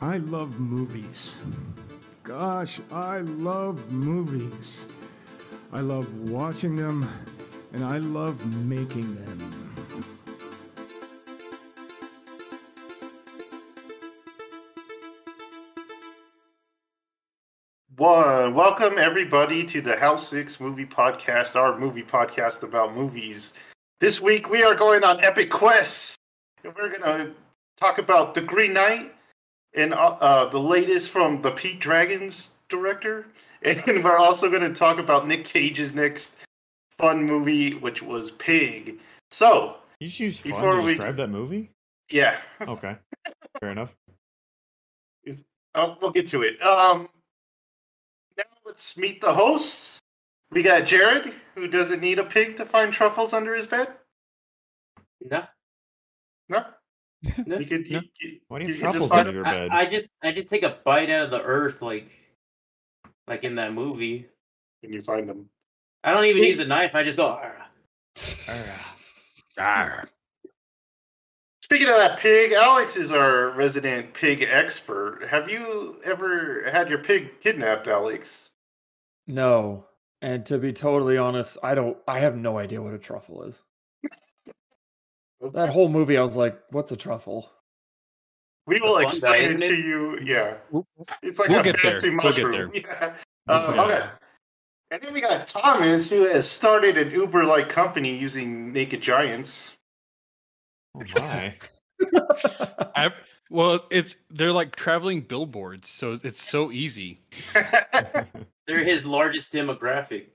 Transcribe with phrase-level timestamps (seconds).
[0.00, 1.38] I love movies.
[2.24, 4.84] Gosh, I love movies.
[5.72, 7.08] I love watching them,
[7.72, 9.50] and I love making them.
[17.96, 23.52] One, welcome everybody to the House Six Movie Podcast, our movie podcast about movies.
[24.00, 26.16] This week we are going on epic quests,
[26.64, 27.32] and we're gonna
[27.76, 29.13] talk about The Green Knight
[29.74, 33.26] and uh, uh, the latest from the Pete's Dragon's director,
[33.62, 36.36] and we're also gonna talk about Nick Cage's next
[36.90, 38.98] fun movie, which was Pig.
[39.30, 41.70] So, You just use fun Before to we- describe that movie?
[42.10, 42.96] yeah, Okay.
[43.60, 43.94] Fair enough.
[45.76, 46.62] Uh, we'll get to it.
[46.62, 47.08] Um,
[48.38, 49.98] now let's meet the hosts.
[50.52, 53.88] We got Jared, who doesn't need a pig to find truffles under his bed.
[55.28, 55.44] No,
[56.48, 56.64] No,
[57.46, 57.58] no.
[57.58, 57.90] you could.
[57.90, 58.00] No.
[58.00, 59.68] You, you, Why do you you can have just truffles find your I, bed?
[59.70, 62.10] I just I just take a bite out of the earth like
[63.26, 64.26] like in that movie.
[64.80, 65.48] When you find them.
[66.02, 66.94] I don't even use a knife.
[66.94, 67.28] I just go.
[67.28, 67.56] "Arr."
[69.58, 70.08] Arr.
[71.62, 75.26] Speaking of that pig, Alex is our resident pig expert.
[75.26, 78.50] Have you ever had your pig kidnapped, Alex?
[79.26, 79.86] No.
[80.20, 83.62] And to be totally honest, I don't I have no idea what a truffle is.
[85.52, 87.50] That whole movie I was like, what's a truffle?
[88.66, 89.84] We will fun explain guy, it isn't to it?
[89.84, 90.18] you.
[90.22, 90.54] Yeah,
[91.22, 91.92] it's like we'll a get there.
[91.92, 92.70] fancy We'll get mushroom.
[92.72, 92.82] there.
[92.82, 93.14] Yeah.
[93.46, 94.08] Uh, okay.
[94.90, 99.72] And then we got Thomas, who has started an Uber-like company using naked giants.
[100.94, 101.54] Oh my.
[102.94, 103.10] I,
[103.50, 107.20] well, it's they're like traveling billboards, so it's so easy.
[108.66, 110.26] They're his largest demographic.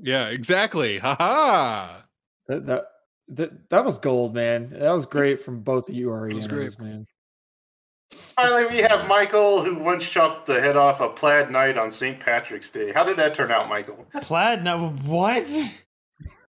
[0.00, 0.98] Yeah, exactly.
[0.98, 2.04] Ha ha.
[2.48, 2.84] That, that
[3.28, 4.68] that that was gold, man.
[4.70, 6.70] That was great from both of you was great.
[6.70, 7.06] Arianos, man.
[8.10, 12.20] Finally, we have Michael, who once chopped the head off a plaid knight on St.
[12.20, 12.92] Patrick's Day.
[12.92, 14.06] How did that turn out, Michael?
[14.20, 15.48] Plaid no what?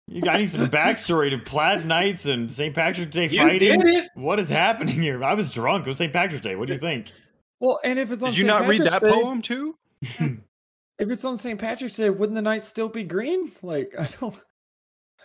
[0.07, 2.73] You got I need some backstory to Plaid Knights and St.
[2.73, 3.79] Patrick's Day You fighting.
[3.81, 4.09] did it.
[4.15, 5.21] What is happening here?
[5.23, 5.85] I was drunk.
[5.85, 6.13] It was St.
[6.13, 6.55] Patrick's Day.
[6.55, 7.11] What do you think?
[7.59, 8.59] Well, and if it's on Did you St.
[8.61, 9.75] not read that Day- poem too?
[10.99, 11.59] If it's on St.
[11.59, 13.51] Patrick's Day, wouldn't the night still be green?
[13.61, 14.35] Like I don't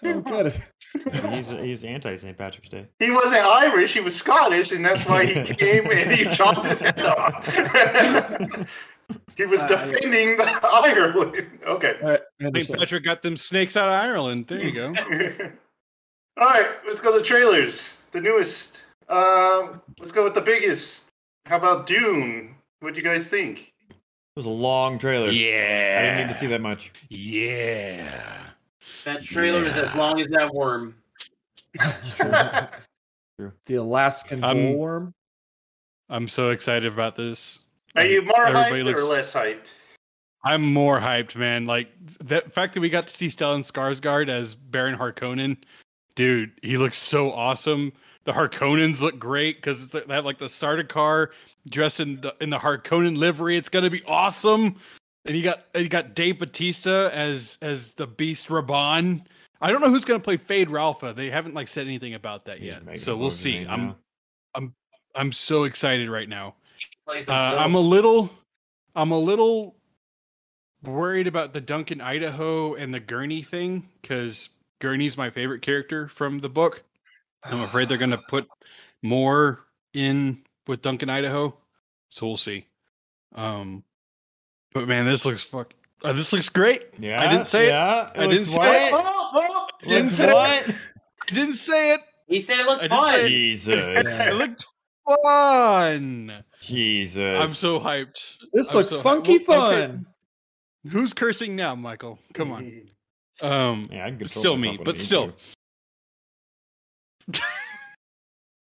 [0.05, 1.33] I don't get it.
[1.33, 2.37] he's he's anti St.
[2.37, 2.87] Patrick's Day.
[2.99, 6.81] He wasn't Irish, he was Scottish, and that's why he came and he chopped his
[6.81, 7.47] head off.
[9.37, 11.47] he was Uh, defending the Ireland.
[11.67, 11.95] Okay.
[12.03, 12.79] All right, St.
[12.79, 14.47] Patrick got them snakes out of Ireland.
[14.49, 14.87] There you go.
[16.39, 17.95] All right, let's go to the trailers.
[18.13, 18.83] The newest.
[19.09, 21.07] Um, let's go with the biggest.
[21.47, 22.55] How about Dune?
[22.81, 23.73] What do you guys think?
[23.91, 23.97] It
[24.37, 25.31] was a long trailer.
[25.31, 25.97] yeah.
[25.99, 26.93] I didn't need to see that much.
[27.11, 28.42] Yeah.
[29.05, 30.95] That trailer is as long as that worm.
[33.67, 35.13] The Alaskan Um, bullworm.
[36.09, 37.61] I'm so excited about this.
[37.97, 39.79] Are you more Everybody hyped looks- or less hyped?
[40.45, 41.67] I'm more hyped, man.
[41.67, 41.89] Like
[42.21, 45.57] the fact that we got to see Stellan Skarsgård as Baron Harkonnen,
[46.15, 47.93] dude, he looks so awesome.
[48.25, 51.29] The Harkonnens look great because they have like the Sardaukar
[51.71, 53.57] dressed in the in the Harkonnen livery.
[53.57, 54.77] It's gonna be awesome.
[55.25, 59.25] And you got you got Dave Bautista as as the Beast Rabban.
[59.61, 61.15] I don't know who's gonna play Feyd-Rautha.
[61.15, 63.61] They haven't like said anything about that He's yet, so we'll see.
[63.61, 63.97] name I'm now.
[64.55, 64.75] I'm
[65.15, 66.55] I'm so excited right now.
[67.09, 67.33] Uh.
[67.33, 68.31] I'm a little,
[68.95, 69.77] I'm a little
[70.83, 74.49] worried about the Duncan Idaho and the Gurney thing because
[74.81, 76.83] Gurney's my favorite character from the book.
[77.45, 78.49] I'm afraid they're gonna put
[79.03, 79.61] more
[79.95, 81.57] in with Duncan Idaho,
[82.09, 82.67] so we'll see.
[83.35, 83.85] Um,
[84.75, 85.73] but man, this looks fuck.
[86.05, 86.89] Uh, this looks great.
[86.99, 87.21] Yeah.
[87.23, 87.69] I didn't say it.
[87.69, 88.93] yeah, I didn't say it.
[88.95, 90.77] Oh, oh, Didn't Looks say it.
[91.31, 92.01] I didn't say it.
[92.27, 93.29] he said it looked I fun.
[93.29, 94.21] Jesus.
[94.27, 94.67] It looked
[95.25, 96.33] fun.
[96.61, 97.41] Jesus.
[97.41, 98.37] I'm so hyped.
[98.53, 100.07] This I'm looks so hy- funky Well, okay, fun.
[100.91, 102.19] Who's cursing now, Michael?
[102.35, 102.83] Come on.
[103.41, 105.33] Um, Yeah, I can still me, but still.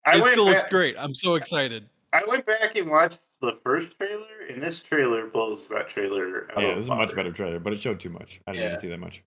[0.06, 0.96] I it went still looks great.
[0.98, 1.88] I'm so excited.
[2.12, 6.62] I went back and watched the first trailer, and this trailer blows that trailer out
[6.62, 8.40] Yeah, of this is a much better trailer, but it showed too much.
[8.46, 9.22] I didn't need to see that much.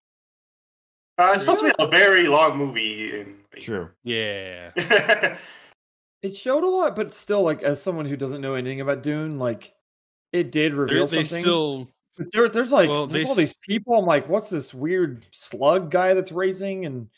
[1.18, 3.20] Uh, it's supposed to be a very long movie.
[3.22, 3.90] And, True.
[4.04, 4.72] Yeah.
[6.22, 9.40] It showed a lot, but still, like as someone who doesn't know anything about Dune,
[9.40, 9.74] like
[10.32, 11.42] it did They're- reveal they some things.
[11.44, 14.00] still But there, there's like Well, there's they all these people.
[14.00, 16.86] I'm like, what's this weird slug guy that's raising?
[16.86, 17.10] And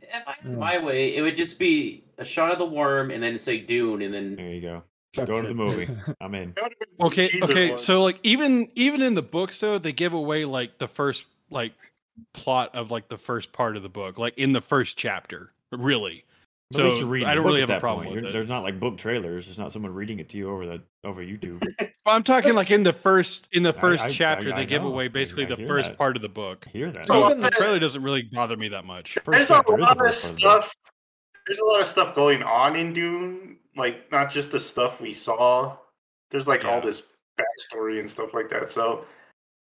[0.00, 0.56] If, if I had Yeah.
[0.56, 4.00] my way, it would just be a shot of the worm and then say Dune
[4.00, 4.82] and then There you go.
[5.16, 5.48] That's Go to it.
[5.48, 5.88] the movie.
[6.20, 6.52] I'm in.
[6.54, 7.30] That would've been the okay.
[7.42, 7.68] Okay.
[7.70, 7.78] one.
[7.78, 11.72] So like even even in the books though, they give away like the first like
[12.34, 15.52] plot of like the first part of the book, like in the first chapter.
[15.72, 16.24] Really.
[16.72, 18.06] But at least So, you're reading I the don't really at have a that problem
[18.06, 18.16] point.
[18.16, 18.32] with You're- it.
[18.32, 19.46] There's not like book trailers.
[19.46, 21.62] There's not someone reading it to you over the over YouTube.
[22.06, 24.64] Well, I'm talking like in the first in the first I- I- chapter, I they
[24.66, 24.88] give know.
[24.88, 25.98] away basically I the first that.
[25.98, 26.64] part of the book.
[26.68, 27.06] I hear that.
[27.06, 29.14] So Even the the- trailer doesn't really bother me that much.
[29.24, 30.76] First There's a chapter is the lot of first of stuff.
[31.46, 35.12] There's a lot of stuff going on in Dune, like not just the stuff we
[35.12, 35.76] saw.
[36.30, 38.70] There's like all this backstory and stuff like that.
[38.70, 39.04] So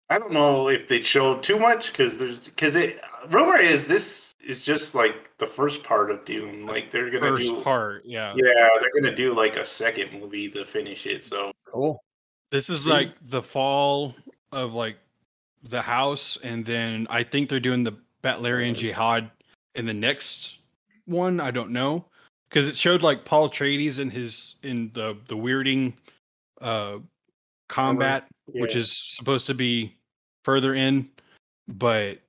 [0.09, 4.33] I don't know if they showed too much because there's because it rumor is this
[4.45, 6.65] is just like the first part of Dune.
[6.65, 8.33] Like they're gonna First do part, yeah.
[8.35, 11.23] yeah, they're gonna do like a second movie to finish it.
[11.23, 12.01] So Cool.
[12.49, 12.89] This is See?
[12.89, 14.15] like the fall
[14.51, 14.97] of like
[15.63, 19.29] the house, and then I think they're doing the Butlerian Jihad
[19.75, 20.59] in the next
[21.07, 21.39] one.
[21.39, 22.05] I don't know
[22.49, 25.93] because it showed like Paul Atreides in his in the the weirding
[26.61, 26.97] uh
[27.69, 29.95] combat, which is supposed to be
[30.45, 31.09] further in,
[31.67, 32.19] but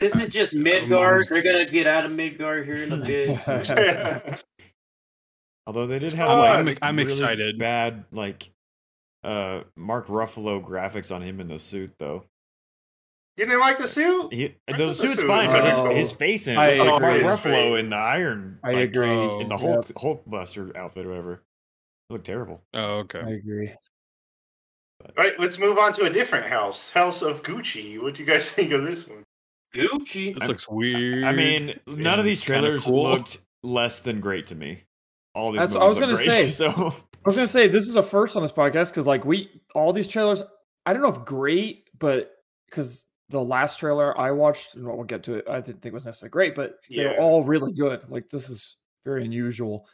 [0.00, 1.28] This is just Midgard.
[1.30, 4.44] They're gonna get out of Midgard here in a bit.
[5.66, 6.66] Although they did It's have fun.
[6.66, 7.58] like I'm- I'm really excited.
[7.58, 8.50] Bad like
[9.24, 12.24] uh Mark Ruffalo graphics on him in the suit though.
[13.36, 14.32] You didn't like the suit?
[14.32, 17.02] He, the thought the suit's suit fine, but his, his face in it I looks
[17.02, 17.40] like Mark.
[17.40, 18.02] Ruffalo in the face.
[18.04, 18.58] Iron.
[18.64, 19.10] I like, agree.
[19.40, 19.60] In the Yep.
[19.94, 21.32] Hulk Hulkbuster outfit or whatever.
[21.34, 22.62] It looked terrible.
[22.74, 23.20] oh okay.
[23.20, 23.72] I agree.
[25.04, 28.00] All right, let's move on to a different house, House of Gucci.
[28.00, 29.24] What do you guys think of this one?
[29.74, 30.32] Gucci.
[30.34, 31.24] This I'm- looks weird.
[31.24, 33.02] I mean, none of these trailers cool.
[33.02, 34.82] looked less than great to me.
[35.34, 35.60] All these.
[35.60, 36.48] That's what I was gonna great, say.
[36.48, 36.92] So I
[37.26, 40.08] was gonna say this is a first on this podcast because like we all these
[40.08, 40.42] trailers,
[40.86, 42.32] I don't know if great, but
[42.70, 45.94] because the last trailer I watched, and we'll get to it, I didn't think it
[45.94, 48.00] was necessarily great, but they're all really good.
[48.08, 49.86] Like this is very unusual.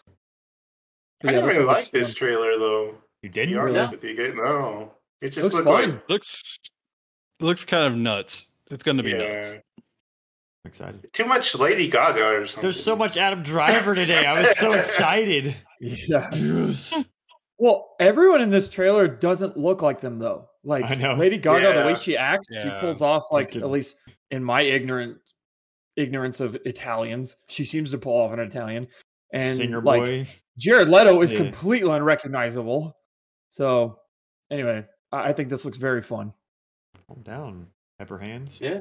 [1.23, 2.15] But I yeah, didn't really like this fun.
[2.17, 2.95] trailer though.
[3.23, 4.15] you didn't honest really?
[4.15, 5.91] with you no, it just Looks looked fun.
[5.93, 6.59] like looks
[7.41, 8.49] looks kind of nuts.
[8.71, 9.53] It's gonna be nuts.
[9.53, 11.13] I'm excited.
[11.13, 12.63] too much Lady Gaga or something.
[12.63, 14.27] There's so much Adam Driver today.
[14.27, 15.57] I was so excited.
[15.85, 16.31] Yeah.
[16.33, 16.95] Yes.
[17.59, 20.49] Well, everyone in this trailer doesn't look like them though.
[20.65, 21.15] Like I know.
[21.15, 23.97] Lady Gaga, the way she acts, she pulls off like at least
[24.31, 25.19] in my ignorant
[25.97, 28.87] ignorance of Italians, she seems to pull off an Italian.
[29.35, 30.27] And Singer like boy.
[30.59, 31.39] Jared Leto is Yeah.
[31.39, 32.97] completely unrecognizable.
[33.51, 33.99] So
[34.51, 36.33] anyway, I I think this looks very fun.
[37.09, 37.67] Calm down.
[37.99, 38.61] Pepper hands.
[38.61, 38.81] Yeah.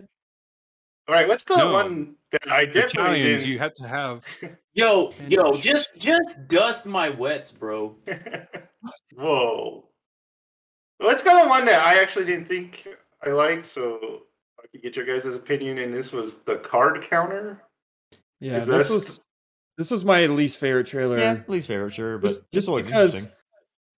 [1.07, 1.71] All right, let's go No.
[1.73, 3.49] one that I definitely Italians, didn't.
[3.49, 4.23] you have to have.
[4.73, 7.97] Yo, yo, just just dust my wets, bro.
[9.17, 9.85] Whoa.
[11.01, 12.87] Let's go to one that I actually didn't think
[13.25, 14.23] I liked, so
[14.61, 15.79] I could get your guys' opinion.
[15.79, 17.61] And this was the card counter.
[18.39, 19.19] Yeah, Is this that was
[19.77, 21.17] this was my least favorite trailer.
[21.17, 23.31] Yeah, least favorite, sure, but Just- this looks interesting.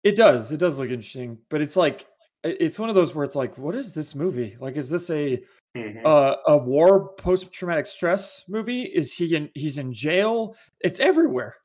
[0.03, 0.51] It does.
[0.51, 2.05] It does look interesting, but it's like
[2.44, 4.57] it's one of those where it's like, what is this movie?
[4.59, 5.41] Like, is this a
[5.77, 6.05] Mhm.
[6.05, 8.83] uh, a war post traumatic stress movie?
[8.83, 9.50] Is he in?
[9.55, 10.55] He's in jail.
[10.81, 11.55] It's everywhere,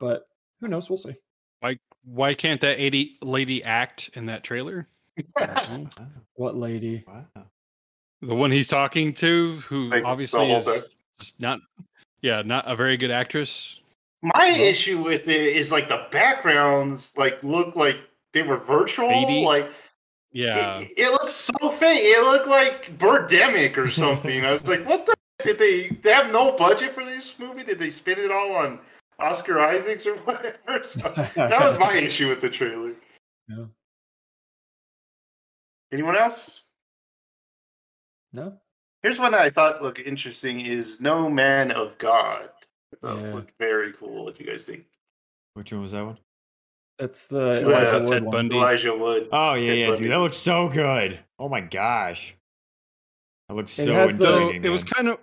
[0.00, 0.26] but
[0.60, 0.88] who knows?
[0.88, 1.14] We'll see.
[2.04, 4.88] Why can't that 80 lady act in that trailer?
[6.34, 7.04] What lady?
[7.06, 7.44] wow.
[8.22, 10.82] The one he's talking to, who Like, obviously is
[11.38, 11.60] not,
[12.20, 13.80] yeah, not a very good actress.
[14.22, 17.96] My issue with it is like the backgrounds like look like
[18.32, 19.08] they were virtual.
[19.08, 19.44] Fadey?
[19.44, 19.72] Like
[20.30, 22.00] Yeah, it, it looks so fake.
[22.00, 24.44] It looked like Birdemic or something.
[24.44, 27.64] I was like, what the did they they have no budget for this movie?
[27.64, 28.78] Did they spend it all on
[29.22, 30.84] Oscar Isaacs or whatever?
[30.84, 31.00] So
[31.36, 32.92] that was my issue with the trailer.
[33.48, 33.64] Yeah.
[35.92, 36.62] Anyone else?
[38.32, 38.54] no.
[39.02, 42.48] Here's one that I thought looked interesting is No Man of God.
[43.00, 43.34] That Yeah.
[43.34, 44.24] looked very cool.
[44.24, 44.84] What do you guys think?
[45.54, 46.18] Which one was that one?
[47.00, 48.30] That's the Elijah Ted Wood one.
[48.30, 48.56] Bundy.
[48.56, 49.28] Elijah Wood.
[49.32, 50.02] Oh yeah, Ted yeah, Bundy.
[50.04, 51.18] dude, that looks so good.
[51.38, 52.36] Oh my gosh,
[53.48, 54.64] that looks It so has the- so intriguing.
[54.64, 55.18] it was kind of,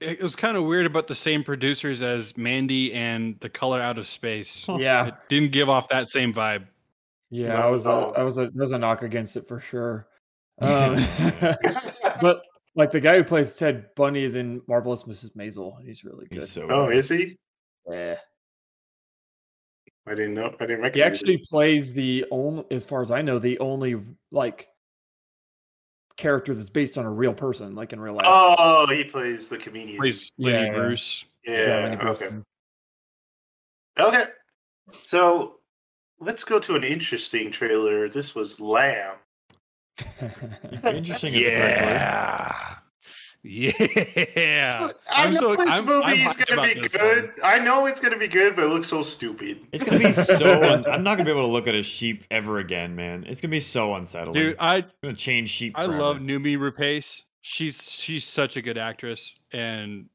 [0.00, 3.98] it was kind of weird about the same producers as Mandy and The Color Out
[3.98, 4.64] of Space.
[4.78, 6.66] Yeah, It didn't give off that same vibe.
[7.30, 7.48] yeah.
[7.48, 8.12] No, I was, a, no.
[8.16, 10.06] I was, a, there was a knock against it for sure.
[10.60, 10.96] Um,
[12.20, 12.42] but
[12.74, 15.30] like the guy who plays Ted Bundy is in Marvelous Mrs.
[15.36, 15.80] Maisel.
[15.84, 16.40] He's really good.
[16.40, 16.66] He's so.
[16.68, 16.96] oh, good.
[16.96, 17.38] is he?
[17.88, 18.16] yeah.
[20.08, 20.52] I didn't know.
[20.58, 20.94] I didn't recognize.
[20.94, 21.44] He actually him.
[21.48, 24.02] plays the only, as far as I know, the only
[24.32, 24.66] like
[26.18, 28.26] character that's based on a real person, like in real life.
[28.26, 29.98] Oh, he plays the comedian.
[29.98, 30.74] Plays Yeah, Lenny yeah.
[30.74, 31.24] Bruce.
[31.46, 31.54] Yeah.
[31.54, 32.28] Lenny okay.
[32.28, 32.44] Bruce.
[33.98, 34.24] Okay.
[35.00, 35.56] So
[36.20, 38.08] let's go to an interesting trailer.
[38.08, 39.14] This was Lamb.
[40.84, 41.80] Interesting is the correct.
[41.80, 42.74] Yeah.
[43.50, 44.92] Yeah.
[45.10, 47.22] I I'm know so- this I'm- movie I'm is gonna be good.
[47.24, 47.32] one.
[47.42, 49.60] I know it's gonna be good, but it looks so stupid.
[49.72, 50.60] It's gonna be so.
[50.62, 53.24] Un- I'm not gonna be able to look at a sheep ever again, man.
[53.26, 54.34] It's gonna be so unsettling.
[54.34, 55.72] Dude, I I'm gonna change sheep.
[55.76, 56.02] I forever.
[56.02, 57.22] love Noomi Rapace.
[57.40, 60.06] She's she's such a good actress, and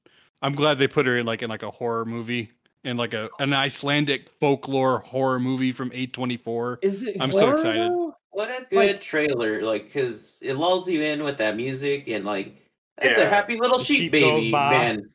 [0.43, 2.51] I'm glad they put her in like in like a horror movie
[2.83, 6.77] in like a an Icelandic folklore horror movie from A24.
[6.83, 7.17] Is it?
[7.19, 7.81] I'm so excited.
[7.81, 8.15] though?
[8.31, 12.25] What a good Like- trailer, like, because it lulls you in with that music and,
[12.25, 12.55] like,
[13.01, 13.25] it's Yeah.
[13.25, 15.09] a happy little sheep, sheep baby man.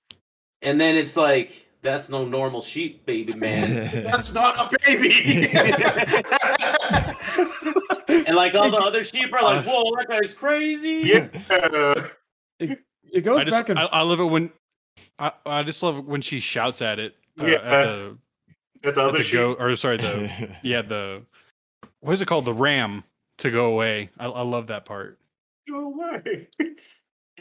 [0.63, 3.89] And then it's like, that's no normal sheep baby man.
[4.05, 5.49] That's not a baby.
[8.27, 11.01] and, like, all the other sheep are like, whoa, that guy's crazy.
[11.05, 11.29] yeah.
[13.11, 14.51] It goes I just back and I, I love it when
[15.19, 17.55] I, I just love it when she shouts at it uh, Yeah.
[17.55, 18.19] at the,
[18.83, 19.33] At the at other the sheep.
[19.35, 21.23] go or sorry the yeah the
[22.01, 23.05] what is it called the ram
[23.39, 24.11] to go away.
[24.19, 25.19] I, I love that part.
[25.71, 26.49] Go away.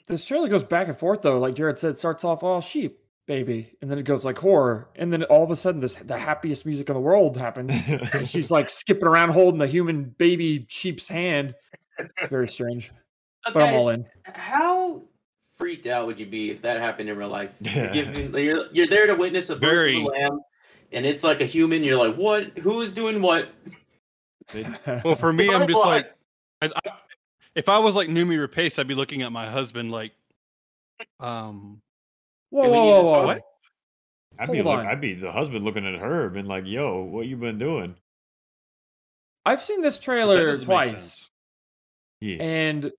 [0.07, 1.39] This trailer goes back and forth though.
[1.39, 4.89] Like Jared said, it starts off all sheep, baby, and then it goes like horror,
[4.95, 7.73] and then all of a sudden, this the happiest music in the world happens.
[8.13, 11.55] and she's like skipping around holding the human baby sheep's hand.
[11.97, 12.91] It's very strange,
[13.45, 14.05] Uh, but I'm all in.
[14.23, 15.01] How
[15.57, 17.51] freaked out would you be if that happened in real life?
[17.61, 18.11] You're, Yeah.
[18.37, 20.01] you're, you're there to witness a birth of Very.
[20.01, 20.39] a lamb,
[20.91, 21.83] and it's like a human.
[21.83, 22.57] You're like, what?
[22.59, 23.49] Who is doing what?
[25.03, 26.13] Well, for me, I'm just like,
[26.61, 26.91] I, I,
[27.57, 30.11] if I was like Noomi Rapace, I'd be looking at my husband like,
[31.19, 31.81] um,
[32.51, 33.25] whoa, whoa, whoa, whoa!
[33.25, 33.41] What?
[34.39, 34.85] I'd be Hold look.
[34.85, 37.95] I'd be the husband looking at her, been like, "Yo, what you been doing?"
[39.45, 41.31] I've seen this trailer twice.
[42.21, 42.91] Yeah, and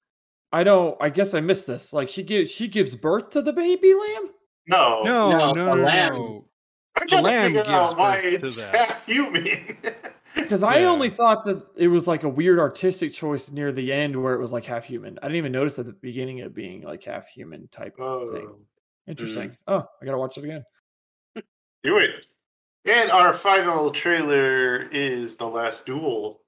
[0.53, 0.97] I don't.
[1.01, 1.93] I guess I missed this.
[1.93, 4.31] Like she gives she gives birth to the baby lamb.
[4.67, 5.03] No.
[5.05, 6.15] No, No, no, a no, lamb.
[6.15, 6.45] no.
[6.97, 9.77] I'm the trying to lamb figure out gives why birth to it's half human.
[10.39, 10.89] Because I Yeah.
[10.91, 14.41] only thought that it was like a weird artistic choice near the end where it
[14.41, 15.19] was like half human.
[15.21, 18.05] I didn't even notice at the beginning it being like half human type thing.
[18.07, 18.59] oh,
[19.07, 19.51] Interesting.
[19.51, 19.57] Mm.
[19.69, 20.65] Oh, I gotta watch it again.
[21.83, 22.11] do it.
[22.85, 26.41] And our final trailer is The Last Duel.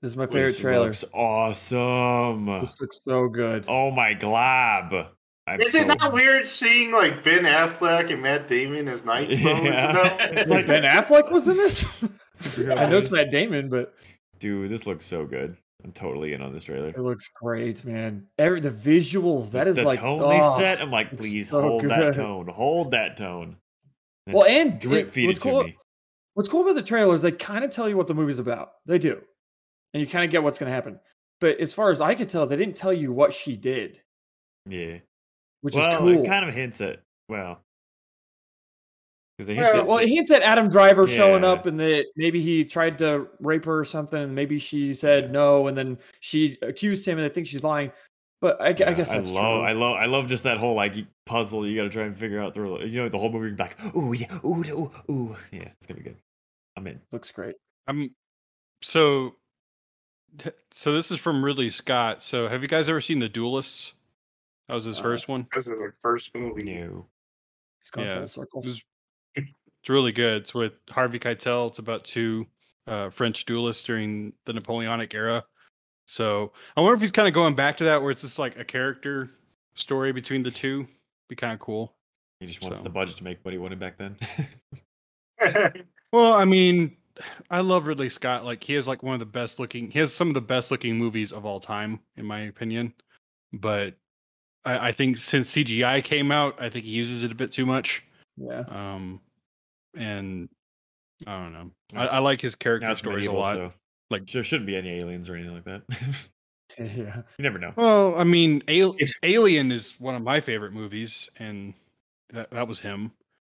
[0.00, 0.86] This is my favorite this trailer.
[0.86, 2.46] looks awesome.
[2.60, 3.64] This looks so good.
[3.68, 5.08] Oh my glob!
[5.46, 9.40] I'm Is it so- not weird seeing like Ben Affleck and Matt Damon as knights?
[9.42, 9.50] Though?
[9.52, 9.92] Is it Yeah.
[9.92, 10.20] not?
[10.36, 11.84] It's Like like Ben Affleck was in this.
[12.36, 13.10] Superhero I know it's.
[13.10, 13.94] Matt Damon, but
[14.38, 15.56] Dude, this looks so good.
[15.84, 16.88] I'm totally in on this trailer.
[16.88, 18.26] it looks great, man.
[18.38, 20.28] Every the visuals that is the like tone oh.
[20.28, 20.80] they set.
[20.80, 21.90] I'm like, please so hold good.
[21.90, 22.46] that tone.
[22.48, 23.56] Hold that tone.
[24.26, 25.76] Then Well, and drip feed what's it to cool- me.
[26.34, 28.72] What's cool about the trailers, they kind of tell you what the movie's about.
[28.86, 29.20] They do.
[29.92, 30.98] And you kind of get what's going to happen.
[31.42, 34.00] But as far as I could tell, they didn't tell you what she did,
[34.66, 34.98] Yeah.
[35.60, 36.22] which well, is cool.
[36.22, 37.60] it kind of hints at well.
[39.46, 42.64] Because Well, hinted- well, it hints at Adam Driver showing up and that maybe he
[42.64, 47.06] tried to rape her or something, and maybe she said no, and then she accused
[47.06, 47.92] him, and I think she's lying.
[48.40, 49.68] But I, gu- I guess that's I love, true.
[49.68, 50.94] I love, I love just that whole like
[51.26, 52.82] puzzle you got to try and figure out through.
[52.84, 53.48] You know, the whole movie.
[53.48, 56.16] You're like, ooh, yeah, ooh, ooh, ooh, yeah, it's gonna be good.
[56.76, 57.00] I'm in.
[57.12, 57.54] Looks great.
[57.86, 58.14] I'm
[58.82, 59.36] so.
[60.70, 62.22] So this is from Ridley Scott.
[62.22, 63.92] So have you guys ever seen The Duelists?
[64.68, 65.46] That was his Uh, first one.
[65.54, 66.64] This is our first movie.
[66.64, 67.06] No.
[67.80, 68.16] He's gone Yeah.
[68.18, 68.62] full circle.
[68.62, 68.82] It was-
[69.36, 70.42] It's really good.
[70.42, 71.68] It's with Harvey Keitel.
[71.68, 72.46] It's about two
[72.86, 75.44] uh, French duelists during the Napoleonic era.
[76.06, 78.58] So I wonder if he's kind of going back to that, where it's just like
[78.58, 79.30] a character
[79.74, 80.86] story between the two.
[81.28, 81.94] Be kind of cool.
[82.40, 82.84] He just wants So.
[82.84, 84.16] the budget to make what he wanted back then.
[86.12, 86.96] Well, I mean,
[87.50, 88.44] I love Ridley Scott.
[88.44, 89.90] Like he has like one of the best looking.
[89.90, 92.92] He has some of the best looking movies of all time, in my opinion.
[93.52, 93.94] But
[94.64, 97.64] I, I think since CGI came out, I think he uses it a bit too
[97.64, 98.04] much.
[98.36, 98.60] Yeah.
[98.68, 99.20] Um,
[99.96, 100.48] and
[101.26, 101.70] I don't know.
[101.94, 103.54] I, I like his character now it's stories medieval, a lot.
[103.56, 103.72] so
[104.10, 105.82] Like- there shouldn't be any aliens or anything like that.
[106.78, 107.16] yeah.
[107.36, 107.72] you never know.
[107.76, 111.74] Well, I mean, Al- If- Alien is one of my favorite movies, and
[112.32, 113.12] that, that was him.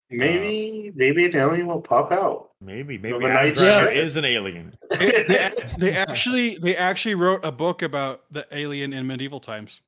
[0.10, 2.50] maybe, maybe an alien will pop out.
[2.60, 3.98] Maybe, maybe the Adam Knight's Driver Chest.
[3.98, 4.76] is an alien.
[4.98, 9.82] They, they, they actually they actually wrote a book about the alien in medieval times.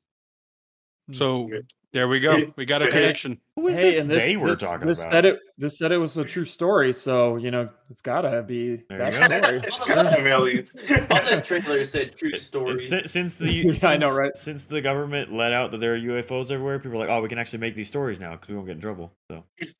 [1.12, 1.62] So Okay.
[1.96, 2.36] There we go.
[2.36, 3.40] Hey, We got a hey, connection.
[3.56, 5.12] Who is hey, this and this, they were this, talking this about?
[5.14, 8.84] Said it, this said it was a true story, so you know it's gotta be
[8.90, 9.42] There that go.
[9.42, 9.60] story.
[9.64, 10.76] it's gotta have aliens.
[11.10, 12.74] All the trailer said true It- story.
[12.76, 14.36] it's si- since the Yeah, since, I know, right?
[14.36, 17.30] Since the government let out that there are UFOs everywhere, people are like, "Oh, we
[17.30, 19.74] can actually make these stories now because we won't get in trouble." So it's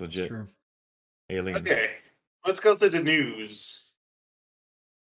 [0.00, 0.48] legit True.
[1.30, 1.66] aliens.
[1.66, 1.90] okay,
[2.44, 3.89] let's go to the news.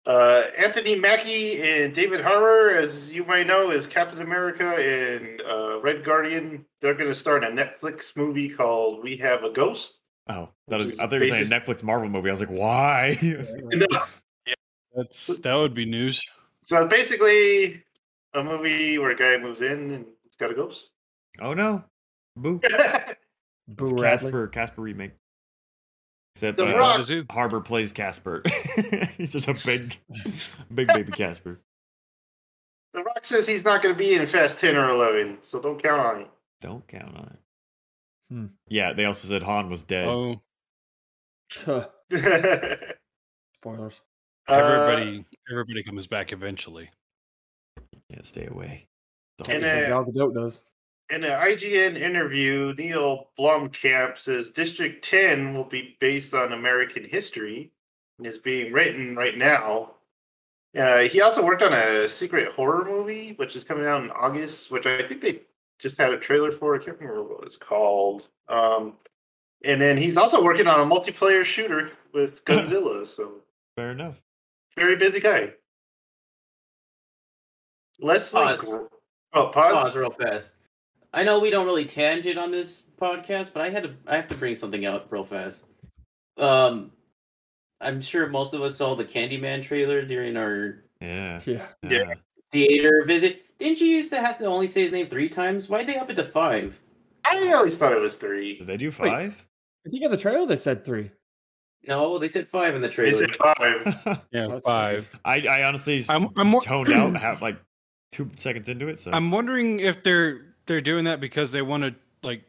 [0.07, 5.81] Uh, Anthony Mackie and David Harbour, as you might know, is Captain America and uh,
[5.81, 6.65] Red Guardian.
[6.81, 9.99] They're going to start a Netflix movie called We Have a Ghost.
[10.29, 12.31] Oh, that Which is I thought you were saying Netflix Marvel movie.
[12.31, 13.19] I was like, why?
[14.95, 16.21] That's that would be news.
[16.63, 17.83] So basically,
[18.35, 20.93] a movie where a guy moves in and it's got a ghost.
[21.41, 21.85] oh no,
[22.37, 22.61] boo!
[23.69, 25.13] Boo It's Casper, Casper remake.
[26.35, 28.43] Except The uh, Rock- Harbour plays Casper.
[29.17, 30.35] He's just a big,
[30.75, 31.61] big baby Casper.
[32.95, 35.83] the Rock says he's not going to be in Fast 10 or 11, so don't
[35.83, 36.31] count on it.
[36.61, 37.37] Don't count on
[38.33, 38.49] it.
[38.69, 40.07] Yeah, they also said Han was dead.
[40.07, 40.41] Oh,
[41.57, 41.85] Tuh,
[43.57, 44.01] Spoilers.
[44.49, 46.91] Uh, everybody, everybody comes back eventually.
[48.11, 48.87] Can't stay away.
[49.41, 50.63] It's And, all- uh, Gal Gadot does.
[51.11, 57.73] In an IGN interview, Neil Blomkamp says District 10 will be based on American history
[58.19, 59.93] and is being written right now.
[60.79, 64.71] Uh, he also worked on a secret horror movie, which is coming out in August,
[64.71, 65.41] which I think they
[65.81, 66.77] just had a trailer for.
[66.77, 68.29] I can't remember what it's called.
[68.49, 68.95] Um,
[69.65, 73.05] and then he's also working on a multiplayer shooter with Godzilla.
[73.05, 73.41] so
[73.75, 74.21] Fair enough.
[74.77, 75.55] very busy guy.
[77.99, 78.41] Leslie.
[78.43, 78.61] Pause.
[78.65, 78.85] Gr-
[79.35, 79.75] oh, pause.
[79.75, 80.53] Pause real fast.
[81.13, 84.29] I know we don't really tangent on this podcast, but I had to I have
[84.29, 85.65] to bring something out real fast.
[86.37, 86.93] Um
[87.81, 91.41] I'm sure most of us saw the Candyman trailer during our Yeah.
[91.45, 91.67] Yeah.
[91.83, 92.15] Yeah.
[92.53, 93.43] theater visit.
[93.59, 95.69] Didn't you used to have to only say his name three times?
[95.69, 96.79] Why'd they up it to five?
[97.25, 98.57] I always thought it was three.
[98.57, 99.47] Did they do five?
[99.87, 101.11] I think in the trailer they said three.
[101.87, 103.13] No, they said five in the trailer.
[103.13, 104.23] They said five.
[104.33, 105.09] Yeah, five.
[105.25, 107.57] I, I honestly I'm, I'm, more, toned out have like
[108.13, 108.99] two seconds into it.
[108.99, 112.43] So I'm wondering if they're they're doing that because they want to like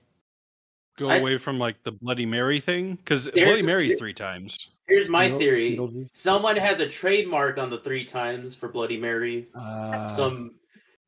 [0.95, 4.69] go I- away from like the Bloody Mary thing because There's- Bloody Mary's three times.
[4.87, 5.75] Here's my Beetle- theory.
[5.77, 6.09] Beetlejuice.
[6.13, 9.47] Someone has a trademark on the three times for Bloody Mary.
[9.55, 10.51] Uh, Some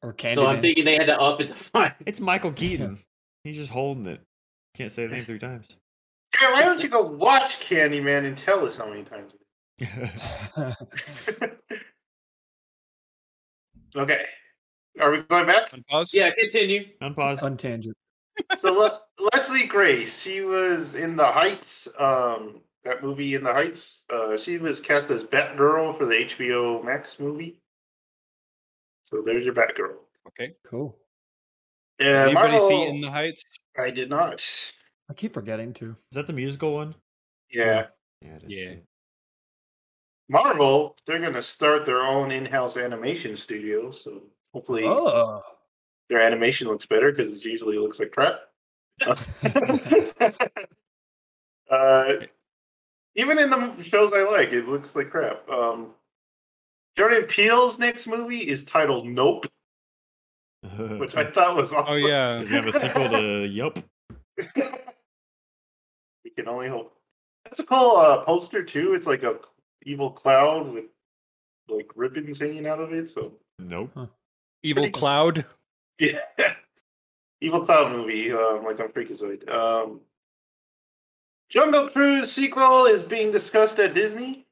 [0.02, 0.34] or Candyman.
[0.36, 1.94] so I'm thinking they had to up it to five.
[2.06, 2.98] it's Michael Keaton.
[3.44, 4.22] He's just holding it.
[4.74, 5.78] Can't say the name three times.
[6.42, 9.36] Yeah, why don't you go watch Candyman and tell us how many times?
[13.96, 14.26] okay,
[15.00, 15.70] are we going back?
[15.70, 16.14] Unpause?
[16.14, 16.86] Yeah, continue.
[17.02, 17.40] Unpause.
[17.40, 17.94] Untangent.
[18.58, 21.88] So Le- Leslie Grace, she was in The Heights.
[22.00, 24.06] Um, that movie in The Heights.
[24.12, 27.60] Uh, she was cast as Batgirl for the HBO Max movie.
[29.04, 29.96] So there's your Batgirl.
[30.28, 30.54] Okay.
[30.66, 30.98] Cool.
[32.00, 33.44] Yeah, Anybody Marvel, see In the Heights?
[33.78, 34.44] I did not.
[35.10, 35.96] I keep forgetting to.
[36.12, 36.96] Is that the musical one?
[37.52, 37.88] Yeah.
[38.22, 38.36] Yeah.
[38.36, 38.74] I Yeah.
[40.30, 43.92] Marvel, they're going to start their own in-house animation studio.
[43.92, 44.24] So
[44.54, 45.42] hopefully Oh.
[46.10, 48.40] their animation looks better because it usually looks like crap.
[51.70, 52.14] uh,
[53.16, 55.48] even in the shows I like, it looks like crap.
[55.50, 55.92] Um,
[56.98, 59.48] Jordan Peele's next movie is titled Nope,
[61.00, 62.04] which I thought was awesome.
[62.04, 62.40] Oh yeah.
[62.40, 63.80] Does he have a sequel to Yup?
[66.24, 66.96] we can only hope.
[67.46, 68.94] That's a cool uh, poster too.
[68.94, 69.40] It's like a
[69.86, 70.86] evil cloud with
[71.68, 73.10] like ribbons hanging out of it.
[73.10, 73.92] So Nope.
[74.64, 75.46] Evil Pretty- Cloud.
[76.00, 76.20] Yeah.
[77.42, 79.48] Evil Cloud movie, um, like on Freakazoid.
[79.50, 80.00] Um,
[81.50, 84.46] Jungle Cruise sequel is being discussed at Disney.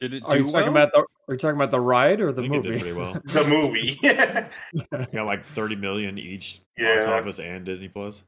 [0.00, 0.84] Did it do Are you talking well?
[0.84, 1.00] about the?
[1.00, 2.80] Are you talking about the ride or I the think it did movie?
[2.80, 3.14] pretty well.
[3.24, 3.98] The movie.
[5.12, 6.94] yeah, like 30 million each Yeah.
[6.96, 8.22] box office and Disney Plus.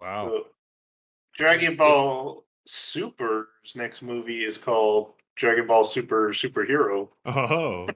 [0.00, 0.28] Wow.
[0.28, 0.46] So,
[1.36, 7.08] Dragon Ball Super's next movie is called Dragon Ball Super Superhero.
[7.24, 7.86] Oh.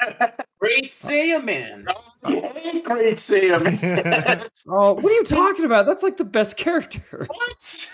[0.58, 1.86] Great Saiyaman.
[2.84, 3.62] Great Sam.
[4.68, 5.86] Oh, what are you talking about?
[5.86, 7.26] That's like the best character.
[7.28, 7.90] what?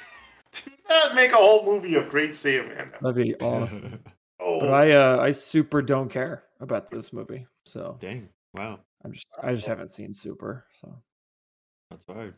[0.52, 2.98] Do not make a whole movie of Great Saiyaman.
[3.00, 4.00] That'd be awesome.
[4.40, 7.46] Oh, But I, uh, I super don't care about this movie.
[7.64, 8.28] So Dang.
[8.54, 8.78] Wow.
[9.04, 10.64] I'm just, I just haven't seen Super.
[10.80, 10.96] So
[11.90, 12.34] That's hard.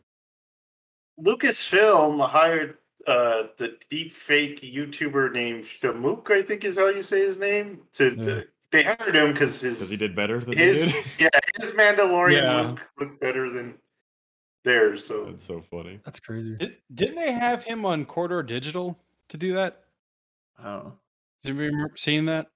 [1.23, 7.19] Lucasfilm hired uh, the deep fake YouTuber named Shamook, I think is how you say
[7.21, 7.81] his name.
[7.93, 8.41] To Yeah.
[8.71, 11.05] they hired him because his Because he did better than his he did.
[11.19, 12.61] yeah his Mandalorian Yeah.
[12.61, 13.75] look looked better than
[14.63, 15.05] theirs.
[15.05, 15.99] So That's so funny.
[16.03, 16.55] that's crazy.
[16.57, 18.97] Did, didn't they have him on Corridor Digital
[19.29, 19.83] to do that?
[20.57, 20.93] I don't.
[21.43, 22.47] Did we remember seeing that?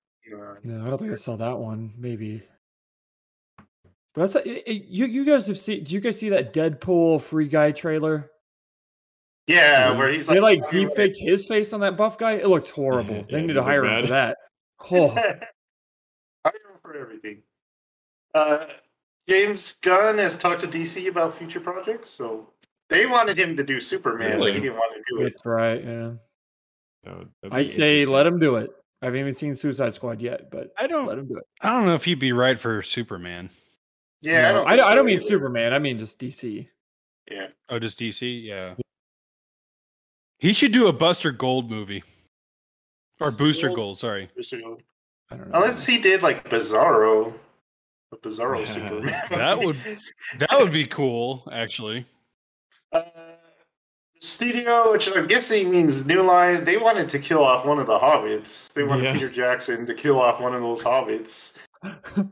[0.64, 1.94] No, I don't think I saw that one.
[1.98, 2.42] Maybe.
[4.14, 5.06] But that's it, it- you.
[5.06, 5.84] You guys have seen?
[5.84, 8.32] Do you guys see that Deadpool free guy trailer?
[9.50, 12.34] Yeah, where he's like, They like like deep faked his face on that buff guy.
[12.34, 13.16] It looked horrible.
[13.30, 14.38] Yeah, they need to look hire him for that.
[14.92, 15.40] Oh, hire
[16.46, 17.42] him for everything.
[18.34, 18.66] Uh,
[19.28, 22.50] James Gunn has talked to DC about future projects, so
[22.90, 25.24] they wanted him to do Superman, but he didn't want to do it.
[25.26, 25.84] that's right.
[25.84, 26.12] Yeah.
[27.04, 28.72] That would- I say let him do it.
[29.02, 31.06] I haven't even seen Suicide Squad yet, but I don't.
[31.08, 31.44] let him do it.
[31.62, 33.50] I don't know if he'd be right for Superman.
[34.22, 34.66] Yeah, I No, don't.
[34.66, 35.26] I, think don't, I so don't mean either.
[35.26, 35.74] Superman.
[35.74, 36.68] I mean just DC.
[37.32, 38.44] Yeah, Oh, just DC?
[38.44, 38.74] Yeah.
[40.40, 42.04] He should do a Buster Gold movie.
[43.20, 43.76] Or Booster Gold?
[43.76, 44.30] Gold, sorry.
[44.38, 45.56] I don't know.
[45.56, 47.34] unless he did like Bizarro,
[48.12, 49.24] a Bizarro Superman.
[49.30, 49.76] That would
[50.40, 52.06] that would be cool, actually.
[52.92, 53.02] Uh,
[54.16, 58.00] studio, which I'm guessing means New Line, they wanted to kill off one of the
[58.00, 58.72] hobbits.
[58.74, 59.14] They wanted Yeah.
[59.14, 61.54] Peter Jackson to kill off one of those hobbits.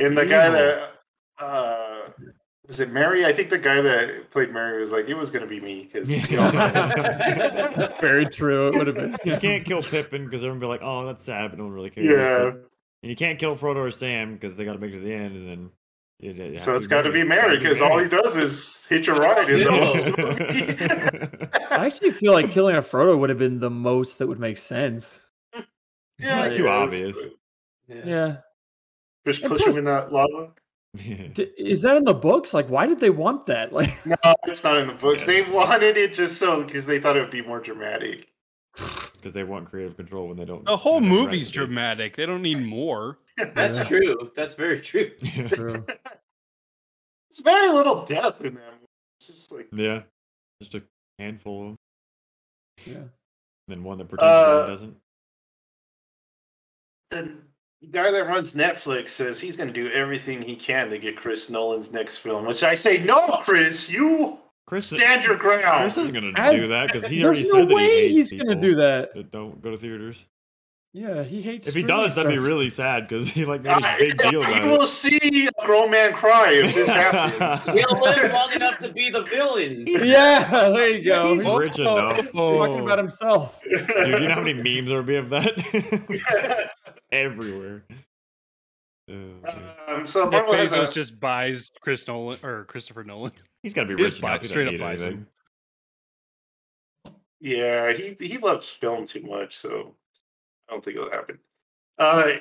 [0.00, 0.92] And the guy that
[1.40, 1.87] uh,
[2.68, 3.24] was it Merry?
[3.26, 6.06] I think the guy that played Merry was like, it was gonna be me because
[6.28, 8.68] That's very true.
[8.68, 9.16] It would have been.
[9.24, 11.90] You can't kill Pippin because everyone be like, "Oh, that's sad," but no one really
[11.90, 12.06] cares.
[12.06, 12.50] yeah.
[12.50, 12.70] But-
[13.02, 15.12] and you can't kill Frodo or Sam because they got to make it to the
[15.14, 15.70] end, and then.
[16.20, 19.06] You, you have So it's got to be Merry because all he does is hitch
[19.06, 21.48] a ride in the movie.
[21.70, 24.58] I actually feel like killing a Frodo would have been the most that would make
[24.58, 25.24] sense.
[26.18, 27.16] yeah, It's too obvious.
[27.16, 27.32] but
[27.96, 28.02] Yeah.
[28.04, 28.36] Yeah.
[29.28, 30.50] Just And push plus- him in that lava.
[30.98, 32.52] D- is that in the books?
[32.54, 33.72] Like, why did they want that?
[33.78, 35.26] Like, No, it's not in the books.
[35.26, 35.42] Yeah.
[35.44, 38.28] They wanted it just so because they thought it would be more dramatic.
[39.18, 40.64] Because they want creative control when they don't.
[40.64, 42.14] The whole have it right movie's dramatic.
[42.14, 43.18] They don't need more.
[43.52, 43.82] That's Yeah.
[43.84, 44.30] true.
[44.36, 45.10] That's very true.
[45.48, 45.84] true.
[47.28, 48.74] It's very little death in them.
[49.18, 50.02] It's just like yeah,
[50.62, 50.82] just a
[51.18, 51.76] handful of them.
[52.86, 52.96] Yeah.
[53.00, 53.10] And
[53.66, 54.96] Then one that pretends Uh, doesn't.
[57.10, 57.38] the
[57.90, 61.48] guy that runs Netflix says he's going to do everything he can to get Chris
[61.48, 62.44] Nolan's next film.
[62.46, 65.82] Which I say, no, Chris, you Chris, stand your ground.
[65.82, 67.84] Chris isn't gonna do that because he already no said that he
[68.18, 69.14] hates he's gonna do that.
[69.14, 70.26] that don't go to theaters.
[70.94, 71.68] Yeah, he hates.
[71.68, 74.16] If he streaming does, that'd be really sad because he like made a I- big
[74.18, 74.86] deal you will it.
[74.88, 77.66] see a grown man cry if this happens.
[77.78, 79.84] He'll live long enough to be the villain.
[79.86, 81.34] Yeah, there you go.
[81.34, 82.16] He's He's rich enough.
[82.32, 83.60] talking about himself.
[83.62, 83.86] Dude,
[84.22, 86.70] you know how many memes there would be of that?
[87.12, 87.84] Everywhere.
[89.10, 89.64] Oh, man.
[89.88, 93.32] um, so Marvel has Bezos a, just buys Chris Nolan or Christopher Nolan.
[93.62, 95.26] He's got to be rich just buy- straight up need buys anything.
[97.40, 99.94] yeah, he he loves film too much, so
[100.68, 101.38] I don't think it'll happen.
[101.98, 102.32] Uh,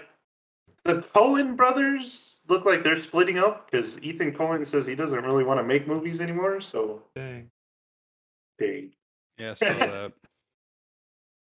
[0.84, 5.44] the Coen brothers look like they're splitting up because Ethan Coen says he doesn't really
[5.44, 6.60] want to make movies anymore.
[6.62, 7.50] So Dang.
[8.60, 8.92] dang,
[9.38, 10.14] Yeah, so that.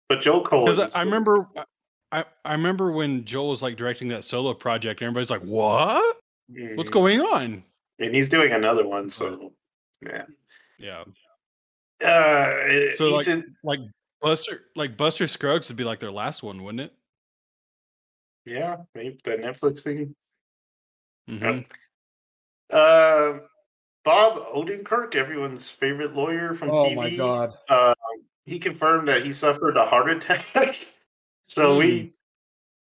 [0.10, 0.78] but Joe Coen.
[0.80, 1.48] I, I still- remember,
[2.12, 6.18] I I remember when Joel was like directing that solo project, and everybody's like, "What?
[6.76, 6.94] What's Mhm.
[6.94, 7.64] going on?"
[8.00, 9.54] And he's doing another one, so
[10.02, 10.26] yeah.
[10.78, 11.04] Yeah,
[12.04, 13.80] Uh, So, like- Ethan, like
[14.22, 16.94] Buster, like Buster Scruggs would be like their last one, wouldn't it?
[18.46, 20.16] yeah, maybe the Netflix thing.
[21.30, 21.64] Mhm.
[22.72, 23.40] Uh,
[24.04, 26.92] Bob Odenkirk, everyone's favorite lawyer from Oh TV.
[26.92, 27.54] Oh my god.
[27.70, 27.94] Uh,
[28.46, 30.78] he confirmed that he suffered a heart attack.
[31.52, 32.14] so we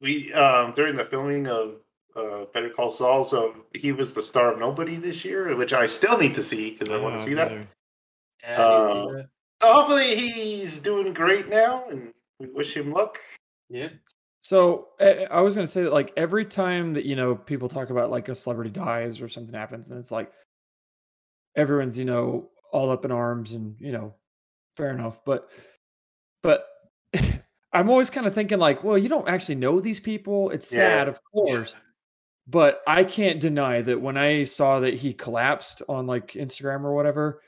[0.01, 1.75] we um during the filming of
[2.15, 5.85] uh Better Call Saul, so he was the star of Nobody this year, which I
[5.85, 7.51] still need to see because I want to see that.
[7.51, 7.59] Yeah,
[8.43, 9.29] I see Uh, that.
[9.61, 13.17] So hopefully he's doing great now, and we wish him luck.
[13.69, 13.89] yeah.
[14.41, 17.91] So I I was gonna say that like every time that you know people talk
[17.91, 20.31] about like a celebrity dies or something happens, and it's like
[21.55, 24.15] everyone's you know all up in arms and you know
[24.77, 25.51] fair enough, but
[26.41, 26.65] but
[27.73, 30.49] I'm always kind of thinking like, well, you don't actually know these people.
[30.51, 30.77] It's Yeah.
[30.79, 31.79] sad, of course,
[32.47, 36.93] but I can't deny that when I saw that he collapsed on like Instagram or
[36.93, 37.41] whatever,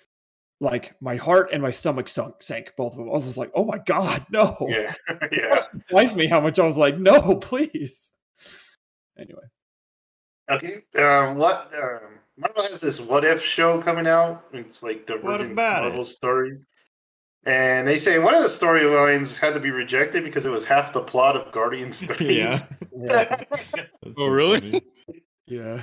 [0.62, 3.10] like my heart and my stomach sunk sank both of them.
[3.10, 4.56] I was just like, oh my god, no.
[4.70, 4.94] Yeah,
[5.32, 5.60] yeah.
[5.60, 8.14] Surprised me how much I was like, no, please.
[9.18, 9.44] Anyway,
[10.50, 10.84] Okay.
[11.02, 11.72] Um, what?
[11.74, 14.46] Um, Marvel has this "What If" show coming out.
[14.54, 15.90] It's like divergent about it?
[15.90, 16.66] Marvel stories,
[17.46, 20.94] and they say one of the storylines had to be rejected because it was half
[20.94, 22.38] the plot of Guardians Three.
[22.40, 22.66] yeah.
[22.98, 23.44] yeah,
[24.18, 24.82] Oh, really?
[25.48, 25.80] yeah.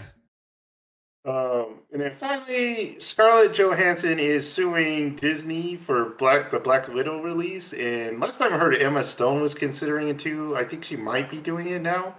[1.26, 7.74] Um, and then finally, Scarlett Johansson is suing Disney for Black the Black Widow release.
[7.74, 10.56] And last time I heard, Emma Stone was considering it too.
[10.56, 12.16] I think she might be doing it now.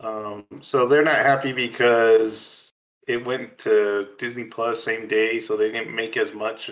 [0.00, 2.72] Um, so they're not happy because
[3.06, 6.70] it went to Disney Plus same day, so they didn't make as much.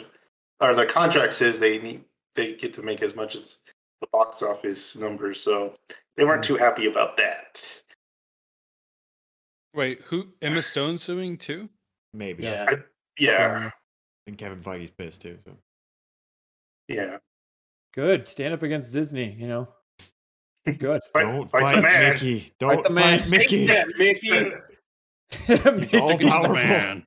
[0.61, 3.59] Or the contract says they need they get to make as much as
[4.01, 5.41] the box office numbers.
[5.41, 5.73] So
[6.17, 7.81] they weren't too happy about that.
[9.75, 10.27] Wait, who?
[10.43, 11.69] Emma Stone suing too?
[12.15, 12.45] Maybe.
[12.45, 12.75] Yeah.
[13.19, 13.71] Yeah,
[14.29, 15.39] And Kevin Feige's pissed too.
[15.45, 15.53] So.
[16.87, 17.17] yeah.
[17.95, 18.29] Good.
[18.29, 19.69] Stand up against Disney, you know.
[20.79, 21.01] Good.
[21.13, 22.13] Fight, Don't fight fight, the man.
[22.13, 22.53] Mickey.
[22.61, 23.21] Don't the man.
[23.21, 23.67] fight Mickey.
[23.67, 24.53] Take that, Mickey.
[25.81, 27.03] He's all Mickey's, powerful.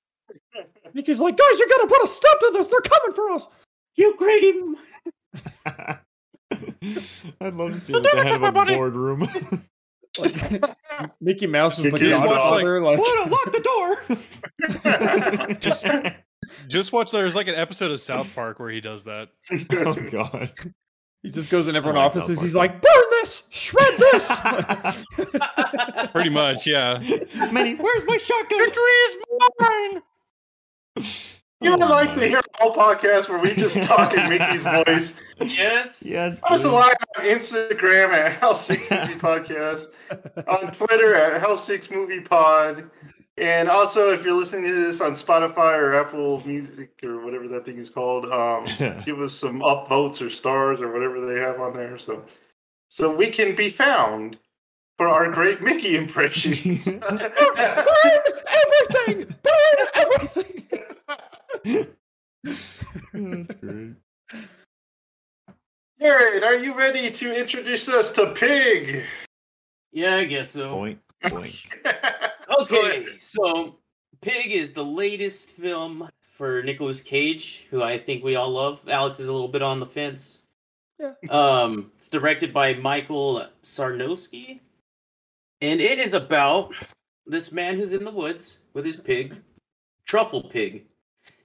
[0.94, 1.02] Man.
[1.02, 2.68] Mickey's like, guys, you gotta put a stop to this.
[2.68, 3.48] They're coming for us.
[3.96, 4.62] You greedy.
[7.42, 9.28] I'd love to see him at the head of a boardroom.
[10.20, 10.64] Like,
[11.22, 12.82] Mickey Mouse is the Mickey's godfather.
[12.82, 13.30] Like, What?
[13.32, 13.62] Lock the
[15.50, 15.56] door.
[15.60, 15.86] Just-
[16.68, 17.12] Just watch.
[17.12, 19.30] There's like an episode of South Park where he does that.
[19.72, 20.52] oh god.
[21.24, 22.38] he just goes in everyone I like offices.
[22.40, 22.60] Park, He's though.
[22.60, 25.06] like, burn this, shred this.
[26.12, 27.00] Pretty much, yeah.
[27.52, 28.60] Manny, where's my shotgun?
[30.98, 34.64] You would Oh, like to hear a whole podcast where we just talk in Mickey's
[34.86, 35.14] voice.
[35.40, 36.02] yes.
[36.04, 36.42] Yes.
[36.42, 36.72] Post please.
[36.72, 39.96] live on Instagram at Hell Six Movie Podcast,
[40.48, 42.90] on Twitter at Hell Six Movie Pod,
[43.38, 47.64] And also, if you're listening to this on Spotify or Apple Music or whatever that
[47.64, 48.66] thing is called, um,
[49.06, 52.00] give us some upvotes or stars or whatever they have on there.
[52.00, 52.24] So,
[52.90, 54.40] so we can be found
[54.98, 56.86] for our great Mickey impressions.
[56.92, 59.36] Burn everything!
[59.44, 60.61] Burn everything!
[61.64, 63.96] That's great.
[66.00, 69.04] Jared, are you ready to introduce us to Pig?
[69.92, 70.76] Yeah, I guess so.
[70.76, 71.66] Boink, boink.
[72.60, 73.78] Okay, so
[74.22, 78.88] Pig is the latest film for Nicolas Cage, who I think we all love.
[78.90, 80.42] Alex is a little bit on the fence.
[81.00, 81.14] Yeah.
[81.30, 84.60] Um, it's directed by Michael Sarnoski,
[85.62, 86.74] and it is about
[87.26, 89.36] this man who's in the woods with his pig,
[90.06, 90.86] truffle pig,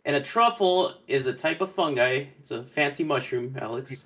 [0.06, 2.24] and a truffle is a type of fungi.
[2.38, 4.04] It's a fancy mushroom, Alex.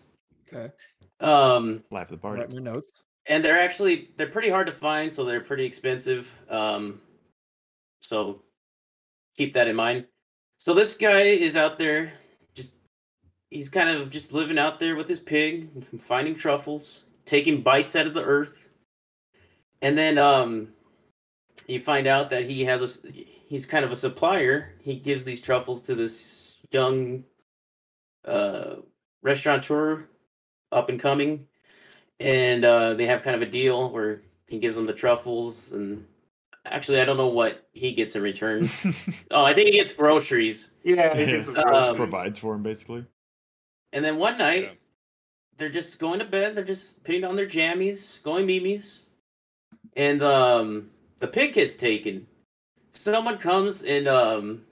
[0.53, 0.73] Okay.
[1.21, 2.41] Um, Life of the party.
[2.41, 2.93] Write my notes.
[3.27, 7.01] and they're actually they're pretty hard to find so they're pretty expensive um
[8.01, 8.41] so
[9.37, 10.07] keep that in mind
[10.59, 12.13] so this guy is out there
[12.55, 12.73] just
[13.51, 15.69] he's kind of just living out there with his pig
[16.01, 18.71] finding truffles taking bites out of the earth
[19.83, 20.69] and then um
[21.67, 23.03] you find out that he has a s-
[23.51, 24.73] he's kind of a supplier.
[24.81, 27.25] He gives these truffles to this young
[28.25, 28.77] uh
[29.23, 30.05] restaurateur
[30.73, 31.47] up and coming.
[32.21, 36.05] And uh, they have kind of a deal where he gives them the truffles and
[36.67, 38.69] actually i don't know what he gets in return.
[39.33, 40.73] Oh i think he gets groceries.
[40.85, 41.97] Yeah, he gets some Um, groceries.
[41.97, 43.05] Provides for him basically.
[43.93, 44.73] and then one night Yeah.
[45.57, 46.55] they're just going to bed.
[46.55, 49.07] They're just putting on their jammies going mimis
[49.97, 52.27] and um the pig gets taken
[52.93, 54.63] someone comes and um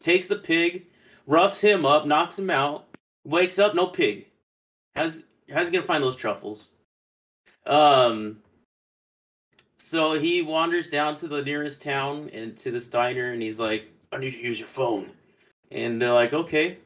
[0.00, 0.86] takes the pig
[1.26, 2.86] roughs him up knocks him out
[3.24, 4.26] wakes up no pig.
[4.94, 6.70] How's how's he gonna find those truffles?
[7.66, 8.38] Um
[9.76, 13.84] so he wanders down to the nearest town and to this diner and he's like
[14.12, 15.10] i need to use your phone.
[15.70, 16.78] And they're like okay.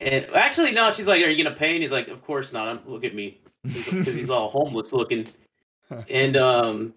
[0.00, 1.74] And actually no she's like are you gonna pay?
[1.74, 2.68] And he's like of course not.
[2.68, 3.40] I'm, look at me.
[3.64, 5.26] Because he's all homeless looking.
[6.10, 6.94] And um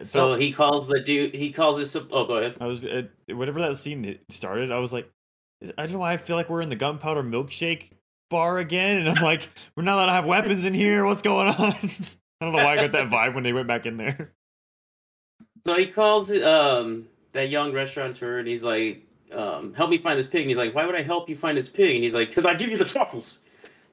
[0.00, 3.60] so he calls the dude he calls his oh go ahead I was it, whenever
[3.60, 5.10] that scene started, I was like,
[5.60, 7.90] is, I don't know why I feel like we're in the gunpowder milkshake
[8.30, 11.04] bar again, and I'm like, we're not allowed to have weapons in here.
[11.04, 11.72] What's going on?
[12.40, 14.32] I don't know why I got that vibe when they went back in there.
[15.66, 20.26] So he calls um that young restaurateur and he's like, um, help me find this
[20.26, 20.42] pig.
[20.42, 21.94] And he's like, Why would I help you find this pig?
[21.94, 23.40] And he's like, Because I give you the truffles.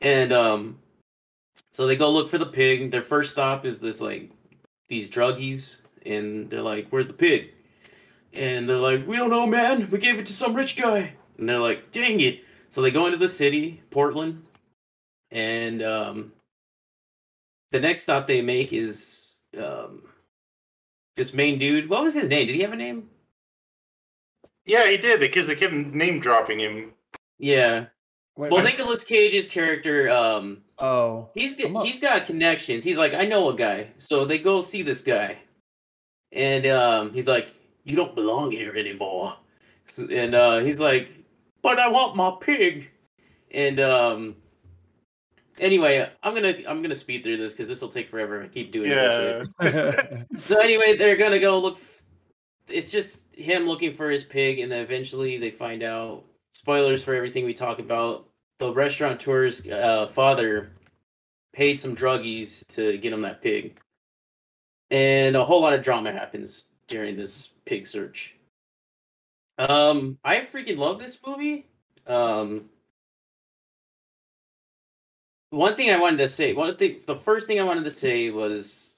[0.01, 0.79] And um
[1.71, 2.89] so they go look for the pig.
[2.89, 4.31] Their first stop is this like
[4.89, 7.53] these druggies, and they're like, Where's the pig?
[8.33, 9.89] And they're like, We don't know, man.
[9.89, 11.13] We gave it to some rich guy.
[11.37, 12.41] And they're like, Dang it.
[12.69, 14.43] So they go into the city, Portland,
[15.31, 16.31] and um
[17.71, 20.03] the next stop they make is um
[21.15, 21.89] this main dude.
[21.89, 22.47] What was his name?
[22.47, 23.09] Did he have a name?
[24.65, 26.93] Yeah, he did because they kept name dropping him.
[27.39, 27.85] Yeah.
[28.37, 28.71] Wait, Well, wait.
[28.77, 32.83] Nicolas Cage's character, um, oh, he's Come got, he's got connections.
[32.83, 35.37] He's like, I know a guy, so they go see this guy,
[36.31, 37.49] and um, he's like,
[37.83, 39.35] you don't belong here anymore,
[39.85, 41.11] so, and uh, he's like,
[41.61, 42.89] but I want my pig,
[43.51, 44.35] and um,
[45.59, 48.43] anyway, I'm gonna I'm gonna speed through this because this will take forever.
[48.43, 49.47] I keep doing it this.
[49.61, 50.23] Yeah.
[50.37, 51.75] So anyway, they're gonna go look.
[51.77, 52.03] f-
[52.67, 56.23] It's just him looking for his pig, and then eventually they find out.
[56.53, 58.28] Spoilers for everything we talk about.
[58.59, 60.71] The restaurateur's uh, father
[61.53, 63.79] paid some druggies to get him that pig,
[64.91, 68.35] and a whole lot of drama happens during this pig search.
[69.57, 71.67] Um, I freaking love this movie.
[72.07, 72.65] Um,
[75.51, 78.29] one thing I wanted to say, one thing, the first thing I wanted to say
[78.29, 78.88] was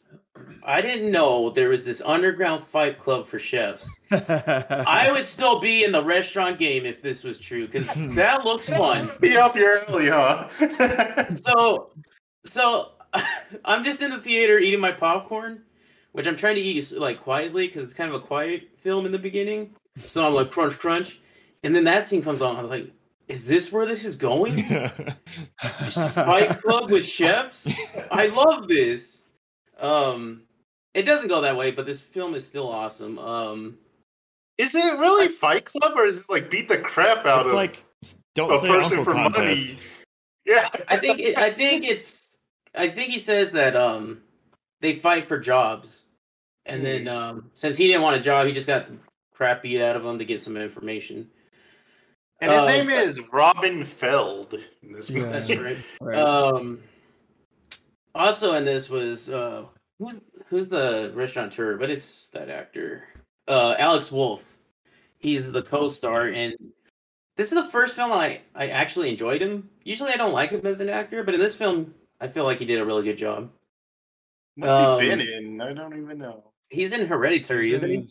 [0.63, 3.89] I didn't know there was this underground fight club for chefs.
[4.11, 8.69] I would still be in the restaurant game if this was true because that looks
[8.69, 9.09] fun.
[9.19, 10.47] Be up your alley, huh?
[11.43, 11.91] So,
[12.45, 12.91] so
[13.65, 15.63] I'm just in the theater eating my popcorn,
[16.11, 19.11] which I'm trying to eat like quietly because it's kind of a quiet film in
[19.11, 19.75] the beginning.
[19.97, 21.19] So I'm like crunch, crunch,
[21.63, 22.55] and then that scene comes on.
[22.55, 22.91] I was like,
[23.27, 24.63] "Is this where this is going?
[25.59, 27.67] Fight Club with chefs?
[28.11, 29.20] I love this."
[29.81, 30.43] Um,
[30.93, 33.17] it doesn't go that way, but this film is still awesome.
[33.19, 33.77] Um,
[34.57, 37.55] is it really Fight Club or is it like beat the crap out it's of
[37.55, 37.83] like
[38.35, 39.75] don't a say person uncle for contest.
[39.75, 39.79] money?
[40.45, 40.69] Yeah.
[40.87, 42.37] I think it, I think it's
[42.75, 44.21] I think he says that um
[44.81, 46.03] they fight for jobs,
[46.65, 48.97] and then um since he didn't want a job, he just got the
[49.33, 51.29] crap beat out of him to get some information.
[52.41, 54.59] And his Uh, name is Robin Feld.
[54.83, 55.31] in this Yeah.
[55.31, 55.77] That's right.
[56.01, 56.17] Right.
[56.17, 56.81] Um,
[58.15, 59.65] also in this was uh
[59.99, 61.77] who's who's the restaurateur?
[61.77, 63.07] What is that actor?
[63.47, 64.45] uh, Alex Wolff.
[65.19, 66.55] He's the co-star, and
[67.37, 69.69] this is the first film I I actually enjoyed him.
[69.83, 72.59] Usually, I don't like him as an actor, but in this film, I feel like
[72.59, 73.51] he did a really good job.
[74.55, 75.61] What's Um, he been in?
[75.61, 76.51] I don't even know.
[76.69, 77.95] He's in Hereditary, He was isn't he?
[77.97, 78.09] in-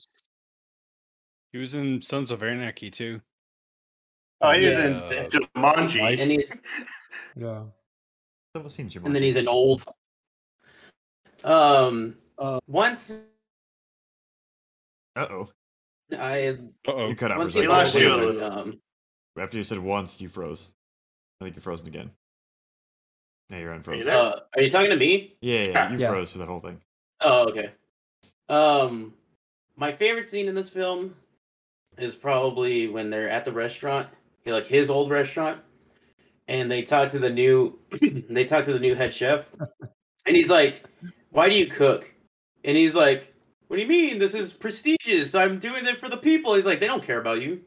[1.53, 3.21] He was in Sons of Anarchy too.
[4.41, 4.87] Oh, he was Yeah.
[5.25, 6.19] in Jumanji.
[6.19, 6.53] And he's
[7.37, 7.65] yeah.
[8.55, 9.07] I've seen Jumanji.
[9.07, 9.85] and then he's an old.
[11.45, 12.17] Um.
[12.39, 13.23] Uh, once
[15.17, 15.49] Uh oh.
[16.13, 17.09] I Uh oh.
[17.09, 17.63] You cut out for a second.
[17.63, 18.81] We lost you a um,
[19.39, 20.73] After you said once, you froze.
[21.41, 22.11] I think you're frozen again.
[23.51, 24.07] Now you're unfrozen.
[24.07, 24.17] there?
[24.17, 25.35] uh, are you talking to me?
[25.41, 26.09] Yeah, yeah, yeah, you Yeah.
[26.09, 26.81] froze for the whole thing.
[27.21, 27.71] Oh, okay.
[28.49, 29.15] Um,
[29.77, 31.15] my favorite scene in this film
[31.99, 34.09] is probably when they're at the restaurant,
[34.47, 35.61] like his old restaurant,
[36.51, 37.79] and they talk to the new,
[38.29, 39.47] they talk to the new head chef,
[40.27, 40.83] and he's like,
[41.31, 42.13] "Why do you cook?"
[42.65, 43.33] And he's like,
[43.69, 44.19] "What do you mean?
[44.19, 45.35] This is prestigious.
[45.35, 47.61] I'm doing it for the people." He's like, "They don't care about you,"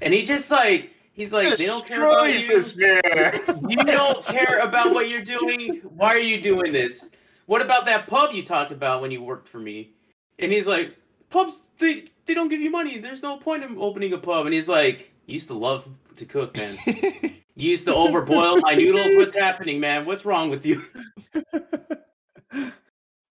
[0.00, 3.64] and he just like, he's like, "They don't care about you." this man.
[3.68, 5.82] you don't care about what you're doing.
[5.94, 7.08] Why are you doing this?
[7.44, 9.92] What about that pub you talked about when you worked for me?
[10.38, 10.96] And he's like,
[11.28, 12.98] pubs they they don't give you money.
[12.98, 14.46] There's no point in opening a pub.
[14.46, 16.78] And he's like, you used to love to cook, man.
[17.58, 19.16] You used to overboil my noodles.
[19.16, 20.06] What's happening, man?
[20.06, 20.80] What's wrong with you?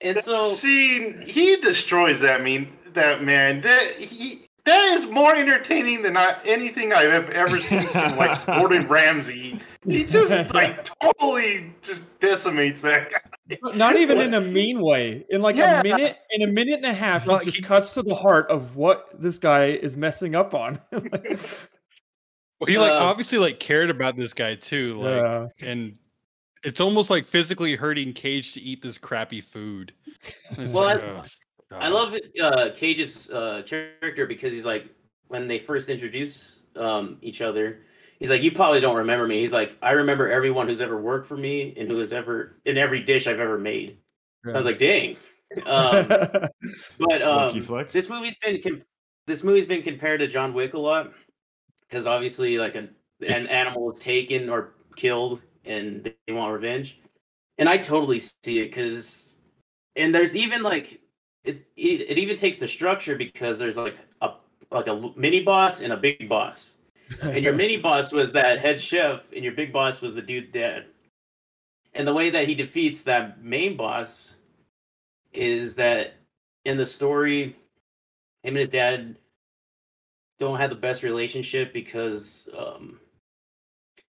[0.02, 3.62] And That so scene, he destroys that mean that man.
[3.62, 8.46] That he that is more entertaining than I, anything I've ever, ever seen from like
[8.46, 9.60] Gordon Ramsay.
[9.88, 13.58] He just like totally just decimates that guy.
[13.76, 15.26] Not even in a mean way.
[15.30, 15.80] In like Yeah.
[15.80, 18.14] a minute, in a minute and a half, Well, it just he- cuts to the
[18.14, 20.80] heart of what this guy is messing up on.
[22.60, 25.48] Well, he like Uh, obviously like cared about this guy too, like, yeah.
[25.62, 25.98] and
[26.64, 29.94] it's almost like physically hurting Cage to eat this crappy food.
[30.58, 31.30] Well, like, I- ugh,
[31.72, 34.88] I love uh, Cage's uh, character because he's like,
[35.28, 37.82] when they first introduce um, each other,
[38.20, 41.28] he's like, "You probably don't remember me." He's like, "I remember everyone who's ever worked
[41.28, 43.98] for me and who has ever in every dish I've ever made."
[44.48, 45.18] I was like, "Dang!"
[45.66, 46.52] Um, but
[47.00, 48.84] Lucky um, this movie's been com-
[49.28, 51.14] this movie's been compared to John Wick a lot
[51.88, 52.90] because obviously, like an
[53.28, 57.00] an animal is taken or killed and they want revenge,
[57.58, 59.36] and I totally see it because,
[59.96, 61.02] and there's even like
[61.44, 64.32] it, it it even takes the structure because there's like a
[64.72, 66.78] like a mini boss and a big boss,
[67.22, 70.50] and your mini boss was that head chef, and your big boss was the dude's
[70.50, 70.86] dad.
[71.94, 74.36] And the way that he defeats that main boss
[75.34, 76.14] is that
[76.66, 77.56] in the story,
[78.44, 79.16] him and his dad
[80.40, 83.00] don't have the best relationship because um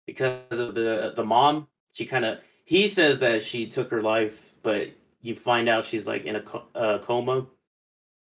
[0.06, 1.66] because of the the mom.
[1.92, 4.88] She kind of he says that she took her life, but
[5.22, 7.46] you find out she's like in a co- uh, coma.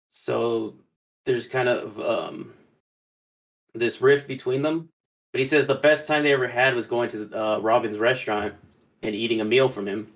[0.09, 0.75] So
[1.25, 2.53] there's kind of um
[3.73, 4.89] this rift between them.
[5.31, 8.53] But he says the best time they ever had was going to uh, Robin's restaurant
[9.01, 10.13] and eating a meal from him.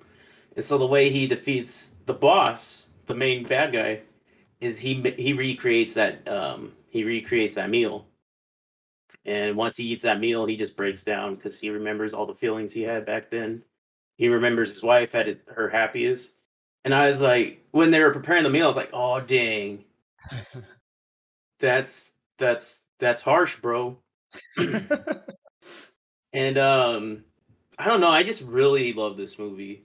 [0.56, 4.02] And so the way he defeats the boss, the main bad guy,
[4.62, 8.06] is he he recreates that um, he recreates that meal.
[9.26, 12.34] And once he eats that meal, he just breaks down because he remembers all the
[12.34, 13.64] feelings he had back then.
[14.18, 16.36] He remembers his wife at her happiest.
[16.84, 19.84] And I was like, when they were preparing the meal, I was like, oh dang,
[21.60, 23.98] that's that's that's harsh, bro.
[26.34, 27.24] and um
[27.80, 29.84] i don't know i just really love this movie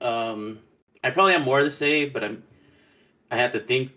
[0.00, 0.58] um
[1.02, 2.42] i probably have more to say but i'm
[3.30, 3.90] i have to think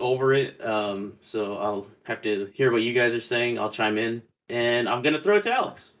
[0.00, 3.98] over it um so i'll have to hear what you guys are saying i'll chime
[3.98, 5.92] in and i'm gonna throw it to alex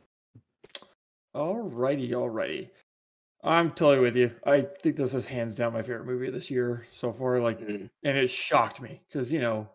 [1.34, 2.68] All Alrighty, alrighty.
[3.44, 4.32] I'm totally with you.
[4.44, 7.40] I think this is hands down my favorite movie this year so far.
[7.40, 9.68] Like, Mm, and it shocked me because you know,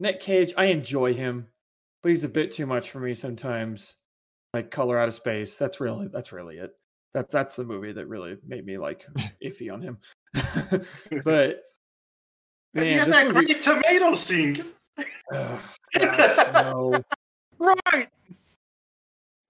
[0.00, 0.54] Nick Cage.
[0.56, 1.46] I enjoy him,
[2.02, 3.96] but he's a bit too much for me sometimes.
[4.54, 5.56] Like Color Out of Space.
[5.58, 6.70] That's really that's really it.
[7.12, 9.04] That's that's the movie that really made me like
[9.44, 9.98] iffy on him.
[11.24, 11.64] but
[12.74, 14.64] You man, had this that movie, great tomato scene.
[15.30, 15.62] Gosh,
[16.00, 17.02] no.
[17.58, 18.08] Right.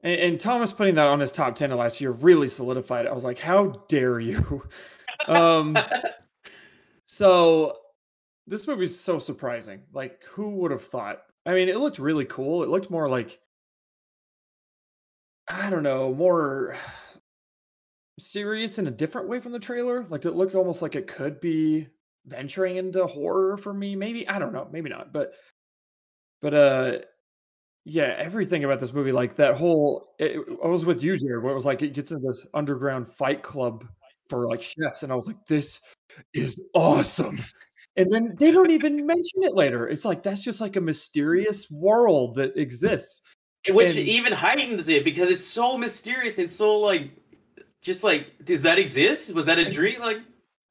[0.03, 3.09] And, and Thomas putting that on his top ten of last year really solidified it.
[3.09, 4.62] I was like, how dare you?
[5.27, 5.77] um,
[7.07, 7.77] so
[8.47, 9.81] this movie's so surprising.
[9.93, 11.22] Like, who would have thought?
[11.47, 12.62] I mean, it looked really cool.
[12.62, 13.41] It looked more like
[15.49, 16.77] I don't know, more
[18.18, 20.05] serious in a different way from the trailer.
[20.05, 21.89] Like, it looked almost like it could be
[22.27, 23.97] venturing into horror for me.
[23.97, 25.35] Maybe I don't know, maybe not, but
[26.41, 26.99] but uh
[27.87, 31.53] yeah, everything about this movie, like that whole, it, I was with you, Jared, where
[31.53, 33.85] it was like it gets into this underground fight club
[34.31, 35.81] for like chefs, and I was like, this
[36.33, 37.39] is awesome.
[37.97, 39.87] And then they don't even mention it later.
[39.87, 43.20] It's like that's just like a mysterious world that exists.
[43.68, 47.11] Which And- even heightens it because it's so mysterious and so like,
[47.83, 49.35] just like, does that exist?
[49.35, 50.01] Was that a dream?
[50.01, 50.18] Like,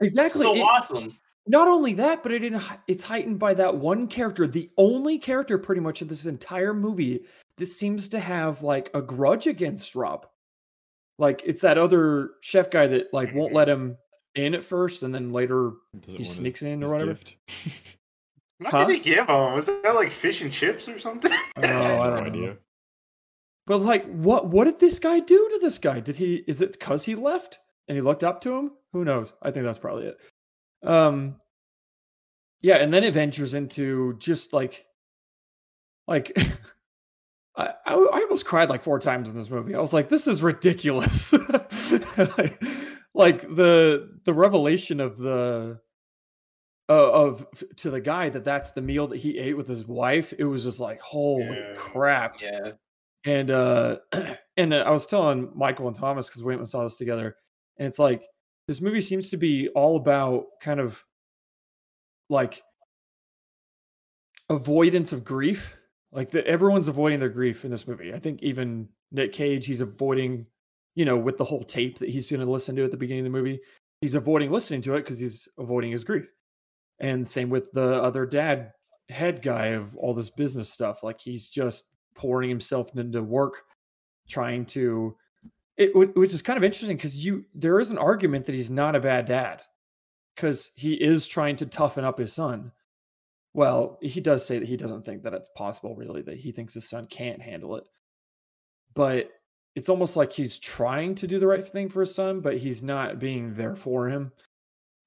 [0.02, 0.42] Exactly.
[0.42, 1.16] so It- awesome.
[1.48, 5.58] Not only that, but it in- it's heightened by that one character, the only character
[5.58, 7.26] pretty much in this entire movie
[7.58, 10.26] that seems to have like a grudge against Rob.
[11.20, 13.98] Like it's that other chef guy that like won't let him
[14.36, 17.20] in at first, and then later Doesn't He want his- sneaks in or his whatever?
[18.60, 18.86] What Huh?
[18.86, 19.54] did he give him?
[19.54, 21.32] Was that like fish and chips or something?
[21.58, 22.24] Oh, I have no don't know.
[22.30, 22.58] idea.
[23.68, 26.00] But like, what what did this guy do to this guy?
[26.00, 26.44] Did he?
[26.48, 28.72] Is it because he left and he looked up to him?
[28.94, 29.34] Who knows?
[29.42, 30.18] I think that's probably it.
[30.84, 31.36] Um,
[32.62, 34.86] yeah, and then it ventures into just like,
[36.08, 36.32] like,
[37.58, 39.76] I I, I almost cried like four times in this movie.
[39.76, 41.34] I was like, this is ridiculous.
[42.38, 42.64] like,
[43.14, 45.80] like the the revelation of the
[46.90, 47.46] uh, of
[47.78, 50.34] to the guy that that's the meal that he ate with his wife.
[50.38, 51.74] It was just like, holy Yeah.
[51.76, 52.36] crap.
[52.42, 52.72] Yeah.
[53.26, 53.98] And uh
[54.58, 57.36] and uh, I was telling Michael and Thomas because we went and saw this together,
[57.78, 58.24] and it's like
[58.68, 61.04] this movie seems to be all about kind of
[62.30, 62.64] like
[64.50, 65.76] avoidance of grief.
[66.12, 68.14] Like that everyone's avoiding their grief in this movie.
[68.14, 70.46] I think even Nick Cage, he's avoiding,
[70.96, 73.32] you know, with the whole tape that he's gonna listen to at the beginning of
[73.32, 73.60] the movie,
[74.02, 76.30] he's avoiding listening to it because he's avoiding his grief.
[77.00, 78.74] And same with the other dad
[79.10, 81.04] head guy of all this business stuff.
[81.04, 81.86] Like he's just
[82.16, 83.64] pouring himself into work,
[84.28, 85.16] trying to
[85.78, 88.96] it, which is kind of interesting because you there is an argument that he's not
[88.96, 89.62] a bad dad
[90.36, 92.72] because he is trying to toughen up his son.
[93.54, 96.74] Well, he does say that he doesn't think that it's possible, really, that he thinks
[96.74, 97.84] his son can't handle it.
[98.96, 99.32] But
[99.76, 102.84] it's almost like he's trying to do the right thing for his son, but he's
[102.84, 104.32] not being there for him.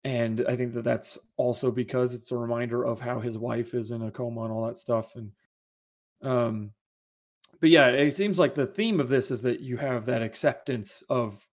[0.04, 3.90] And I think that that's also because it's a reminder of how his wife is
[3.90, 5.16] in a coma and all that stuff.
[5.16, 5.32] And
[6.22, 6.70] um,
[7.60, 11.02] but yeah, it seems like the theme of this is that you have that acceptance
[11.08, 11.46] of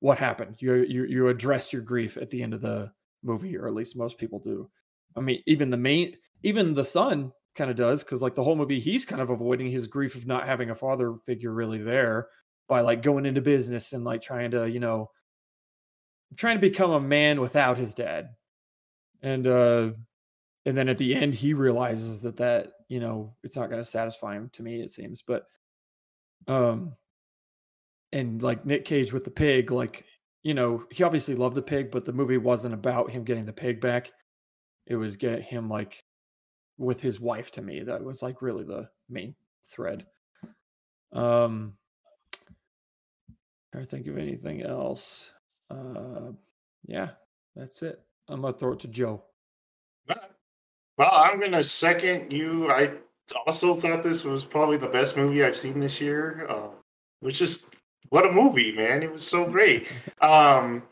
[0.00, 0.56] what happened.
[0.58, 2.90] You you you address your grief at the end of the
[3.22, 4.68] movie, or at least most people do.
[5.16, 8.56] I mean, even the main, even the son kind of does, because like the whole
[8.56, 12.28] movie, he's kind of avoiding his grief of not having a father figure really there
[12.68, 15.10] by like going into business and like trying to, you know,
[16.36, 18.28] trying to become a man without his dad.
[19.22, 19.90] And uh
[20.64, 23.88] and then at the end he realizes that that, you know, it's not going to
[23.88, 25.46] satisfy him to me it seems, but
[26.48, 26.92] um
[28.12, 30.04] and like Nick Cage with the pig, like,
[30.42, 33.52] you know, he obviously loved the pig, but the movie wasn't about him getting the
[33.52, 34.10] pig back.
[34.88, 36.02] It was get him like
[36.78, 37.84] with his wife to me.
[37.84, 40.04] That was like really the main thread.
[41.12, 41.74] Um
[43.70, 45.30] trying to think of anything else.
[45.70, 46.32] Uh
[46.88, 47.10] yeah,
[47.54, 48.00] that's it.
[48.28, 49.22] I'm gonna throw it to Joe.
[51.00, 52.70] Well, I'm gonna second you.
[52.70, 52.90] I
[53.46, 56.46] also thought this was probably the best movie I've seen this year.
[56.46, 56.66] Uh,
[57.22, 57.74] it was just
[58.10, 59.02] what a movie, man!
[59.02, 59.90] It was so great.
[60.20, 60.82] Um,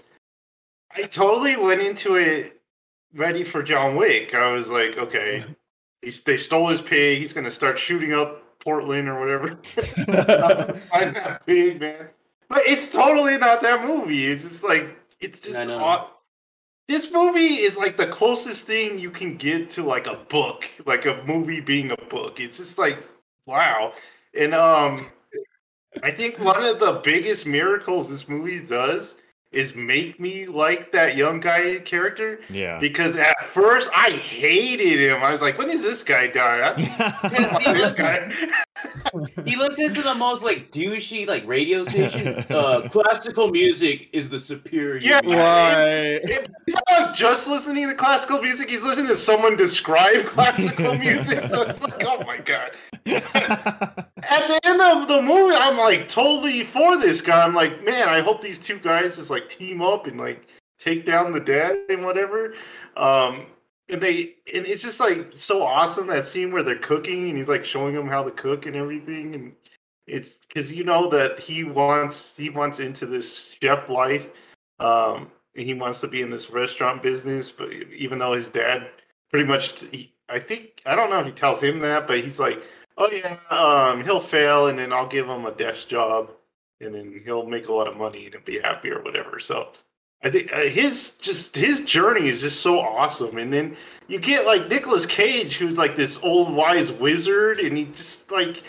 [0.97, 2.63] I totally went into it
[3.13, 4.35] ready for John Wick.
[4.35, 5.45] I was like, okay,
[6.01, 7.19] he's, they stole his pig.
[7.19, 9.49] He's gonna start shooting up Portland or whatever.
[10.91, 12.09] I'm that pig, man.
[12.49, 14.25] But it's totally not that movie.
[14.29, 16.09] It's just like it's just aw-
[16.89, 21.07] this movie is like the closest thing you can get to like a book, like
[21.07, 22.41] a movie being a book.
[22.41, 22.99] It's just like
[23.47, 23.93] wow.
[24.39, 25.07] And um
[26.03, 29.17] I think one of the biggest miracles this movie does
[29.51, 32.79] is make me like that young guy character Yeah.
[32.79, 35.23] because at first I hated him.
[35.23, 36.69] I was like, when is this guy die?
[36.69, 38.31] I don't want this guy.
[39.45, 42.45] He listens to the most like douchey like radio station.
[42.51, 44.99] Uh, classical music is the superior.
[45.01, 46.31] Yeah, music.
[46.31, 48.69] It- He's not like just listening to classical music.
[48.69, 51.45] He's listening to someone describe classical music.
[51.47, 52.77] So it's like, oh my god.
[53.07, 57.43] At the end of the movie, I'm like totally for this guy.
[57.43, 60.49] I'm like, man, I hope these two guys just like team up and like
[60.79, 62.53] take down the dad and whatever.
[62.97, 63.47] Um,
[63.89, 67.49] and they and it's just like so awesome that scene where they're cooking and he's
[67.49, 69.53] like showing them how to cook and everything and
[70.07, 74.31] it's because you know that he wants he wants into this chef life
[74.81, 78.89] um and he wants to be in this restaurant business but even though his dad
[79.31, 82.41] pretty much he, i think i don't know if he tells him that but he's
[82.41, 82.63] like
[82.99, 86.31] oh yeah um he'll fail and then i'll give him a desk job
[86.81, 89.71] and then he'll make a lot of money and be happy or whatever so
[90.23, 93.77] i think uh, his just his journey is just so awesome and then
[94.09, 98.63] you get like Nicolas Cage, who's like this old wise wizard, and he just like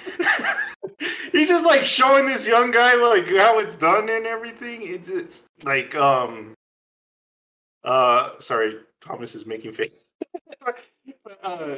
[1.31, 4.81] he's just like showing this young guy like how it's done and everything.
[4.83, 6.53] It's just like um
[7.85, 10.03] uh sorry, Thomas is making face.
[11.43, 11.77] uh,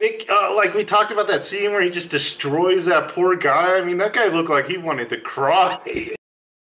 [0.00, 3.78] Nick, uh, like we talked about that scene where he just destroys that poor guy.
[3.78, 5.80] I mean, that guy looked like he wanted to cry.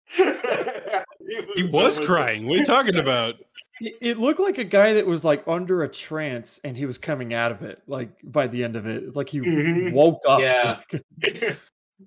[0.09, 0.23] he
[1.55, 2.47] He was with crying.
[2.47, 3.35] What are you talking about?
[3.81, 6.97] It, it looked like a guy that was like under a trance and he was
[6.97, 7.81] coming out of it.
[7.87, 9.91] Like by the end of it, it's like he Mhm.
[9.93, 10.39] woke up.
[10.39, 10.79] Yeah.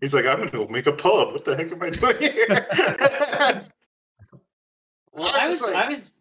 [0.01, 1.33] He's like, I'm gonna go make a pub.
[1.33, 2.67] What the heck am I doing here?
[5.13, 6.13] Well, I I was was, like- I was,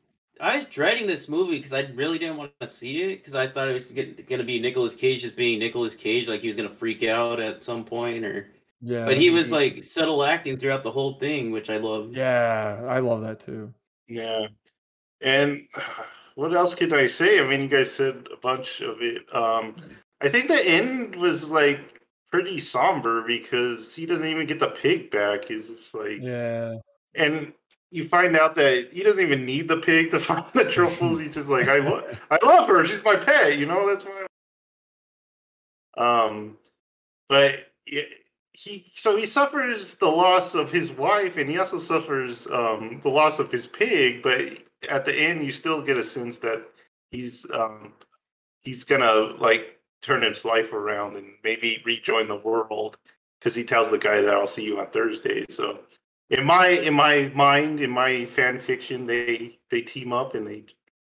[0.41, 3.47] I was dreading this movie because I really didn't want to see it because I
[3.47, 6.55] thought it was going to be Nicolas Cage just being Nicolas Cage, like he was
[6.55, 8.47] going to freak out at some point, or.
[8.81, 9.05] Yeah.
[9.05, 12.13] But he was like subtle acting throughout the whole thing, which I love.
[12.15, 13.73] Yeah, I love that too.
[14.07, 14.47] Yeah.
[15.21, 15.67] And
[16.35, 17.39] what else could I say?
[17.39, 19.23] I mean, you guys said a bunch of it.
[19.35, 19.75] Um,
[20.21, 22.01] I think the end was like
[22.31, 25.45] pretty somber because he doesn't even get the pig back.
[25.45, 26.75] He's just like, Yeah.
[27.15, 27.53] and
[27.91, 31.19] you find out that he doesn't even need the pig to find the truffles.
[31.21, 32.85] He's just like, I love, I love her.
[32.85, 33.57] She's my pet.
[33.57, 34.25] You know, that's why.
[35.97, 36.57] Um,
[37.27, 37.55] but
[37.85, 38.03] yeah,
[38.53, 43.09] he so he suffers the loss of his wife, and he also suffers um the
[43.09, 44.21] loss of his pig.
[44.21, 46.65] But at the end, you still get a sense that
[47.11, 47.93] he's um
[48.63, 52.97] he's gonna like turn his life around and maybe rejoin the world
[53.39, 55.45] because he tells the guy that I'll see you on Thursday.
[55.49, 55.79] So
[56.29, 60.63] in my in my mind, in my fan fiction, they they team up and they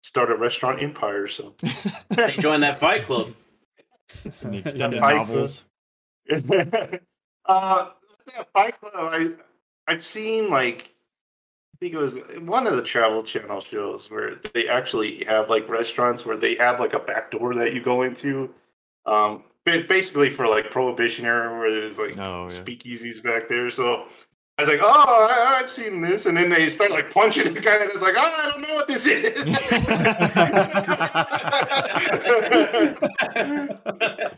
[0.03, 1.27] start a restaurant empire.
[1.27, 1.53] So
[2.09, 3.33] They join that Fight Club.
[4.41, 5.65] In the extended Fight novels.
[7.47, 7.89] Uh,
[8.33, 8.93] yeah, Fight Club.
[8.95, 9.29] I
[9.91, 10.93] I've seen like
[11.73, 15.69] I think it was one of the Travel Channel shows where they actually have like
[15.69, 18.53] restaurants where they have like a back door that you go into.
[19.05, 22.49] Um, basically for like Prohibition era, where there's like Oh, yeah.
[22.49, 23.69] speakeasies back there.
[23.69, 24.05] So
[24.57, 27.59] I was like, oh, I, I've seen this, and then they start like punching the
[27.59, 29.35] guy, and it's like, oh, I don't know what this is.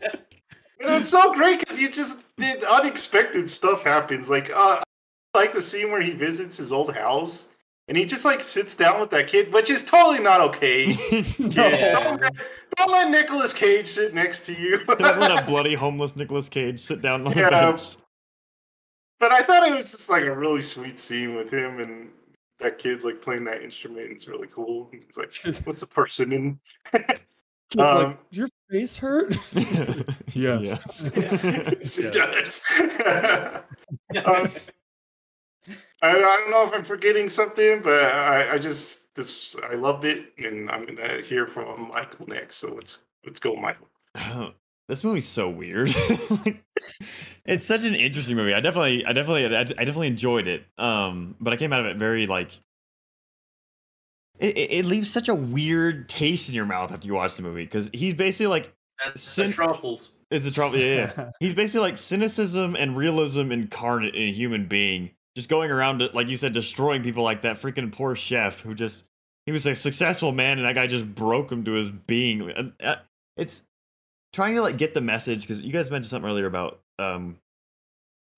[0.80, 4.30] It was so great because you just did unexpected stuff happens.
[4.30, 4.82] Like, uh,
[5.34, 7.48] I like the scene where he visits his old house
[7.88, 10.94] and he just like sits down with that kid, which is totally not okay.
[11.10, 11.90] Kids, Yeah.
[12.00, 12.32] don't, let,
[12.76, 14.84] don't let Nicolas Cage sit next to you.
[14.86, 17.50] Don't let a bloody homeless Nicolas Cage sit down on the Yeah.
[17.50, 17.96] bench.
[19.18, 22.08] but I thought it was just like a really sweet scene with him and
[22.58, 24.10] that kid's like playing that instrument.
[24.10, 24.88] It's really cool.
[24.92, 25.32] It's like,
[25.66, 26.60] what's a person in?
[27.72, 29.36] It's Um, like, your face hurt?
[30.34, 31.10] Yes.
[31.14, 31.44] yes,
[31.98, 32.26] it Yeah.
[32.26, 32.62] does.
[34.24, 34.48] Um,
[36.02, 40.04] I, I don't know if I'm forgetting something, but I, I just this I loved
[40.04, 42.56] it, and I'm gonna hear from Michael next.
[42.56, 43.88] So let's let's go, Michael.
[44.88, 45.90] this movie's so weird.
[46.44, 46.64] Like,
[47.44, 48.54] it's such an interesting movie.
[48.54, 50.64] I definitely, I definitely, I, I definitely enjoyed it.
[50.78, 52.52] Um, but I came out of it very like.
[54.40, 57.42] It, it it leaves such a weird taste in your mouth after you watch the
[57.42, 58.72] movie because he's basically like
[59.04, 60.12] That's Sin- the truffles.
[60.30, 60.78] it's a truffle.
[60.78, 61.30] Yeah, yeah.
[61.40, 66.28] he's basically like cynicism and realism incarnate in a human being, just going around like
[66.28, 69.04] you said, destroying people like that freaking poor chef who just
[69.46, 72.50] he was a successful man and that guy just broke him to his being.
[72.80, 72.96] Uh,
[73.36, 73.64] It's
[74.32, 77.36] trying to like get the message because you guys mentioned something earlier about um,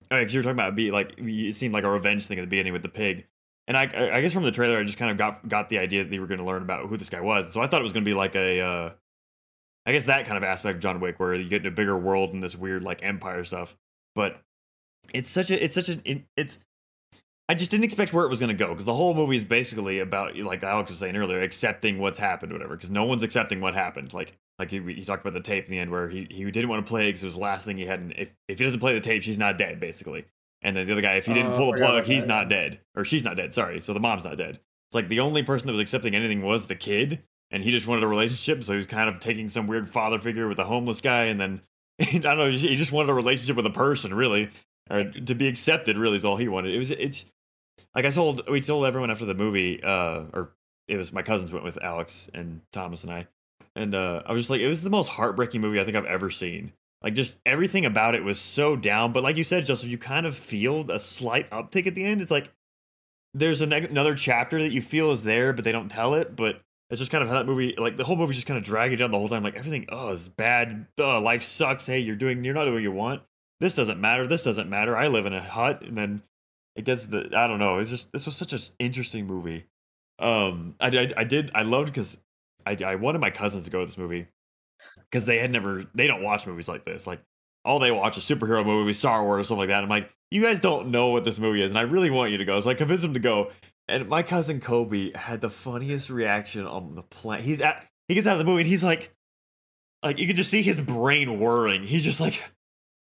[0.09, 2.41] because you were talking about it be like it seemed like a revenge thing at
[2.41, 3.25] the beginning with the pig.
[3.67, 6.03] And I, I guess from the trailer, I just kind of got got the idea
[6.03, 7.51] that they were going to learn about who this guy was.
[7.53, 8.91] So I thought it was going to be like a, uh,
[9.85, 11.97] I guess that kind of aspect of John Wick, where you get in a bigger
[11.97, 13.77] world and this weird like empire stuff.
[14.15, 14.41] But
[15.13, 16.59] it's such a, it's such a, it- it's.
[17.49, 19.43] I just didn't expect where it was going to go because the whole movie is
[19.43, 22.77] basically about, like Alex was saying earlier, accepting what's happened, whatever.
[22.77, 24.13] Because no one's accepting what happened.
[24.13, 26.69] Like, like he, he talked about the tape in the end where he, he didn't
[26.69, 27.99] want to play because it was the last thing he had.
[27.99, 30.23] And if if he doesn't play the tape, she's not dead, basically.
[30.63, 32.49] And then the other guy, if he didn't Oh, pull the plug, he's that, not
[32.49, 33.53] dead, or she's not dead.
[33.53, 34.55] Sorry, so the mom's not dead.
[34.87, 37.85] It's like the only person that was accepting anything was the kid, and he just
[37.85, 38.63] wanted a relationship.
[38.63, 41.39] So he was kind of taking some weird father figure with a homeless guy, and
[41.39, 41.61] then
[42.01, 44.49] I don't know, he just wanted a relationship with a person, really,
[44.89, 45.97] or to be accepted.
[45.97, 46.73] Really, is all he wanted.
[46.73, 47.25] It was it's
[47.93, 50.53] like I told we told everyone after the movie, uh, or
[50.87, 53.27] it was my cousins went with Alex and Thomas and I,
[53.75, 56.05] and uh, I was just like, it was the most heartbreaking movie I think I've
[56.05, 56.73] ever seen.
[57.03, 59.11] Like just everything about it was so down.
[59.11, 62.21] But like you said, Joseph, you kind of feel a slight uptick at the end.
[62.21, 62.49] It's like
[63.33, 66.35] there's an, another chapter that you feel is there, but they don't tell it.
[66.35, 68.63] But it's just kind of how that movie, like the whole movie, just kind of
[68.63, 69.43] dragging down the whole time.
[69.43, 70.87] Like everything, oh, is bad.
[70.97, 71.85] Uh, life sucks.
[71.85, 73.21] Hey, you're doing, you're not doing what you want.
[73.59, 74.25] This doesn't matter.
[74.25, 74.95] This doesn't matter.
[74.95, 76.23] I live in a hut, and then
[76.75, 77.29] it gets the.
[77.35, 77.79] I don't know.
[77.79, 79.65] It's just this was such an interesting movie.
[80.19, 81.51] Um, I, I, I did.
[81.53, 82.17] I loved because
[82.65, 84.27] I, I wanted my cousins to go to this movie
[85.13, 85.85] because they had never.
[85.93, 87.05] They don't watch movies like this.
[87.05, 87.21] Like
[87.63, 89.83] all they watch is superhero movies, Star Wars, stuff like that.
[89.83, 92.39] I'm like, you guys don't know what this movie is, and I really want you
[92.39, 92.59] to go.
[92.61, 93.51] So I convinced him to go.
[93.87, 97.45] And my cousin Kobe had the funniest reaction on the planet.
[97.45, 97.85] He's at.
[98.07, 99.13] He gets out of the movie and he's like,
[100.01, 101.83] like you can just see his brain whirring.
[101.83, 102.41] He's just like,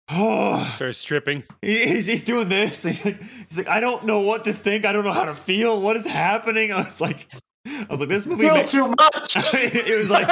[0.09, 1.43] oh, Starts tripping.
[1.61, 2.83] he- he's, he's doing this.
[2.85, 4.85] He's like, he's like, I don't know what to think.
[4.85, 5.81] I don't know how to feel.
[5.81, 6.71] What is happening?
[6.73, 7.27] I was like,
[7.67, 8.49] I was like, this movie.
[8.49, 9.35] Makes- too much.
[9.53, 10.27] it was like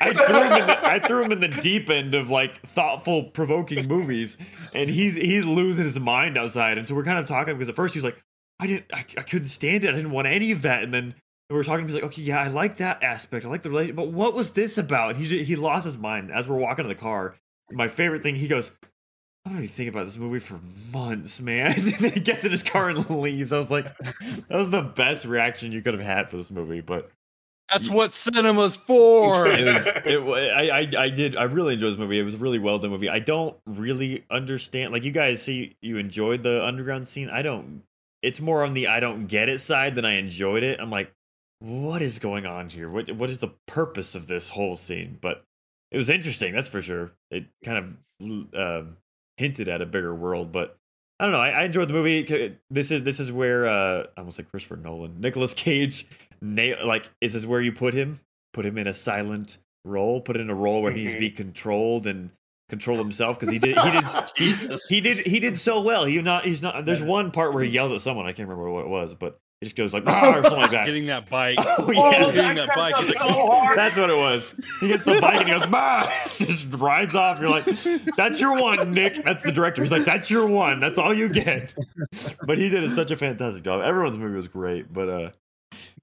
[0.00, 3.24] I threw him in the I threw him in the deep end of like thoughtful,
[3.24, 4.38] provoking movies,
[4.72, 6.78] and he's he's losing his mind outside.
[6.78, 8.22] And so we're kind of talking because at first he was like,
[8.60, 9.90] I didn't, I, I couldn't stand it.
[9.90, 10.82] I didn't want any of that.
[10.82, 11.14] And then
[11.50, 11.86] we were talking.
[11.86, 13.44] He's like, okay, yeah, I like that aspect.
[13.44, 15.14] I like the relation, but what was this about?
[15.14, 17.36] And he he lost his mind as we're walking to the car.
[17.70, 18.72] My favorite thing, he goes.
[19.46, 20.60] I'm gonna think about this movie for
[20.92, 21.74] months, man.
[21.78, 23.52] then he gets in his car and leaves.
[23.52, 26.80] I was like, that was the best reaction you could have had for this movie.
[26.82, 27.10] But
[27.70, 29.46] That's what cinema's for.
[29.48, 32.18] it was it I, I I did I really enjoyed this movie.
[32.18, 33.08] It was a really well done movie.
[33.08, 37.30] I don't really understand like you guys see you enjoyed the underground scene.
[37.30, 37.82] I don't
[38.22, 40.80] it's more on the I don't get it side than I enjoyed it.
[40.80, 41.12] I'm like,
[41.60, 42.90] what is going on here?
[42.90, 45.18] What what is the purpose of this whole scene?
[45.20, 45.42] But
[45.90, 47.12] it was interesting, that's for sure.
[47.30, 47.78] It kind
[48.20, 48.96] of um
[49.38, 50.76] hinted at a bigger world, but
[51.20, 51.40] I don't know.
[51.40, 52.56] I, I enjoyed the movie.
[52.70, 56.06] This is this is where uh, I almost like Christopher Nolan, Nicolas Cage,
[56.40, 58.20] na- like is this where you put him?
[58.52, 60.20] Put him in a silent role.
[60.20, 62.30] Put in a role where he needs to be controlled and
[62.68, 64.04] control himself because he did he did
[64.36, 66.04] he, he did he did so well.
[66.04, 66.84] He not he's not.
[66.84, 68.26] There's one part where he yells at someone.
[68.26, 70.70] I can't remember what it was, but it just goes like "Ah," or something like
[70.72, 70.86] that.
[70.86, 71.58] Getting that bike.
[71.78, 72.00] Oh, yeah.
[72.26, 72.94] Oh, Getting that that bike.
[72.94, 73.74] cracked like, so.
[73.74, 74.52] That's what it was.
[74.80, 76.10] He gets the bike and he goes, bah!
[76.36, 77.40] just rides off.
[77.40, 77.64] You're like,
[78.16, 79.24] that's your one, Nick.
[79.24, 79.82] That's the director.
[79.82, 80.78] He's like, that's your one.
[80.80, 81.74] That's all you get.
[82.46, 83.82] But he did such a fantastic job.
[83.82, 84.92] Everyone's movie was great.
[84.92, 85.30] But uh,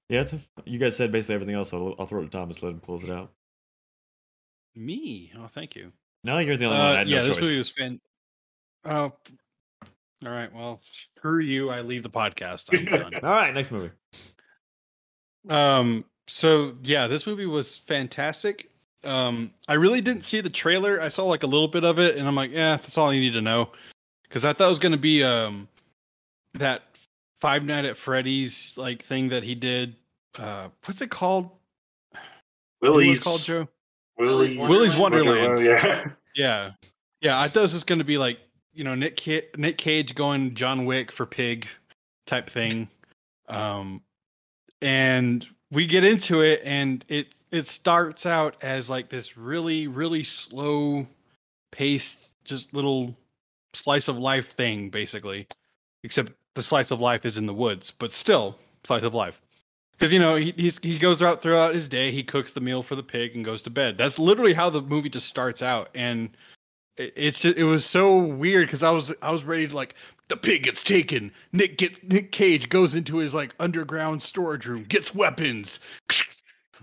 [0.08, 0.34] yeah, it's,
[0.64, 1.70] you guys said basically everything else.
[1.70, 2.62] So I'll, I'll throw it to Thomas.
[2.62, 3.32] Let him close it out.
[4.74, 5.32] Me?
[5.38, 5.92] Oh, thank you.
[6.24, 6.86] No, you're the only one.
[6.86, 7.44] I Uh, had yeah, no this choice.
[7.44, 8.00] movie was fan.
[8.84, 9.12] Oh,
[10.26, 10.52] all right.
[10.52, 10.80] Well,
[11.16, 11.70] screw you.
[11.70, 12.68] I leave the podcast.
[12.72, 13.14] I'm done.
[13.22, 13.92] All right, next movie.
[15.48, 16.04] Um.
[16.26, 18.70] So yeah, this movie was fantastic.
[19.04, 21.00] Um, I really didn't see the trailer.
[21.00, 23.20] I saw like a little bit of it, and I'm like, yeah, that's all you
[23.20, 23.70] need to know.
[24.24, 25.68] Because I thought it was gonna be um
[26.54, 26.82] that
[27.40, 29.94] Five Night at Freddy's like thing that he did.
[30.36, 31.50] Uh, what's it called?
[32.82, 33.68] Willie's it called Joe?
[34.18, 35.64] Willie's, Willy's Wonderland.
[35.64, 36.06] Yeah.
[36.36, 36.72] Yeah,
[37.22, 37.40] yeah.
[37.40, 38.38] I thought it was just gonna be like
[38.76, 41.66] you know Nick Nick Cage going John Wick for Pig
[42.26, 42.88] type thing.
[43.48, 44.02] Um,
[44.82, 50.24] and we get into it, and it it starts out as like this really really
[50.24, 51.06] slow
[51.70, 53.16] paced, just little
[53.72, 55.46] slice of life thing, basically.
[56.02, 59.40] Except the slice of life is in the woods, but still slice of life.
[59.92, 62.82] Because you know he he's, he goes out throughout his day, he cooks the meal
[62.82, 63.96] for the pig and goes to bed.
[63.96, 66.30] That's literally how the movie just starts out, and
[66.98, 69.94] it's just, it was so weird because I was I was ready to like
[70.28, 71.32] the pig gets taken.
[71.52, 75.78] Nick get Nick Cage goes into his like underground storage room, gets weapons.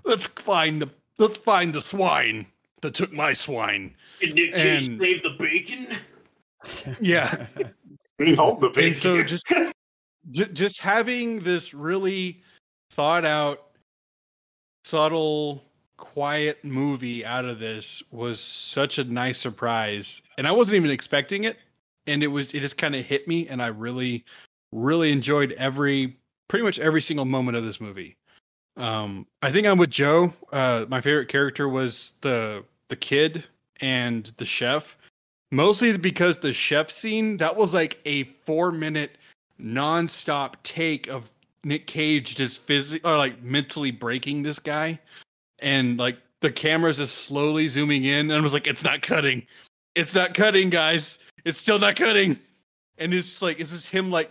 [0.06, 2.46] Let's find the let's find the swine
[2.82, 3.96] that took my swine.
[4.20, 5.88] Did Nick Cage And- save the bacon?
[7.00, 7.46] Yeah.
[8.20, 9.44] We hold the And so just
[10.30, 12.44] j- just having this really
[12.92, 13.70] thought out
[14.86, 15.64] subtle
[15.98, 20.22] quiet movie out of this was such a nice surprise.
[20.38, 21.58] And i wasn't even expecting it.
[22.08, 24.26] And it was it just kind of hit me and i really
[24.72, 26.18] really enjoyed every
[26.48, 28.18] pretty much every single moment of this movie.
[28.78, 30.34] Um i think i'm with joe.
[30.52, 33.46] Uh my favorite character was the the kid
[33.82, 34.98] and the chef.
[35.52, 39.18] Mostly because the chef scene that was like a four minute
[39.60, 41.30] non-stop take of
[41.64, 45.00] Nick Cage just physically or like mentally breaking this guy,
[45.64, 49.48] and like the camera's just slowly zooming in, and I was like, "It's not cutting,
[49.96, 52.38] it's not cutting, guys, it's still not cutting,"
[52.98, 54.30] and it's like, it's just him like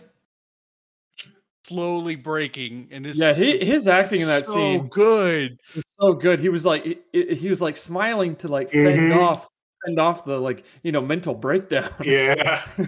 [1.65, 4.53] slowly breaking, and it's Yeah, just he, his acting in that scene.
[4.53, 5.59] so scene good.
[5.75, 6.39] was so good.
[6.39, 9.17] He was like he, he was like smiling to like fend Mhm.
[9.17, 9.47] off
[9.85, 11.89] fend off the like you know mental breakdown.
[12.03, 12.63] yeah.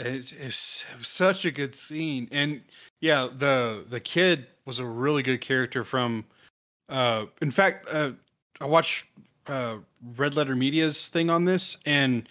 [0.00, 2.62] It's, it's it was such a good scene, and
[3.00, 6.24] yeah, the the kid was a really good character from.
[6.88, 8.12] Uh, in fact, uh,
[8.60, 9.04] I watched
[9.46, 9.76] uh,
[10.16, 12.28] Red Letter Media's thing on this, and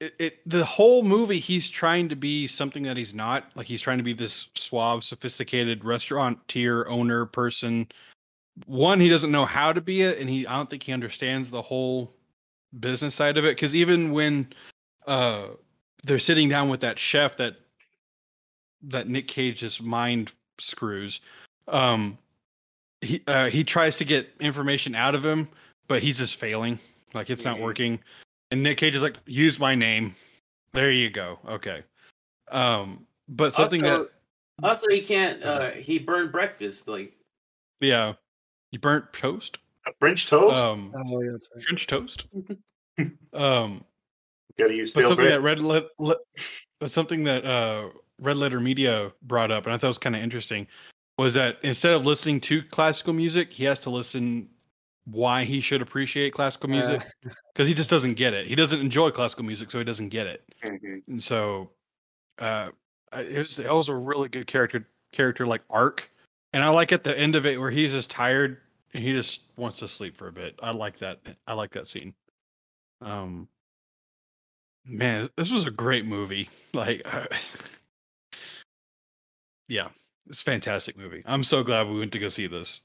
[0.00, 3.50] it, it the whole movie he's trying to be something that he's not.
[3.54, 7.88] Like he's trying to be this suave, sophisticated restaurateur owner person.
[8.66, 11.50] One, he doesn't know how to be it, and he I don't think he understands
[11.50, 12.12] the whole
[12.78, 13.56] business side of it.
[13.56, 14.48] Because even when
[15.06, 15.48] uh
[16.04, 17.56] they're sitting down with that chef that
[18.88, 21.20] that Nick Cage's mind screws.
[21.68, 22.18] Um,
[23.00, 25.48] he uh, he tries to get information out of him,
[25.88, 26.78] but he's just failing.
[27.12, 27.62] Like it's not Mhm.
[27.62, 28.00] working.
[28.50, 30.14] And Nick Cage is like, "Use my name."
[30.72, 31.38] There you go.
[31.46, 31.82] Okay.
[32.50, 34.10] Um, but something also, that
[34.68, 35.42] also he can't.
[35.42, 36.88] Uh, he burned breakfast.
[36.88, 37.12] Like
[37.80, 38.14] yeah,
[38.70, 39.58] You burnt toast?
[39.98, 40.58] French toast.
[40.58, 41.62] Um, Oh yeah, that's right.
[41.64, 42.26] French toast.
[43.34, 43.84] um,
[44.56, 45.32] Gotta use but something bread.
[45.32, 46.16] that red le- le-
[46.80, 47.88] but something that uh,
[48.20, 50.66] Red Letter Media brought up, and I thought it was kind of interesting,
[51.18, 54.48] was that instead of listening to classical music, he has to listen
[55.06, 57.02] why he should appreciate classical music
[57.52, 58.46] because he just doesn't get it.
[58.46, 60.54] He doesn't enjoy classical music, so he doesn't get it.
[60.62, 61.02] Mhm.
[61.06, 61.70] And so,
[62.38, 62.70] uh,
[63.12, 66.10] it was it was a really good character character like arc,
[66.52, 68.60] and I like at the end of it where he's just tired
[68.94, 70.58] and he just wants to sleep for a bit.
[70.62, 71.20] I like that.
[71.46, 72.14] I like that scene.
[73.02, 73.48] Um,
[74.86, 76.48] man, this was a great movie.
[76.72, 77.26] Like, uh,
[79.68, 79.88] yeah,
[80.28, 81.22] it's a fantastic movie.
[81.26, 82.82] I'm so glad we went to go see this.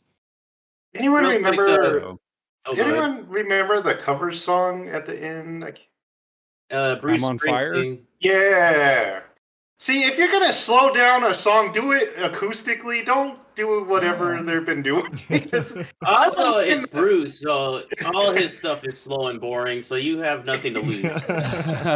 [0.95, 1.99] Anyone Real quick, remember?
[2.01, 2.19] So,
[2.65, 5.61] Oh, anyone remember the cover song at the end?
[5.61, 5.87] Like,
[6.69, 7.97] Uh, Bruce on Fire?
[8.19, 9.21] Yeah.
[9.79, 13.05] See, if you're gonna slow down a song, do it acoustically.
[13.05, 15.19] Don't do whatever they've been doing.
[16.05, 19.81] Also, I it's Bruce, so all his stuff is slow and boring.
[19.81, 21.05] So you have nothing to lose.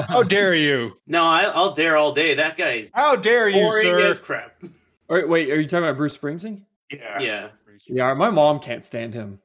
[0.08, 0.98] how dare you?
[1.08, 2.36] No, I, I'll dare all day.
[2.36, 4.10] That guy's How dare you, boring sir?
[4.10, 4.62] as crap.
[5.10, 6.62] All right, wait, are you talking about Bruce Springsteen?
[6.92, 7.48] yeah, Yeah,
[7.88, 9.40] Yeah, my mom can't stand him.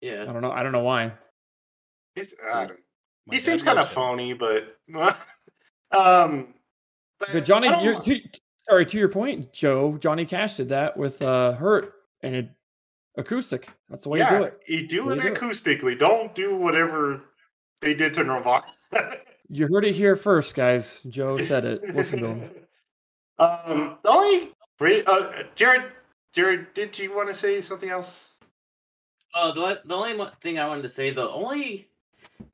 [0.00, 0.52] Yeah, I don't know.
[0.52, 1.12] I don't know why.
[2.14, 2.68] He's, I
[3.30, 4.76] he seems kind of phony, but
[5.96, 6.54] um,
[7.32, 8.00] But Johnny, you're, know.
[8.00, 8.20] to,
[8.68, 9.96] sorry to your point, Joe.
[9.98, 12.50] Johnny Cash did that with uh, "Hurt" and it
[13.16, 13.68] acoustic.
[13.88, 14.60] That's the way yeah, to do it.
[14.66, 15.34] you do Way it to do it.
[15.34, 15.98] acoustically.
[15.98, 17.22] Don't do whatever
[17.80, 18.64] they did to Nirvana.
[19.54, 21.02] You heard it here first, guys.
[21.10, 21.94] Joe said it.
[21.94, 22.50] Listen to him.
[23.38, 24.50] um, the only
[25.06, 25.92] uh, Jared,
[26.32, 28.30] Jared, did you want to say something else?
[29.34, 31.86] Uh, the the only thing I wanted to say, the only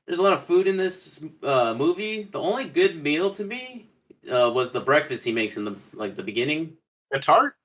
[0.05, 2.27] there's a lot of food in this uh, movie.
[2.29, 3.88] The only good meal to me
[4.31, 6.73] uh, was the breakfast he makes in the like the beginning.
[7.13, 7.55] A tart?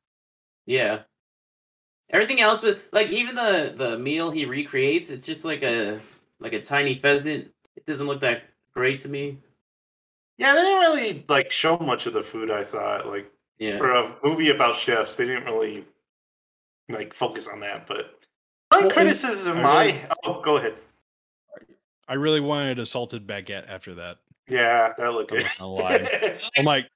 [0.67, 1.01] Yeah.
[2.11, 6.01] Everything else, but like even the the meal he recreates, it's just like a
[6.41, 7.51] like a tiny pheasant.
[7.77, 9.39] It doesn't look that great to me.
[10.39, 12.51] Yeah, they didn't really like show much of the food.
[12.51, 13.79] I thought like Yeah.
[13.79, 15.85] for a movie about chefs, they didn't really
[16.91, 17.87] like focus on that.
[17.87, 18.25] But
[18.71, 20.75] my Well, criticism, I I, oh, go ahead.
[22.07, 24.19] I really wanted a salted baguette after that.
[24.49, 25.45] Yeah, that looked I'm good.
[25.45, 26.39] not gonna lie.
[26.59, 26.87] I'm like,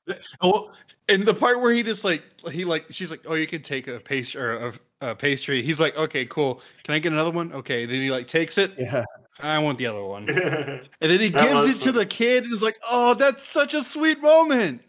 [0.41, 0.71] oh,
[1.09, 3.89] and the part where he just like he like she's like, oh, you can take
[3.89, 4.69] a pastry or
[5.01, 5.63] a, a pastry.
[5.63, 6.61] He's like, okay, cool.
[6.85, 7.53] Can I get another one?
[7.53, 7.87] Okay.
[7.87, 8.73] Then he like takes it.
[8.79, 9.05] Yeah.
[9.41, 10.27] I want the other one.
[11.01, 13.73] And then he That gives it to the kid and is like, oh, that's such
[13.73, 14.83] a sweet moment.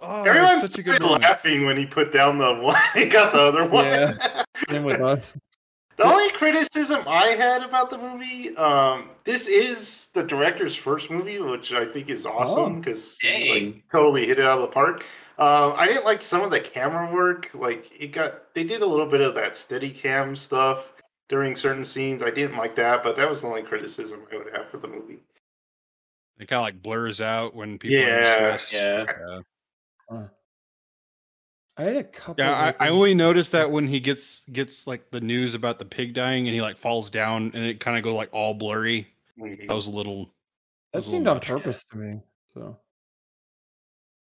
[0.00, 1.22] Oh, it's Everyone such a good started moment.
[1.24, 2.76] laughing when he put down the one.
[2.94, 3.86] He got the other one.
[3.86, 4.44] Yeah.
[4.68, 5.34] Same with us.
[5.96, 11.40] The only criticism I had about the movie, um, this is the director's first movie,
[11.40, 12.70] which I think is awesome Oh.
[12.78, 13.82] because Dang.
[13.90, 15.04] totally hit it out of the park.
[15.38, 17.50] Um, I didn't like some of the camera work.
[17.54, 20.92] Like it got, they did a little bit of that steady cam stuff
[21.28, 22.22] during certain scenes.
[22.22, 24.88] I didn't like that, but that was the only criticism I would have for the
[24.88, 25.20] movie.
[26.38, 28.56] It kind of like blurs out when people are in Yeah.
[28.56, 28.72] stress.
[28.72, 29.04] Yeah.
[30.10, 30.26] Yeah.
[31.78, 32.36] I had a couple.
[32.38, 35.78] Yeah, of I, I only noticed that when he gets gets like the news about
[35.78, 38.54] the pig dying and he like falls down and it kind of go like all
[38.54, 39.08] blurry.
[39.38, 40.30] That was a little.
[40.92, 41.46] That was a seemed little on much.
[41.46, 42.20] purpose to me.
[42.54, 42.78] So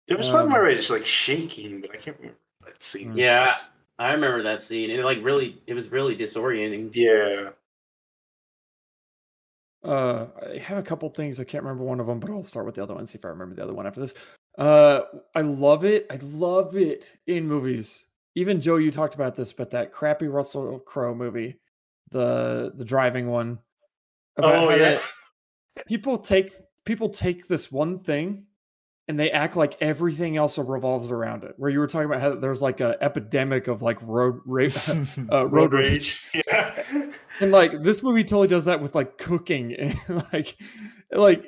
[0.08, 3.12] There was one Um, where it's like shaking, but I can't remember that scene.
[3.12, 3.18] Mm.
[3.18, 3.54] Yeah.
[3.98, 4.90] I remember that scene.
[4.90, 6.90] It like really it was really disorienting.
[6.94, 7.50] Yeah.
[9.84, 11.40] Uh, I have a couple things.
[11.40, 13.06] I can't remember one of them, but I'll start with the other one.
[13.06, 14.14] See if I remember the other one after this.
[14.58, 15.02] Uh,
[15.34, 16.06] I love it.
[16.10, 18.04] I love it in movies.
[18.34, 21.60] Even Joe, you talked about this, but that crappy Russell Crowe movie,
[22.10, 23.58] the the driving one.
[24.38, 25.00] Oh yeah.
[25.86, 26.52] people take
[26.84, 28.46] people take this one thing
[29.08, 31.54] and they act like everything else revolves around it.
[31.56, 34.72] Where you were talking about how there's like a epidemic of like road rape,
[35.32, 36.22] uh, road rage.
[36.46, 36.82] Yeah.
[37.40, 40.56] And like this movie totally does that with like cooking and like
[41.10, 41.44] like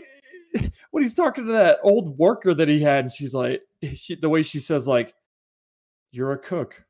[0.90, 3.62] when he's talking to that old worker that he had, and she's like
[3.94, 5.14] she, the way she says like
[6.10, 6.82] you're a cook.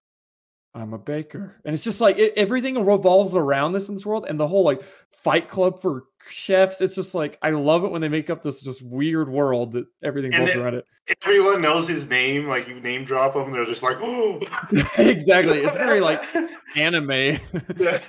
[0.76, 1.54] I'm a baker.
[1.64, 4.64] And it's just like it, everything revolves around this in this world and the whole
[4.64, 6.80] like fight club for chefs.
[6.80, 9.86] It's just like I love it when they make up this just weird world that
[10.02, 10.84] everything And revolves around it.
[11.24, 12.48] Everyone knows his name.
[12.48, 14.40] Like you name drop him, they're just like, oh.
[14.98, 15.60] exactly.
[15.60, 16.24] It's very like
[16.76, 17.38] anime.
[17.76, 18.00] Yeah.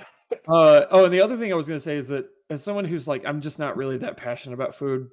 [0.48, 2.84] Uh, oh, and the other thing I was going to say is that as someone
[2.84, 5.08] who's like, I'm just not really that passionate about food.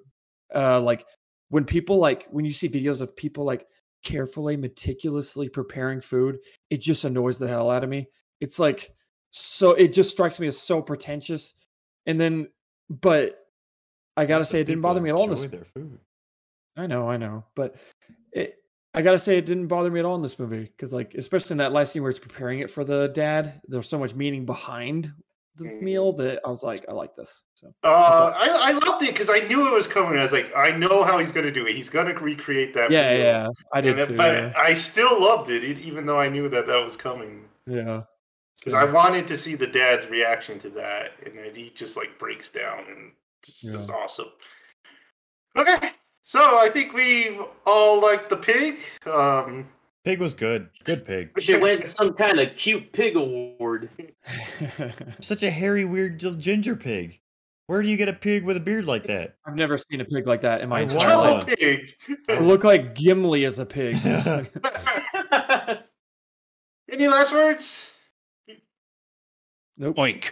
[0.54, 1.06] Uh, like
[1.50, 3.66] when people like when you see videos of people like
[4.04, 6.40] carefully, meticulously preparing food,
[6.70, 8.08] it just annoys the hell out of me.
[8.42, 8.94] It's like
[9.32, 11.56] so it just strikes me as so pretentious.
[12.06, 12.48] And then,
[12.90, 13.40] but
[14.16, 15.28] I gotta say, it didn't bother me at all.
[15.28, 16.00] This, their food.
[16.78, 17.76] I know, I know, but
[18.32, 18.58] it.
[18.96, 21.54] I gotta say, it didn't bother me at all in this movie because, like, especially
[21.54, 24.46] in that last scene where it's preparing it for the dad, there's so much meaning
[24.46, 25.12] behind
[25.56, 25.82] the Mhm.
[25.82, 27.44] meal that I was like, I like this.
[27.54, 30.18] So Uh, I, I loved it because I knew it was coming.
[30.18, 31.76] I was like, I know how he's going to do it.
[31.76, 32.90] He's going to recreate that.
[32.92, 33.20] yeah, meal.
[33.24, 34.18] yeah, I did And it- too.
[34.18, 34.54] but yeah.
[34.58, 37.48] I still loved it, even though I knew that that was coming.
[37.68, 38.02] yeah.
[38.60, 42.18] Because I wanted to see the dad's reaction to that, and then he just like
[42.18, 44.32] breaks down, and it's just awesome.
[45.58, 45.92] Okay,
[46.22, 48.78] so I think we've all liked the pig.
[49.06, 49.68] Um,
[50.04, 50.70] Pig was good.
[50.84, 51.30] Good pig.
[51.36, 53.90] We should win some kind of cute pig award.
[55.22, 57.22] Such a hairy, weird little ginger pig.
[57.68, 59.36] Where do you get a pig with a beard like that?
[59.46, 61.46] I've never seen a pig like that in my I entire life.
[61.48, 61.96] pig.
[62.28, 63.96] I look like Gimli as a pig.
[66.92, 67.90] Any last words?
[69.78, 69.96] nope.
[69.96, 70.32] Oink.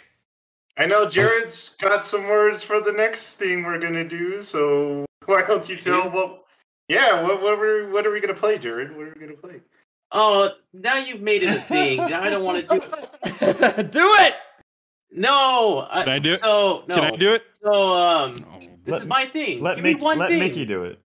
[0.77, 5.43] I know Jared's got some words for the next thing we're gonna do, so why
[5.43, 6.40] don't you tell what?
[6.91, 8.93] Yeah, what what are what are we gonna play, Jared?
[8.93, 9.61] What are we gonna play?
[10.11, 12.01] oh, now you've made it a thing.
[12.01, 13.91] I don't want to do it.
[13.91, 14.33] do it.
[15.13, 15.87] No.
[15.93, 16.41] Can I do it?
[16.41, 16.95] So no.
[16.95, 17.43] Can I do it?
[17.63, 18.59] So um, No.
[18.83, 19.61] this Let- is my thing.
[19.61, 20.39] Let Give me Mickey, one let thing.
[20.39, 20.99] Mickey do it.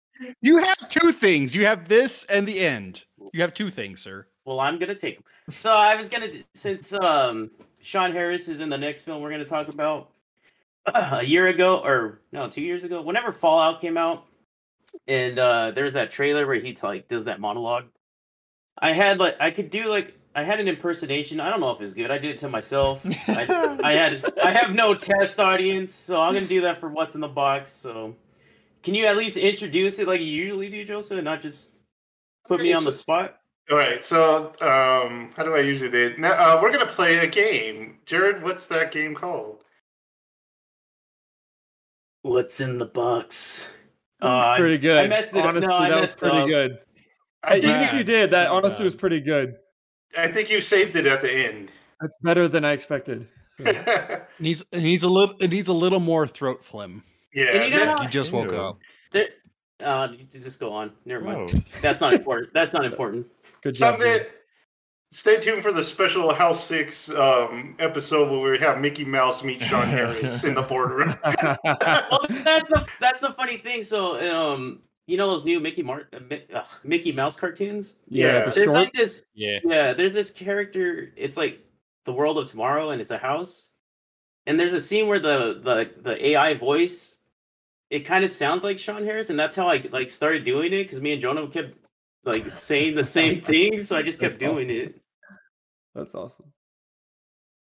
[0.40, 1.52] You have two things.
[1.52, 3.04] You have this and the end.
[3.32, 4.28] You have two things, sir.
[4.44, 5.24] Well, I'm gonna take them.
[5.50, 9.44] So I was gonna since um Sean Harris is in the next film we're gonna
[9.44, 10.10] talk about
[10.94, 14.26] a year ago or no two years ago whenever Fallout came out
[15.07, 17.86] and uh there's that trailer where he like does that monologue.
[18.78, 21.40] I had like I could do like I had an impersonation.
[21.40, 22.11] I don't know if it's good.
[22.11, 23.03] I did it to myself.
[23.28, 27.14] I, I had I have no test audience, so I'm gonna do that for what's
[27.14, 27.70] in the box.
[27.70, 28.14] So
[28.82, 31.72] can you at least introduce it like you usually do, Joseph, and not just
[32.47, 33.38] put me on the spot?
[33.70, 36.18] All right, so um, how do I usually do it?
[36.18, 37.99] Now, uh, we're gonna play a game.
[38.07, 39.64] Jared, what's that game called?
[42.22, 43.70] What's in the box?
[44.22, 44.98] That was Uh, pretty good.
[44.98, 45.46] I messed it up.
[45.46, 46.46] honestly, No, I that was pretty up.
[46.48, 46.78] good.
[47.42, 49.56] I, Even think- if you did, that Good honestly was pretty good.
[50.16, 51.72] I think you saved it at the end.
[52.00, 53.26] That's better than I expected.
[53.58, 57.02] So, It needs it needs a little it needs a little more throat phlegm.
[57.34, 58.00] yeah, And you know?
[58.02, 58.78] You just woke up.
[59.10, 59.26] There,
[59.80, 60.92] uh, you just go on.
[61.04, 61.50] Never mind.
[61.50, 61.72] Gross.
[61.80, 62.52] That's not important.
[62.54, 63.26] That's not important.
[63.62, 63.94] good job.
[64.00, 64.30] Someday, Jimmy.
[65.12, 69.62] Stay tuned for the special House Six um, episode where we have Mickey Mouse meet
[69.62, 71.14] Sean Harris in the boardroom.
[71.24, 73.82] well, that's the that's the funny thing.
[73.82, 76.08] So, um, you know those new Mickey Mar-
[76.54, 77.94] uh, Mickey Mouse cartoons?
[78.08, 78.44] yeah, Yeah.
[78.46, 78.76] the There's short.
[78.76, 79.24] like this.
[79.34, 79.58] Yeah.
[79.64, 81.12] Yeah, there's this character.
[81.16, 81.60] It's like
[82.04, 83.68] the world of tomorrow, and it's a house.
[84.46, 87.18] And there's a scene where the the the AI voice,
[87.90, 90.84] it kind of sounds like Sean Harris, and that's how I like started doing it
[90.84, 91.74] because me and Jonah kept
[92.24, 95.00] like saying the same thing, so I just kept doing it.
[95.95, 96.53] That's awesome.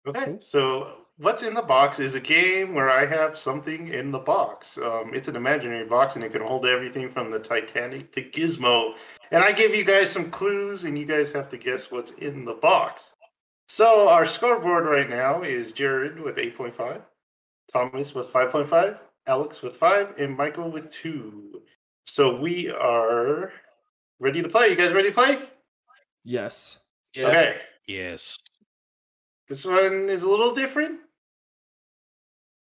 [0.05, 4.19] Okay, so what's in the box is a game where I have something in the
[4.19, 4.77] box.
[4.77, 8.95] Um, it's an imaginary box, and it can hold everything from the Titanic to Gizmo.
[9.31, 12.45] And I give you guys some clues, and you guys have to guess what's in
[12.45, 13.13] the box.
[13.69, 17.01] So our scoreboard right now is Jared with 8.5,
[17.73, 18.99] Thomas with 5.5,
[19.29, 21.63] Alex with 5, and Michael with 2.
[22.07, 23.53] So we are
[24.19, 24.69] ready to play.
[24.69, 25.39] You guys ready to play?
[26.25, 26.79] Yes.
[27.15, 27.29] Yeah.
[27.29, 27.57] Okay.
[27.87, 28.39] Yes.
[29.49, 31.01] This one is a little different.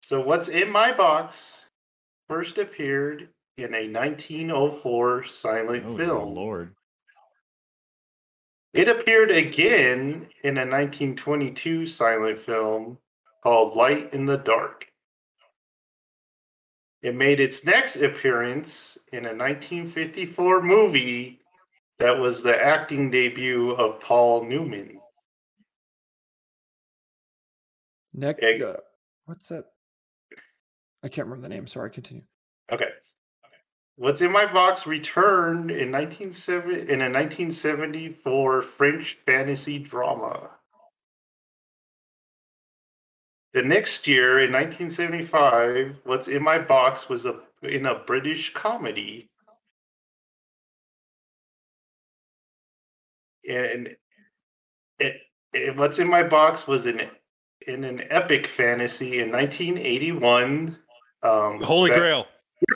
[0.01, 1.65] So, what's in my box
[2.27, 5.93] first appeared in a 1904 silent film.
[5.93, 6.33] Oh, film.
[6.35, 6.75] Lord.
[8.73, 12.97] It appeared again in a 1922 silent film
[13.43, 14.87] called Light in the Dark.
[17.03, 21.39] It made its next appearance in a 1954 movie
[21.99, 24.92] that was the acting debut of Paul Newman.
[28.13, 28.37] Neck.
[28.37, 28.61] Okay.
[28.61, 28.77] Uh,
[29.25, 29.65] what's that?
[31.03, 31.67] I can't remember the name.
[31.67, 31.89] Sorry.
[31.89, 32.23] Continue.
[32.71, 32.85] Okay.
[32.85, 32.93] Okay.
[33.95, 40.49] What's in my box returned in 1970 in a 1974 French fantasy drama.
[43.53, 49.29] The next year in 1975, what's in my box was a in a British comedy.
[53.47, 53.95] And
[54.97, 55.17] it,
[55.53, 56.99] it what's in my box was in
[57.67, 60.77] in an epic fantasy in 1981.
[61.23, 62.27] Um, Holy that- Grail.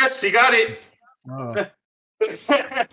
[0.02, 0.82] Yes, you got it.
[1.30, 1.54] Oh,
[2.22, 2.88] I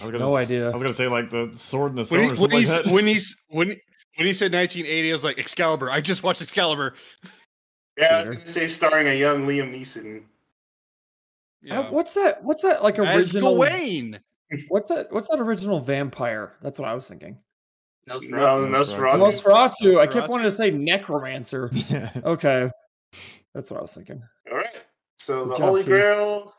[0.00, 0.68] was gonna no s- idea.
[0.68, 2.58] I was gonna say like the sword and the When, stone he, or when, something
[2.58, 2.92] he's, like that.
[2.92, 3.68] when he's when
[4.16, 5.90] when he said 1980, I was like Excalibur.
[5.90, 6.94] I just watched Excalibur.
[7.98, 10.24] yeah, I was gonna say starring a young Liam Neeson.
[11.70, 12.42] Uh, what's that?
[12.44, 13.18] What's that like original?
[13.18, 13.54] As original?
[13.54, 14.20] Gawain.
[14.68, 15.10] What's that?
[15.10, 16.54] What's that original vampire?
[16.62, 17.38] That's what I was thinking.
[18.06, 18.68] No, Nosferatu.
[18.68, 19.18] Nosferatu.
[19.80, 19.98] Nosferatu.
[20.00, 21.70] I kept wanting to say necromancer.
[21.72, 22.10] yeah.
[22.24, 22.70] Okay,
[23.54, 24.22] that's what I was thinking.
[24.50, 24.66] All right.
[25.18, 25.90] So Good the job, Holy team.
[25.90, 26.54] Grail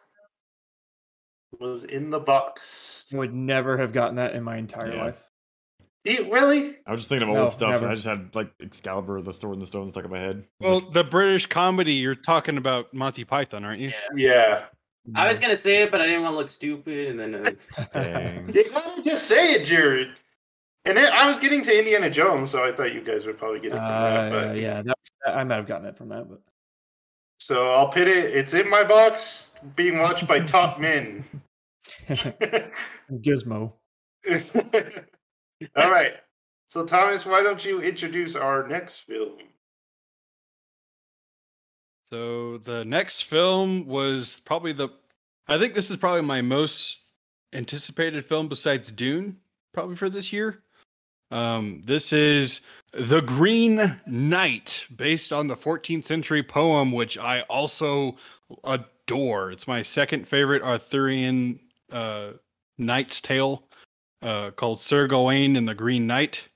[1.60, 3.06] was in the box.
[3.14, 5.04] I would never have gotten that in my entire Yeah.
[5.06, 5.22] life.
[6.04, 6.76] You, really?
[6.86, 7.72] I was just thinking of No, old stuff.
[7.72, 7.86] never.
[7.86, 10.44] and I just had like Excalibur, the Sword and the Stone stuck in my head.
[10.60, 13.92] Well, like, the British comedy you're talking about Monty Python, aren't you?
[14.16, 14.66] Yeah.
[15.16, 17.86] I was gonna say it, but I didn't want to look stupid, and then uh,
[17.94, 18.52] dang.
[18.54, 20.10] You gotta just say it, Jared.
[20.86, 23.60] And then I was getting to Indiana Jones, so I thought you guys would probably
[23.60, 24.34] get it from that.
[24.34, 26.42] Uh, But yeah, that, I might have gotten it from that, but
[27.40, 28.36] so I'll put it.
[28.36, 31.24] It's in my box, being watched by top men.
[33.12, 33.74] Gizmo.
[35.76, 36.14] All right.
[36.68, 39.38] So Thomas, why don't you introduce our next film?
[42.04, 44.90] So the next film was probably the
[45.48, 47.00] I think this is probably my most
[47.54, 49.38] anticipated film besides Dune,
[49.74, 50.64] probably for this year.
[51.36, 52.62] Um, this is
[52.94, 58.16] The Green Knight, based on the 14th century poem, which I also
[58.64, 59.52] adore.
[59.52, 61.60] It's my second favorite Arthurian
[61.92, 62.32] uh,
[62.78, 63.64] knight's tale,
[64.22, 66.48] uh, called Sir Gawain and the Green Knight.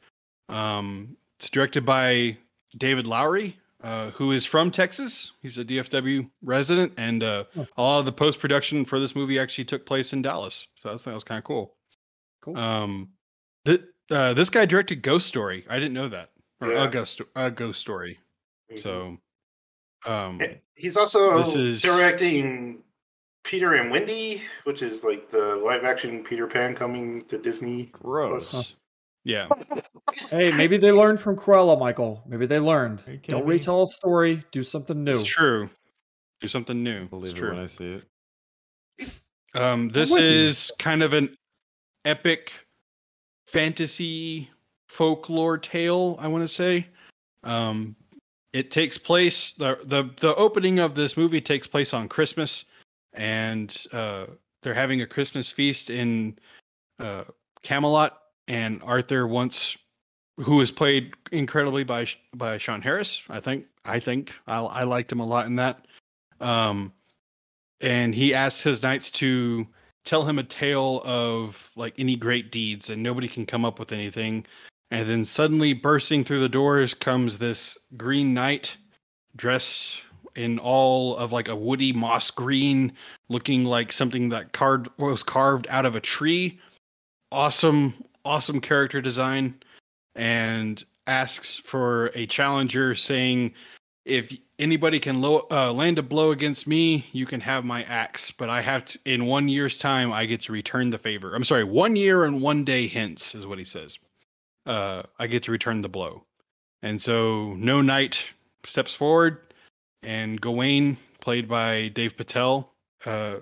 [0.48, 2.38] Um, it's directed by
[2.78, 5.34] David Lowery, uh, who is from Texas.
[5.42, 7.68] He's a DFW resident, and uh, Oh.
[7.78, 10.68] a lot of the post production for this movie actually took place in Dallas.
[10.82, 11.76] So I thought that was kind of cool.
[12.42, 12.58] Cool.
[12.58, 13.10] Um,
[14.12, 15.66] uh, this guy directed Ghost Story.
[15.70, 16.32] I didn't know that,
[16.62, 16.84] or Yeah.
[16.86, 18.20] a ghost, a Ghost Story.
[18.82, 19.18] So,
[20.06, 20.40] um,
[20.76, 22.84] he's also This is- directing
[23.44, 27.86] Peter and Wendy, which is like the live action Peter Pan coming to Disney.
[27.92, 28.78] Gross.
[29.24, 29.48] yeah,
[30.30, 32.24] Hey, maybe they learned from Cruella, Michael.
[32.28, 33.04] Maybe they learned.
[33.08, 33.54] Are Don't me?
[33.56, 34.44] retell a story.
[34.52, 35.12] Do something new.
[35.12, 35.70] it's true.
[36.42, 37.06] Do something new.
[37.08, 37.50] Believe it's it true.
[37.52, 38.04] when I see it.
[39.56, 40.28] Um, this with you.
[40.28, 41.36] is kind of an
[42.06, 42.52] epic
[43.52, 44.50] fantasy
[44.88, 46.88] folklore tale, I want to say.
[47.44, 47.96] Um,
[48.54, 52.66] it takes place the, the the opening of this movie takes place on Christmas,
[53.14, 54.26] and uh,
[54.62, 56.38] they're having a Christmas feast in
[57.00, 57.26] uh,
[57.64, 59.78] Camelot, and Arthur wants,
[60.38, 63.22] who is played incredibly by by Sean Harris.
[63.30, 65.86] I think I think I, I liked him a lot in that.
[66.42, 66.92] Um,
[67.82, 69.68] and he asks his knights to
[70.10, 73.92] tell him a tale of like any great deeds and nobody can come up with
[73.92, 74.44] anything.
[74.90, 78.76] And then suddenly bursting through the doors comes this green knight
[79.36, 80.02] dressed
[80.36, 82.92] in all of like a woody moss green
[83.30, 86.60] looking like something that carved was carved out of a tree.
[87.32, 87.94] Awesome
[88.26, 89.62] awesome character design.
[90.16, 93.54] And asks for a challenger saying
[94.10, 98.32] if anybody can lo- uh, land a blow against me, you can have my axe.
[98.32, 101.36] But I have to, in one year's time, I get to return the favor.
[101.36, 104.00] I'm sorry, one year and one day hence is what he says.
[104.66, 106.24] Uh, I get to return the blow.
[106.82, 108.24] And so no knight
[108.64, 109.54] steps forward,
[110.04, 112.72] and Gawain, played by Dev Patel,
[113.06, 113.38] uh,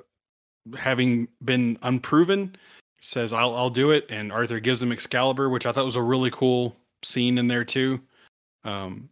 [0.77, 2.55] having been unproven,
[2.99, 4.05] says, I'll, I'll do it.
[4.09, 7.63] And Arthur gives him Excalibur, which I thought was a really cool scene in there,
[7.63, 8.01] too.
[8.63, 9.09] Um,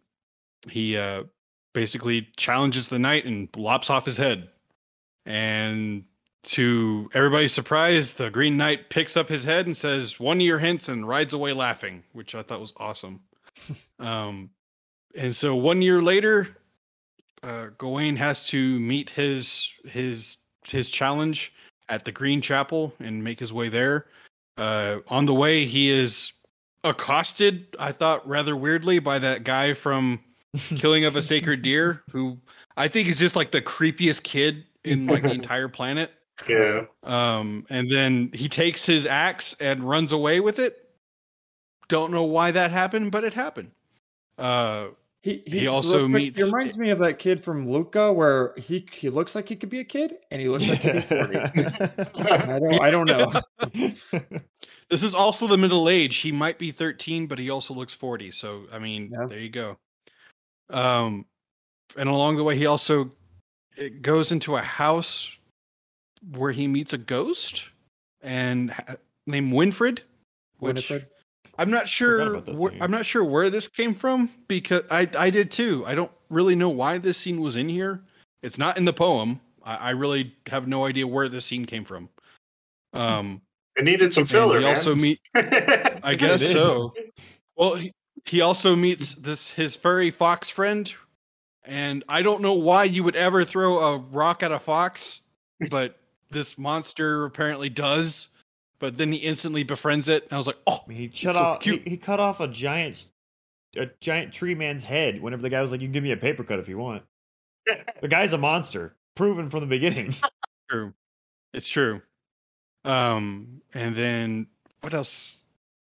[0.68, 1.22] he uh,
[1.76, 4.48] basically challenges the knight and lops off his head.
[5.26, 6.04] And
[6.44, 10.88] to everybody's surprise, the Green Knight picks up his head and says, "One year hence,"
[10.88, 13.20] and rides away laughing, which I thought was awesome.
[13.98, 14.48] um,
[15.14, 16.56] and so one year later,
[17.42, 21.52] uh, Gawain has to meet his his his challenge
[21.90, 24.06] at the Green Chapel and make his way there.
[24.56, 26.32] Uh, on the way, he is
[26.84, 27.76] accosted.
[27.78, 30.20] I thought rather weirdly by that guy from
[30.76, 32.38] killing of a sacred deer who
[32.76, 36.10] i think is just like the creepiest kid in like the entire planet
[36.48, 36.84] Yeah.
[37.02, 40.88] um and then he takes his axe and runs away with it
[41.88, 43.70] don't know why that happened but it happened
[44.38, 44.88] uh
[45.22, 48.54] He, He real also quick, meets- He reminds me of that kid from Luca, where
[48.56, 50.94] he he looks like he could be a kid, and he looks like he could
[50.94, 51.38] be forty.
[52.20, 53.32] I don't I don't know.
[54.90, 58.30] this is also the middle age he might be 13 but he also looks 40
[58.30, 59.26] so i mean Yeah.
[59.26, 59.78] there you go
[60.70, 61.24] um
[61.96, 63.10] and along the way he also
[63.76, 65.30] it goes into a house
[66.32, 67.70] where he meets a ghost
[68.22, 68.96] and ha-
[69.26, 70.00] named winfred
[70.58, 71.06] which Winifred.
[71.58, 75.30] i'm not sure about wh- i'm not sure where this came from because i i
[75.30, 78.02] did too i don't really know why this scene was in here
[78.42, 81.84] it's not in the poem i, I really have no idea where this scene came
[81.84, 82.08] from
[82.92, 83.40] um
[83.76, 84.58] It needed some and filler.
[84.60, 86.92] he also meet I guess so.
[87.56, 87.92] Well, he,
[88.28, 90.92] he also meets this his furry fox friend,
[91.64, 95.22] and I don't know why you would ever throw a rock at a fox,
[95.70, 95.98] but
[96.30, 98.28] this monster apparently does.
[98.78, 101.62] But then he instantly befriends it, and I was like, "Oh, he cut so off.
[101.62, 103.06] He, he cut off a giant,
[103.74, 105.22] a giant tree man's head.
[105.22, 107.02] Whenever the guy was like, "You can give me a paper cut if you want."
[108.00, 110.14] The guy's a monster, proven from the beginning.
[110.70, 110.92] true,
[111.54, 112.02] it's true."
[112.84, 114.46] Um, and then
[114.82, 115.38] what else?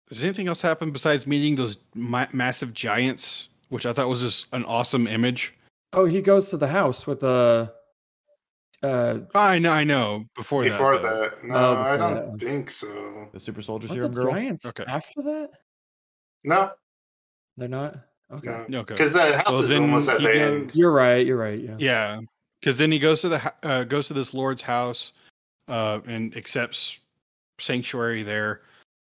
[0.09, 4.47] Does anything else happen besides meeting those ma- massive giants, which I thought was just
[4.53, 5.55] an awesome image?
[5.93, 7.73] Oh, he goes to the house with the.
[8.83, 10.27] Uh, I know, I know.
[10.37, 11.21] Before, Before that, though.
[11.21, 13.29] that, no, Oh, I don't that think so.
[13.33, 14.31] The super soldier what serum girl.
[14.33, 14.85] giants Okay.
[14.87, 15.51] after that?
[16.45, 16.71] No,
[17.57, 17.99] They're not.
[18.31, 18.47] Okay.
[18.49, 18.93] no, No, okay.
[18.95, 20.75] because the house Well, is then almost at he the goes- end.
[20.75, 21.25] You're right.
[21.27, 21.59] You're right.
[21.59, 21.77] Yeah.
[21.79, 22.21] Yeah,
[22.61, 25.13] because then he goes to the ho- uh, goes to this lord's house,
[25.69, 26.99] uh, and accepts
[27.59, 28.61] sanctuary there,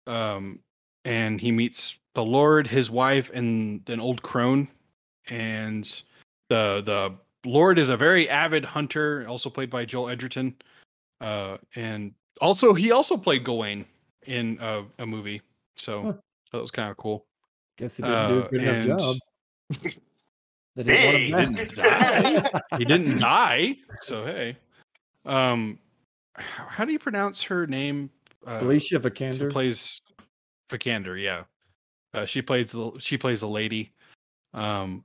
[0.07, 0.59] um,
[1.05, 4.67] and he meets the lord, his wife, and an old crone,
[5.29, 6.01] and
[6.49, 7.15] the the
[7.49, 10.55] lord is a very avid hunter, also played by Joel Edgerton,
[11.21, 13.85] uh, and also he also played Gawain
[14.25, 15.41] in a, a movie,
[15.77, 16.13] so Huh.
[16.51, 17.25] that was kind of cool.
[17.77, 19.15] Guess he didn't do Uh, a good enough job.
[20.75, 22.49] They didn't want Hey, him didn't die.
[22.77, 23.75] he didn't die.
[24.01, 24.55] So hey,
[25.25, 25.77] um,
[26.37, 28.09] how do you pronounce her name?
[28.47, 29.51] Uh, Alicia who Vikander.
[29.51, 29.99] plays
[30.69, 31.21] Vikander.
[31.21, 31.43] Yeah,
[32.13, 33.91] uh, she plays the she plays a lady.
[34.53, 35.03] Um,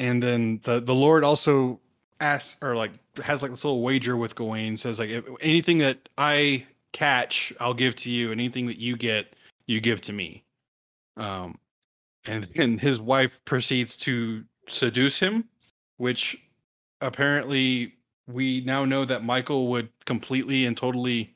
[0.00, 1.80] and then the the Lord also
[2.20, 4.76] asks or like has like this little wager with Gawain.
[4.76, 5.10] Says like
[5.40, 8.32] anything that I catch, I'll give to you.
[8.32, 9.34] Anything that you get,
[9.66, 10.44] you give to me.
[11.16, 11.58] Um,
[12.26, 15.44] and then his wife proceeds to seduce him,
[15.96, 16.36] which
[17.00, 17.94] apparently
[18.26, 21.34] we now know that Michael would completely and totally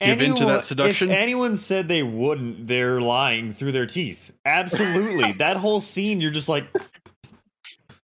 [0.00, 1.10] give into that seduction.
[1.10, 4.32] If anyone said they wouldn't, they're lying through their teeth.
[4.44, 5.32] Absolutely.
[5.38, 6.66] that whole scene, you're just like,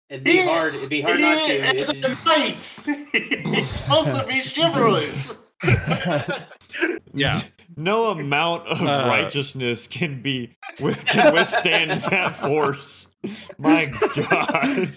[0.09, 0.73] It'd be hard.
[0.75, 1.53] It'd be hard not to.
[1.57, 3.53] Yeah, it's a It- knight.
[3.55, 5.35] He's supposed to be chivalrous.
[7.13, 7.41] yeah,
[7.75, 13.09] no amount of Uh, righteousness can be with, can withstand that force.
[13.57, 13.87] My
[14.29, 14.91] God.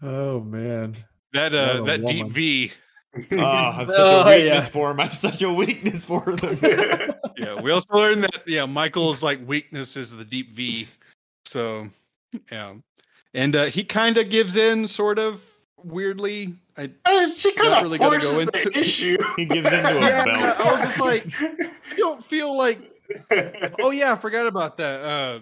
[0.00, 0.94] Oh man.
[1.32, 2.28] that uh, a that deep.
[2.28, 2.72] V.
[3.32, 4.70] Oh, I've such Oh, a weakness yeah.
[4.70, 5.00] for him.
[5.00, 6.58] I have such a weakness for them.
[7.38, 10.88] Yeah, we also learned that yeah, Michael's like weakness is the deep V.
[11.44, 11.88] So
[12.50, 12.74] yeah,
[13.32, 15.40] and uh, he kind of gives in, sort of
[15.84, 16.54] weirdly.
[16.76, 19.18] I, Uh, she kind of really gonna go forces the into- issue.
[19.36, 20.60] He gives into a Yeah, belt.
[20.60, 22.78] I was just like, I don't feel like
[23.80, 25.00] oh yeah, I forgot about that.
[25.00, 25.40] Uh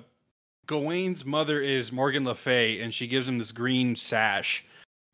[0.67, 4.65] Gawain's mother is Morgan Le Fay, and she gives him this green sash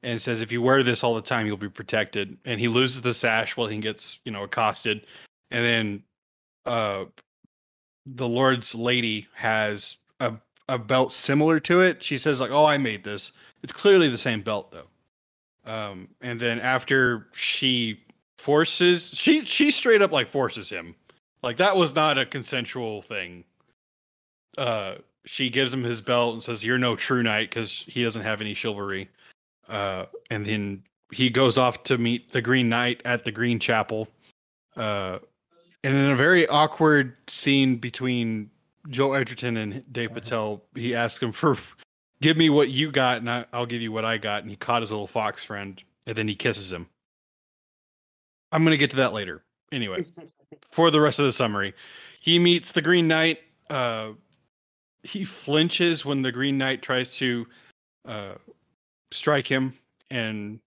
[0.03, 2.37] and says, if you wear this all the time, you'll be protected.
[2.45, 5.07] And he loses the sash while he gets, you know, accosted.
[5.51, 6.03] And then
[6.67, 7.05] uh
[8.07, 10.35] the Lord's lady has a
[10.69, 12.03] a belt similar to it.
[12.03, 13.33] She says, like, oh, I made this.
[13.63, 14.87] It's clearly the same belt though.
[15.65, 18.01] Um, and then after she
[18.39, 20.97] forces she she straight up like forces him
[21.43, 23.45] like that was not a consensual thing.
[24.57, 28.23] Uh, she gives him his belt and says, "You're no true knight because he doesn't
[28.23, 29.09] have any chivalry."
[29.69, 30.83] Uh, and then
[31.13, 34.09] he goes off to meet the Green Knight at the Green Chapel.
[34.77, 35.19] Uh,
[35.85, 38.51] and in a very awkward scene between
[38.89, 41.59] Joe Edgerton and Dev Patel, he asks him for,
[42.21, 44.57] "Give me what you got, and I, I'll give you what I got." And he
[44.57, 46.89] caught his little fox friend, and then he kisses him.
[48.51, 49.43] I'm gonna get to that later.
[49.71, 50.05] Anyway,
[50.71, 51.75] for the rest of the summary,
[52.21, 53.41] he meets the Green Knight.
[53.69, 54.11] Uh,
[55.03, 57.47] he flinches when the Green Knight tries to
[58.07, 58.35] uh,
[59.13, 59.75] strike him,
[60.11, 60.61] and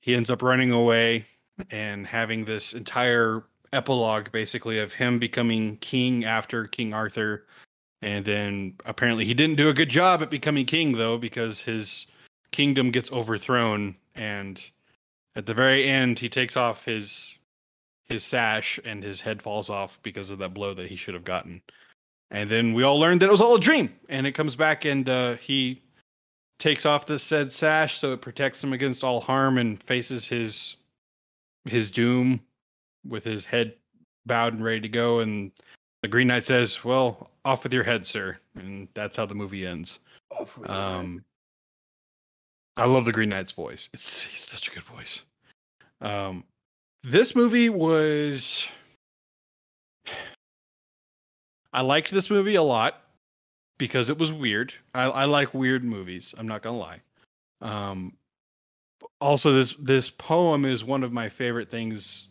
[0.00, 1.26] he ends up running away
[1.70, 7.46] and having this entire epilogue, basically, of him becoming king after King Arthur.
[8.02, 12.06] And then apparently he didn't do a good job at becoming king, though, because his
[12.52, 13.96] kingdom gets overthrown.
[14.14, 14.62] And
[15.34, 17.38] at the very end, he takes off his
[18.04, 21.24] his sash and his head falls off because of that blow that he should have
[21.24, 21.60] gotten.
[22.30, 23.92] And then we all learned that it was all a dream.
[24.08, 25.82] And it comes back and uh, he
[26.58, 30.76] takes off the said sash so it protects him against all harm and faces his
[31.64, 32.40] his doom
[33.06, 33.74] with his head
[34.24, 35.20] bowed and ready to go.
[35.20, 35.52] And
[36.02, 38.38] the Green Knight says, Well, off with your head, sir.
[38.56, 39.98] And that's how the movie ends.
[40.30, 41.24] Off with Um,
[42.76, 43.88] I love the Green Knight's voice.
[43.92, 45.20] It's he's such a good voice.
[46.00, 46.44] Um,
[47.02, 48.64] this movie was.
[51.72, 53.02] I liked this movie a lot
[53.78, 54.72] because it was weird.
[54.94, 56.34] I, I like weird movies.
[56.36, 57.00] I'm not gonna lie.
[57.60, 58.14] Um,
[59.20, 62.28] also, this this poem is one of my favorite things,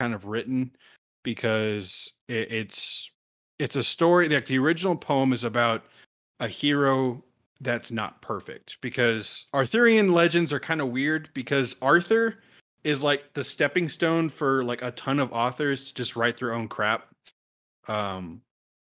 [0.00, 0.72] kind of written,
[1.22, 3.10] because it, it's
[3.58, 4.28] it's a story.
[4.28, 5.84] Like the original poem is about
[6.40, 7.22] a hero
[7.60, 12.36] that's not perfect because Arthurian legends are kind of weird because Arthur
[12.84, 16.54] is like the stepping stone for like a ton of authors to just write their
[16.54, 17.08] own crap.
[17.88, 18.42] Um,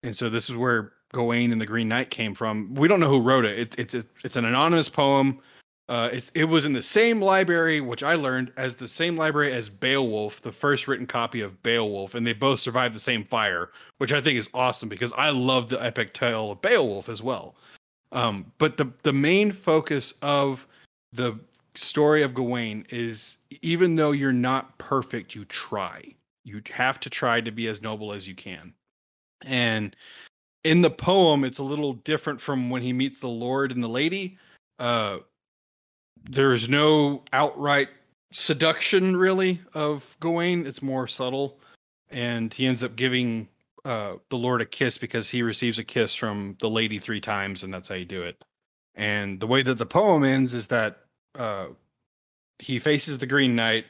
[0.03, 2.75] and so this is where Gawain and the Green Knight came from.
[2.75, 3.59] We don't know who wrote it.
[3.59, 5.41] It's it's it's an anonymous poem
[5.87, 9.53] Uh, it's, it was in the same library, which I learned as the same library
[9.53, 13.71] as Beowulf, the first written copy of Beowulf, and they both survived the same fire,
[13.99, 17.55] which I think is awesome because I love the epic tale of Beowulf as well.
[18.13, 20.67] Um, but the the main focus of
[21.13, 21.39] the
[21.75, 26.03] story of Gawain is even though you're not perfect, you try.
[26.45, 28.73] You have to try to be as noble as you can.
[29.43, 29.95] And
[30.65, 33.89] in the poem, it's a little different from when he meets the Lord and the
[33.89, 34.39] lady.
[34.79, 35.19] Uh,
[36.29, 37.89] there's no outright
[38.33, 40.67] seduction really of Gawain.
[40.67, 41.61] It's more subtle,
[42.11, 43.49] and he ends up giving
[43.85, 47.63] uh, the Lord a kiss because he receives a kiss from the lady three times,
[47.63, 48.43] and that's how you do it.
[48.95, 51.01] And the way that the poem ends is that
[51.39, 51.67] uh,
[52.59, 53.85] he faces the Green Knight.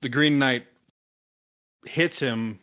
[0.00, 0.66] The Green Knight
[1.84, 2.58] hits him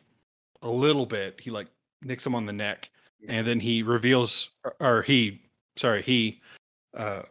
[0.62, 1.40] a little bit.
[1.40, 1.68] He like
[2.02, 2.90] nicks him on the neck,
[3.28, 5.42] and then he reveals, or, he,
[5.78, 6.42] sorry, he
[6.96, 7.24] uh,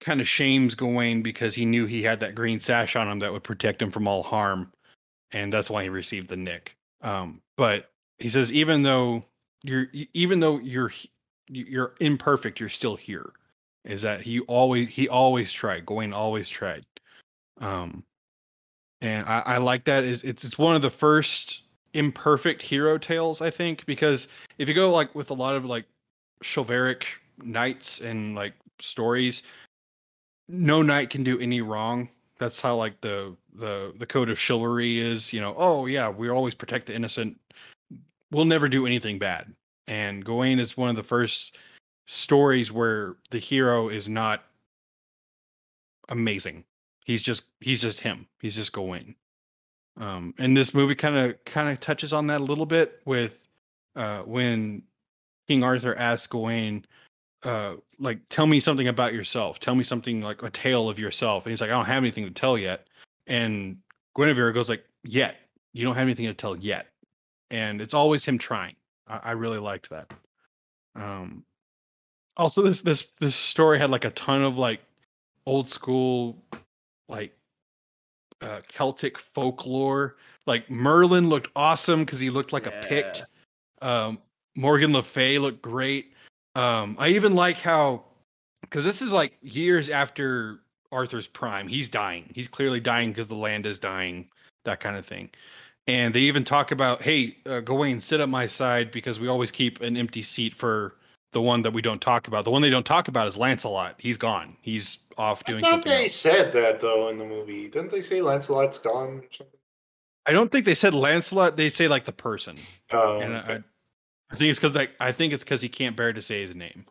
[0.00, 3.32] kind of shames Gawain because he knew he had that green sash on him that
[3.32, 4.72] would protect him from all harm,
[5.32, 6.76] and that's why he received the nick.
[7.02, 9.24] Um, but he says even though
[9.64, 10.92] you're even though you're
[11.48, 13.32] you're imperfect, you're still here.
[13.84, 15.86] Is that he always he always tried.
[15.86, 16.84] Gawain always tried.
[17.60, 18.04] Um,
[19.00, 20.04] and I, I like that.
[20.04, 21.61] Is it's it's one of the first
[21.94, 24.28] imperfect hero tales I think because
[24.58, 25.84] if you go like with a lot of like
[26.42, 27.04] chivalric
[27.42, 29.42] knights and like stories,
[30.48, 32.08] no knight can do any wrong.
[32.38, 35.32] That's how like the the the code of chivalry is.
[35.32, 37.38] You know, oh yeah, we always protect the innocent.
[38.30, 39.54] We'll never do anything bad.
[39.86, 41.56] And Gawain is one of the first
[42.06, 44.44] stories where the hero is not
[46.08, 46.64] amazing.
[47.04, 48.26] He's just he's just him.
[48.40, 49.14] He's just Gawain.
[50.00, 53.46] Um, and this movie kind of kind of touches on that a little bit with
[53.94, 54.82] uh, when
[55.48, 56.86] King Arthur asks Gawain,
[57.42, 59.60] uh, like, tell me something about yourself.
[59.60, 61.44] Tell me something like a tale of yourself.
[61.44, 62.86] And he's like, I don't have anything to tell yet.
[63.26, 63.78] And
[64.16, 65.36] Guinevere goes like, yet.
[65.72, 66.88] You don't have anything to tell yet.
[67.50, 68.76] And it's always him trying.
[69.06, 70.12] I, I really liked that.
[70.94, 71.44] Um,
[72.36, 74.80] also, this this this story had like a ton of like
[75.46, 76.42] old school,
[77.08, 77.36] like
[78.42, 80.16] uh, Celtic folklore.
[80.46, 83.24] Like Merlin looked awesome because he looked like a Pict.
[83.80, 84.18] Um,
[84.56, 86.12] Morgan Le Fay looked great.
[86.54, 88.04] Um, I even like how
[88.62, 90.60] because this is like years after
[90.90, 91.68] Arthur's prime.
[91.68, 92.30] He's dying.
[92.34, 94.28] He's clearly dying because the land is dying.
[94.64, 95.30] That kind of thing.
[95.88, 99.50] And they even talk about, hey, uh, Gawain, sit at my side because we always
[99.50, 100.94] keep an empty seat for
[101.32, 102.44] the one that we don't talk about.
[102.44, 103.96] The one they don't talk about is Lancelot.
[103.98, 104.56] He's gone.
[104.60, 105.90] He's off I doing thought something.
[105.90, 106.14] they else.
[106.14, 107.68] said that though in the movie.
[107.68, 109.22] Didn't they say Lancelot's gone?
[110.26, 111.56] I don't think they said Lancelot.
[111.56, 112.56] They say like the person.
[112.92, 113.52] Oh, and okay.
[113.54, 113.64] I,
[114.30, 116.54] I think it's because like I think it's because he can't bear to say his
[116.54, 116.86] name.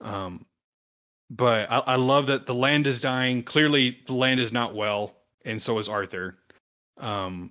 [0.00, 0.46] Um,
[1.30, 3.42] but I, I love that the land is dying.
[3.42, 6.38] Clearly, the land is not well, and so is Arthur.
[6.98, 7.50] Um,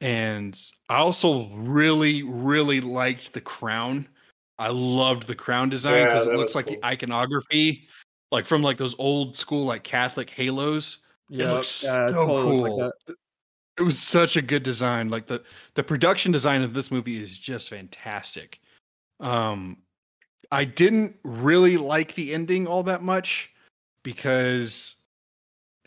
[0.00, 0.58] and
[0.88, 4.08] I also really, really liked the crown.
[4.60, 6.76] I loved the crown design Yeah, because it looks like cool.
[6.76, 7.88] the iconography,
[8.30, 10.98] like from like those old school like Catholic halos.
[11.30, 12.76] It Yeah, looks yeah, so totally cool.
[13.06, 13.16] like.
[13.78, 15.08] It was such a good design.
[15.08, 15.42] Like the
[15.74, 18.60] the production design of this movie is just fantastic.
[19.18, 19.78] Um
[20.52, 23.50] I didn't really like the ending all that much
[24.02, 24.96] because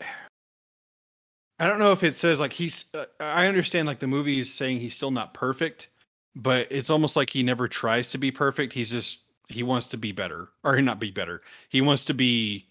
[1.60, 4.52] I don't know if it says like he's uh, I understand like the movie is
[4.52, 5.90] saying he's still not perfect,
[6.36, 8.72] but it's almost like he never tries to be perfect.
[8.72, 11.42] He's just he wants to be better or not be better.
[11.68, 12.66] He wants to be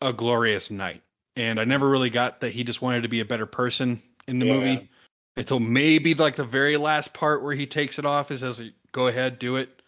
[0.00, 1.02] a glorious knight.
[1.36, 4.38] And I never really got that he just wanted to be a better person in
[4.40, 4.52] the Yeah.
[4.54, 4.88] movie
[5.36, 8.28] until maybe like the very last part where he takes it off.
[8.28, 8.60] He says,
[8.92, 9.82] "Go ahead, do it."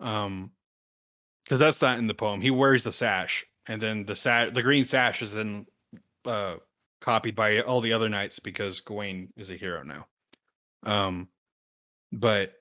[0.00, 0.50] Um,
[1.44, 2.40] because that's not in the poem.
[2.40, 5.66] He wears the sash, and then the sash, the green sash, is then
[6.24, 6.56] uh
[7.00, 10.06] copied by all the other knights because Gawain is a hero now.
[10.84, 11.28] Um,
[12.14, 12.52] but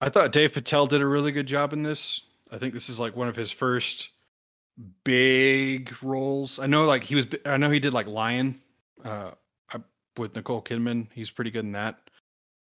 [0.00, 2.22] I thought Dev Patel did a really good job in this.
[2.50, 4.10] I think this is like one of his first
[5.04, 6.58] big roles.
[6.58, 8.60] I know like he was I know he did like Lion
[9.04, 9.32] uh
[10.16, 11.08] with Nicole Kidman.
[11.12, 11.98] He's pretty good in that.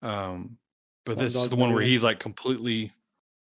[0.02, 0.58] Um
[1.04, 2.92] but this is the one where he's like completely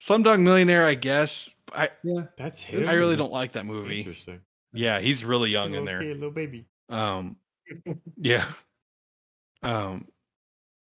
[0.02, 1.50] Slumdog Millionaire, I guess.
[1.74, 2.88] I Yeah, That's him.
[2.88, 4.00] I really don't like that movie.
[4.00, 4.42] Interesting.
[4.74, 6.00] Yeah, he's really young in there.
[6.00, 6.66] kid, little baby.
[6.90, 7.36] Um,
[8.18, 8.46] yeah.
[9.64, 10.08] Um,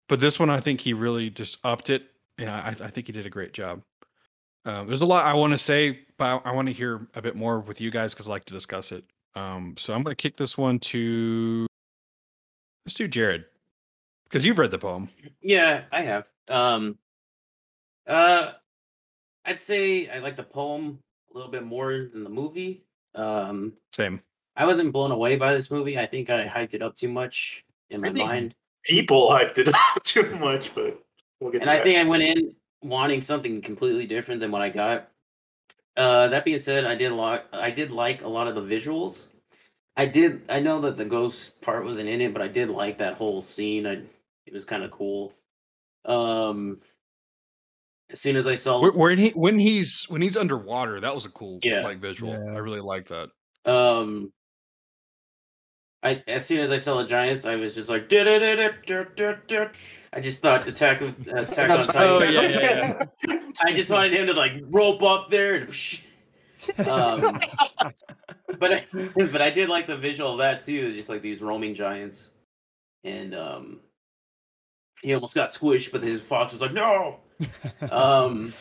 [0.08, 2.04] but this one, I think he really just upped it,
[2.38, 3.82] and I, I think he did a great job.
[4.66, 7.20] Um, there's a lot I want to say, but I, I want to hear a
[7.22, 9.04] bit more with you guys because I like to discuss it.
[9.34, 11.66] Um, so I'm going to kick this one to
[12.86, 13.44] let's do Jared
[14.24, 15.10] because you've read the poem.
[15.42, 16.26] Yeah, I have.
[16.48, 16.96] Um,
[18.06, 18.52] uh,
[19.44, 20.98] I'd say I like the poem
[21.30, 22.84] a little bit more than the movie.
[23.14, 24.20] Um, Same.
[24.56, 25.98] I wasn't blown away by this movie.
[25.98, 28.54] I think I hyped it up too much in my I think- mind,
[28.84, 31.02] People hyped it up too much, but
[31.40, 31.84] we'll get and to I that.
[31.84, 35.08] think I went in wanting something completely different than what I got.
[35.96, 37.46] Uh, that being said, I did a lot.
[37.52, 39.26] I did like a lot of the visuals.
[39.96, 40.42] I did.
[40.48, 43.40] I know that the ghost part wasn't in it, but I did like that whole
[43.42, 43.86] scene.
[43.86, 44.02] I,
[44.46, 45.32] it was kind of cool.
[46.04, 46.80] Um,
[48.10, 51.24] as soon as I saw, Where, where he when he's when he's underwater, that was
[51.24, 51.82] a cool Yeah.
[51.82, 52.32] like visual.
[52.32, 52.52] Yeah.
[52.54, 53.30] I really like that.
[53.64, 54.32] Um,
[56.04, 58.12] I as soon as I saw the Giants, I was just like.
[60.12, 62.02] I just thought Attack of Attack on Titan.
[62.02, 65.68] Oh, yeah, yeah, I just wanted him to like rope up there and.
[66.86, 67.40] Um,
[68.58, 68.84] but I,
[69.16, 72.32] but I did like the visual of that too, just like these roaming giants,
[73.02, 73.80] and um,
[75.02, 77.20] he almost got squished, but his fox was like, "No."
[77.90, 78.52] Um,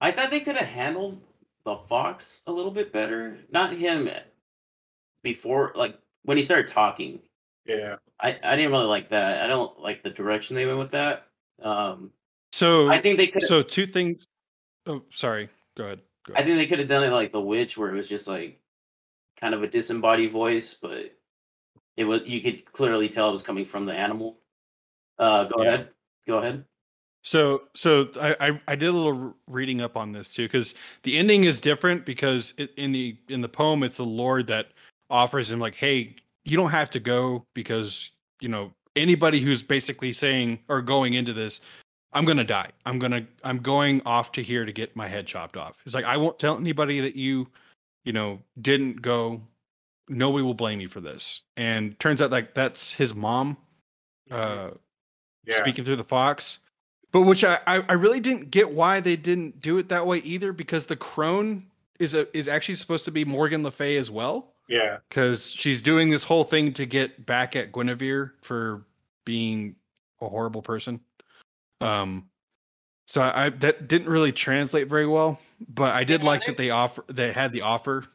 [0.00, 1.22] I thought they could have handled
[1.64, 3.38] the fox a little bit better.
[3.50, 4.08] Not him
[5.22, 7.20] before, like when he started talking.
[7.66, 7.96] yeah.
[8.20, 9.42] I, I didn't really like that.
[9.42, 11.26] I don't like the direction they went with that.
[11.60, 12.10] Um,
[12.52, 13.42] So I think they could.
[13.42, 14.26] so two things.
[14.86, 15.48] Oh, sorry.
[15.76, 16.00] Go ahead.
[16.26, 18.28] Go I think they could have done it like The Witch, where it was just
[18.28, 18.60] like
[19.40, 21.16] kind of a disembodied voice, but
[21.96, 24.38] it was you could clearly tell it was coming from the animal.
[25.18, 25.68] Uh, go Yeah.
[25.74, 25.88] ahead.
[26.26, 26.64] Go ahead.
[27.24, 30.74] So, so I, I I did a little reading up on this too because
[31.04, 34.68] the ending is different because it, in the in the poem it's the Lord that
[35.12, 38.10] offers him like, hey, you don't have to go because
[38.40, 41.60] you know anybody who's basically saying or going into this,
[42.12, 42.70] I'm gonna die.
[42.84, 45.76] I'm gonna I'm going off to here to get my head chopped off.
[45.86, 47.46] It's like I won't tell anybody that you,
[48.04, 49.40] you know, didn't go.
[50.08, 51.42] Nobody will blame you for this.
[51.56, 53.56] And turns out like that's his mom.
[54.30, 54.70] Uh,
[55.46, 55.60] Yeah.
[55.60, 56.58] speaking through the fox.
[57.12, 60.18] But which I, I I really didn't get why they didn't do it that way
[60.18, 61.66] either because the crone
[61.98, 64.98] is a is actually supposed to be Morgan Le Fay as well Yeah.
[65.08, 68.84] because she's doing this whole thing to get back at Guinevere for
[69.24, 69.76] being
[70.20, 71.00] a horrible person.
[71.80, 72.28] Um,
[73.06, 75.38] so I, I that didn't really translate very well,
[75.74, 78.06] but I did Yeah, like they- that they offer they had the offer.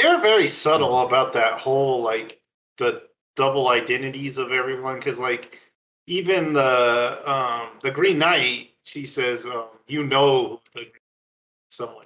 [0.00, 2.40] They're very subtle about that whole like
[2.78, 3.02] the
[3.34, 5.58] double identities of everyone because like
[6.06, 10.86] even the um the Green Knight, she says, um, you know the
[11.70, 12.05] someone.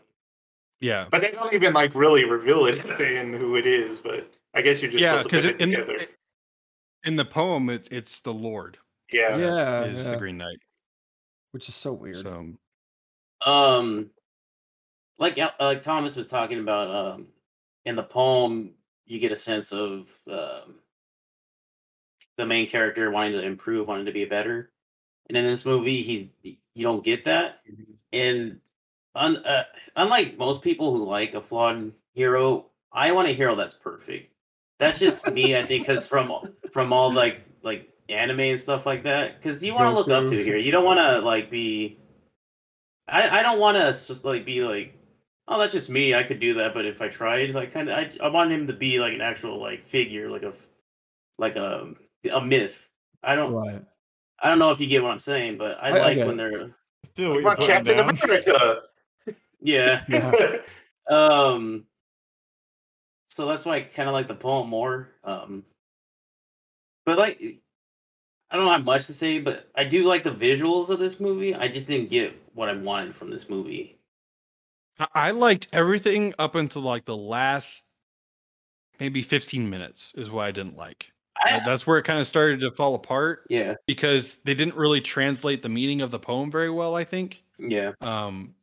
[0.81, 4.01] Yeah, But they don't even like really reveal it at the end who it is,
[4.01, 6.07] but I guess you're just yeah, supposed to because put it in, together.
[7.05, 8.79] in the poem it's it's the Lord
[9.13, 9.37] yeah.
[9.37, 10.59] yeah, is yeah, the Green Knight.
[11.53, 12.25] which is so weird.
[12.25, 12.55] So
[13.45, 14.11] Um,
[15.19, 17.27] like uh, like Thomas was talking about, um,
[17.85, 18.75] in the poem,
[19.07, 20.77] you get a sense of um,
[22.37, 24.73] the main character wanting to improve, wanting to be better,
[25.29, 27.61] and in this movie, he's you don't get that.
[28.13, 28.61] And
[29.21, 29.65] un, uh,
[29.97, 34.33] unlike most people who like a flawed hero, I want a hero that's perfect.
[34.79, 36.33] That's just me, I think, because from
[36.73, 40.29] from all like like anime and stuff like that, because you want to look up
[40.29, 40.57] to here.
[40.57, 41.99] You don't want to like be.
[43.09, 44.95] I I don't want to just like be like,
[45.49, 46.15] oh, that's just me.
[46.15, 48.67] I could do that, but if I tried, like, kind of, I I want him
[48.69, 50.53] to be like an actual like figure, like a
[51.39, 51.95] like a
[52.33, 52.89] a myth.
[53.23, 53.83] I don't Right.
[54.43, 56.27] I don't know if you get what I'm saying, but I, I- I like get
[56.27, 56.51] when it.
[56.51, 56.63] they're
[57.05, 58.11] I feel what What you're Captain down.
[58.11, 58.83] America?
[59.61, 60.05] Yeah.
[60.09, 60.57] Yeah.
[61.09, 61.87] Um,
[63.27, 65.09] so that's why I kind of like the poem more.
[65.25, 65.65] Um,
[67.05, 67.41] but like,
[68.49, 71.53] I don't have much to say, but I do like the visuals of this movie.
[71.53, 73.99] I just didn't get what I wanted from this movie.
[75.15, 77.83] I- liked everything up until like the last
[79.01, 81.11] maybe 15 minutes is what I didn't like.
[81.43, 85.01] I, That's where it kind of started to fall apart yeah, because they didn't really
[85.01, 87.43] translate the meaning of the poem very well, I think.
[87.59, 87.93] yeah.
[88.01, 88.55] Um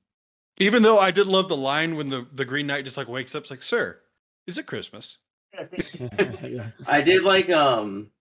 [0.59, 3.35] even though I did love the line when the, the Green Knight just like wakes
[3.35, 3.99] up, it's like, sir,
[4.45, 5.17] is it Christmas?
[6.87, 8.11] I did like um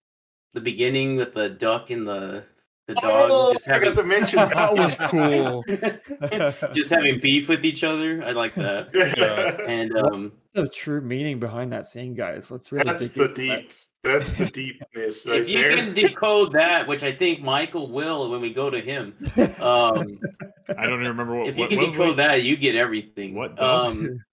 [0.54, 2.44] the beginning with the duck and the
[2.86, 6.70] the dog Oh, just I having forgot to mention That was cool.
[6.72, 8.22] just having beef with each other.
[8.22, 8.88] I like that.
[8.94, 9.60] Yeah.
[9.68, 12.50] And um, the true meaning behind that scene, guys.
[12.50, 13.64] Let's really That's dig the into that.
[14.02, 14.12] Deep.
[14.12, 15.76] That's the deepness right if you there.
[15.76, 19.14] can decode that, which I think Michael will when we go to him,
[19.60, 20.18] um,
[20.78, 21.48] I don't even remember what.
[21.48, 22.16] if you what, can what decode it?
[22.18, 23.34] that, you get everything.
[23.34, 23.90] What dog?
[23.92, 24.24] Um,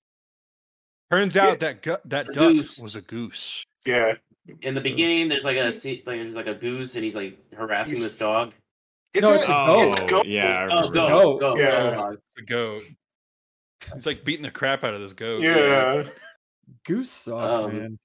[1.12, 2.80] Turns out that gu- that duck goose.
[2.80, 3.64] was a goose.
[3.86, 4.14] yeah,
[4.62, 7.38] in the beginning, there's like a se- like there's like a goose, and he's like
[7.54, 8.54] harassing He's- this dog.
[9.14, 10.26] it's No, a, it's a Oh, it's a goat.
[10.26, 10.58] yeah.
[10.58, 11.08] I Oh, remember go.
[11.08, 11.40] Goat.
[11.40, 11.70] go, Yeah.
[11.90, 12.18] go, dog.
[12.36, 12.84] The goat.
[13.96, 15.42] It's like beating the crap out of this goat.
[15.42, 16.04] Yeah.
[16.86, 18.00] Goose suck, Um, man.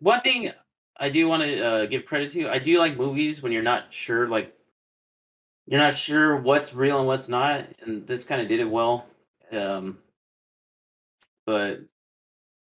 [0.00, 0.50] One thing
[0.96, 3.92] I do want to uh, give credit to, I do like movies when you're not
[3.92, 4.54] sure, like
[5.66, 9.06] you're not sure what's real and what's not, and this kind of did it well.
[9.50, 9.98] Um,
[11.46, 11.80] but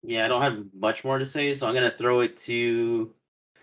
[0.02, 3.12] Yeah, I don't have much more to say, so I'm gonna throw it to.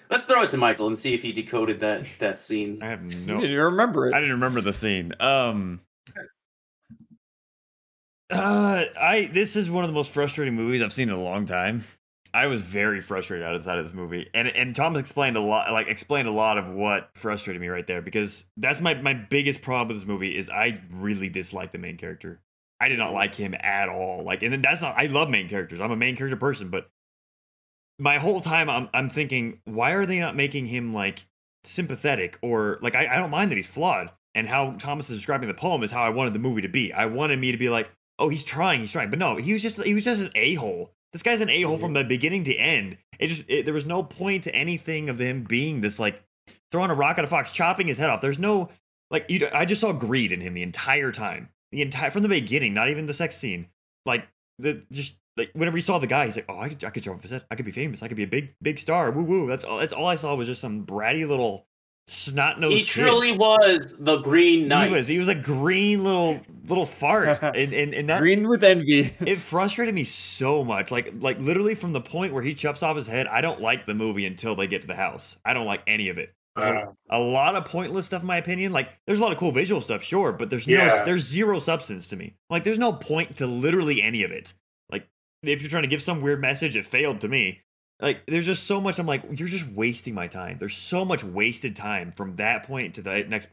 [0.10, 2.80] Let's throw it to Michael and see if he decoded that that scene.
[2.82, 3.36] I have You no.
[3.36, 5.14] didn't even remember I didn't remember the scene.
[5.20, 5.82] Um.
[8.32, 11.46] Uh, I this is one of the most frustrating movies I've seen in a long
[11.46, 11.84] time.
[12.36, 15.88] I was very frustrated outside of this movie, and and Thomas explained a lot, like
[15.88, 19.88] explained a lot of what frustrated me right there because that's my my biggest problem
[19.88, 22.42] with this movie is I really dislike the main character.
[22.82, 23.16] I did not mm-hmm.
[23.16, 24.24] like him at all.
[24.24, 24.96] Like, and then that's not.
[24.98, 25.80] I love main characters.
[25.80, 26.90] I'm a main character person, but
[28.00, 31.26] my whole time I'm I'm thinking, why are they not making him like
[31.64, 35.48] sympathetic or like I, I don't mind that he's flawed and how Thomas is describing
[35.48, 36.92] the poem is how I wanted the movie to be.
[36.92, 37.90] I wanted me to be like,
[38.20, 40.56] oh, he's trying, he's trying, but no, he was just he was just an a
[40.56, 40.95] hole.
[41.16, 42.98] This guy's an a hole from the beginning to end.
[43.20, 46.22] It just it, there was no point to anything of him being this like
[46.74, 48.20] throwing a rock at a fox, chopping his head off.
[48.20, 48.70] There's no
[49.10, 49.48] like you.
[49.54, 52.74] I just saw greed in him the entire time, the entire from the beginning.
[52.74, 53.68] Not even the sex scene.
[54.06, 54.28] Like
[54.60, 57.04] the just like whenever he saw the guy, he's like, oh, I could I could
[57.04, 57.46] jump off his head.
[57.50, 58.04] I could be famous.
[58.04, 59.10] I could be a big big star.
[59.10, 59.48] Woo woo.
[59.48, 59.78] That's all.
[59.78, 61.66] That's all I saw was just some bratty little
[62.08, 62.78] snot nosed.
[62.78, 64.88] He truly was the Green Knight.
[64.90, 65.08] He was.
[65.08, 69.14] He was a green little little fart, and and, and that Green with envy.
[69.26, 70.92] it frustrated me so much.
[70.92, 73.86] Like like literally from the point where he chops off his head, I don't like
[73.86, 75.38] the movie until they get to the house.
[75.46, 76.34] I don't like any of it.
[76.58, 78.72] A- Uh, a lot of pointless stuff in my opinion.
[78.72, 80.88] Like there's a lot of cool visual stuff, sure, but there's Yeah.
[80.88, 82.36] no there's zero substance to me.
[82.50, 84.54] Like there's no point to literally any of it.
[84.90, 85.08] Like
[85.44, 87.62] if you're trying to give some weird message, it failed to me.
[88.02, 90.58] Like there's just so much I'm like you're just wasting my time.
[90.58, 93.48] There's so much wasted time from that point to the next.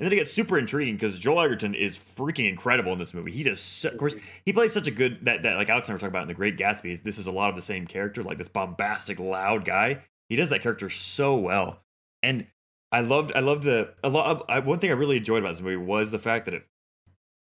[0.00, 3.30] And then it gets super intriguing because Joel Edgerton is freaking incredible in this movie.
[3.30, 4.26] He does, so, of course, mm-hmm.
[4.44, 6.28] he plays such a good that that like Alex and I were talking about in
[6.28, 7.00] The Great Gatsby.
[7.02, 10.00] This is a lot of the same character, like this bombastic, loud guy.
[10.28, 11.80] He does that character so well,
[12.24, 12.48] and
[12.90, 14.26] I loved I loved the a lot.
[14.26, 16.54] Of, uh, I, one thing I really enjoyed about this movie was the fact that
[16.54, 16.66] it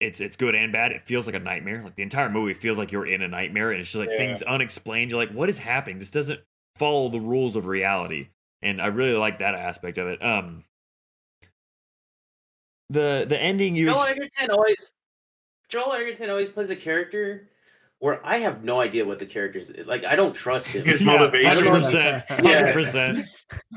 [0.01, 0.93] it's it's good and bad.
[0.93, 1.83] It feels like a nightmare.
[1.83, 4.19] Like the entire movie feels like you're in a nightmare, and it's just like Yeah.
[4.19, 5.11] things unexplained.
[5.11, 5.99] You're like, what is happening?
[5.99, 6.41] This doesn't
[6.77, 8.29] follow the rules of reality,
[8.63, 10.23] and I really like that aspect of it.
[10.25, 10.65] Um,
[12.91, 14.93] the the ending you Joel ex- Edgerton always
[15.69, 17.49] Joel Edgerton always plays a character
[18.07, 20.05] where I have no idea what the character's like.
[20.05, 20.87] I don't trust him.
[20.87, 21.51] His motivation.
[21.51, 22.73] hundred percent, Yeah.
[22.73, 23.27] percent.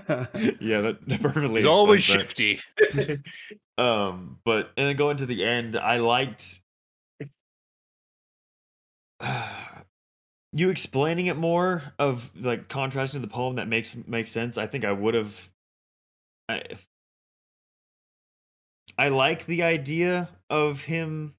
[0.62, 1.62] Yeah, that, that perfectly.
[1.62, 2.14] He's always that.
[2.14, 2.60] shifty.
[3.80, 6.60] Um, but and then going to the end, I liked
[10.52, 14.58] you explaining it more of like contrasting to the poem that makes makes sense.
[14.60, 15.50] I think I would have.
[16.50, 16.62] I
[18.98, 21.36] I like the idea of him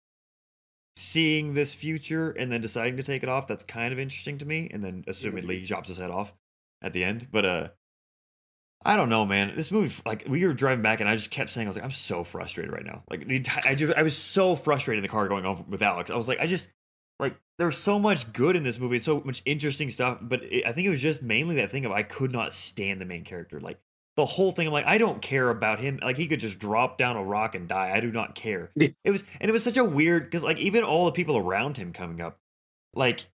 [1.00, 3.46] seeing this future and then deciding to take it off.
[3.46, 4.68] That's kind of interesting to me.
[4.72, 6.34] And then assumedly he chops his head off
[6.82, 7.28] at the end.
[7.30, 7.68] But uh
[8.82, 9.54] I don't know, man.
[9.56, 11.84] This movie, like, we were driving back, and I just kept saying, I was like,
[11.84, 13.02] I'm so frustrated right now.
[13.10, 15.82] Like, the entire, I, just, I was so frustrated in the car going off with
[15.82, 16.10] Alex.
[16.10, 16.70] I was like, I just,
[17.18, 20.16] like, there's so much good in this movie, so much interesting stuff.
[20.22, 23.02] But it, I think it was just mainly that thing of I could not stand
[23.02, 23.60] the main character.
[23.60, 23.78] Like,
[24.20, 25.98] the whole thing, I'm like, I don't care about him.
[26.02, 27.92] Like, he could just drop down a rock and die.
[27.94, 28.70] I do not care.
[28.76, 31.76] It was, and it was such a weird, because, like, even all the people around
[31.76, 32.38] him coming up,
[32.94, 33.26] like,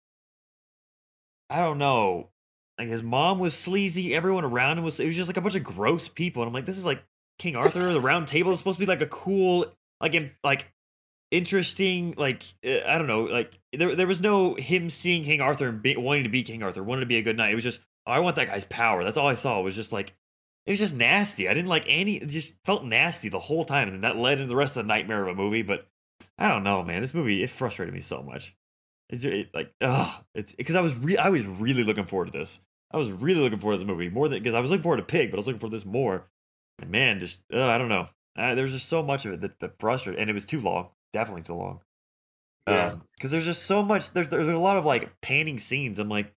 [1.50, 2.30] I don't know.
[2.78, 4.14] Like his mom was sleazy.
[4.14, 4.98] Everyone around him was.
[4.98, 6.42] It was just like a bunch of gross people.
[6.42, 7.04] And I'm like, this is like
[7.38, 7.92] King Arthur.
[7.92, 9.66] the Round Table is supposed to be like a cool,
[10.00, 10.72] like, in, like
[11.30, 12.14] interesting.
[12.16, 13.24] Like uh, I don't know.
[13.24, 16.62] Like there, there was no him seeing King Arthur and be, wanting to be King
[16.62, 17.52] Arthur, wanting to be a good knight.
[17.52, 19.04] It was just, oh, I want that guy's power.
[19.04, 19.60] That's all I saw.
[19.60, 20.14] It was just like,
[20.66, 21.48] it was just nasty.
[21.48, 22.16] I didn't like any.
[22.16, 24.84] It just felt nasty the whole time, and then that led into the rest of
[24.84, 25.62] the nightmare of a movie.
[25.62, 25.86] But
[26.38, 27.02] I don't know, man.
[27.02, 28.56] This movie it frustrated me so much.
[29.10, 32.38] It's it, like, ugh, it's because I was re- I was really looking forward to
[32.38, 32.60] this.
[32.90, 34.98] I was really looking forward to this movie more than because I was looking forward
[34.98, 36.28] to Pig, but I was looking for this more.
[36.80, 38.08] And man, just uh, I don't know.
[38.36, 40.60] Uh, there was just so much of it that, that frustrated, and it was too
[40.60, 40.88] long.
[41.12, 41.80] Definitely too long.
[42.66, 42.96] Yeah.
[43.14, 44.10] Because there's just so much.
[44.12, 45.98] There's there's a lot of like panning scenes.
[45.98, 46.32] I'm like,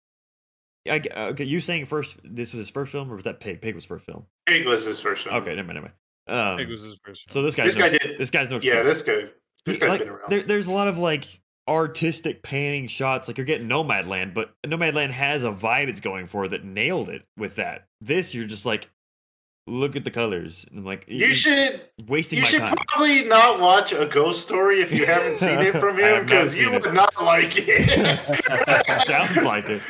[0.89, 3.61] I, g- okay, you saying first this was his first film, or was that Pig?
[3.61, 4.25] Pig was first film.
[4.45, 5.35] Pig was his first film.
[5.35, 5.93] Okay, never mind, never
[6.27, 6.51] mind.
[6.51, 7.31] Um, Pig was his first.
[7.31, 8.75] so this guy's This guy did- this guy's no Excuse.
[8.75, 9.25] Yeah, this guy.
[9.65, 10.29] This He- guy's like, been around.
[10.29, 11.25] There, there's a lot of like
[11.67, 13.27] artistic panning shots.
[13.27, 17.23] Like you're getting Nomadland, but Nomadland has a vibe it's going for that nailed it
[17.37, 17.87] with that.
[18.01, 18.89] This you're just like,
[19.67, 20.65] look at the colors.
[20.69, 21.81] And I'm like, you you're should.
[22.07, 22.75] wasting You my should time.
[22.87, 26.65] probably not watch a ghost story if you haven't seen it from him because you
[26.65, 26.83] seen it.
[26.85, 29.05] would not like it.
[29.05, 29.81] Sounds like it.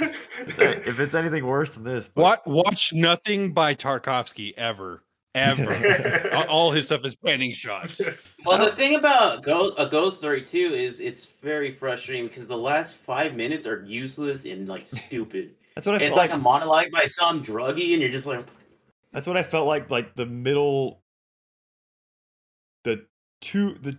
[0.41, 2.47] It's a- if it's anything worse than this, but- What?
[2.47, 5.03] Watch nothing by Tarkovsky ever,
[5.35, 6.29] ever.
[6.33, 8.01] All- All his stuff is panning shots.
[8.45, 12.57] Well, the thing about Go- a Ghost Story too is it's very frustrating because the
[12.57, 15.55] last five minutes are useless and like stupid.
[15.75, 16.39] that's what I it's felt like like.
[16.39, 18.45] a monologue by some druggie, and you're just like,
[19.17, 19.89] That's what I felt like.
[19.89, 21.01] Like the middle,
[22.83, 23.07] the
[23.41, 23.97] two, the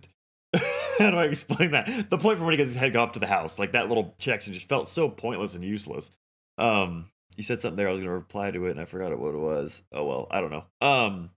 [0.97, 2.09] how do I explain that?
[2.09, 4.15] The point from when he gets his head off to the house, like that little
[4.19, 6.11] section, just felt so pointless and useless.
[6.57, 7.89] Um, you said something there.
[7.89, 9.81] I was to reply to it, and I forgot what it was.
[9.91, 10.63] Oh well, I don't know.
[10.79, 11.31] Um,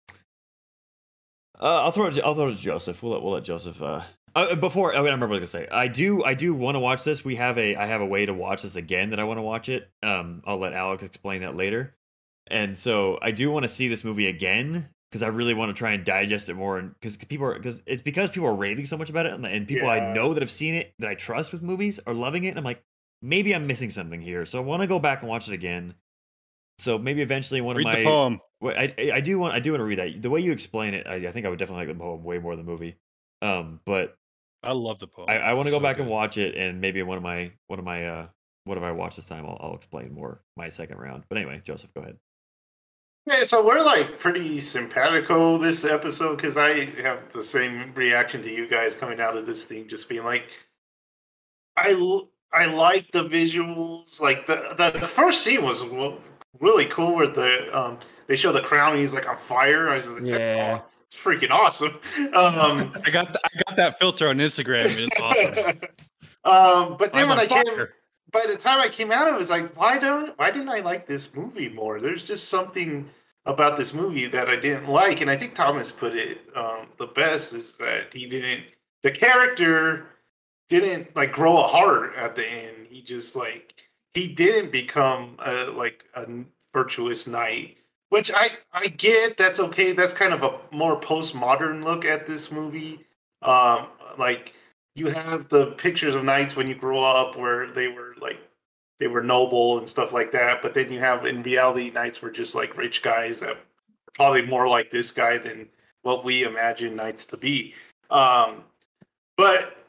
[1.60, 2.20] uh, I'll throw it.
[2.22, 3.02] I'll throw it to Joseph.
[3.02, 3.82] We'll let we'll let Joseph.
[3.82, 4.02] Uh,
[4.36, 5.72] uh before I remember what I was gonna say.
[5.72, 6.22] I do.
[6.22, 7.24] I do want to watch this.
[7.24, 7.74] We have a.
[7.74, 9.90] I have a way to watch this again that I want to watch it.
[10.04, 11.96] Um, I'll let Alex explain that later.
[12.48, 15.78] And so I do want to see this movie again because I really want to
[15.78, 16.78] try and digest it more.
[16.78, 19.46] And because people are because it's because people are raving so much about it, and,
[19.46, 22.44] and people I know that have seen it that I trust with movies are loving
[22.44, 22.48] it.
[22.48, 22.82] And I'm like,
[23.20, 24.44] maybe I'm missing something here.
[24.44, 25.94] So I want to go back and watch it again.
[26.78, 28.40] So maybe eventually one Read of my the poem.
[28.60, 30.22] well, I I I do want I do want to read that.
[30.22, 32.38] The way you explain it, I, I think I would definitely like the poem way
[32.38, 32.96] more than the movie.
[33.40, 34.16] Um, but
[34.62, 35.28] I love the poem.
[35.28, 37.52] I, I want to go so back and watch it, and maybe one of my
[37.66, 38.26] one of my uh
[38.64, 41.24] whatever I watch this time, I'll, I'll explain more my second round.
[41.28, 42.16] But anyway, Joseph, go ahead.
[43.26, 48.50] Yeah, so we're like pretty simpatico this episode because I have the same reaction to
[48.52, 50.50] you guys coming out of this thing, just being like,
[51.76, 54.20] I l- I like the visuals.
[54.20, 55.82] Like the the first scene was
[56.60, 59.88] really cool where the um they show the crown and he's like on fire.
[59.88, 60.80] I was like, Yeah.
[60.82, 61.98] "Oh, it's freaking awesome.
[62.34, 64.86] Um, I got th- I got that filter on Instagram.
[64.86, 65.80] It's awesome.
[66.44, 67.94] um, but then I'm when on I came, fire.
[68.30, 70.80] By the time I came out, of it was like, why don't why didn't I
[70.80, 72.00] like this movie more?
[72.00, 73.08] There's just something
[73.44, 77.06] about this movie that I didn't like, and I think Thomas put it um, the
[77.06, 78.64] best is that he didn't
[79.02, 80.06] the character
[80.68, 82.86] didn't like grow a heart at the end.
[82.88, 83.82] He just like
[84.14, 86.26] he didn't become a, like a
[86.72, 87.76] virtuous knight,
[88.08, 89.36] which I I get.
[89.36, 89.92] That's okay.
[89.92, 93.04] That's kind of a more postmodern look at this movie.
[93.42, 93.86] Um,
[94.18, 94.54] like
[94.94, 98.11] you have the pictures of knights when you grow up where they were
[99.02, 102.30] they were noble and stuff like that but then you have in reality knights were
[102.30, 103.56] just like rich guys that
[104.14, 105.68] probably more like this guy than
[106.02, 107.74] what we imagine knights to be
[108.10, 108.62] um
[109.36, 109.84] but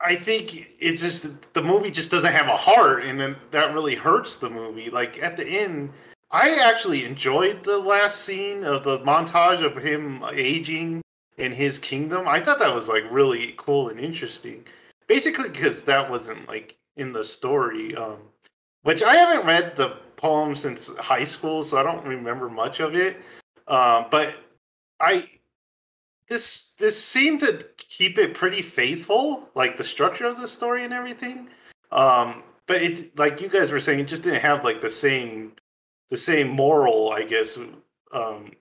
[0.00, 3.94] i think it's just the movie just doesn't have a heart and then that really
[3.94, 5.90] hurts the movie like at the end
[6.32, 11.00] i actually enjoyed the last scene of the montage of him aging
[11.40, 12.28] in his kingdom.
[12.28, 14.64] I thought that was like really cool and interesting.
[15.06, 17.96] Basically, because that wasn't like in the story.
[17.96, 18.18] Um,
[18.82, 22.94] which I haven't read the poem since high school, so I don't remember much of
[22.94, 23.18] it.
[23.66, 24.34] Um, but
[25.00, 25.28] I
[26.28, 30.94] this this seemed to keep it pretty faithful, like the structure of the story and
[30.94, 31.48] everything.
[31.92, 35.52] Um, but it like you guys were saying, it just didn't have like the same
[36.08, 37.58] the same moral, I guess,
[38.12, 38.52] um,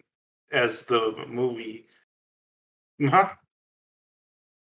[0.51, 1.85] as the movie.
[3.01, 3.29] Huh?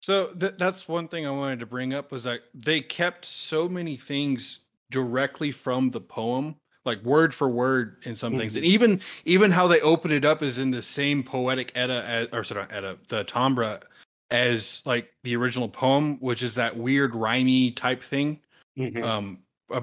[0.02, 3.68] So th- that's one thing I wanted to bring up was that they kept so
[3.68, 4.60] many things
[4.90, 9.66] directly from the poem, like word for word in some things, and even even how
[9.66, 13.24] they open it up is in the same poetic edda, as, or sorry, edda, the
[13.24, 13.82] tambra,
[14.30, 18.40] as like the original poem, which is that weird rhymey type thing.
[18.78, 19.02] Mhm.
[19.02, 19.38] Um,
[19.70, 19.80] uh,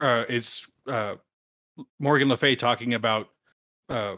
[0.00, 1.16] uh, it's uh,
[1.98, 3.28] Morgan Le Fay talking about
[3.88, 4.16] uh,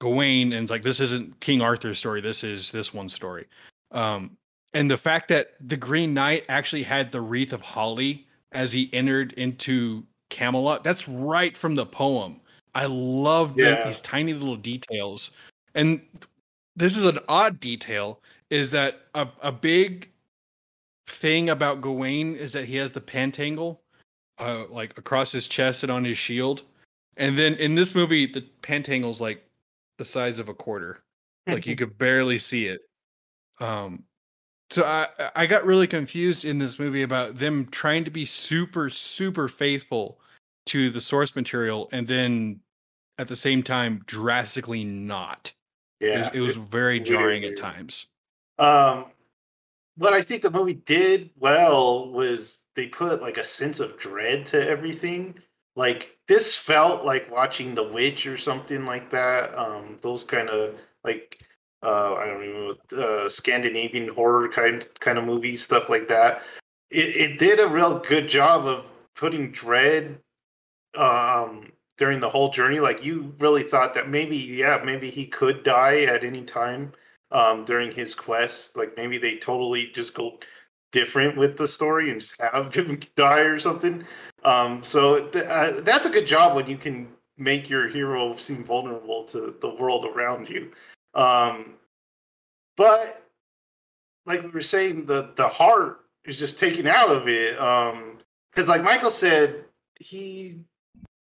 [0.00, 2.20] Gawain, and it's like this isn't King Arthur's story.
[2.20, 3.46] This is this one story.
[3.92, 4.36] Um,
[4.72, 8.90] and the fact that the Green Knight actually had the wreath of holly as he
[8.92, 12.40] entered into Camelot, that's right from the poem.
[12.74, 13.84] I love Yeah.
[13.86, 15.30] these tiny little details.
[15.74, 16.00] And
[16.76, 18.20] this is an odd detail
[18.50, 20.10] is that a, a big
[21.06, 23.78] thing about Gawain is that he has the pentangle
[24.38, 26.62] uh, like across his chest and on his shield.
[27.16, 29.44] And then in this movie, the pentangle's like
[29.98, 31.02] the size of a quarter.
[31.46, 32.80] Like you could barely see it.
[33.60, 34.04] Um
[34.70, 38.90] so I I got really confused in this movie about them trying to be super
[38.90, 40.18] super faithful
[40.66, 42.60] to the source material and then
[43.18, 45.52] at the same time drastically not.
[46.00, 47.58] It yeah, was, it was very jarring weird.
[47.58, 48.06] at times.
[48.58, 49.06] Um,
[49.96, 54.46] what I think the movie did well was they put like a sense of dread
[54.46, 55.38] to everything.
[55.76, 59.54] Like this felt like watching The Witch or something like that.
[59.58, 60.74] Um, those kind of
[61.04, 61.42] like
[61.82, 66.42] uh, I don't even know uh, Scandinavian horror kind kind of movies, stuff like that.
[66.90, 70.18] It, it did a real good job of putting dread
[70.96, 72.80] um, during the whole journey.
[72.80, 76.92] Like you really thought that maybe, yeah, maybe he could die at any time
[77.30, 78.76] um, during his quest.
[78.76, 80.38] Like maybe they totally just go
[80.92, 84.04] different with the story and just have him die or something.
[84.44, 87.08] Um, so th- uh, that's a good job when you can
[87.38, 90.70] make your hero seem vulnerable to the world around you.
[91.14, 91.74] Um,
[92.76, 93.22] but
[94.26, 97.58] like we were saying, the the heart is just taken out of it.
[97.58, 98.18] Um,
[98.50, 99.64] because like Michael said,
[99.98, 100.60] he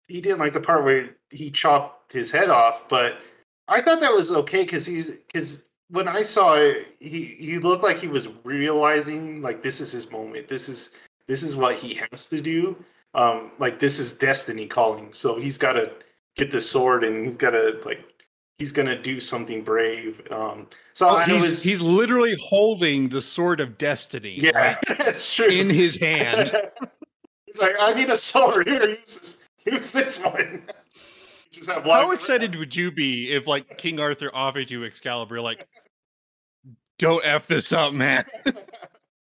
[0.09, 3.21] he didn't like the part where he chopped his head off, but
[3.69, 7.83] I thought that was okay because he's because when I saw it, he he looked
[7.83, 10.49] like he was realizing like this is his moment.
[10.49, 10.91] This is
[11.27, 12.77] this is what he has to do.
[13.15, 15.13] Um, like this is destiny calling.
[15.13, 15.93] So he's got to
[16.37, 18.05] get the sword and he's got to like
[18.59, 20.21] he's gonna do something brave.
[20.31, 25.47] Um, so Oh, he's, was he's literally holding the sword of destiny yeah, that's true.
[25.47, 26.53] in his hand.
[27.47, 28.91] he's like, I need a sword here.
[28.91, 30.65] Use this, use this one.
[31.51, 35.41] Just have How excited would you be if like King Arthur offered you Excalibur?
[35.41, 35.67] Like,
[36.99, 38.27] don't f this up, man.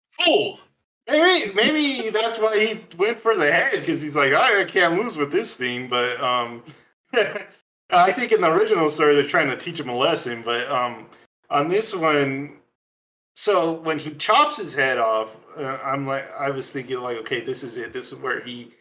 [0.09, 0.59] Fool!
[1.07, 4.95] Maybe maybe that's why he went for the head because he's like, I, I can't
[4.95, 5.87] lose with this thing.
[5.87, 6.63] But um,
[7.91, 10.43] I think in the original story they're trying to teach him a lesson.
[10.43, 11.07] But um,
[11.51, 12.59] on this one,
[13.35, 17.41] so when he chops his head off, uh, I'm like, I was thinking like, okay,
[17.41, 17.93] this is it.
[17.93, 18.73] This is where he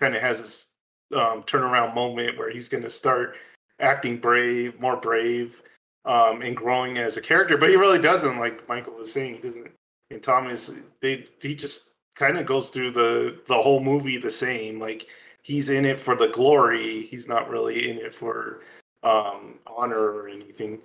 [0.00, 0.66] kind of has this
[1.14, 3.36] um, turnaround moment where he's going to start
[3.80, 5.62] acting brave, more brave,
[6.04, 7.58] um, and growing as a character.
[7.58, 9.70] But he really doesn't, like Michael was saying, he doesn't
[10.10, 10.70] and Thomas
[11.00, 15.06] they he just kind of goes through the the whole movie the same like
[15.44, 17.06] he's in it for the glory.
[17.06, 18.62] He's not really in it for
[19.04, 20.80] um honor or anything.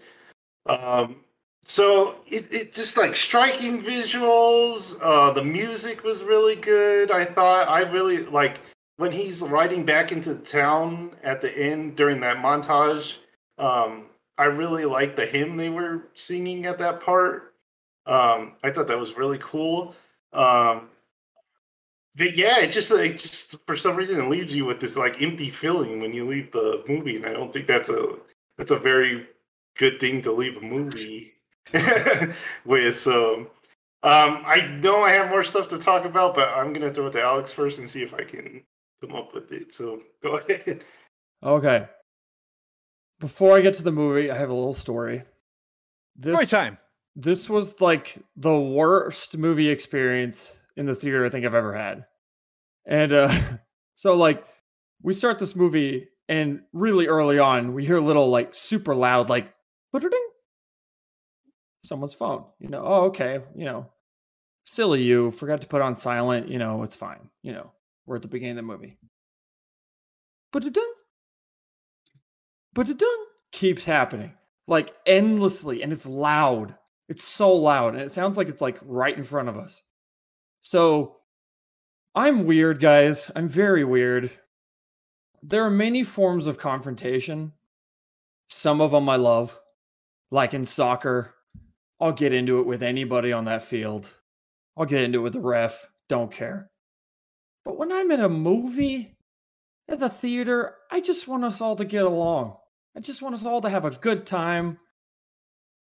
[0.67, 1.17] Um
[1.63, 7.11] so it, it just like striking visuals uh the music was really good.
[7.11, 8.59] I thought i really like
[8.97, 13.17] when he's riding back into the town at the end during that montage
[13.57, 14.07] um
[14.37, 17.49] i really liked the hymn they were singing at that part.
[18.05, 19.95] Um, I thought that was really cool.
[20.33, 20.89] Um,
[22.15, 25.21] but yeah, it just like just for some reason it leaves you with this like
[25.21, 28.15] empty feeling when you leave the movie, and I don't think that's a
[28.57, 29.27] that's a very
[29.77, 31.33] good thing to leave a movie
[32.65, 32.95] with.
[32.97, 33.47] So
[34.03, 37.11] um, I know I have more stuff to talk about, but I'm gonna throw it
[37.13, 38.63] to Alex first and see if I can
[39.01, 39.73] come up with it.
[39.73, 40.83] So go ahead.
[41.43, 41.85] Okay.
[43.19, 45.23] Before I get to the movie, I have a little story.
[46.15, 46.77] This Right time.
[47.15, 52.05] this was like the worst movie experience in the theater I think I've ever had.
[52.85, 53.33] And uh
[53.95, 54.45] so like
[55.01, 59.29] we start this movie and really early on we hear a little like super loud
[59.29, 59.53] like
[59.91, 60.25] "Ba-da-ding."
[61.83, 62.45] someone's phone.
[62.59, 63.87] You know, oh okay, you know.
[64.65, 67.29] Silly you, forgot to put on silent, you know, it's fine.
[67.41, 67.71] You know,
[68.05, 68.99] we're at the beginning of the movie.
[70.51, 70.93] Ba-da-ding.
[72.73, 73.25] Ba-da-ding.
[73.51, 74.33] keeps happening
[74.67, 76.75] like endlessly and it's loud.
[77.09, 79.81] It's so loud and it sounds like it's like right in front of us.
[80.61, 81.17] So
[82.15, 83.31] I'm weird, guys.
[83.35, 84.31] I'm very weird.
[85.41, 87.53] There are many forms of confrontation.
[88.49, 89.57] Some of them I love.
[90.31, 91.33] Like in soccer,
[91.99, 94.09] I'll get into it with anybody on that field.
[94.77, 95.89] I'll get into it with the ref.
[96.07, 96.69] Don't care.
[97.65, 99.17] But when I'm in a movie
[99.87, 102.57] at the theater, I just want us all to get along.
[102.95, 104.79] I just want us all to have a good time.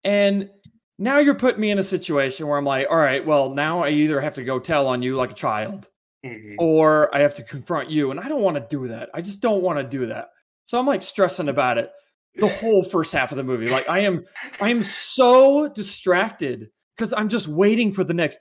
[0.03, 0.49] And
[0.99, 3.89] now you're putting me in a situation where I'm like, all right, well, now I
[3.89, 5.89] either have to go tell on you like a child
[6.25, 6.55] Mhm.
[6.59, 8.11] or I have to confront you.
[8.11, 9.09] And I don't want to do that.
[9.13, 10.29] I just don't want to do that.
[10.65, 11.91] So I'm like stressing about it
[12.35, 13.67] the whole first half of the movie.
[13.67, 14.25] Like I am,
[14.61, 18.39] I am so distracted because I'm just waiting for the next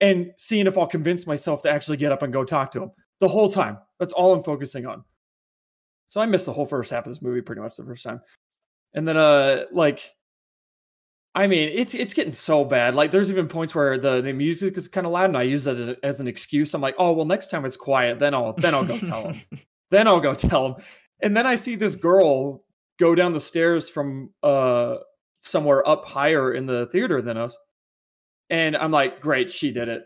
[0.00, 2.90] and seeing if I'll convince myself to actually get up and go talk to him
[3.20, 3.78] the whole time.
[3.98, 5.04] That's all I'm focusing on.
[6.06, 8.20] So I missed the whole first half of this movie pretty much the first time.
[8.94, 10.14] And then uh like
[11.38, 12.96] I mean, it's it's getting so bad.
[12.96, 15.62] Like there's even points where the, the music is kind of loud and I use
[15.64, 16.74] that as, as an excuse.
[16.74, 19.40] I'm like, "Oh, well next time it's quiet, then I'll then I'll go tell him."
[19.92, 20.74] then I'll go tell him.
[21.22, 22.64] And then I see this girl
[22.98, 24.96] go down the stairs from uh
[25.40, 27.56] somewhere up higher in the theater than us.
[28.50, 30.04] And I'm like, "Great, she did it."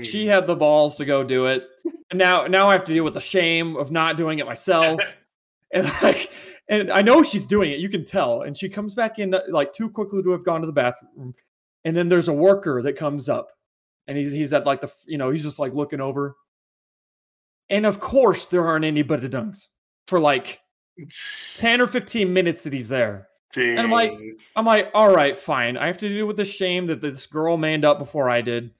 [0.00, 0.28] she Mhm.
[0.28, 1.64] had the balls to go do it
[2.12, 5.00] and now now i have to deal with the shame of not doing it myself
[5.72, 6.30] and like
[6.68, 9.40] and i know she's doing it you can tell and she comes back in uh,
[9.48, 11.34] like too quickly to have gone to the bathroom
[11.84, 13.48] and then there's a worker that comes up
[14.06, 16.36] and he's he's at like the you know he's just like looking over
[17.70, 19.68] and of course there aren't any but the dunks
[20.06, 20.60] for like
[21.58, 23.78] 10 or 15 minutes that he's there Dang.
[23.78, 24.12] I'm like-
[24.56, 25.78] I'm like, all right, fine.
[25.78, 28.72] I have to deal with the shame that this girl manned up before I did.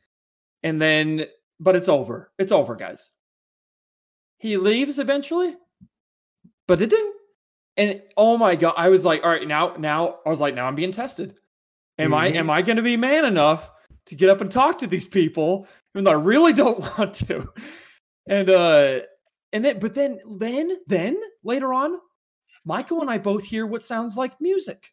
[0.62, 1.24] And then,
[1.58, 2.32] but it's over.
[2.38, 3.10] It's over, guys.
[4.36, 5.56] He leaves eventually.
[6.66, 7.14] But it didn't.
[7.78, 10.66] And oh my god, I was like, all right, now, now I was like, now
[10.66, 11.38] I'm being tested.
[11.98, 12.34] Am I Mhm.
[12.36, 13.70] am I gonna be man enough
[14.06, 15.66] to get up and talk to these people?
[15.94, 17.48] Even though I really don't want to.
[18.26, 19.00] And uh
[19.52, 21.98] and then but then then then later on,
[22.64, 24.92] Michael and I both hear what sounds like music.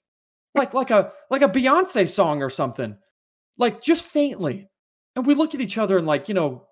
[0.54, 2.96] Like like a like a Beyonce song or something.
[3.58, 4.70] Like just faintly.
[5.16, 6.68] And we look at each other and like, you know,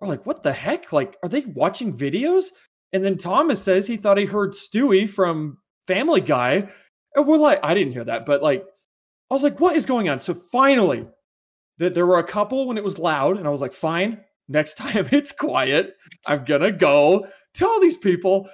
[0.00, 0.92] we're like, what the heck?
[0.92, 2.46] Like, are they watching videos?
[2.92, 6.68] And then Thomas says he thought he heard Stewie from Family Guy.
[7.14, 8.64] And we're like, I didn't hear that, but like
[9.30, 10.20] I was like, what is going on?
[10.20, 11.06] So finally,
[11.78, 14.74] that there were a couple when it was loud, and I was like, fine, next
[14.78, 15.94] time it's quiet,
[16.28, 18.48] I'm gonna go tell these people.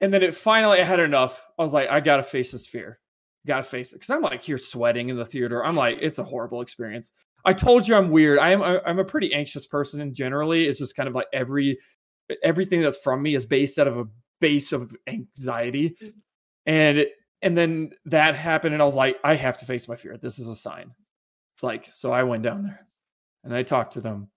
[0.00, 1.44] And then it finally I had enough.
[1.58, 2.98] I was like, I gotta face this fear.
[3.46, 4.00] Gotta face it.
[4.00, 5.64] Cause I'm like here sweating in the theater.
[5.64, 7.12] I'm like, it's a horrible experience.
[7.44, 8.38] I told you I'm weird.
[8.38, 11.26] I am I- I'm a pretty anxious person and generally it's just kind of like
[11.32, 11.78] every
[12.42, 14.06] everything that's from me is based out of a
[14.40, 15.90] base of anxiety.
[15.90, 16.18] Mm-hmm.
[16.66, 17.06] And
[17.42, 20.16] and then that happened and I was like, I have to face my fear.
[20.16, 20.92] This is a sign.
[21.54, 22.86] It's like, so I went down there
[23.42, 24.28] and I talked to them.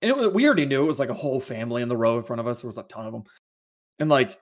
[0.00, 2.16] And it was, we already knew it was like a whole family in the row
[2.16, 2.62] in front of us.
[2.62, 3.24] There was a ton of them.
[3.98, 4.38] And like,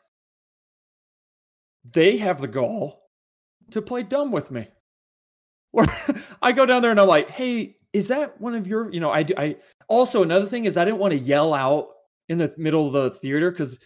[1.93, 3.03] they have the gall
[3.73, 4.69] to play dumb with me.
[5.75, 5.87] Or
[6.43, 9.11] I go down there and I'm like, hey, is that one of your, you know,
[9.11, 9.57] I, do- I
[9.89, 11.89] also another thing is I didn't want to yell out
[12.29, 13.79] in the middle of the theater because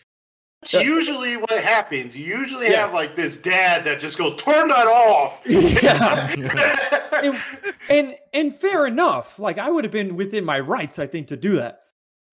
[0.63, 0.81] It's Yeah.
[0.81, 2.17] usually what happens.
[2.17, 2.81] You usually Yeah.
[2.87, 6.33] have like this dad that just goes, "Turn that off." Yeah.
[7.23, 7.37] and,
[7.89, 11.37] and and fair enough like i would have been within my rights i think to
[11.37, 11.81] do that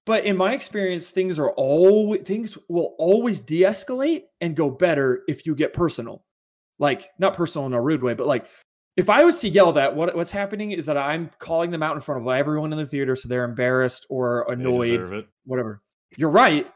[0.06, 5.46] but in my experience things are always things will always de-escalate and go better if
[5.46, 6.26] you get personal
[6.80, 8.46] like not personal in a rude way but like
[8.98, 11.96] if i was to yell that what, what's happening is that i'm calling them out
[11.96, 15.28] in front of everyone in the theater so they're embarrassed or They annoyed deserve it.
[15.46, 15.82] whatever.
[16.18, 16.68] You're right,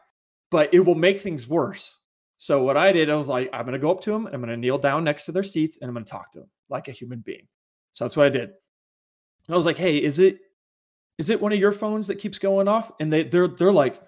[0.50, 1.98] but it will make things worse.
[2.38, 4.40] So what I did, I was like, I'm gonna go up to them and I'm
[4.40, 6.92] gonna kneel down next to their seats and I'm gonna talk to them like a
[6.92, 7.46] human being.
[7.92, 8.50] So that's what I did.
[8.50, 10.38] And I was like, Hey, is it
[11.18, 12.92] is it one of your phones that keeps going off?
[13.00, 14.00] And they they're they're like,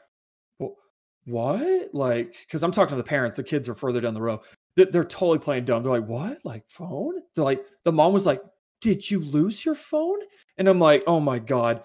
[1.27, 1.95] what?
[1.95, 4.41] Like, because I'm talking to the parents, the kids are further down the row.
[4.77, 5.83] They're totally playing dumb.
[5.83, 6.39] They're like, what?
[6.45, 7.15] Like phone?
[7.35, 8.41] They're like, the mom was like,
[8.81, 10.19] Did you lose your phone?
[10.59, 11.83] And I'm like, oh my God.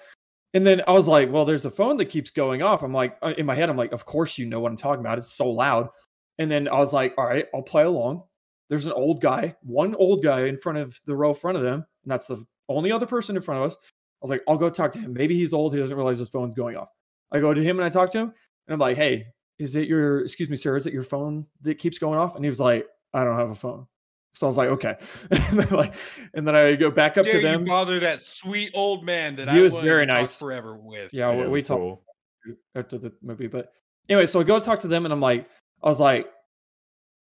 [0.56, 2.82] And then I was like, well, there's a phone that keeps going off.
[2.82, 5.02] I'm like, uh, in my head, I'm like, of course you know what I'm talking
[5.02, 5.18] about.
[5.18, 5.90] It's so loud.
[6.40, 8.24] And then I was like, all right, I'll play along.
[8.70, 11.64] There's an old guy, one old guy in front of the row in front of
[11.64, 11.86] them.
[12.04, 13.76] And that's the only other person in front of us.
[13.76, 13.88] I
[14.22, 15.14] was like, I'll go talk to him.
[15.14, 15.74] Maybe he's old.
[15.74, 16.90] He doesn't realize his phone's going off.
[17.34, 18.34] I go to him and I talk to him.
[18.68, 19.28] And I'm like, hey,
[19.60, 22.38] is it your, excuse me, sir, is it your phone that keeps going off?
[22.38, 23.88] And he was like, I don't have a phone.
[24.36, 24.96] So I was like, okay.
[25.32, 25.94] and, then like,
[26.34, 27.62] and then I go back up Dare to them.
[27.62, 30.38] you bother that sweet old man that He I was very to talk nice.
[30.38, 31.14] forever with?
[31.14, 32.04] Yeah, Yeah, we, it talked cool.
[32.76, 33.48] after the movie.
[33.48, 33.72] But
[34.10, 35.48] anyway, so I go talk to them and I'm like,
[35.84, 36.28] I was like,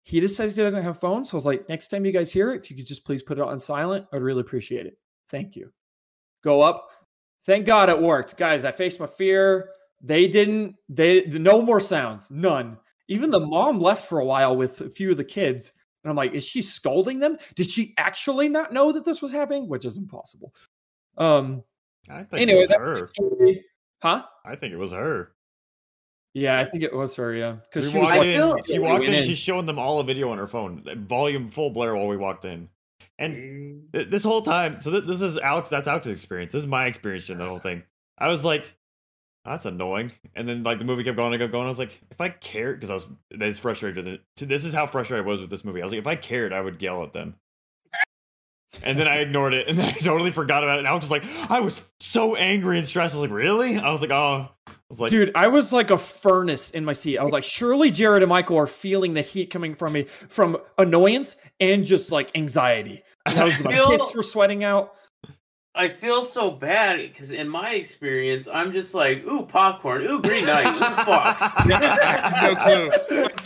[0.03, 1.29] he just says he doesn't have phones.
[1.29, 3.21] So I was like, next time you guys hear it, if you could just please
[3.21, 4.97] put it on silent, I'd really appreciate it.
[5.29, 5.71] Thank you.
[6.43, 6.87] Go up.
[7.45, 8.37] Thank God it worked.
[8.37, 9.69] Guys, I faced my fear.
[10.01, 12.31] They didn't, they no more sounds.
[12.31, 12.77] None.
[13.09, 15.73] Even the mom left for a while with a few of the kids.
[16.03, 17.37] And I'm like, is she scolding them?
[17.55, 19.67] Did she actually not know that this was happening?
[19.67, 20.53] Which is impossible.
[21.17, 21.63] Um
[22.09, 23.07] I think anyway, it was her.
[23.07, 23.65] story-
[24.01, 24.23] huh?
[24.45, 25.33] I think it was her.
[26.33, 27.33] Yeah, I think it was her.
[27.33, 28.63] Yeah, because she walked like, in.
[28.65, 29.13] she walked in.
[29.13, 29.23] in.
[29.23, 32.45] She's showing them all a video on her phone, volume full blare while we walked
[32.45, 32.69] in.
[33.19, 35.67] And th- this whole time, so th- this is Alex.
[35.69, 36.53] That's Alex's experience.
[36.53, 37.83] This is my experience during the whole thing.
[38.17, 38.73] I was like,
[39.45, 41.65] "That's annoying." And then like the movie kept going and kept going.
[41.65, 44.05] I was like, if I cared, because I was this frustrated.
[44.05, 45.81] with it- This is how frustrated I was with this movie.
[45.81, 47.35] I was like, if I cared, I would yell at them.
[48.83, 50.79] And then I ignored it, and then I totally forgot about it.
[50.79, 53.13] And I was just like, I was so angry and stressed.
[53.13, 53.77] I was like, really?
[53.77, 56.93] I was like, oh, I was like, dude, I was like a furnace in my
[56.93, 57.17] seat.
[57.17, 60.57] I was like, surely Jared and Michael are feeling the heat coming from me from
[60.77, 63.03] annoyance and just like anxiety.
[63.25, 64.93] And I was my feel- hips were sweating out.
[65.73, 70.45] I feel so bad because in my experience, I'm just like, ooh, popcorn, ooh, Green
[70.45, 71.41] Knight, ooh, Fox.
[71.65, 72.89] no clue.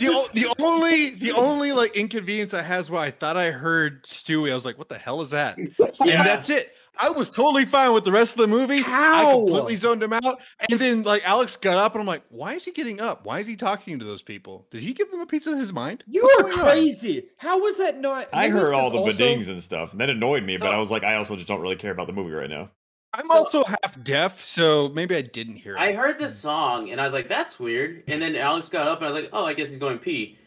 [0.00, 4.50] The, the only the only like inconvenience I has where I thought I heard Stewie.
[4.50, 5.56] I was like, what the hell is that?
[5.56, 6.72] And that's it.
[6.98, 8.80] I was totally fine with the rest of the movie.
[8.82, 9.28] How?
[9.28, 10.40] I completely zoned him out.
[10.70, 13.24] And then like Alex got up and I'm like, why is he getting up?
[13.24, 14.66] Why is he talking to those people?
[14.70, 16.04] Did he give them a piece of his mind?
[16.08, 16.64] You What's are going on?
[16.64, 17.24] crazy.
[17.38, 18.28] How was that not?
[18.32, 20.56] I maybe it's heard all the also- bedings and stuff, and that annoyed me.
[20.56, 22.70] but I was like, I also just don't really care about the movie right now.
[23.14, 25.80] I'm So- also half deaf, so maybe I didn't hear it.
[25.80, 28.02] I heard the song and I was like, that's weird.
[28.08, 30.38] And then Alex got up and I was like, oh, I guess he's going pee.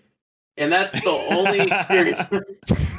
[0.57, 2.19] And that's the only experience.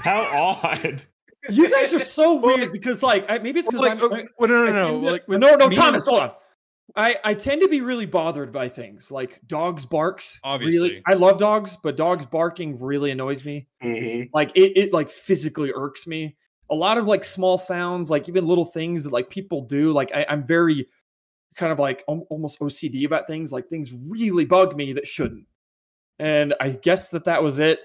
[0.03, 1.05] How odd!
[1.49, 3.99] You guys are so weird because like I, maybe it's because Well, I'm.
[3.99, 4.91] like, I- okay, well, no, no, no.
[4.91, 6.33] tend to- Like, with no, no, me- Thomas, hold on.
[6.97, 10.41] I, I tend to be really bothered by things like dogs barks.
[10.45, 11.03] Really, Obviously.
[11.07, 13.69] I love dogs, but dogs barking really annoys me.
[13.83, 14.29] Mhm.
[14.35, 16.37] Like it, it like physically irks me.
[16.69, 19.93] A lot of like small sounds, like even little things that like people do.
[19.93, 20.89] Like I, I'm very
[21.55, 23.53] kind of like almost OCD about things.
[23.53, 25.47] Like things really bug me that shouldn't.
[26.19, 27.81] And I guess that that was it.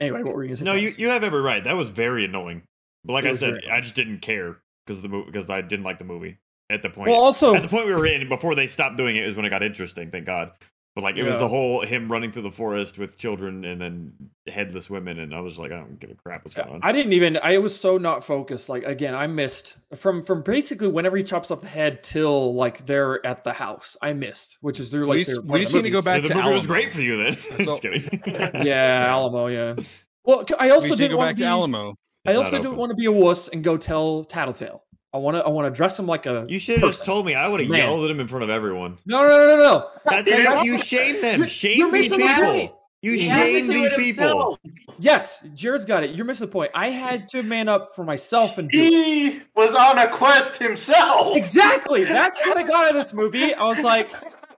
[0.00, 0.64] Anyway, what were you gonna say?
[0.64, 1.62] No, you, you have every right.
[1.62, 2.62] That was very annoying.
[3.04, 5.98] But like It I said, I just didn't care because the because I didn't like
[5.98, 6.38] the movie
[6.70, 7.10] at the point.
[7.10, 9.44] Well, also at the point we were in before they stopped doing it is when
[9.44, 10.10] it got interesting.
[10.10, 10.52] Thank God.
[10.94, 14.12] But like it was the whole him running through the forest with children and then
[14.46, 16.80] headless women, and I was like, I don't give a crap what's going on.
[16.82, 17.38] I didn't even.
[17.42, 18.68] I was so not focused.
[18.68, 22.84] Like again, I missed from from basically whenever he chops off the head till like
[22.84, 23.96] they're at the house.
[24.02, 25.28] I missed, which is through We like.
[25.30, 26.92] s- we one of just need to go back so the to movie was great
[26.92, 27.32] for you then.
[27.36, 28.20] So- Just kidding.
[28.66, 29.46] Yeah, Alamo.
[29.46, 29.74] Yeah.
[30.24, 32.40] Well, I also we just need to didn't go want back to to be, Alamo.
[32.40, 34.82] I also not didn't want to be a wuss and go tell Tattletale.
[35.14, 35.44] I want to.
[35.44, 36.46] I want to dress him like a.
[36.48, 37.34] You should have just told me.
[37.34, 38.96] I would have yelled at him in front of everyone.
[39.04, 39.88] No, no, no, no, no.
[40.06, 40.44] That's Yeah.
[40.56, 41.40] how you shame them.
[41.40, 42.44] You're- Shame you're these people.
[42.44, 42.72] point.
[43.02, 43.98] You He shame these people.
[44.04, 44.58] himself.
[45.00, 46.14] Yes, Jared's got it.
[46.14, 46.70] You're missing the point.
[46.74, 48.70] I had to man up for myself and.
[48.70, 51.36] He was on a quest himself.
[51.36, 52.04] Exactly.
[52.04, 53.52] That's what I got out of this movie.
[53.52, 54.10] I was like,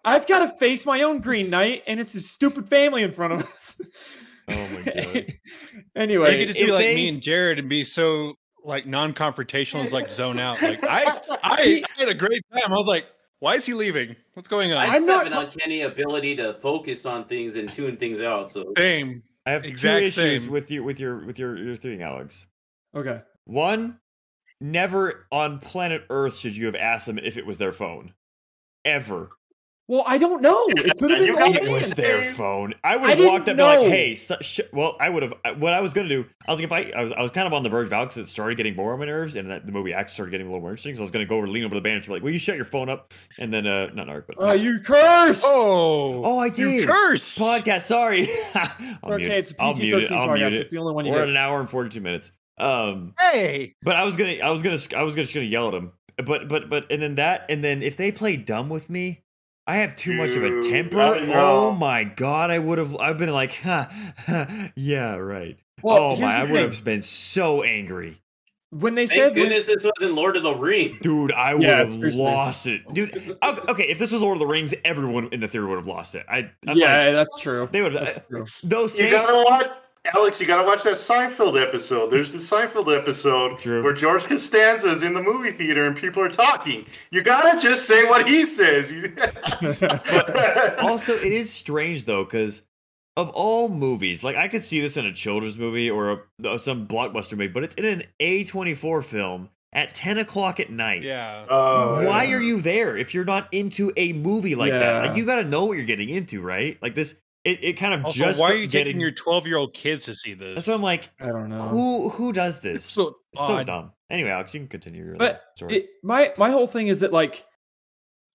[0.05, 3.33] I've got to face my own Green Knight, and it's his stupid family in front
[3.33, 3.77] of us.
[4.49, 5.35] Oh my god.
[5.97, 8.35] anyway, you could just be like they- me and Jared and be so
[8.65, 10.61] like non-confrontational, as like zone out.
[10.63, 11.05] Like I,
[11.43, 12.73] I, I had a great time.
[12.73, 13.07] I was like,
[13.41, 14.17] why is he leaving?
[14.35, 14.79] What's going on?
[14.79, 18.51] I I'm not have an uncanny ability to focus on things and tune things out.
[18.51, 19.23] So Same.
[19.47, 20.51] I have Exact two issues same.
[20.53, 22.47] with you with your with your your thing, Alex.
[22.95, 23.21] okay.
[23.45, 23.99] One,
[24.63, 28.15] never on planet Earth should you have asked them if it was their phone.
[28.87, 29.29] Ever.
[29.87, 30.67] Well, I don't know.
[30.69, 31.73] It could have You been got all It it.
[31.75, 32.73] was their phone.
[32.83, 35.35] I would have didn't walked up and like, "Hey, su- sh-, well, I would have.
[35.59, 37.47] What I was gonna do, I was like, if I, I was, I was kind
[37.47, 39.51] of on the verge of out because it started getting more on my nerves, and
[39.51, 40.95] that the movie actually started getting a little more interesting.
[40.95, 42.39] So I was gonna go over, lean over the bench, and be like, "Will you
[42.39, 45.43] shut your phone up?" And then, uh, not Narc, but Uh, you cursed.
[45.47, 47.37] Oh, oh, I you did curse.
[47.39, 47.83] podcast.
[47.83, 49.57] Sorry, I'll okay, mute it's a it.
[49.61, 50.39] I'll mute PG-13 podcast.
[50.51, 51.31] mute It's the only one you We're at get.
[51.31, 52.33] an hour and forty-two minutes.
[52.57, 55.75] Um, Hey, But I was gonna, I was gonna, I was just gonna yell at
[55.75, 55.93] him.
[56.25, 59.24] But, but, but, and then that, and then if they play dumb with me,
[59.67, 61.01] I have too much of a temper.
[61.01, 63.87] Oh my god, I would have, I've been like, huh,
[64.77, 65.57] yeah, right.
[65.83, 68.19] Well, oh my, I would have been so angry,
[68.71, 70.99] When they thank said when- goodness this wasn't Lord of the Rings.
[71.03, 71.33] dude.
[71.33, 72.23] I would Yeah, have seriously.
[72.23, 73.17] lost it, dude.
[73.43, 75.87] Okay, okay, if this was Lord of the Rings, everyone in the theater would have
[75.87, 76.25] lost it.
[76.29, 77.69] I, I'm yeah, like, that's true.
[77.71, 78.29] they would That's have.
[78.29, 78.45] true.
[78.65, 79.67] Those You gotta watch,
[80.13, 80.41] Alex.
[80.41, 82.11] You gotta watch that Seinfeld episode.
[82.11, 83.83] There's the Seinfeld episode True.
[83.83, 86.85] where George Costanza's in the movie theater and people are talking.
[87.11, 88.93] You gotta just say what he says.
[90.79, 92.63] also it is strange though because
[93.17, 96.59] of all movies like i could see this in a children's movie or a, uh,
[96.59, 101.47] some blockbuster movie but it's in an a24 film at 10 o'clock at night yeah.
[101.49, 102.37] Oh, why yeah.
[102.37, 105.45] are you there if you're not into a movie like that like you got to
[105.45, 108.51] know what you're getting into right like this it, it kind of Also, just why
[108.53, 110.55] are you getting taking your 12 year old kids to see this?
[110.55, 111.59] that's what i'm like I don't know.
[111.59, 112.77] who who does this?
[112.77, 113.93] It's so It's so dumb.
[114.11, 115.77] Anyway alex you can continue your But story.
[115.77, 117.45] it, my my whole thing is that like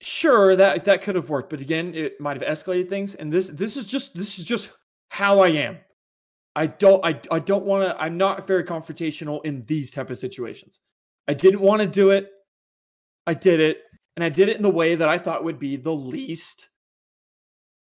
[0.01, 3.47] sure that that could have worked but again it might have escalated things and this
[3.47, 4.71] this is just this is just
[5.09, 5.77] how i am.
[6.55, 10.17] I don't i, I don't want to i'm not very confrontational in these type of
[10.17, 10.79] situations.
[11.27, 12.29] I didn't want to do it.
[13.27, 13.81] I did it
[14.15, 16.69] and i did it in the way that i thought would be the least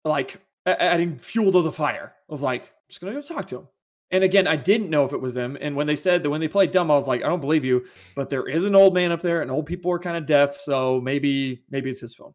[0.05, 2.13] like a- adding fuel to the fire.
[2.29, 3.67] I was like i'm just gonna go talk to him
[4.11, 5.57] and again i didn't know if it was them.
[5.59, 7.65] And when they said that when they played dumb i was like i don't believe
[7.65, 7.85] you.
[8.15, 10.59] But there is an old man up there and old people are kind of deaf
[10.59, 12.33] so maybe maybe it's his phone.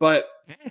[0.00, 0.28] But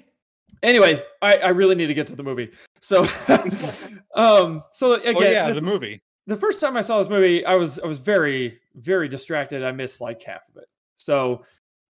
[0.64, 2.52] anyway i i really need to get to the movie.
[2.82, 3.08] So
[4.16, 6.02] um so again oh yeah, the, the movie.
[6.28, 9.64] the first time i saw this movie i was i was very very distracted.
[9.64, 10.70] I missed like half of it.
[10.96, 11.44] So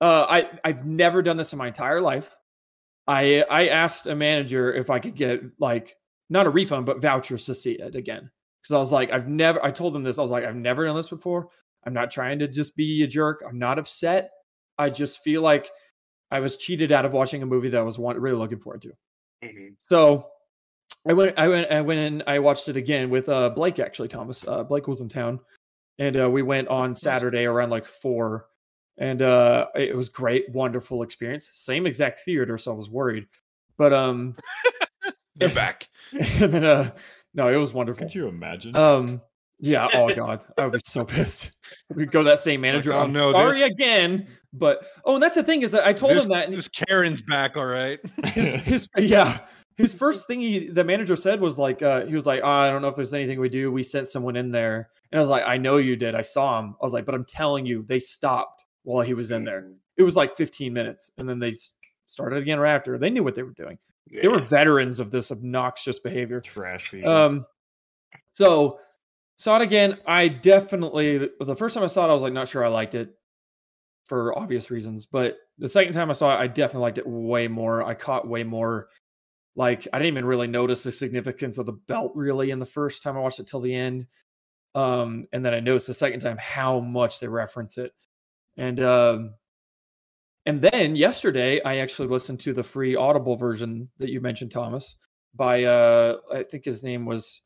[0.00, 2.36] uh i i've never done this in my entire life
[3.08, 5.96] i i asked a manager if i could get like
[6.30, 8.30] not a refund but vouchers to see it again
[8.62, 10.84] because i was like i've never i told them this i was like i've never
[10.86, 11.48] done this before
[11.84, 14.30] i'm not trying to just be a jerk i'm not upset
[14.78, 15.70] i just feel like
[16.30, 18.82] i was cheated out of watching a movie that i was want, really looking forward
[18.82, 18.92] to
[19.44, 19.74] Mhm.
[19.88, 20.28] so
[21.04, 23.80] I went, I went, I went and I watched it again with uh, Blake.
[23.80, 24.46] Actually, Thomas.
[24.46, 25.40] Uh, Blake was in town,
[25.98, 28.46] and uh, we went on Saturday around like four,
[28.98, 31.48] and uh, it was great, wonderful experience.
[31.52, 33.26] Same exact theater, so I was worried,
[33.76, 34.36] but um,
[35.36, 35.88] They're back.
[36.12, 36.90] and then uh,
[37.34, 38.06] no, it was wonderful.
[38.06, 39.20] could you imagine Um,
[39.58, 39.88] yeah.
[39.94, 41.52] Oh god, I would be so pissed.
[41.94, 42.92] We go to that same manager.
[42.92, 45.92] oh, I'm no, sorry this- again, but oh, and that's the thing is that I
[45.92, 47.98] told this, him that, and this Karen's back, all right.
[48.26, 49.40] his, his yeah
[49.76, 52.68] his first thing he the manager said was like uh he was like oh, i
[52.70, 55.30] don't know if there's anything we do we sent someone in there and i was
[55.30, 57.82] like i know you did i saw him i was like but i'm telling you
[57.88, 59.72] they stopped while he was in there.
[59.96, 61.54] It was like 15 minutes and then they
[62.06, 62.98] started again right after.
[62.98, 63.78] They knew what they were doing.
[64.10, 66.40] They were veterans of this obnoxious behavior.
[66.40, 67.44] Trash people um
[68.32, 68.78] so
[69.38, 69.98] saw it again.
[70.06, 72.94] I definitely the first time i saw it i was like not sure i liked
[72.94, 73.14] it
[74.04, 77.48] for obvious reasons but the second time i saw it i definitely liked it way
[77.48, 77.82] more.
[77.82, 78.88] I caught way more
[79.54, 83.02] like i didn't even really notice the significance of the belt really in the first
[83.02, 84.06] time i watched it till the end.
[84.74, 87.92] Um and then i noticed the second time how much they reference it
[88.56, 89.34] and um
[90.46, 94.96] and then yesterday, I actually listened to the free Audible version that you mentioned, Thomas,
[95.34, 97.42] by uh, I think his name was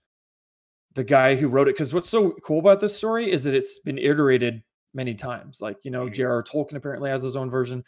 [0.94, 1.74] the guy who wrote it.
[1.74, 4.62] Because what's so cool about this story is that it's been iterated
[4.94, 5.60] many times.
[5.60, 6.14] Like you know, Mhm.
[6.14, 6.42] J.R.R.
[6.42, 7.84] Tolkien apparently has his own version.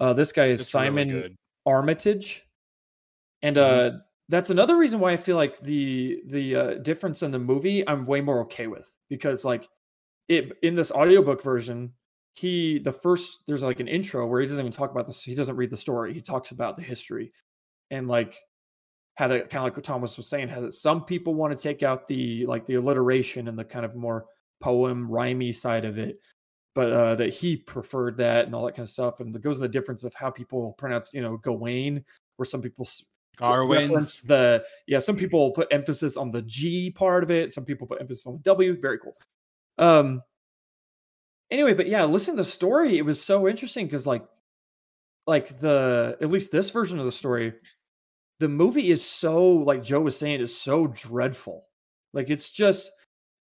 [0.00, 1.36] Uh, this guy is It's Simon good.
[1.64, 2.46] Armitage,
[3.40, 3.60] and Mhm.
[3.94, 3.98] uh,
[4.28, 8.04] that's another reason why I feel like the the uh, difference in the movie I'm
[8.04, 9.66] way more okay with because like
[10.28, 11.94] it in this audiobook version
[12.34, 15.34] he the first there's like an intro where he doesn't even talk about this he
[15.34, 17.32] doesn't read the story he talks about the history
[17.90, 18.38] and like
[19.16, 21.62] how that kind of like what Thomas was saying how that some people want to
[21.62, 24.26] take out the like the alliteration and the kind of more
[24.60, 26.18] poem rhymey side of it
[26.74, 29.58] but uh that he preferred that and all that kind of stuff and it goes
[29.58, 32.02] the difference of how people pronounce you know Gawain
[32.36, 32.88] where some people
[33.40, 33.82] Arwen.
[33.82, 37.86] reference the yeah some people put emphasis on the g part of it some people
[37.86, 39.16] put emphasis on the w very cool
[39.78, 40.22] um
[41.52, 44.24] anyway but yeah listen to the story it was so interesting because like
[45.26, 47.52] like the at least this version of the story
[48.40, 51.66] the movie is so like joe was saying is so dreadful
[52.12, 52.90] like it's just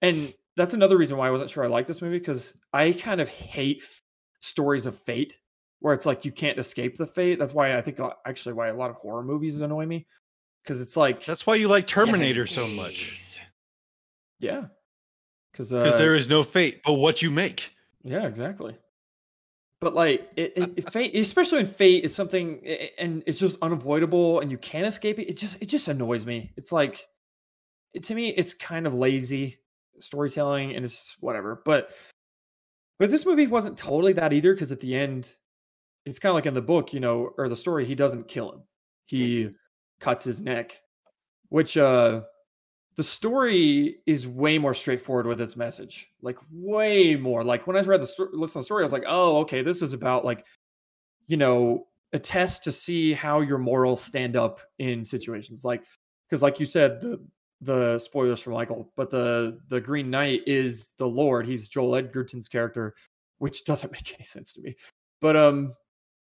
[0.02, 3.20] and that's another reason why i wasn't sure i liked this movie because i kind
[3.20, 4.02] of hate f-
[4.40, 5.39] stories of fate
[5.80, 8.68] where it's like you can't escape the fate that's why i think uh, actually why
[8.68, 10.06] a lot of horror movies annoy me
[10.64, 13.40] because it's like That's why you like Terminator so much.
[14.39, 14.66] yeah
[15.52, 17.72] because Because uh, there is no fate, but what you make.
[18.09, 18.74] Yeah, exactly.
[19.80, 22.66] But like it, it, it fate, especially when fate, is something,
[22.98, 25.28] and it's just unavoidable, and you can't escape it.
[25.28, 26.51] It just, it just annoys me.
[26.56, 27.06] It's like,
[27.93, 29.59] it, to me, it's kind of lazy
[30.01, 31.62] storytelling, and it's whatever.
[31.64, 31.90] But,
[32.98, 35.35] but this movie wasn't totally that either, because at the end,
[36.06, 38.51] it's kind of like in the book, you know, or the story, he doesn't kill
[38.52, 38.62] him.
[39.06, 39.51] He
[40.01, 40.80] cuts his neck,
[41.51, 42.22] which uh
[42.99, 47.81] the story is way more straightforward with its message like way more like when i
[47.81, 50.25] read the sto- listen to the story i was like oh okay this is about
[50.25, 50.45] like
[51.29, 55.85] you know a test to see how your morals stand up in situations like
[56.29, 57.25] because like you said the
[57.61, 62.49] the spoilers for michael but the the green knight is the lord he's joel edgerton's
[62.49, 62.95] character
[63.39, 64.75] which doesn't make any sense to me
[65.20, 65.73] but um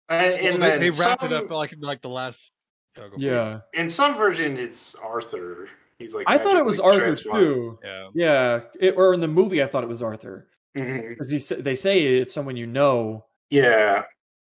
[0.10, 2.54] And, Well, and they, then they wrapped it up like in like the last.
[2.98, 3.22] oh, go for it.
[3.22, 5.68] yeah In some version, it's Arthur.
[6.00, 6.26] He's like.
[6.28, 8.10] i thought it was magically arthur too Yeah.
[8.14, 11.76] yeah it, or in the movie i thought it was arthur because he sa- they
[11.76, 14.04] say it's someone you know Yeah,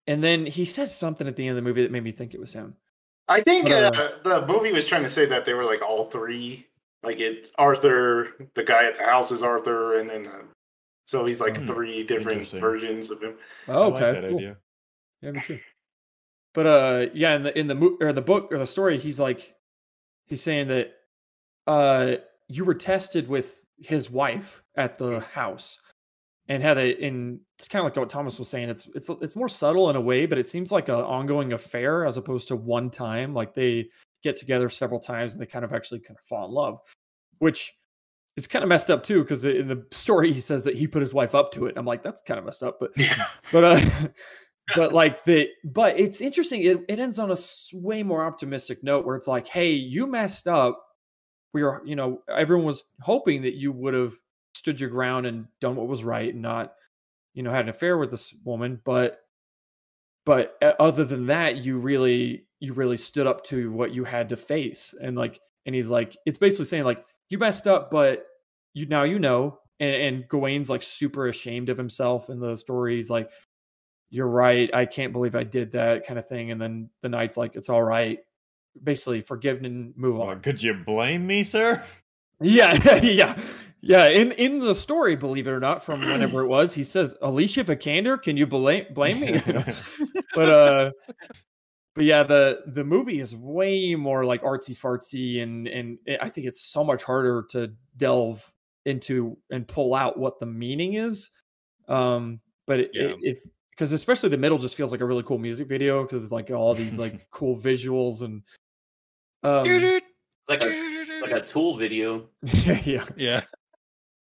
[0.07, 2.35] And then he said something at the end of the movie that made me think
[2.35, 2.75] it was him.
[3.29, 6.05] I think But, uh, the movie was trying to say that they were like all
[6.05, 6.67] three.
[7.03, 10.43] Like it's Arthur, the guy at the house is Arthur, and then uh,
[11.07, 13.35] so he's like Hmm, three different versions of him.
[13.69, 13.91] Oh, I okay.
[13.93, 14.37] like that cool.
[14.39, 14.57] idea.
[15.23, 15.61] Yeah, me too.
[16.55, 19.19] But uh yeah, in the in the mo- or the book or the story, he's
[19.21, 19.55] like
[20.27, 20.93] he's saying that
[21.69, 22.17] uh
[22.49, 25.79] you were tested with his wife at the house
[26.49, 28.71] and had a in it's kind of like what Thomas was saying.
[28.71, 32.07] It's it's it's more subtle in a way, but it seems like an ongoing affair
[32.07, 33.35] as opposed to one time.
[33.35, 33.89] Like they
[34.25, 36.81] get together several times and they kind of actually kind of fall in love,
[37.39, 37.75] which
[38.37, 39.23] is kind of messed up too.
[39.23, 41.75] Because in the story, he says that he put his wife up to it.
[41.77, 43.27] I'm like, that's kind of messed up, but Yeah.
[43.53, 43.81] but uh
[44.77, 47.37] but like the but it's interesting it, it ends on a
[47.73, 50.88] way more optimistic note where it's like hey you messed up
[51.53, 54.15] we were you know everyone was hoping that you would have
[54.55, 56.75] stood your ground and done what was right and not
[57.35, 59.21] you know had an affair with this woman but
[60.27, 64.29] but uh, other than that you really you really stood up to what you had
[64.29, 68.27] to face and like and he's like it's basically saying like you messed up but
[68.75, 72.97] you now you know and, and Gawain's like super ashamed of himself in the story
[72.97, 73.31] he's like
[74.11, 74.71] you're right.
[74.75, 76.51] I can't believe I did that kind of thing.
[76.51, 78.19] And then the knight's like, it's all right.
[78.83, 80.41] Basically, forgive and move Well, on.
[80.41, 81.83] could you blame me, sir?
[82.41, 83.37] Yeah, yeah,
[83.81, 84.07] yeah.
[84.11, 87.65] In in the story, believe it or not, from whenever it was, he says, Alicia
[87.65, 89.41] Vikander, can you blame blame me?
[90.37, 90.91] But uh
[91.97, 96.29] but yeah, the the movie is way more like artsy fartsy and and it- I
[96.29, 98.49] think it's so much harder to delve
[98.87, 101.29] into and pull out what the meaning is.
[101.89, 103.15] Um, but it, Yeah.
[103.21, 103.39] if
[103.71, 106.53] because especially the middle just feels like a really cool music video because it's like
[106.53, 108.43] all these like cool visuals and
[109.43, 110.03] um It's
[110.49, 112.29] like a like a tool video.
[112.43, 113.05] yeah, yeah.
[113.17, 113.41] yeah.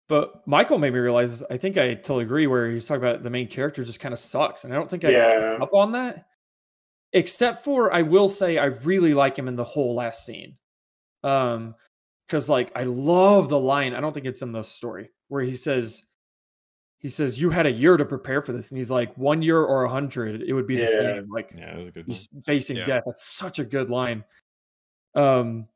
[0.08, 3.30] But Michael made me realize I think I totally agree where he's talking about the
[3.30, 4.64] main character just kind of sucks.
[4.64, 5.58] And I don't think I Yeah.
[5.60, 6.26] up on that.
[7.12, 10.56] Except for I will say I really like him in the whole last scene.
[11.22, 11.74] Um
[12.26, 15.54] because like I love the line, I don't think it's in the story, where he
[15.56, 16.02] says
[16.98, 18.70] he says, You had a year to prepare for this.
[18.70, 20.98] And he's like, one year or a hundred, it would be the Yeah.
[20.98, 21.28] same.
[21.30, 22.84] Like Yeah, that was a good he's facing Yeah.
[22.84, 23.02] death.
[23.06, 24.22] That's such a good line.
[25.14, 25.66] Um,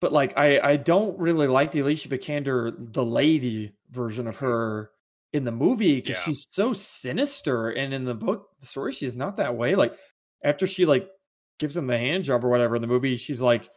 [0.00, 4.90] but like I I don't really like the Alicia Vikander the lady version of her
[5.32, 6.22] in the movie because Yeah.
[6.22, 9.74] she's so sinister, and in the book, the story, she's not that way.
[9.74, 9.94] Like
[10.42, 11.08] after she like
[11.58, 13.68] gives him the hand job or whatever in the movie, she's like,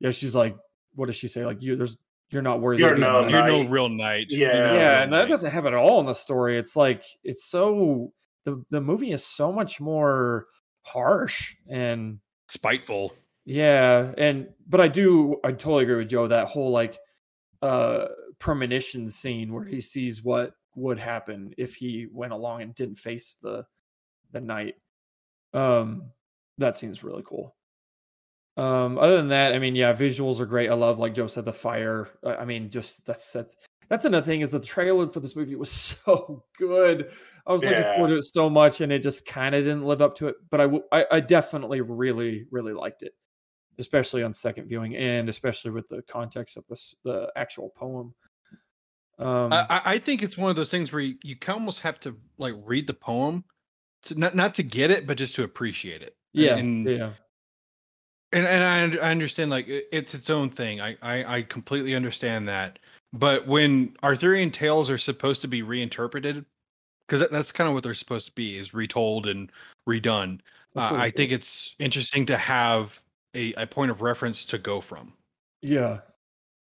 [0.00, 0.56] yeah, she's like,
[0.94, 1.44] what does she say?
[1.44, 1.96] Like you, there's
[2.30, 2.82] you're not worthy.
[2.82, 4.26] You're no You're no real knight.
[4.30, 4.46] Yeah.
[4.48, 5.28] You're yeah, and that knight.
[5.28, 6.58] doesn't happen at all in the story.
[6.58, 8.12] It's like it's so
[8.44, 10.46] the the movie is so much more
[10.82, 13.12] harsh and spiteful.
[13.46, 16.98] Yeah, and but I do I totally agree with Joe that whole like
[17.62, 18.06] uh
[18.40, 23.36] premonition scene where he sees what would happen if he went along and didn't face
[23.40, 23.64] the
[24.32, 24.74] the knight.
[25.54, 26.10] Um
[26.58, 27.54] that seems really cool.
[28.56, 30.68] Um other than that, I mean yeah, visuals are great.
[30.68, 32.08] I love like Joe said the fire.
[32.24, 33.56] I I mean just that's that's
[33.88, 35.70] that's another thing is the trailer for this movie was
[36.04, 37.12] so good.
[37.46, 40.02] I was looking forward to it so much and it just kind of didn't live
[40.02, 43.12] up to it, but I, w- I I definitely really really liked it
[43.78, 48.14] especially on second viewing and especially with the context of this the actual poem
[49.18, 52.16] um I, I- think it's one of those things where you, you almost have to
[52.38, 53.44] like read the poem,
[54.04, 56.16] to, not not to get it, but just to appreciate it.
[56.32, 57.12] yeah and yeah
[58.32, 60.80] and, and I, I understand like it's its own thing.
[60.80, 62.78] I, I I completely understand that.
[63.12, 66.44] But when Arthurian tales are supposed to be reinterpreted,
[67.06, 69.50] because that, that's kind of what they're supposed to be, is retold and
[69.88, 70.40] redone.
[70.74, 73.00] Uh, I think it's interesting to have
[73.36, 75.12] a, a point of reference to go from.
[75.62, 76.00] Yeah.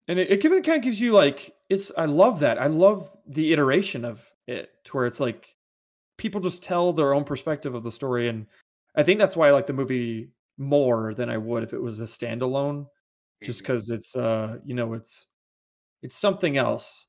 [0.07, 2.59] And it, it kind of gives you like it's I love that.
[2.59, 5.55] I love the iteration of it to where it's like
[6.17, 8.45] people just tell their own perspective of the story and
[8.95, 11.99] I think that's why I like the movie more than I would if it was
[11.99, 12.87] a standalone
[13.43, 13.67] just Mhm.
[13.67, 15.27] cuz it's uh you know it's
[16.01, 17.05] it's something else.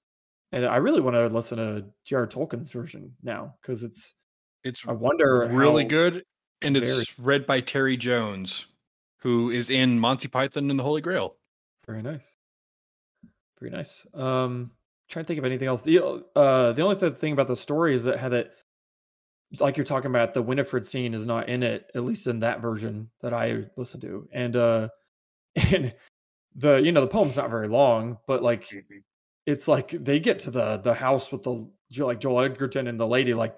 [0.52, 2.26] And I really want to listen to J.R.R.
[2.26, 4.14] Tolkien's version now cuz it's
[4.64, 6.24] It's I wonder really how- good,
[6.60, 8.66] and it's read by Terry Jones,
[9.22, 11.36] who is in Monty Python and the Holy Grail.
[11.86, 12.22] Very nice.
[13.59, 14.06] Very nice.
[14.14, 14.70] Um,
[15.09, 15.82] trying to think of anything else.
[15.82, 15.98] The
[16.34, 18.52] uh, the only th- thing about the story is that had it,
[19.59, 22.60] like you're talking about, the Winifred scene is not in it, at least in that
[22.62, 24.88] version that I listened to, and uh,
[25.56, 25.94] and
[26.55, 29.02] the you know the poem's not very long, but like Mhm.
[29.47, 31.68] it's like they get to the the house with the
[31.98, 33.55] like Joel Edgerton and the lady like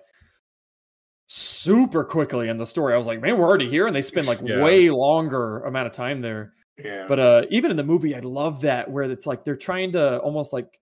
[1.34, 2.92] super quickly in the story.
[2.92, 4.62] I was like, man, we're already here, and they spend like Yeah.
[4.62, 6.52] way longer amount of time there.
[6.82, 7.06] Yeah.
[7.08, 10.18] But uh even in the movie, I love that where it's like they're trying to
[10.18, 10.78] almost like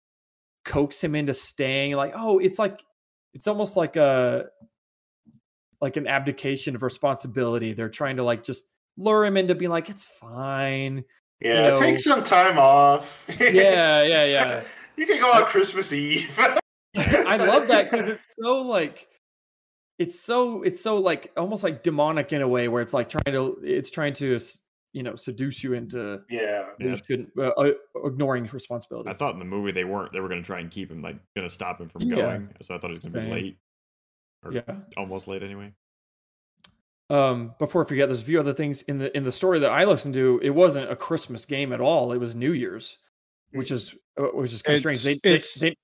[0.65, 1.93] coax him into staying.
[1.95, 2.81] Like, oh, it's like
[3.33, 4.47] it's almost like a
[5.81, 7.73] like an abdication of responsibility.
[7.73, 8.65] They're trying to like just
[8.97, 11.05] lure him into being like, it's fine.
[11.41, 11.71] yeah.
[11.71, 13.25] know- Take some time off.
[13.41, 14.63] Yeah, yeah, yeah.
[14.97, 16.39] you can go on Christmas Eve.
[16.97, 19.07] I love that because it's so like
[20.01, 23.23] it's so it's so like almost like demonic in a way where it's like trying
[23.33, 24.41] to it's trying to
[24.93, 26.65] you know seduce you into yeah.
[26.81, 26.97] you Yeah.
[26.97, 27.73] shouldn't uh, uh,
[28.07, 29.11] ignoring responsibility.
[29.11, 30.13] I thought in the movie they weren't.
[30.13, 32.17] They were going to try and keep him, like, going to stop him from Yeah.
[32.17, 32.55] going.
[32.63, 33.59] So I thought it was going to be late,
[34.43, 34.63] or yeah.
[34.97, 35.73] almost late anyway.
[37.11, 39.71] Um, before I forget, there's a few other things in the in the story that
[39.71, 40.41] I listened to.
[40.43, 42.13] It wasn't a Christmas game at all.
[42.13, 42.99] It was New Year's,
[43.53, 45.03] which is uh, which is kind of strange.
[45.03, 45.77] They, It's- they, they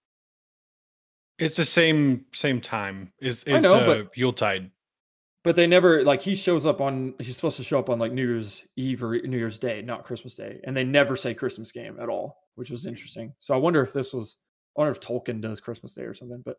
[1.39, 3.13] It's the same same time.
[3.21, 4.71] Is I is know, uh, but- Yuletide?
[5.45, 8.11] but they never like he shows up on he's supposed to show up on like
[8.13, 11.71] New Year's Eve or New Year's Day, not Christmas Day, and they never say Christmas
[11.71, 13.33] game at all, which was interesting.
[13.41, 14.39] So I wonder if this was
[14.77, 16.43] I wonder if Tolkien does Christmas Day or something.
[16.45, 16.57] But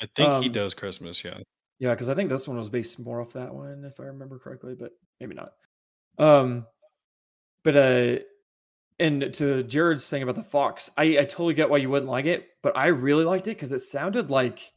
[0.00, 1.24] I think he Um, does Christmas.
[1.24, 1.38] Yeah.
[1.80, 4.38] Yeah, because I think this one was based more off that one, if I remember
[4.38, 5.52] correctly, but maybe not.
[6.18, 6.66] Um,
[7.62, 8.18] but uh,
[9.00, 12.26] and to Jared's thing about the fox, I I totally get why you wouldn't like
[12.26, 14.72] it, but I really liked it because it sounded like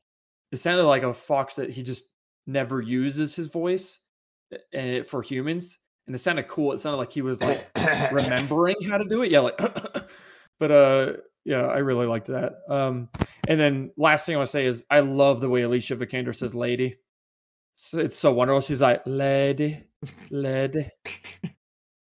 [0.52, 2.06] it sounded like a fox that he just
[2.46, 4.00] never uses his voice
[5.08, 6.72] for humans, and it sounded cool.
[6.74, 7.68] It sounded like he was like
[8.12, 9.32] remembering how to do it.
[9.32, 9.60] Yeah, like,
[10.60, 11.14] but uh,
[11.46, 12.54] yeah, I really liked that.
[12.70, 13.10] Um,
[13.48, 16.36] and then last thing I want to say is I love the way Alicia Vikander
[16.36, 16.98] says "lady."
[17.94, 18.62] It's so wonderful.
[18.62, 19.88] She's like "lady,
[20.30, 20.88] lady."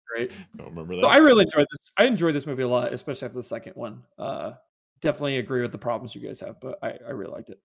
[0.07, 0.35] Great.
[0.55, 1.01] Don't remember that.
[1.01, 1.91] So I really enjoyed this.
[1.97, 4.03] I enjoyed this movie a lot, especially after the second one.
[4.17, 4.53] Uh,
[5.01, 7.59] definitely agree with the problems you guys have, but I, I really liked it.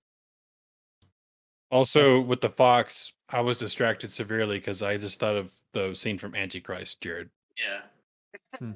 [1.70, 6.18] Also, with the fox, I was distracted severely because I just thought of the scene
[6.18, 7.30] from Antichrist, Jared.
[7.56, 8.58] Yeah.
[8.58, 8.72] Hmm.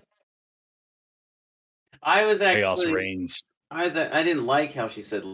[2.02, 2.94] I was actually Chaos actually.
[2.94, 3.43] reigns.
[3.70, 3.97] I was.
[3.97, 5.24] I didn't like how she said.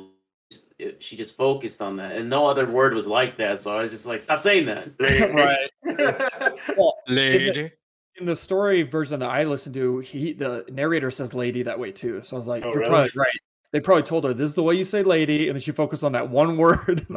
[0.78, 3.60] it- She just focused on that, and no other word was like that.
[3.60, 4.88] So I was just like, "Stop saying that."
[5.84, 6.58] Right.
[6.76, 7.70] Well, Lady.
[8.16, 11.92] In the story version that I listened to, he the narrator says "lady" that way
[11.92, 12.20] too.
[12.24, 12.90] So I was like, Oh, "You're really?
[12.90, 13.36] probably right."
[13.72, 16.04] They probably told her this is the way you say "lady," and then she focused
[16.04, 17.06] on that one word.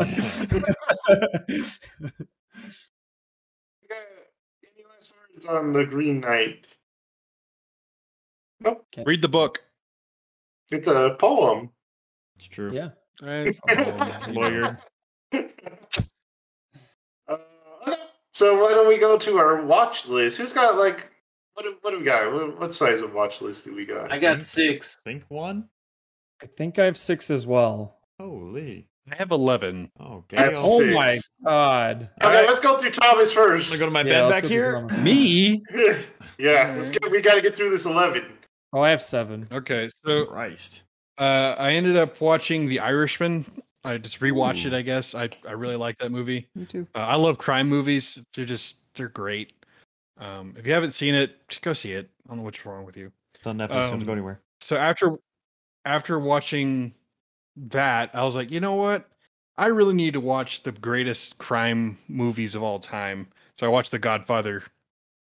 [3.89, 3.95] Yeah.
[4.63, 6.77] Any last words on the Green Knight?
[8.61, 8.81] No.
[9.05, 9.63] Read the book.
[10.71, 11.69] It's a poem.
[12.35, 12.73] it's true.
[12.73, 12.89] yeah,
[13.21, 14.33] It's fine.
[14.33, 14.77] Lawyer.
[18.35, 18.45] Okay.
[18.45, 20.37] So why don't we go to our watch list?
[20.37, 21.11] Who's got like
[21.53, 21.63] what?
[21.63, 22.31] do- What do we got?
[22.33, 24.11] What, what size of watch list do we got?
[24.11, 24.97] I got six.
[25.05, 25.69] Think one?
[26.43, 27.97] I think I have six as well.
[28.19, 28.87] Holy.
[29.11, 29.91] I have 11.
[29.99, 30.61] Oh, I have Gale.
[30.63, 30.93] Oh Six.
[30.95, 32.09] my god.
[32.23, 32.47] Okay, Alright.
[32.47, 33.71] let's go through Thomas first.
[33.71, 34.81] I'm gonna go to my Yeah, bed back here.
[34.97, 35.63] Me?
[36.39, 37.09] yeah, let's get.
[37.11, 38.25] We got to get through this eleven.
[38.73, 39.47] Oh, I have seven.
[39.51, 40.83] Okay, so Christ.
[41.19, 43.45] uh, I ended up watching The Irishman.
[43.85, 45.15] I just rewatched it, I guess.
[45.15, 46.47] I, I really like that movie.
[46.55, 46.87] Me too.
[46.95, 48.23] Uh, I love crime movies.
[48.35, 49.53] They're just, they're great.
[50.17, 52.09] Um, if you haven't seen it, go see it.
[52.25, 53.11] I don't know what's wrong with you.
[53.35, 53.69] It's on Netflix.
[53.89, 54.39] don't Um, go anywhere.
[54.59, 55.15] so after
[55.85, 56.93] after watching
[57.55, 59.07] that, I was like, you know what?
[59.57, 63.27] I really need to watch the greatest crime movies of all time.
[63.59, 64.63] So I watched The Godfather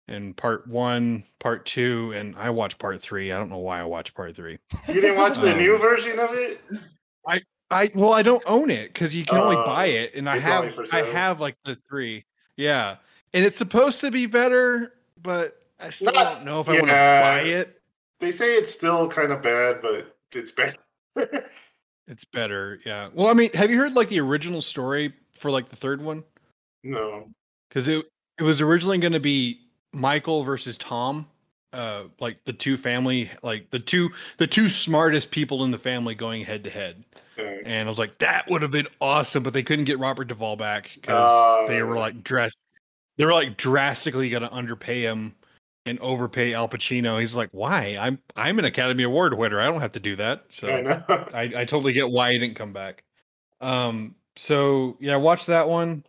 [0.08, 3.30] in part one, part two, and I watched part three.
[3.30, 4.58] I don't know why I watched part three.
[4.88, 6.60] You didn't watch the Um, new version of it?
[7.26, 10.38] I well, I don't own it because you can only Oh, buy it, and I
[10.38, 12.24] have I have like the three.
[12.56, 12.96] Yeah,
[13.32, 16.86] and it's supposed to be better, but I still Not- don't know if I want
[16.86, 17.80] to buy it.
[18.20, 20.76] They say it's still kind of bad, but it's better.
[22.06, 23.08] It's better, yeah.
[23.14, 26.22] Well, I mean, have you heard like the original story for like the third one?
[26.82, 27.30] no.
[27.70, 28.04] because it
[28.38, 29.60] it was originally going to be
[29.94, 31.26] Michael versus Tom,
[31.74, 36.14] uh, like the two family, like the two the two smartest people in the family
[36.14, 37.04] going head to head.
[37.38, 40.28] Uh, And I was like, that would have been awesome, but they couldn't get Robert
[40.28, 42.00] Duvall back because they were Oh.
[42.00, 42.56] like dressed,
[43.16, 45.34] they were like drastically going to underpay him
[45.86, 47.20] and overpay Al Pacino.
[47.20, 47.98] He's like, why?
[48.00, 49.60] I'm I'm an Academy Award winner.
[49.60, 50.44] I don't have to do that.
[50.48, 51.14] So I.
[51.34, 53.02] I, I totally get why he didn't come back.
[53.60, 56.04] Um, so yeah, watch that one,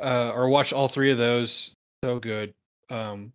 [0.00, 1.72] uh, or watch all three of those.
[2.04, 2.54] So good.
[2.90, 3.32] Um,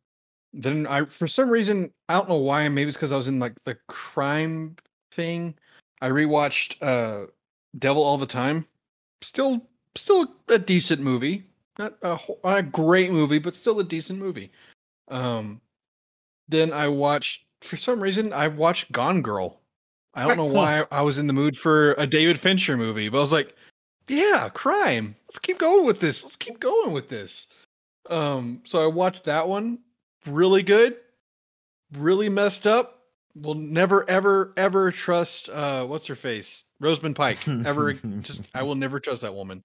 [0.54, 2.68] then I, for some reason, I don't know why.
[2.70, 4.76] Maybe it's because I was in like the crime
[5.12, 5.56] thing.
[6.02, 7.28] I rewatched uh,
[7.80, 8.66] Devil All the Time.
[9.22, 9.66] Still,
[9.96, 11.44] still a decent movie.
[11.80, 14.52] Not a, not a great movie, but still a decent movie.
[15.08, 15.60] Um,
[16.48, 19.60] then I watched, for some reason, I watched Gone Girl.
[20.14, 23.18] I don't know why I was in the mood for a David Fincher movie, but
[23.18, 23.56] I was like,
[24.08, 25.16] yeah, crime.
[25.28, 26.24] Let's keep going with this.
[26.24, 27.48] Let's keep going with this.
[28.10, 29.80] Um, so I watched that one.
[30.26, 30.98] Really good.
[31.98, 33.00] Really messed up.
[33.36, 36.64] Will never, ever, ever trust uh what's her face?
[36.80, 37.48] Rosamund Pike.
[37.48, 39.64] Ever just I will never trust that woman.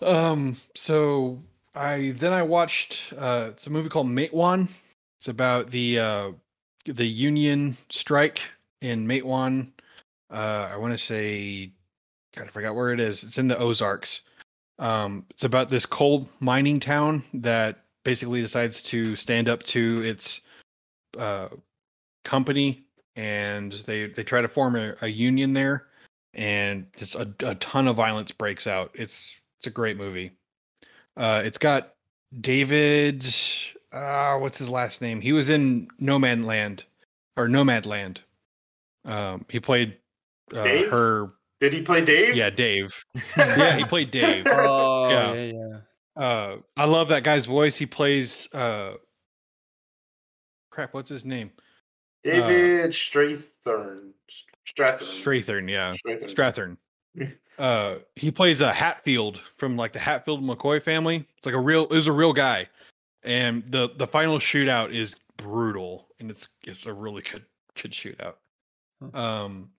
[0.00, 1.42] Um, so
[1.74, 4.68] I then I watched uh it's a movie called Matewan.
[5.18, 6.30] It's about the uh
[6.86, 8.40] the union strike
[8.80, 9.68] in Matewan.
[10.32, 11.72] Uh I want to say
[12.34, 13.24] God, I forgot where it is.
[13.24, 14.22] It's in the Ozarks.
[14.78, 20.40] Um it's about this coal mining town that basically decides to stand up to its
[21.18, 21.48] uh
[22.24, 22.84] company
[23.16, 25.86] and they they try to form a, a union there
[26.34, 28.90] and just a, a ton of violence breaks out.
[28.94, 30.32] It's it's a great movie.
[31.16, 31.94] Uh, it's got
[32.40, 33.26] David.
[33.92, 35.20] Uh, what's his last name?
[35.20, 36.84] He was in Nomadland
[37.36, 38.18] or Nomadland.
[39.04, 39.98] Um, he played
[40.54, 40.90] uh, Dave?
[40.90, 41.32] her.
[41.60, 42.34] Did he play Dave?
[42.34, 42.92] Yeah, Dave.
[43.36, 44.46] Yeah, he played Dave.
[44.50, 45.32] Oh Yeah.
[45.34, 45.71] yeah, yeah.
[46.16, 47.76] Uh, I love that guy's voice.
[47.76, 48.52] He plays.
[48.52, 48.94] Uh,
[50.70, 51.50] crap, what's his name?
[52.24, 54.12] David Strathairn.
[54.66, 55.22] Strathairn.
[55.22, 55.70] Strathairn.
[55.70, 56.76] Yeah, Strathairn.
[57.14, 57.36] Strathairn.
[57.58, 61.26] uh he plays a Hatfield from like the Hatfield McCoy family.
[61.36, 62.68] It's like a real is a real guy.
[63.22, 67.44] And the the final shootout is brutal and it's it's a really good
[67.80, 68.34] good shootout.
[69.14, 69.70] Um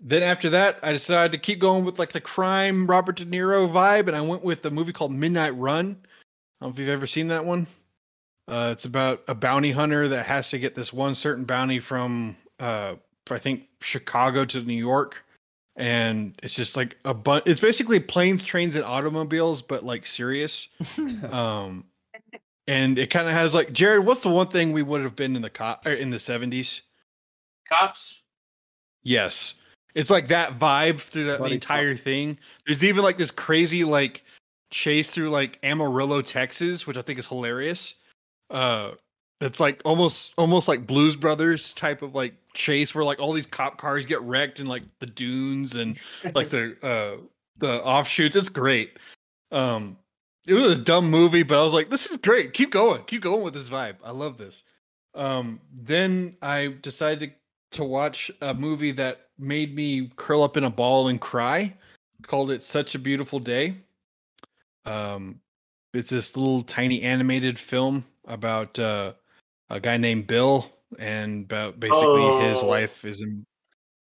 [0.00, 3.70] then after that I decided to keep going with like the crime Robert De Niro
[3.70, 5.86] vibe and I went with a movie called Midnight Run.
[5.86, 7.66] I don't know if you've ever seen that one.
[8.48, 12.36] Uh it's about a bounty hunter that has to get this one certain bounty from
[12.58, 12.94] uh
[13.30, 15.24] I think Chicago to New York
[15.76, 20.68] and it's just like a bunch it's basically planes trains and automobiles but like serious
[21.30, 21.84] um
[22.66, 25.36] and it kind of has like jared what's the one thing we would have been
[25.36, 26.80] in the cop or in the 70s
[27.68, 28.22] Cops.
[29.02, 29.54] yes
[29.94, 32.38] it's like that vibe through that, the entire thing.
[32.66, 34.22] There's even like this crazy like
[34.70, 37.94] chase through like amarillo texas which i think is hilarious.
[38.50, 38.92] Uh
[39.40, 43.46] it's like almost almost like blues brothers type of like chase where like all these
[43.46, 45.98] cop cars get wrecked in like the dunes and
[46.34, 47.20] like the uh
[47.58, 48.36] the offshoots.
[48.36, 48.98] It's great.
[49.50, 49.96] Um
[50.46, 52.52] it was a dumb movie but i was like this is great.
[52.52, 53.02] Keep going.
[53.04, 53.96] Keep going with this vibe.
[54.04, 54.62] I love this.
[55.14, 57.32] Um then i decided
[57.72, 61.74] to, to watch a movie that made me curl up in a ball and cry
[62.22, 63.74] called it such a beautiful day
[64.84, 65.40] um
[65.94, 69.12] it's this little tiny animated film about uh
[69.70, 72.66] a guy named bill and about basically his Oh.
[72.68, 73.46] life is in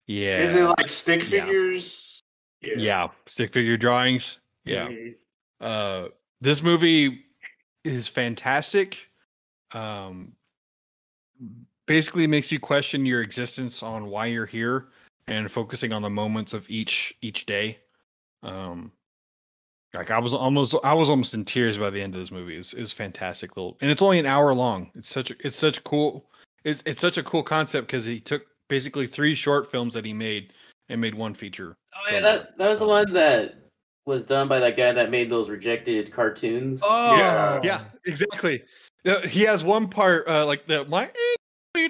[0.07, 1.45] yeah Is it like stick Yeah.
[1.45, 2.21] figures?
[2.61, 4.39] Yeah, stick figure drawings.
[4.63, 4.87] Yeah.
[4.87, 5.15] Mhm.
[5.61, 6.07] Uh,
[6.41, 7.25] this movie
[7.83, 9.07] is fantastic.
[9.71, 10.33] Um,
[11.85, 14.87] basically makes you question your existence on why you're here
[15.27, 17.79] and focusing on the moments of each each day.
[18.43, 18.91] Um,
[19.93, 22.55] like I was almost I was almost in tears by the end of this movie.
[22.55, 24.91] It's it's fantastic little, and it's only an hour long.
[24.95, 26.25] It's such a, it's such cool
[26.63, 30.13] it, it's such a cool concept because he took basically three short films that he
[30.13, 30.53] made
[30.89, 31.75] and made one feature.
[31.95, 32.23] Oh yeah, film.
[32.23, 33.55] that that was the Um, one that
[34.05, 36.81] was done by that guy that made those rejected cartoons.
[36.83, 37.59] Oh, Yeah.
[37.63, 38.63] Yeah, exactly.
[39.05, 41.09] Uh, He has one part uh, like the my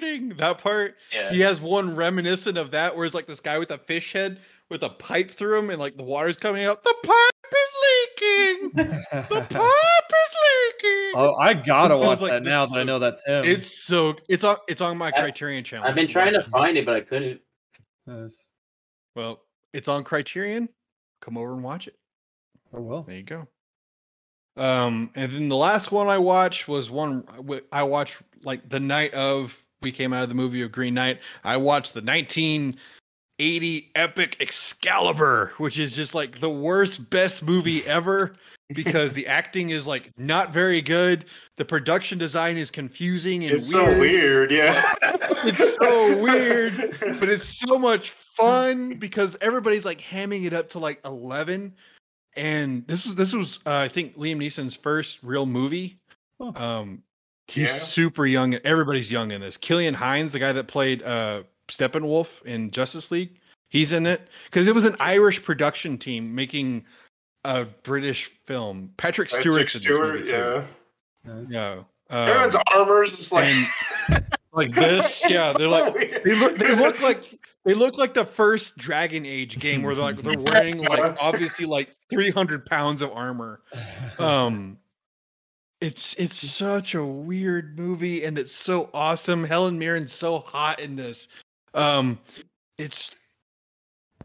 [0.02, 0.96] is bleeding that part.
[1.12, 1.30] yeah.
[1.30, 4.40] He has one reminiscent of that where it's like this guy with a fish head
[4.70, 6.82] with a pipe through him and like the water's coming out.
[6.82, 8.72] The pipe is leaking.
[9.12, 10.34] The pipe is
[10.82, 11.12] leaking.
[11.14, 13.44] oh, I gotta watch like, that now is that I know that's him.
[13.44, 15.86] It's so it's on it's on my I- Criterion channel.
[15.86, 17.40] I've been trying to find it, but I couldn't.
[18.06, 18.48] Yes.
[19.14, 19.40] Well,
[19.72, 20.68] it's on Criterion.
[21.20, 21.96] Come over and watch it.
[22.72, 23.02] Oh well.
[23.02, 23.46] There you go.
[24.56, 27.24] Um, and then the last one I watched was one
[27.70, 29.54] I watched like the night of
[29.86, 31.20] we came out of the movie of Green Knight.
[31.44, 38.34] I watched the 1980 epic Excalibur, which is just like the worst best movie ever
[38.74, 41.26] because the acting is like not very good.
[41.56, 43.92] The production design is confusing and It's weird.
[43.94, 44.94] so weird, yeah.
[45.44, 50.80] It's so weird, but it's so much fun because everybody's like hamming it up to
[50.80, 51.72] like 11
[52.36, 55.98] and this was this was uh, i think liam neeson's first real movie
[56.38, 56.52] Huh.
[56.54, 57.02] um
[57.48, 57.74] he's Yeah.
[57.74, 62.70] super young everybody's young in this killian Hinds the guy that played uh steppenwolf in
[62.70, 66.84] justice league he's in it because it was an irish production team making
[67.44, 70.64] a british film patrick Patrick stewart's in this movie Stewart,
[71.26, 71.32] yeah.
[71.34, 71.50] Nice.
[71.50, 76.22] yeah Everyone's um, armor's just like and like this yeah they're so like weird.
[76.24, 80.04] they look they look like they look like the first Dragon Age game where they're
[80.04, 83.60] like they're wearing like obviously like 300 pounds of armor.
[84.20, 84.78] Um
[85.86, 89.44] it's it's such a weird movie and it's so awesome.
[89.44, 91.28] Helen Mirren's so hot in this.
[91.74, 92.18] Um
[92.76, 93.12] it's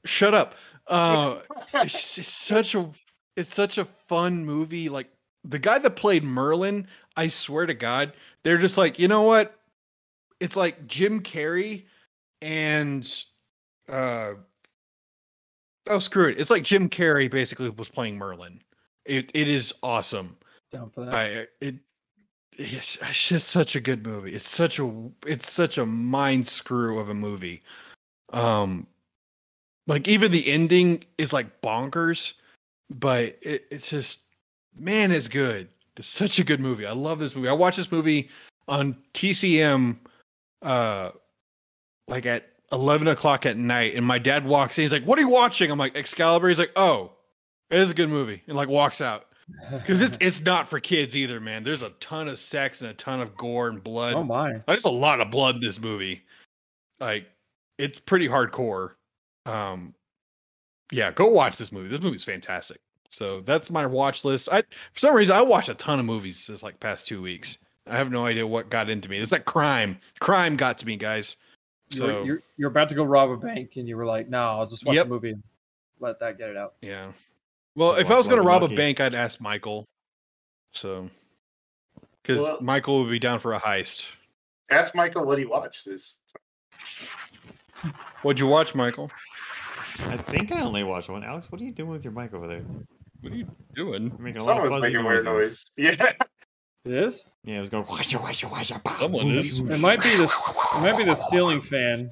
[0.04, 0.56] shut up.
[0.88, 1.40] Uh
[1.76, 2.90] it's, it's such a
[3.36, 5.08] it's such a fun movie like
[5.44, 8.14] the guy that played Merlin, I swear to God,
[8.44, 9.60] they're just like, you know what?
[10.40, 11.84] It's like Jim Carrey
[12.42, 13.08] and
[13.88, 14.32] uh
[15.88, 16.40] oh screw it.
[16.40, 18.62] It's like Jim Carrey basically was playing Merlin.
[19.06, 20.38] It it is awesome.
[20.72, 21.14] Down for that.
[21.14, 21.76] I it
[22.58, 24.34] it's, just such a good movie.
[24.34, 24.92] It's such a
[25.26, 27.64] it's such a mind screw of a movie.
[28.32, 28.88] Um
[29.88, 32.34] like even the ending is like bonkers,
[32.90, 34.20] but it, it's just
[34.78, 35.68] man, it's good.
[35.98, 36.86] It's such a good movie.
[36.86, 37.50] I love this movie.
[37.50, 38.30] I watched this movie
[38.68, 39.98] on TCM
[40.62, 41.10] uh
[42.08, 45.22] like at 11 o'clock at night and my dad walks in he's like what are
[45.22, 47.12] you watching i'm like excalibur he's like oh
[47.70, 49.26] it is a good movie and like walks out
[49.72, 51.64] because it's, it's not for kids either man.
[51.64, 54.14] There's a ton of sex and a ton of gore and blood.
[54.16, 54.62] Oh my.
[54.68, 56.24] there's a lot of blood in this movie.
[57.00, 57.28] Like
[57.78, 58.92] it's pretty hardcore.
[59.46, 59.94] Um
[60.92, 61.90] yeah go watch this movie.
[61.90, 62.80] This movie's fantastic.
[63.10, 64.50] So that's my watch list.
[64.52, 67.58] I for some reason i watched a ton of movies this like past two weeks.
[67.88, 69.18] I have no idea what got into me.
[69.18, 70.00] It's like crime.
[70.20, 71.36] Crime got to me guys.
[71.90, 74.66] So you're, you're about to go rob a bank, and you were like, "No, I'll
[74.66, 75.08] just watch Yep.
[75.08, 75.44] a movie and
[76.00, 77.12] let that get it out." yeah
[77.76, 79.86] well if i was going to rob and a bank i'd ask michael
[80.74, 81.10] so
[82.22, 84.06] because Well- michael would be down for a heist
[84.70, 85.84] Ask Michael what he watched.
[85.86, 86.20] This
[88.22, 89.12] what'd you watch michael
[90.08, 91.24] I think I only watched one.
[91.26, 92.62] Alex, what are you doing with your mic over there?
[93.20, 93.46] what are you
[93.76, 95.66] doing You're making a lot of someone's making weird noises.
[95.78, 95.98] noise.
[96.00, 96.14] Yeah.
[96.86, 97.24] It is.
[97.44, 97.84] Yeah, it was going.
[97.86, 98.32] Someone
[99.36, 99.60] is.
[99.60, 102.10] It might be the it might be the ceiling fan.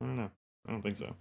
[0.00, 0.30] I don't know.
[0.68, 1.16] I don't think so.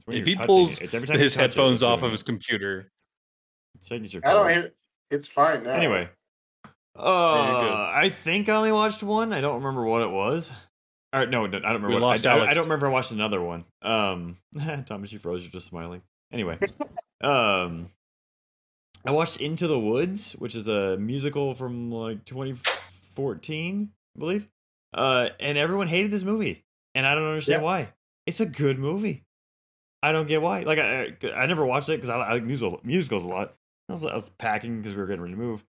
[0.00, 0.82] It's when if he pulls it.
[0.82, 2.90] It's every time his you touch it, headphones off of his computer
[3.76, 4.52] It's like I don't cord.
[4.52, 4.72] hear.
[5.10, 5.72] It's fine now.
[5.72, 6.08] Anyway,
[6.64, 6.72] good.
[7.02, 9.32] uh, I think I only watched one.
[9.32, 10.50] I don't remember what it was.
[11.12, 11.88] Or no, no, I don't remember.
[11.88, 12.86] We What, lost I, I, I don't remember.
[12.86, 13.64] I watched another one.
[13.82, 14.36] Um,
[14.86, 15.42] Thomas, you froze.
[15.42, 16.02] You're just smiling.
[16.32, 16.56] Anyway,
[17.20, 17.90] um,
[19.04, 24.46] I watched Into the Woods, which is a musical from like 2014, I believe.
[24.94, 26.62] Uh, and everyone hated this movie,
[26.94, 27.64] and I don't understand Yeah.
[27.64, 27.88] why.
[28.26, 29.24] It's a good movie.
[30.02, 30.62] I don't get why.
[30.62, 33.54] Like I, I, never watched it because I, I like musical musicals a lot.
[33.88, 35.64] I was, I was packing because we were getting ready to move,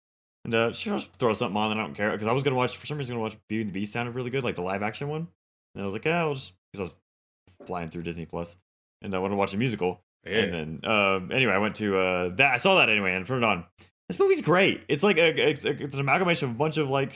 [0.45, 1.73] and uh, I'll just throw something on.
[1.73, 3.15] And I don't care because I was gonna watch for some reason.
[3.15, 5.29] Gonna watch Beauty and the Beast sounded really good, like the live action one.
[5.75, 8.57] And I was like, yeah, I'll just because I was flying through Disney Plus,
[9.03, 10.01] and I want to watch a musical.
[10.25, 12.55] And then um, anyway, I went to uh, that.
[12.55, 13.65] I saw that anyway, and turned it on.
[14.09, 14.83] This movie's great.
[14.89, 17.13] It's like a, it's, a, it's an amalgamation of a bunch of like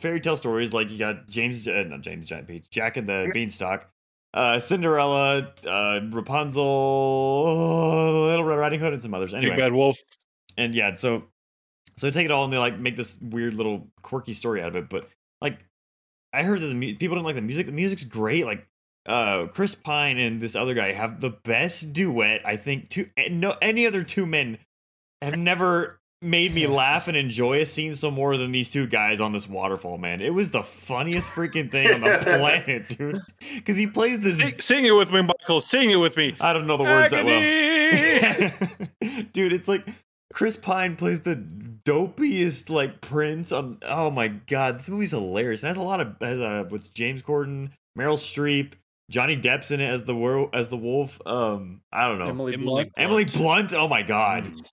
[0.00, 0.72] fairy tale stories.
[0.72, 3.88] Like you got James, uh, not James Giant Peach, Jack and the Beanstalk,
[4.34, 6.62] uh, Cinderella, uh, Rapunzel,
[8.26, 9.34] Little Red Riding Hood, and some others.
[9.34, 9.98] Anyway, Big Bad Wolf.
[10.56, 11.24] and yeah, so
[11.96, 14.68] so they take it all and they like make this weird little quirky story out
[14.68, 14.88] of it.
[14.88, 15.08] But
[15.40, 15.58] like,
[16.32, 17.66] I heard that the mu- people didn't like the music.
[17.66, 18.46] The music's great.
[18.46, 18.66] Like,
[19.06, 22.42] uh, Chris Pine and this other guy have the best duet.
[22.44, 24.58] I think two and no any other two men
[25.22, 29.20] have never made me laugh and enjoy a scene so more than these two guys
[29.20, 29.98] on this waterfall.
[29.98, 33.20] Man, it was the funniest freaking thing on the planet, dude.
[33.54, 34.38] Because he plays this.
[34.38, 35.60] Sing, sing it with me, Michael.
[35.60, 36.36] Sing it with me.
[36.40, 38.50] I don't know the words that well.
[39.32, 39.86] Dude, it's like
[40.32, 41.36] Chris Pine plays the
[41.84, 43.78] dopiest like prince on.
[43.82, 45.64] Oh my god, this movie's hilarious.
[45.64, 48.72] It has a lot of has, uh, what's James Corden, Meryl Streep,
[49.10, 51.20] Johnny Depp's in it as the wor- as the wolf.
[51.26, 52.28] Um, I don't know.
[52.28, 52.54] Emily,
[52.96, 53.70] Emily, Blunt.
[53.70, 53.74] Blunt.
[53.74, 54.68] Oh my god, Mm,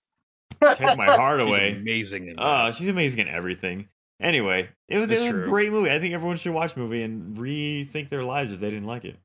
[0.74, 1.72] take my heart she's away.
[1.72, 2.28] amazing.
[2.28, 2.38] In.
[2.38, 3.88] Uh, she's amazing in everything.
[4.20, 5.90] Anyway, it was, it That's was a great movie.
[5.90, 9.04] I think everyone should watch the movie and rethink their lives if they didn't like
[9.04, 9.16] it.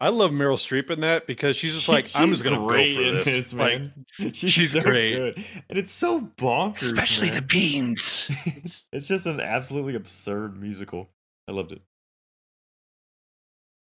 [0.00, 2.66] I love Meryl Streep in that because she's just She- like, I'm just gonna go
[2.66, 3.24] great for in this.
[3.24, 3.92] this, Like, man.
[4.34, 5.14] She's, she's so great.
[5.14, 6.82] good, and it's so bonkers.
[6.82, 8.28] especially the beans.
[8.92, 11.08] it's just an absolutely absurd musical.
[11.46, 11.82] I loved it.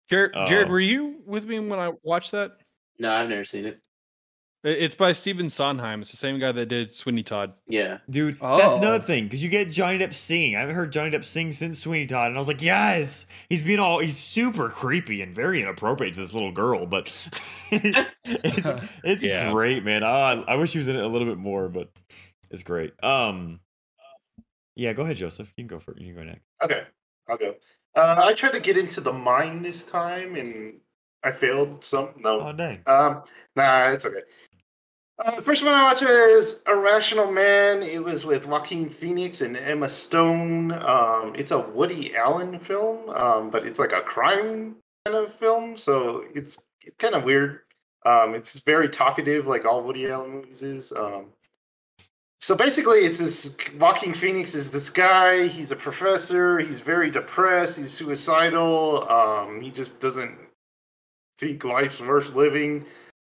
[0.10, 0.72] Jared, Jared, Oh.
[0.72, 2.58] were you with me when I watched that?
[3.00, 3.80] No, I've never seen it.
[4.64, 6.02] I- It's by Stephen Sondheim.
[6.02, 7.54] It's the same guy that did Sweeney Todd.
[7.68, 7.98] Yeah.
[8.10, 9.00] Dude, that's another Oh.
[9.00, 10.56] thing because you get Johnny Depp singing.
[10.56, 13.62] I haven't heard Johnny Depp sing since Sweeney Todd, and I was like, yes, he's
[13.62, 17.08] being all he's super creepy and very inappropriate to this little girl, but
[17.72, 18.00] it's
[19.04, 19.52] it's Yeah.
[19.52, 20.04] great, man.
[20.04, 21.90] Oh, I, I wish he was in it a little bit more, but
[22.52, 22.94] it's great.
[23.04, 23.60] Um,
[24.76, 25.52] yeah, go ahead, Joseph.
[25.58, 26.02] You can go for it.
[26.02, 26.46] you can go next.
[26.64, 26.84] Okay,
[27.28, 27.56] I'll go.
[27.96, 30.80] Uh, I tried to get into the mine this time, and
[31.24, 31.84] I failed.
[31.84, 32.40] Some no.
[32.42, 32.82] Oh dang.
[32.86, 33.24] Um,
[33.56, 34.22] nah, it's okay.
[35.24, 37.84] Uh, first one I watched is Irrational Man.
[37.84, 40.72] It was with Joaquin Phoenix and Emma Stone.
[40.72, 45.78] Um, it's a Woody Allen film, um, but it's like a crime kind of film,
[45.78, 47.60] so it's it's kind of weird.
[48.04, 50.92] Um, it's very talkative, like all Woody Allen movies is.
[50.92, 51.28] Um,
[52.40, 55.46] so basically, it's this Joaquin Phoenix is this guy.
[55.46, 56.58] He's a professor.
[56.58, 57.78] He's very depressed.
[57.78, 59.08] He's suicidal.
[59.08, 60.40] Um, he just doesn't
[61.38, 62.86] think life's worth living.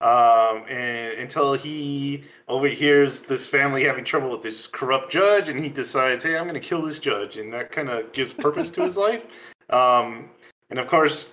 [0.06, 5.68] Um, and until he overhears this family having trouble with this corrupt judge, and he
[5.68, 8.84] decides, "Hey, I'm going to kill this judge," and that kind of gives purpose to
[8.84, 9.26] his life.
[9.72, 10.30] Um,
[10.70, 11.32] and of course,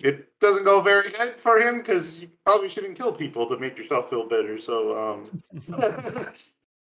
[0.00, 3.76] it doesn't go very good for him because you probably shouldn't kill people to make
[3.76, 4.58] yourself feel better.
[4.58, 5.42] So, um,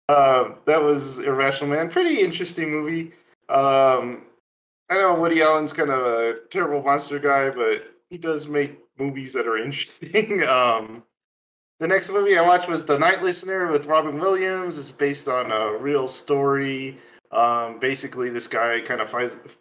[0.09, 1.91] uh, that was Irrational Man.
[1.91, 3.13] Pretty interesting movie.
[3.49, 4.25] Um,
[4.89, 9.33] I know Woody Allen's kind of a terrible monster guy, but he does make movies
[9.35, 10.43] that are interesting.
[10.49, 11.05] um,
[11.81, 14.77] the next movie I watched was The Night Listener with Robin Williams.
[14.77, 16.99] It's based on a real story.
[17.33, 19.09] Um, basically, this guy kind of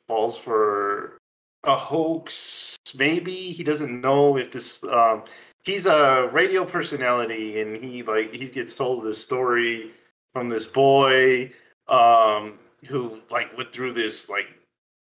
[0.06, 1.18] falls for
[1.64, 2.76] a hoax.
[2.98, 4.84] Maybe he doesn't know if this.
[4.84, 5.24] Um,
[5.64, 9.91] he's a radio personality, and he like he gets told this story
[10.34, 11.52] from this boy
[11.88, 14.48] um, who like went through this like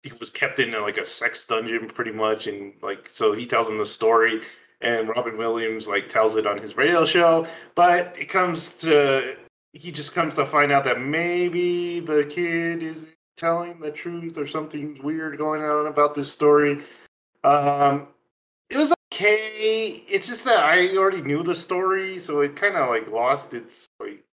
[0.03, 3.67] he was kept in like a sex dungeon pretty much, and like so he tells
[3.67, 4.41] him the story,
[4.81, 9.37] and Robin Williams like tells it on his radio show, but it comes to
[9.73, 14.47] he just comes to find out that maybe the kid is telling the truth or
[14.47, 16.81] something's weird going on about this story.
[17.43, 18.07] Um,
[18.69, 20.03] it was okay.
[20.07, 23.87] It's just that I already knew the story, so it kind of like lost its
[23.99, 24.23] like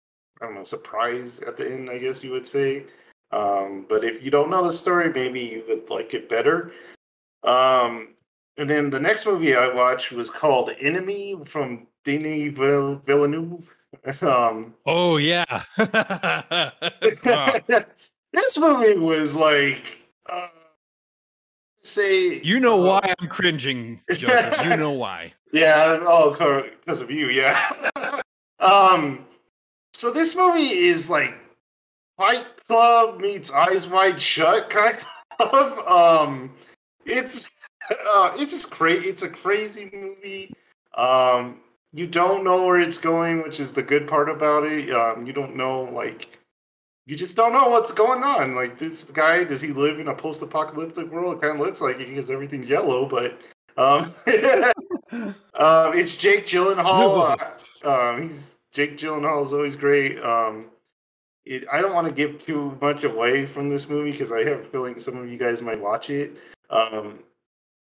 [0.40, 1.90] I don't know surprise at the end.
[1.90, 2.84] I guess you would say.
[3.30, 6.72] Um, but if you don't know the story, maybe you would like it better.
[7.42, 8.13] Um,
[8.56, 13.68] and then the next movie I watched was called Enemy from Denis Vill- Villeneuve.
[14.22, 15.44] um, Oh yeah.
[18.34, 20.48] This movie was like, uh,
[21.76, 24.64] say, you know uh, why I'm cringing, Joseph.
[24.64, 25.32] You know why.
[25.52, 26.30] Yeah, oh,
[26.80, 27.70] because of you, yeah.
[28.58, 29.24] um,
[29.92, 31.36] so this movie is like
[32.16, 34.98] Fight Club meets Eyes Wide Shut, kind
[35.38, 35.78] of.
[35.86, 36.52] Um,
[37.06, 37.48] it's
[37.90, 39.08] uh, it's just crazy.
[39.08, 40.54] It's a crazy movie.
[40.96, 41.60] Um,
[41.92, 44.90] you don't know where it's going, which is the good part about it.
[44.90, 46.38] Um, you don't know like.
[47.06, 48.54] You just don't know what's going on.
[48.54, 51.36] Like this guy, does he live in a post-apocalyptic world?
[51.36, 53.42] It kind of looks like it because everything's yellow, but
[53.76, 54.14] um,
[55.54, 57.38] um, it's Jake Gyllenhaal.
[57.84, 60.18] Uh, um, he's Jake Gyllenhaal is always great.
[60.20, 60.70] Um,
[61.44, 64.60] it, I don't want to give too much away from this movie because I have
[64.60, 66.36] a feeling some of you guys might watch it.
[66.70, 67.20] Um,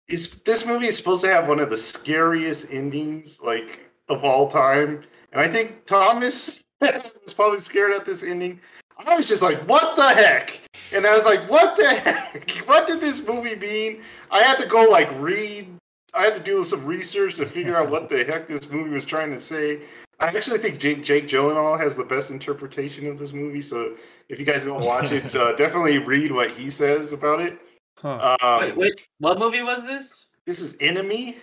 [0.08, 4.48] it's, this movie is supposed to have one of the scariest endings like of all
[4.48, 8.60] time, and I think Thomas was probably scared at this ending.
[9.06, 10.62] I was just like, "What the heck?"
[10.94, 12.52] And I was like, "What the heck?
[12.68, 14.02] What did this movie mean?"
[14.32, 15.68] I had to go like read
[16.14, 19.06] I had to do some research to figure out what the heck this movie was
[19.06, 19.82] trying to say.
[20.20, 23.62] I actually think Jake Jake Gyllenhaal has the best interpretation of this movie.
[23.62, 23.96] So
[24.30, 27.60] if you guys go watch it, uh, definitely read what he says about it.
[28.04, 28.38] Huh.
[28.42, 30.26] Um, wait, wait, what movie was this?
[30.46, 31.38] This is Enemy.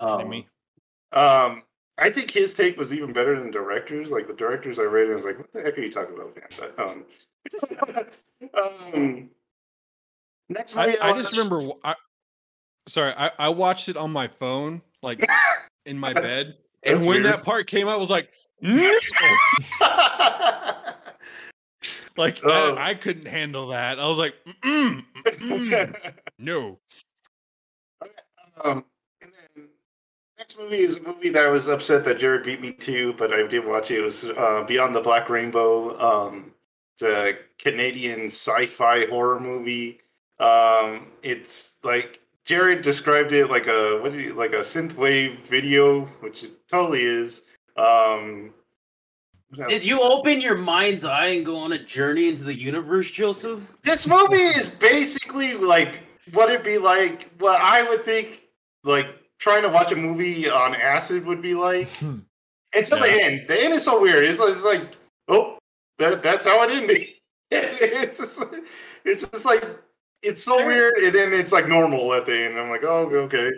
[0.00, 0.48] Oh, Enemy.
[1.12, 1.62] Um,
[1.98, 4.10] I think his take was even better than directors.
[4.10, 6.36] Like the directors I read, I was like, "What the heck are you talking about,
[6.36, 8.04] man?" But um,
[8.94, 9.30] um
[10.48, 11.56] next I, movie I just watched- remember.
[11.56, 11.94] w- I,
[12.88, 15.24] sorry, I, I watched it on my phone, like
[15.86, 17.24] in my bed, and when weird.
[17.26, 18.30] that part came out, I was like,
[18.60, 18.92] "No!"
[22.18, 22.74] Like Oh.
[22.74, 23.98] I, I couldn't handle that.
[23.98, 24.34] I was like,
[24.64, 26.78] Mm-mm, mm-mm, no.
[28.62, 28.84] um,
[29.22, 29.68] and then
[30.38, 33.32] next movie is a movie that I was upset that Jared beat me to, but
[33.32, 33.98] I did watch it.
[33.98, 35.98] It was uh, Beyond the Black Rainbow.
[36.00, 36.52] Um,
[36.94, 40.00] it's a Canadian sci-fi horror movie.
[40.40, 46.06] Um, it's like Jared described it like a what do you like a synthwave video,
[46.20, 47.42] which it totally is.
[47.76, 48.52] Um?
[49.68, 53.72] Did you open your mind's eye and go on a journey into the universe, Joseph?
[53.82, 56.00] this movie is basically like
[56.32, 58.42] what it'd be like what I would think
[58.84, 59.06] like
[59.38, 62.18] trying to watch a movie on acid would be like hmm.
[62.74, 63.48] until the end.
[63.48, 64.24] The end is so weird.
[64.24, 64.96] It's, it's like,
[65.28, 65.58] oh,
[65.98, 67.06] that that's how it ended.
[67.50, 68.44] it's just,
[69.04, 69.64] it's just like
[70.22, 72.58] it's so weird, and then it's like normal at the end.
[72.58, 73.52] I'm like, oh, okay.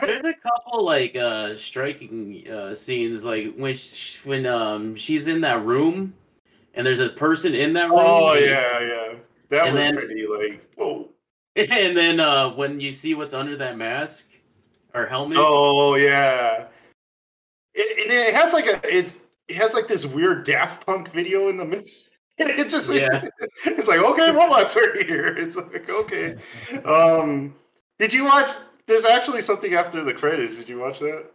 [0.00, 5.40] There's a couple like uh striking uh scenes like when sh- when um she's in
[5.42, 6.14] that room
[6.74, 8.00] and there's a person in that room.
[8.00, 9.14] oh yeah, yeah.
[9.50, 11.08] That was then- pretty like, whoa.
[11.56, 14.26] And then uh when you see what's under that mask
[14.94, 15.38] or helmet.
[15.40, 16.66] Oh yeah.
[17.74, 19.16] It, it, has like a it's
[19.48, 22.15] it has like this weird Daft Punk video in the mix.
[22.38, 23.24] It's just Yeah.
[23.64, 25.28] it's like okay, robots are here.
[25.36, 26.36] It's like okay.
[26.84, 27.54] Um,
[27.98, 28.50] did you watch?
[28.86, 30.56] There's actually something after the credits.
[30.58, 31.30] Did you watch that?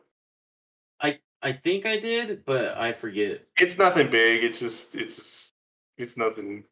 [1.02, 3.44] I I think I did, but I forget.
[3.57, 4.44] It's nothing big.
[4.44, 5.53] It's just it's
[5.98, 6.65] it's nothing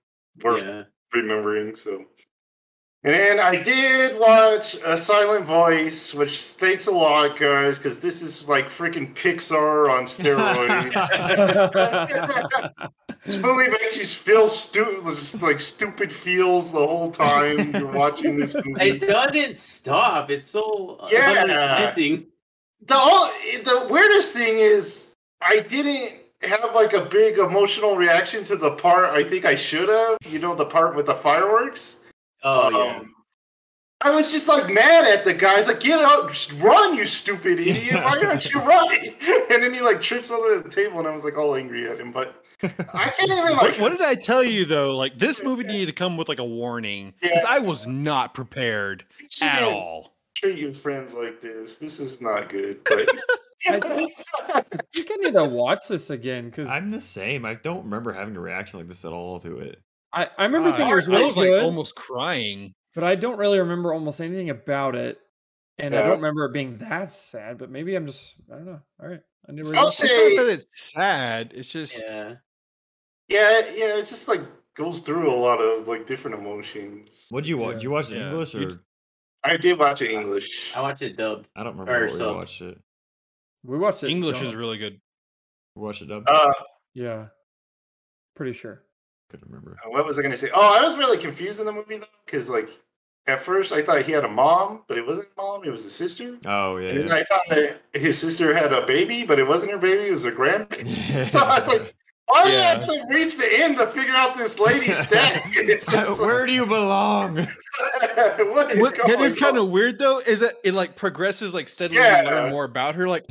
[0.44, 0.84] worth Yeah.
[1.14, 1.76] remembering.
[1.76, 2.06] So,
[3.04, 8.22] and then I did watch A Silent Voice, which thanks a lot, guys, because this
[8.22, 10.94] is like freaking Pixar on steroids.
[13.24, 18.36] this movie makes you feel stupid, just like stupid feels the whole time you're watching
[18.36, 18.90] this movie.
[18.90, 20.30] It doesn't stop.
[20.30, 21.94] It's so uh, Yeah.
[21.96, 23.32] the all,
[23.64, 29.10] the weirdest thing is I didn't have like a big emotional reaction to the part
[29.10, 30.18] I think I should have.
[30.26, 31.98] You know, the part with the fireworks.
[32.44, 32.98] Oh yeah.
[32.98, 33.14] Um,
[34.02, 35.68] I was just like mad at the guys.
[35.68, 37.96] Like, get up, just run, you stupid idiot!
[38.02, 39.16] Why aren't you running?
[39.52, 42.00] And then he like trips over the table, and I was like all angry at
[42.00, 42.12] him.
[42.12, 42.68] But I
[43.18, 43.62] can't even like.
[43.62, 44.96] What, what did I tell you though?
[44.96, 47.50] Like this movie needed to come with like a warning because Yeah.
[47.50, 50.14] I was not prepared you at all.
[50.36, 51.78] Treat your friends like this.
[51.78, 52.82] This is not good.
[52.86, 53.10] But
[53.68, 54.14] I think,
[54.48, 54.62] I
[54.94, 57.44] think I need to watch this again because I'm the same.
[57.44, 59.82] I don't remember having a reaction like this at all to it.
[60.14, 62.74] I, I remember Ah, thinking it was I really was like almost crying.
[62.96, 65.20] but I don't really remember almost anything about it,
[65.78, 67.58] and I don't remember it being that sad.
[67.58, 68.82] But maybe I'm just I don't know.
[69.02, 69.76] All right, I never.
[69.76, 71.52] I'll It's say- not that it's sad.
[71.56, 72.36] It's just Yeah.
[73.28, 74.42] yeah, yeah, it's just like
[74.76, 77.28] goes through a lot of like different emotions.
[77.30, 77.68] What'd you watch?
[77.68, 77.74] Yeah.
[77.74, 78.30] Did you watch it Yeah.
[78.30, 78.82] English or
[79.44, 80.74] I did watch it English.
[80.76, 81.50] I watched it dubbed.
[81.56, 82.78] I don't remember Or where we watched it.
[83.64, 84.10] we watched it.
[84.10, 85.00] English is really good.
[85.76, 86.24] We watched it dub.
[86.28, 86.52] Uh,
[86.94, 87.28] Yeah,
[88.36, 88.84] pretty sure.
[89.30, 89.78] Couldn't remember.
[89.86, 90.50] Uh, what was I going to say?
[90.54, 92.70] Oh, I was really confused in the movie though, because like
[93.28, 95.86] at first I thought he had a mom, but it wasn't a mom; it was
[95.86, 96.38] a sister.
[96.46, 96.90] Oh yeah.
[96.90, 100.08] And then I thought that his sister had a baby, but it wasn't her baby;
[100.08, 101.10] it was her grandbaby.
[101.10, 101.22] yeah.
[101.34, 101.94] so I was like,
[102.26, 105.86] "Why do you have to reach the end to figure out this lady's status?" It's
[105.86, 107.36] just Where do you belong?
[107.36, 107.48] like,
[108.52, 111.70] what is What that is kind of weird though is that it like progresses like
[111.70, 112.00] steadily.
[112.00, 112.24] Yeah.
[112.24, 113.08] You learn more about her.
[113.08, 113.28] Like,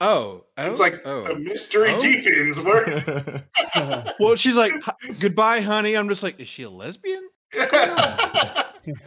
[0.00, 1.22] oh, It's oh, like oh.
[1.24, 1.98] the mystery Oh.
[2.00, 2.58] deepens.
[2.60, 3.44] Where?
[4.20, 4.72] Well, she's like,
[5.20, 5.94] goodbye, honey.
[5.96, 7.28] I'm just like, is she a lesbian?
[7.56, 9.04] Oh, man.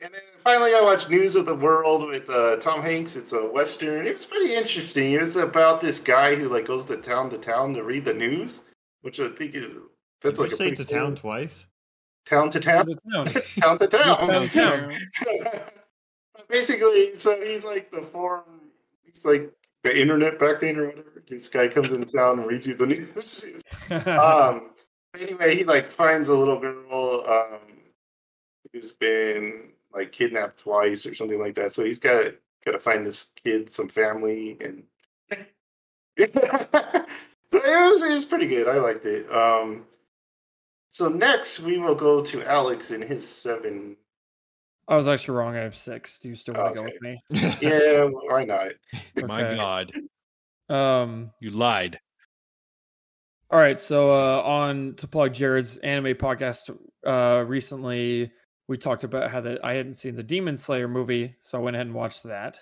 [0.00, 3.16] And then finally, I watched News of the World with uh, Tom Hanks.
[3.16, 4.06] It's a western.
[4.06, 5.12] It was pretty interesting.
[5.12, 8.14] It was about this guy who like goes to town to town to read the
[8.14, 8.60] news,
[9.02, 9.66] which I think is
[10.22, 11.66] that's Did like you a say pretty to town twice?
[12.26, 13.26] town to town, Town.
[13.26, 14.26] town to town.
[14.28, 14.92] Town, to town.
[16.48, 18.42] Basically, so he's like the form.
[19.18, 21.24] He's like the internet back then or whatever.
[21.28, 23.44] This guy comes into town and reads you the news.
[24.06, 24.70] um
[25.20, 27.60] anyway he like finds a little girl um
[28.72, 32.32] who's been like kidnapped twice or something like that so he's got
[32.64, 34.82] got to find this kid some family and
[35.32, 36.28] so
[37.52, 39.84] it was it was pretty good i liked it um
[40.90, 43.96] so next we will go to alex and his seven
[44.88, 45.54] I was actually wrong.
[45.54, 46.18] I have six.
[46.18, 47.20] Do you still want to go with me?
[47.60, 48.72] Yeah, why not?
[49.26, 49.92] My God,
[50.68, 51.30] Um.
[51.40, 52.00] you lied.
[53.50, 56.70] All right, so uh, on to plug Jared's anime podcast.
[57.06, 58.30] Uh, recently,
[58.66, 61.74] we talked about how that I hadn't seen the Demon Slayer movie, so I went
[61.76, 62.58] ahead and watched that.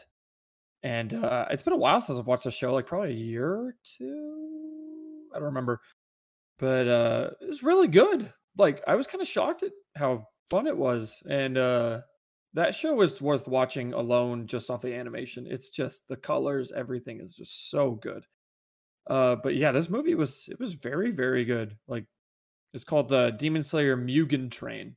[0.85, 3.49] And uh, it's been a while since I've watched the show, like probably a year
[3.53, 5.23] or two.
[5.35, 5.81] I don't remember,
[6.59, 8.33] but uh, it was really good.
[8.57, 12.01] Like I was kind of shocked at how fun it was, and uh,
[12.57, 15.47] that show was worth watching alone just off the animation.
[15.49, 18.27] It's just the colors, everything is just so good.
[19.09, 21.77] Uh, but yeah, this movie was it was very very good.
[21.87, 22.05] Like
[22.75, 24.97] it's called the Demon Slayer Mugen Train.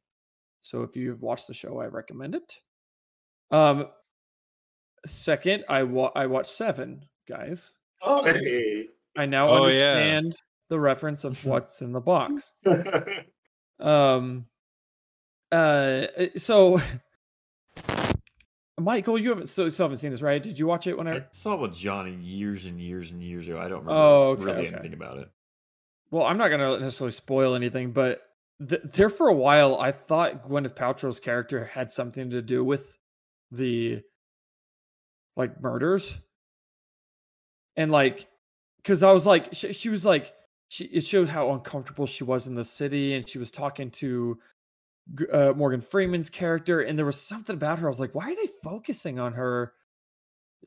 [0.62, 2.58] So if you've watched the show, I recommend it.
[3.52, 3.88] Um,
[5.06, 7.72] second, I wa- I watched Seven, guys.
[8.02, 8.88] Oh, Hey.
[9.18, 9.92] I now Oh, yeah.
[9.94, 10.36] understand
[10.70, 12.54] the reference of what's in the box.
[13.80, 14.46] Um,
[15.54, 16.82] uh, so
[18.80, 20.42] Michael, you haven't so still haven't seen this, right?
[20.42, 21.18] Did you watch it when I?
[21.18, 23.58] I saw it with Johnny years and years and years ago.
[23.60, 24.76] I don't remember Oh, okay, really okay.
[24.76, 25.30] anything about it.
[26.12, 28.22] Well, I'm not gonna necessarily spoil anything, but
[28.68, 32.98] th- there for a while, I thought Gwyneth Paltrow's character had something to do with
[33.52, 34.02] the
[35.36, 36.18] like murders,
[37.76, 38.28] and like,
[38.78, 40.34] because I was like, she, she was like,
[40.70, 44.38] she it showed how uncomfortable she was in the city, and she was talking to
[45.32, 47.88] uh, Morgan Freeman's character, and there was something about her.
[47.88, 49.74] I was like, why are they focusing on her?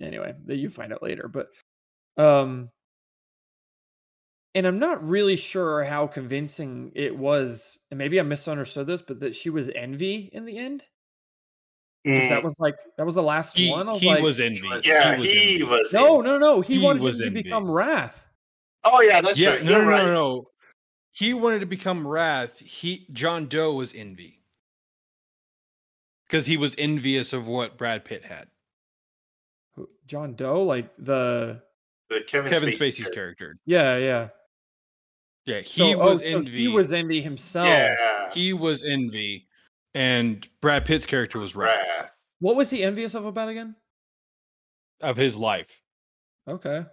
[0.01, 1.48] Anyway, you find out later, but
[2.16, 2.70] um
[4.55, 7.78] and I'm not really sure how convincing it was.
[7.90, 10.86] And maybe I misunderstood this, but that she was envy in the end.
[12.05, 13.89] 'Cause Mm, that was like that was the last He, one.
[13.89, 14.69] I was he like, was envy.
[14.85, 15.64] yeah, was he envy.
[15.64, 15.93] was.
[15.93, 16.60] no, no, no.
[16.60, 17.43] He, he wanted was him to envy.
[17.44, 18.27] become Wrath.
[18.85, 19.64] Oh yeah, that's yeah, right.
[19.64, 20.06] no, You're no, right.
[20.06, 20.47] no, no.
[21.12, 22.59] He wanted to become Wrath.
[22.59, 24.40] He John Doe was envy
[26.26, 28.48] because he was envious of what Brad Pitt had.
[30.06, 31.62] John Doe, like the
[32.10, 33.56] The Kevin, Kevin Spacey Spacey's character.
[33.56, 33.59] character.
[33.66, 34.28] yeah, yeah.
[35.44, 36.56] Yeah, he So, oh, was oh, so envy.
[36.59, 37.66] he was envy himself.
[37.66, 39.48] Yeah, he was envy,
[39.94, 42.16] and Brad Pitt's character was Wrath Wrath.
[42.39, 43.74] What was he envious of about again?
[45.01, 45.80] of his life,
[46.47, 46.84] Okay.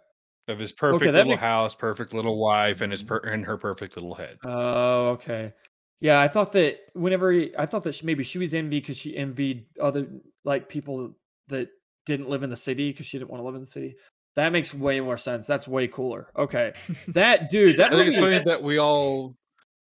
[0.50, 3.16] Of his perfect that little makes- house, perfect little wife, and his mm-hmm.
[3.16, 4.38] per- and her perfect little head.
[4.44, 5.54] Oh, okay.
[6.02, 8.98] Yeah, I thought that whenever he, I thought that she, maybe she was envy because
[8.98, 10.07] she envied other
[10.46, 11.14] like people
[11.49, 11.70] that
[12.06, 13.96] didn't live in the city because she didn't want to live in the city.
[14.36, 15.46] That makes way more sense.
[15.46, 16.32] That's way cooler.
[16.38, 16.72] Okay,
[17.10, 19.36] that dude, that I think it's funny that we all.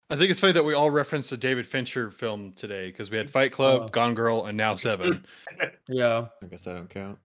[0.08, 3.16] I think it's funny that we all referenced a David Fincher film today because we
[3.16, 3.88] had Fight Club, Oh.
[3.88, 5.26] Gone Girl, and now Seven.
[5.88, 7.18] yeah, I guess I don't count.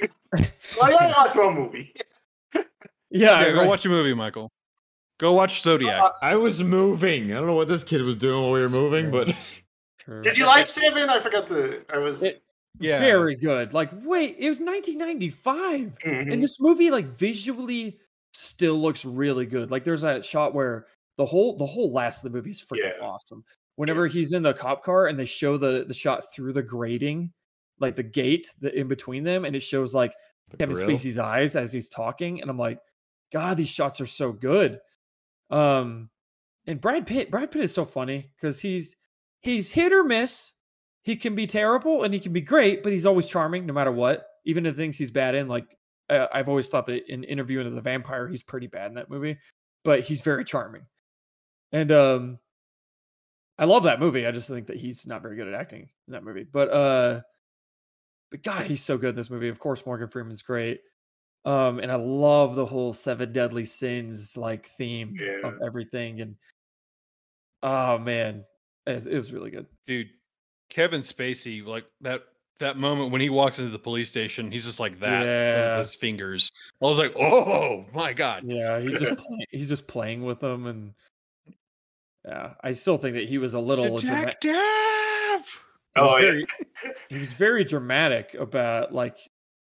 [0.80, 1.92] Well, yeah, watch one movie.
[3.10, 3.40] Yeah.
[3.40, 3.68] yeah, go right.
[3.68, 4.50] watch a movie, Michael.
[5.18, 6.00] Go watch Zodiac.
[6.02, 7.32] Uh, I was moving.
[7.32, 9.28] I don't know what this kid was doing while we were moving, but
[10.22, 11.10] Did you like Seven?
[11.10, 11.84] I forgot the.
[11.92, 12.22] I was.
[12.22, 12.42] It-
[12.78, 13.74] yeah, Very good.
[13.74, 15.80] Like, wait, it was 1995.
[16.06, 16.32] Mhm.
[16.32, 17.98] and this movie like visually
[18.32, 20.86] still looks really good like there's that shot where
[21.18, 23.04] the whole the whole last of the movie is freaking Yeah.
[23.04, 23.44] awesome
[23.76, 27.32] whenever he's in the cop car and they show the the shot through the grating
[27.80, 30.14] like the gate the in between them and it shows like
[30.50, 30.88] the kevin grill.
[30.88, 32.78] spacey's eyes as he's talking and i'm like
[33.32, 34.78] god these shots are so good
[35.50, 36.08] um
[36.66, 38.96] and brad pitt brad pitt is so funny because he's
[39.40, 40.52] he's hit or miss
[41.02, 43.92] he can be terrible and he can be great but he's always charming no matter
[43.92, 45.76] what even the things he's bad in like
[46.10, 49.38] uh, I've always thought that in interviewing the vampire, he's pretty bad in that movie,
[49.84, 50.82] but he's very charming.
[51.72, 52.38] And um
[53.58, 54.26] I love that movie.
[54.26, 56.44] I just think that he's not very good at acting in that movie.
[56.50, 57.20] But uh
[58.30, 59.48] but God, he's so good in this movie.
[59.48, 60.80] Of course, Morgan Freeman's great.
[61.44, 66.20] Um, and I love the whole seven deadly sins like theme of everything.
[66.20, 66.36] And
[67.62, 68.44] oh man,
[68.86, 69.66] it was, it was really good.
[69.86, 70.08] dude.
[70.68, 72.22] Kevin Spacey, like that
[72.60, 75.68] that moment when he walks into the police station, he's just like that Yeah.
[75.70, 76.52] with his fingers.
[76.80, 78.44] I was like, oh my god.
[78.46, 80.92] Yeah, he's just playing, he's just playing with them, and
[82.24, 84.52] yeah, I still think that he was a little Detective.
[84.52, 85.42] he was
[85.96, 86.44] Oh, yeah.
[87.08, 89.16] he was very dramatic about like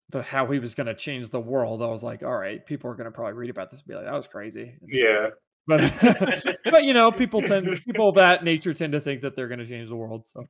[0.10, 1.82] the how he was going to change the world.
[1.82, 3.96] I was like, all right, people are going to probably read about this and be
[3.96, 4.74] like, that was crazy.
[4.88, 5.30] Yeah.
[5.68, 5.94] But
[6.66, 9.60] but you know, people tend people of that nature tend to think that they're going
[9.60, 10.26] to change the world.
[10.26, 10.46] So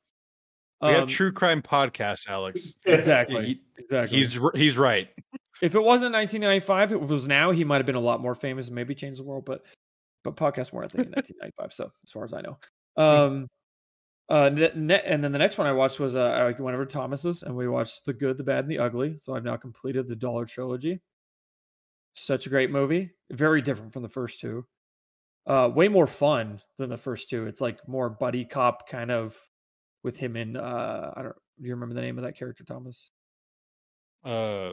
[0.81, 2.73] We have um, true crime podcasts, Alex.
[2.85, 4.17] exactly, He- exactly.
[4.17, 5.09] He's he's right.
[5.61, 8.35] if it wasn't 1995, if it was now, he might have been a lot more
[8.35, 9.43] famous and maybe changed the world.
[9.45, 9.65] But
[10.23, 11.73] but podcasts weren't a thing in 1995.
[11.73, 12.57] So as far as I know,
[12.95, 13.47] um,
[14.29, 16.85] uh, ne- ne- and then the next one I watched was uh, I went over
[16.85, 19.17] to Thomas's and we watched The Good, the Bad, and the Ugly.
[19.17, 21.01] So I've now completed the Dollar trilogy.
[22.15, 24.65] Such a great movie, very different from the first two.
[25.47, 27.47] Uh, way more fun than the first two.
[27.47, 29.35] It's like more buddy cop kind of
[30.03, 33.11] with him in uh I don't do you remember the name of that character, Thomas?
[34.23, 34.71] Uh,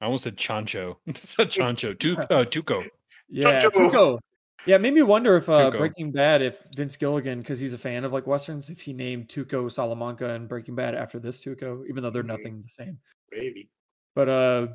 [0.00, 0.96] I almost said Chancho.
[1.06, 1.98] It's not Chancho.
[1.98, 2.86] Tu- uh, Tuco.
[3.28, 3.90] Yeah, Tuco.
[3.90, 4.18] Tuco.
[4.64, 7.78] Yeah, it made me wonder if uh, Breaking Bad, if Vince Gilligan, because he's a
[7.78, 11.86] fan of like westerns, if he named Tuco Salamanca and Breaking Bad after this Tuco,
[11.88, 12.26] even though they're Mhm.
[12.26, 12.98] nothing the same.
[13.32, 13.68] Maybe.
[14.14, 14.66] But uh,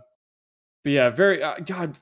[0.84, 1.98] but yeah, very uh, God,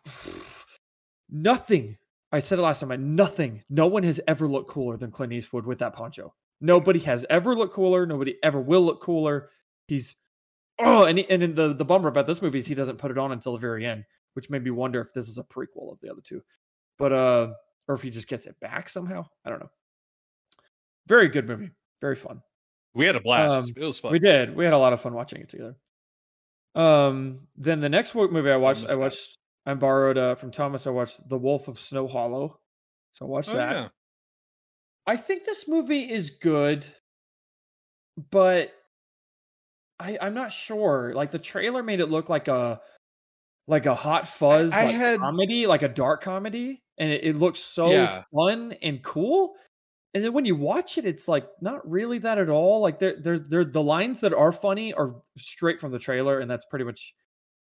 [1.29, 1.97] nothing.
[2.31, 2.91] I said it last time.
[2.91, 3.63] I nothing.
[3.69, 6.33] No one has ever looked cooler than Clint Eastwood with that poncho.
[6.61, 8.05] Nobody has ever looked cooler.
[8.05, 9.49] Nobody ever will look cooler.
[9.87, 10.15] He's
[10.79, 13.17] oh, and he, and the the bummer about this movie is he doesn't put it
[13.17, 15.99] on until the very end, which made me wonder if this is a prequel of
[16.01, 16.43] the other two.
[16.97, 17.53] But uh,
[17.89, 19.25] or if he just gets it back somehow.
[19.43, 19.69] I don't know.
[21.07, 21.71] Very good movie.
[21.99, 22.41] Very fun.
[22.93, 23.63] We had a blast.
[23.63, 24.11] Um, it was fun.
[24.13, 24.55] We did.
[24.55, 25.75] We had a lot of fun watching it together.
[26.75, 28.99] Um, then the next movie I watched, I that.
[28.99, 30.87] watched, I borrowed uh, from Thomas.
[30.87, 32.59] I watched The Wolf of Snow Hollow.
[33.11, 33.71] So I watched Oh, that.
[33.75, 33.87] yeah.
[35.07, 36.85] I think this movie is good,
[38.29, 38.71] but
[39.99, 41.11] I I'm not sure.
[41.15, 42.79] Like the trailer made it look like a
[43.67, 47.35] like a hot fuzz I like had- comedy, like a dark comedy, and it, it
[47.37, 48.23] looks so Yeah.
[48.33, 49.55] fun and cool.
[50.13, 52.81] And then when you watch it, it's like not really that at all.
[52.81, 56.49] Like there, there's there the lines that are funny are straight from the trailer, and
[56.49, 57.13] that's pretty much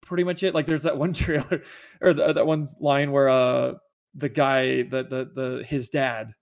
[0.04, 0.54] pretty much it.
[0.54, 1.62] Like there's that one trailer
[2.00, 3.74] or the, that one line where uh
[4.14, 6.32] the guy the the the his dad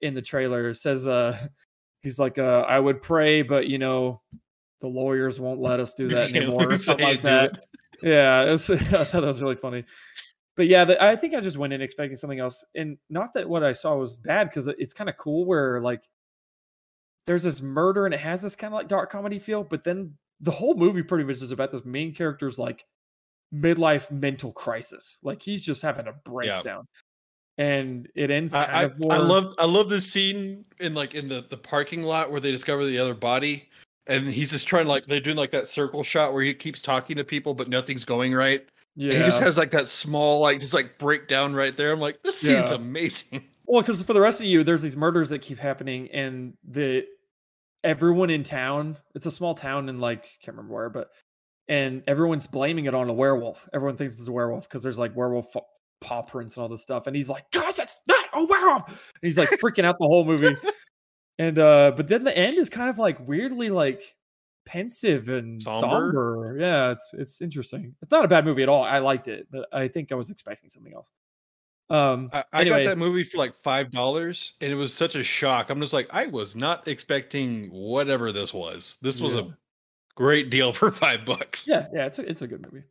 [0.00, 1.36] in the trailer says uh
[2.02, 4.22] he's like uh I would pray, but you know
[4.80, 7.56] the lawyers won't let us do that anymore or something like that.
[7.56, 7.58] it.
[8.02, 9.84] Yeah, it was, I thought that was really funny.
[10.56, 13.48] But yeah, the, I think I just went in expecting something else, and not that
[13.48, 16.08] what I saw was bad because it's kind of cool where like
[17.26, 20.14] there's this murder and it has this kind of like dark comedy feel, but then
[20.40, 22.84] the whole movie pretty much is about this main character's like
[23.52, 25.18] midlife mental crisis.
[25.22, 26.86] Like he's just having a breakdown,
[27.58, 29.12] and it ends kind I, I, of more.
[29.12, 32.52] I love I love this scene in like in the, the parking lot where they
[32.52, 33.68] discover the other body
[34.06, 37.16] and he's just trying like they're doing like that circle shot where he keeps talking
[37.16, 38.68] to people but nothing's going right.
[38.96, 39.10] Yeah.
[39.14, 41.92] And he just has like that small like just like breakdown right there.
[41.92, 42.74] I'm like, this scene's Yeah.
[42.74, 43.44] amazing.
[43.66, 47.06] Well, because for the rest of you, there's these murders that keep happening, and the
[47.82, 48.98] everyone in town.
[49.14, 51.08] It's a small town in like can't remember where, but
[51.68, 53.66] and everyone's blaming it on a werewolf.
[53.72, 55.56] Everyone thinks it's a werewolf because there's like werewolf
[56.02, 57.06] paw prints and all this stuff.
[57.06, 60.26] And he's like, "Gosh, it's not a werewolf!" And he's like freaking out the whole
[60.26, 60.56] movie.
[61.38, 64.02] And uh, but then the end is kind of like weirdly like
[64.66, 66.12] pensive and Somber?
[66.12, 66.56] somber.
[66.58, 67.94] Yeah, it's it's interesting.
[68.02, 68.82] It's not a bad movie at all.
[68.82, 71.12] I liked it, but I think I was expecting something else.
[71.90, 72.84] Um, I, I Anyway.
[72.84, 75.68] got that movie for like five dollars and it was such a shock.
[75.70, 78.96] I'm just like, I was not expecting whatever this was.
[79.02, 79.40] This was Yeah.
[79.40, 79.44] a
[80.14, 81.68] great deal for five bucks.
[81.68, 82.84] Yeah, yeah, it's a, it's a good movie.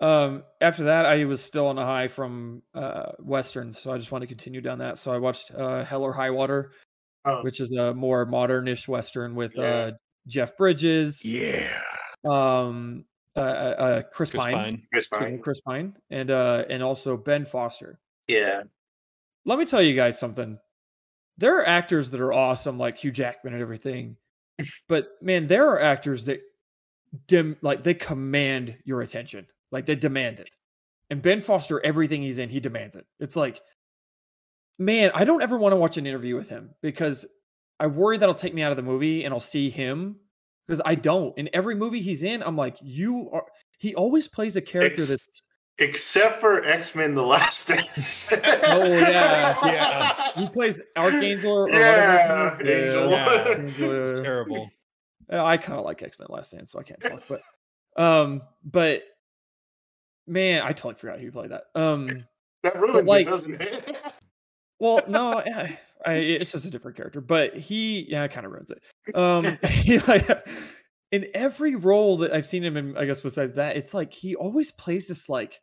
[0.00, 4.12] Um, after that, I was still on a high from uh westerns, so I just
[4.12, 4.98] want to continue down that.
[4.98, 6.72] So I watched uh Hell or High Water,
[7.24, 7.42] Oh.
[7.42, 9.62] which is a more modernish western with Yeah.
[9.64, 9.90] uh
[10.26, 11.68] Jeff Bridges, Yeah.
[12.24, 13.04] um,
[13.36, 14.82] uh, uh, uh Chris, Chris Pine, Pine.
[14.92, 15.38] Chris Pine.
[15.40, 17.98] Chris Pine, and uh and also Ben Foster.
[18.28, 18.62] Yeah.
[19.44, 20.58] Let me tell you guys something.
[21.36, 24.16] There are actors that are awesome, like Hugh Jackman and everything,
[24.88, 26.40] but man, there are actors that
[27.26, 30.56] dim like they command your attention, like they demand it.
[31.10, 33.06] And Ben Foster, everything he's in, he demands it.
[33.20, 33.60] It's like,
[34.78, 37.26] man, I don't ever want to watch an interview with him because
[37.80, 40.16] I worry that'll take me out of the movie and I'll see him
[40.66, 41.36] because I don't.
[41.38, 43.44] In every movie he's in, I'm like, you are.
[43.78, 45.42] He always plays a character Ex- that's
[45.78, 47.88] Except for X Men: The Last Stand.
[48.64, 50.30] Oh, yeah, yeah.
[50.36, 52.62] he plays Archangel or Yeah, whatever.
[52.62, 52.94] it is.
[52.94, 53.10] Angel.
[53.10, 53.48] Yeah.
[53.58, 54.70] Angel, It's terrible.
[55.28, 57.22] I kind of like X Men Last Stand, so I can't talk.
[57.28, 57.42] But,
[58.00, 59.02] um, but
[60.28, 61.64] man, I totally forgot who played that.
[61.74, 62.24] Um,
[62.62, 63.96] that ruins like- it, doesn't it?
[64.78, 68.70] well, no, I, I, it's just a different character, but he, yeah, kind of ruins
[68.70, 69.16] it.
[69.16, 70.28] Um, he like
[71.12, 74.34] in every role that I've seen him in, I guess besides that, it's like he
[74.34, 75.60] always plays this like,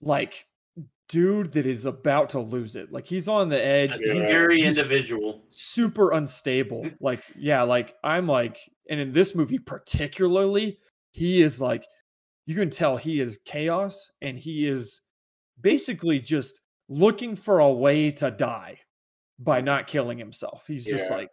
[0.00, 0.46] like
[1.08, 2.92] dude that is about to lose it.
[2.92, 3.96] Like he's on the edge.
[4.00, 4.14] Yeah.
[4.14, 5.44] He's Very he's individual.
[5.50, 6.88] super unstable.
[7.00, 8.58] Like, yeah, like I'm like,
[8.90, 10.78] and in this movie particularly,
[11.12, 11.86] he is like,
[12.44, 15.00] you can tell he is chaos and he is
[15.60, 18.78] basically just looking for a way to die
[19.38, 20.64] by not killing himself.
[20.66, 21.30] He's just like,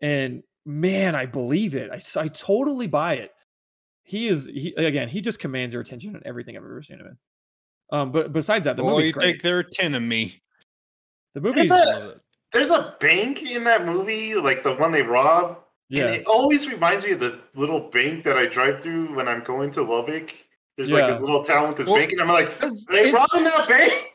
[0.00, 1.90] and man, I believe it.
[1.90, 3.32] I, I totally buy it.
[4.04, 7.06] He is, he again, he just commands your attention in everything I've ever seen him
[7.06, 7.16] in.
[7.98, 9.24] Um, but besides that, the movie's you great.
[9.24, 10.40] think there are ten of me?
[11.34, 12.20] the movie's, a- I love it.
[12.52, 15.58] There's a bank in that movie, like the one they rob.
[15.88, 19.26] yeah, And it always reminds me of the little bank that I drive through when
[19.26, 20.34] I'm going to Lubbock.
[20.76, 23.44] There's like this little town with this Well, bank, and I'm like, they it's- robbing
[23.44, 24.08] that bank?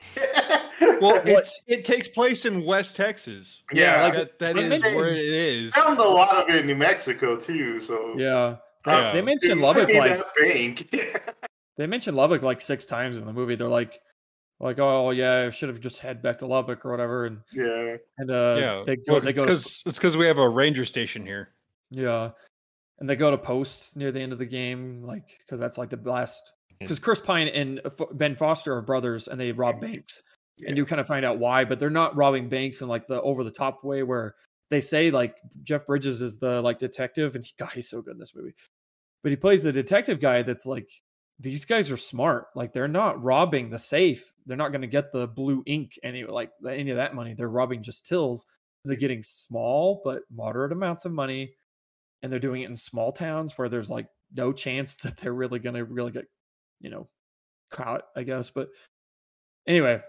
[1.02, 3.64] Well, it's it takes place in West Texas.
[3.72, 5.74] yeah, like- That that They mentioned- where it is.
[5.74, 7.80] found a lot of it in New Mexico too.
[7.80, 8.56] So Yeah.
[8.86, 9.14] They, Yeah.
[9.14, 11.36] they mentioned might Lubbock like that bank.
[11.78, 13.56] they mentioned Lubbock like six times in the movie.
[13.56, 14.00] They're like,
[14.60, 17.26] like, oh yeah, I should have just head back to Lubbock or whatever.
[17.26, 20.18] And yeah, and uh, yeah, they go, well, they it's go, to- because it's because
[20.18, 21.50] we have a ranger station here.
[21.92, 22.32] yeah,
[23.00, 25.90] and they go to post near the end of the game, like because that's like
[25.90, 26.54] the last.
[26.80, 27.82] Because Chris Pine and
[28.14, 30.22] Ben Foster are brothers, and they rob banks,
[30.58, 30.70] Yeah.
[30.70, 31.66] and you kind of find out why.
[31.66, 34.36] But they're not robbing banks in like the over the top way where
[34.70, 38.14] they say like Jeff Bridges is the like detective, and he, God, he's so good
[38.14, 38.54] in this movie.
[39.24, 40.88] But he plays the detective guy that's like
[41.40, 42.46] these guys are smart.
[42.56, 44.32] Like they're not robbing the safe.
[44.46, 47.34] They're not going to get the blue ink any like any of that money.
[47.34, 48.46] They're robbing just tills.
[48.86, 51.54] They're getting small but moderate amounts of money,
[52.24, 55.60] and they're doing it in small towns where there's like no chance that they're really
[55.60, 56.26] going to really get,
[56.82, 57.08] you know,
[57.72, 58.04] caught.
[58.16, 58.50] I guess.
[58.50, 58.70] But
[59.68, 60.02] anyway,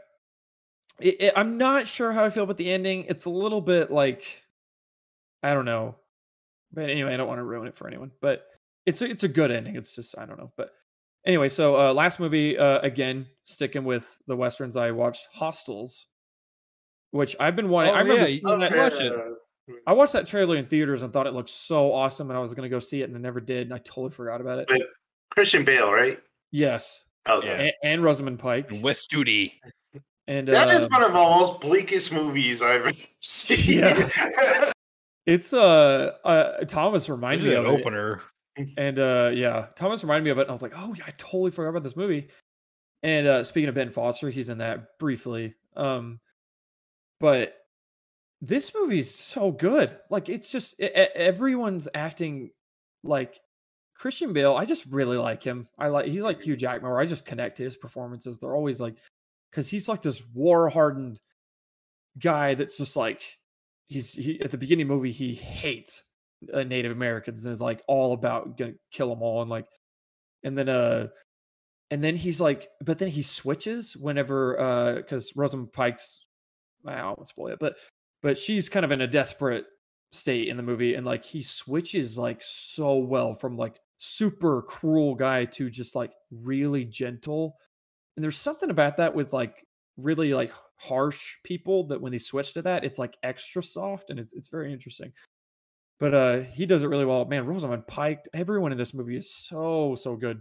[1.01, 3.05] it, it- I'm not sure how I feel about the ending.
[3.09, 4.25] It's a little bit like
[5.43, 5.97] I don't know.
[6.73, 8.11] But anyway, I don't want to ruin it for anyone.
[8.21, 8.45] But
[8.87, 9.77] it's a, it's a good ending.
[9.77, 10.53] It's just I don't know.
[10.57, 10.71] But
[11.25, 16.07] anyway, so uh, last movie uh, again, sticking with the westerns, I watched Hostiles,
[17.13, 17.93] which I've been wanting.
[17.93, 18.77] Oh, I remember yeah, seeing you- that.
[18.77, 19.13] watch it.
[19.87, 22.55] I watched that trailer in theaters and thought it looked so awesome, and I was
[22.55, 24.69] going to go see it, and I never did, and I totally forgot about it.
[24.71, 24.83] Wait.
[25.31, 26.19] Christian Bale, right?
[26.51, 27.53] Yes, Oh, Yeah.
[27.61, 29.53] and, and Rosamund Pike, And Wes Studi.
[30.27, 33.81] and That is uh, one of the most bleakest movies I've ever seen.
[33.81, 34.11] Yeah.
[35.27, 37.81] it's uh, uh Thomas reminded me an of it.
[37.81, 38.23] opener.
[38.79, 40.43] And uh yeah, Thomas reminded me of it.
[40.43, 42.29] And I was like, oh yeah, I totally forgot about this movie.
[43.03, 45.55] And uh speaking of Ben Foster, he's in that briefly.
[45.77, 46.19] Um
[47.21, 47.58] but
[48.41, 49.97] this movie's so good.
[50.11, 52.51] Like it's just e- everyone's acting
[53.03, 53.41] like
[53.97, 54.55] Christian Bale.
[54.55, 55.69] I just really like him.
[55.79, 58.39] I like he's like Hugh Jackman, where I just connect to his performances.
[58.39, 58.97] They're always like
[59.51, 61.21] because he's like this war hardened
[62.19, 63.23] guy that's just like
[63.87, 66.03] he's he at the beginning of the movie he hates
[66.53, 69.67] uh, Native Americans and is like all about gonna kill them all and like
[70.45, 71.09] and then uh
[71.91, 76.25] and then he's like but then he switches whenever uh because Rosamund Pike's
[76.87, 77.77] I won't spoil it but
[78.23, 79.67] but she's kind of in a desperate
[80.13, 85.15] state in the movie and like he switches like so well from like super cruel
[85.15, 87.57] guy to just like really gentle.
[88.17, 89.67] And there's something about that with like
[89.97, 94.19] really like harsh people that when they switch to that it's like extra soft and
[94.19, 95.13] it's, it's very interesting.
[96.01, 97.25] But uh he does it really well.
[97.25, 100.41] Man rosamund pike everyone in this movie is so so good.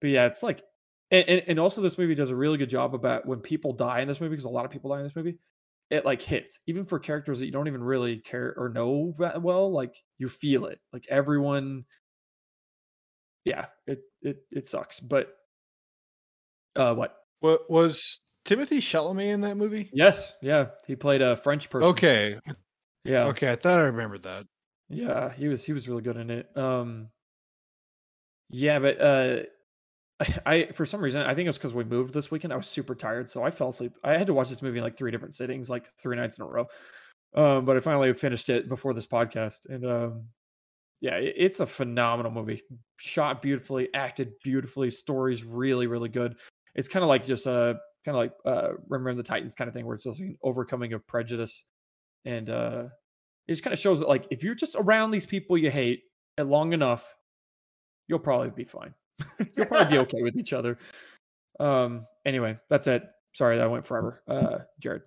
[0.00, 0.62] But yeah it's like
[1.10, 4.00] and, and, and also this movie does a really good job about when people die
[4.00, 5.38] in this movie because a lot of people die in this movie
[5.92, 9.42] it like hits even for characters that you don't even really care or know that
[9.42, 11.84] well like you feel it like everyone
[13.44, 15.34] yeah it it, it sucks but
[16.76, 19.90] uh what What was Timothée Chalamet in that movie?
[19.92, 22.38] yes yeah he played a french person Okay,
[23.04, 24.46] yeah okay, I thought I remembered that.
[24.88, 26.56] Yeah, he was he was really good in it.
[26.56, 27.10] Um
[28.50, 29.42] Yeah, but uh
[30.46, 32.52] I, for some reason I think it was because we moved this weekend.
[32.52, 33.92] I was super tired, so I fell asleep.
[34.04, 36.44] I had to watch this movie in like three different sittings, like three nights in
[36.44, 36.66] a row.
[37.34, 40.24] Um, but I finally finished it before this podcast, and um,
[41.00, 42.62] yeah, it, it's a phenomenal movie.
[42.98, 46.36] Shot beautifully, acted beautifully, story's really really good.
[46.74, 49.74] It's kind of like just a kind of like uh, Remember the Titans kind of
[49.74, 51.64] thing, where it's just an overcoming of prejudice,
[52.24, 52.84] and uh,
[53.48, 56.02] it just kind of shows that like if you're just around these people you hate
[56.38, 57.14] long enough,
[58.08, 58.94] you'll probably be fine.
[59.56, 60.78] you'll probably be okay with each other.
[61.60, 62.06] Um.
[62.24, 63.08] Anyway, that's it.
[63.34, 64.22] Sorry that went forever.
[64.28, 65.02] Uh, Jared.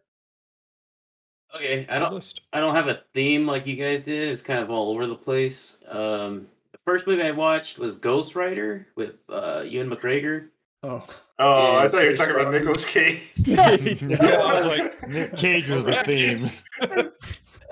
[1.55, 4.29] Okay, I don't I don't have a theme like you guys did.
[4.29, 5.77] It's kind of all over the place.
[5.87, 10.49] Um, the first movie I watched was Ghost Writer with uh, Ewan McGregor.
[10.83, 11.05] Oh.
[11.39, 12.53] Oh, I thought you were talking about Rock.
[12.53, 13.31] Nicolas Cage.
[13.45, 16.49] Yeah, I was like, Nick Cage was the theme.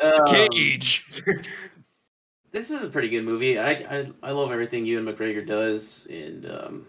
[0.02, 1.24] Um, Cage.
[2.54, 3.60] This is a pretty good movie.
[3.60, 6.88] I I, I love everything Ewan McGregor does, and um,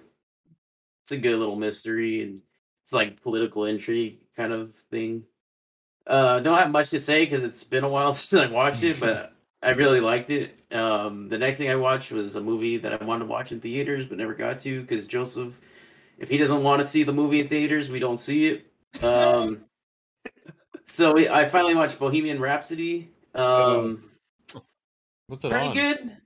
[1.05, 2.41] it's a good little mystery, and
[2.84, 5.25] it's like political intrigue kind of thing.
[6.07, 9.01] Uh, don't have much to say because it's been a while since I watched it,
[9.01, 10.55] but I really liked it.
[10.70, 13.60] Um, the next thing I watched was a movie that I wanted to watch in
[13.60, 15.59] theaters but never got to because Joseph,
[16.18, 18.67] if he doesn't want to see the movie in theaters, we don't see it.
[19.02, 19.65] Um,
[20.84, 23.12] so we- I finally watched Bohemian Rhapsody.
[23.34, 24.10] Um,
[25.26, 25.74] What's it pretty on?
[25.74, 26.16] good.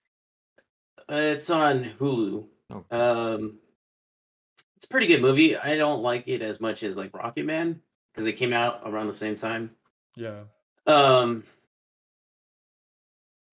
[1.10, 2.46] Uh, it's on Hulu.
[2.70, 2.84] Oh.
[2.90, 3.58] Um,
[4.76, 5.56] it's a pretty good movie.
[5.56, 7.80] I don't like it as much as like Rocket Man
[8.12, 9.70] because they came out around the same time.
[10.16, 10.42] Yeah.
[10.86, 11.44] Um,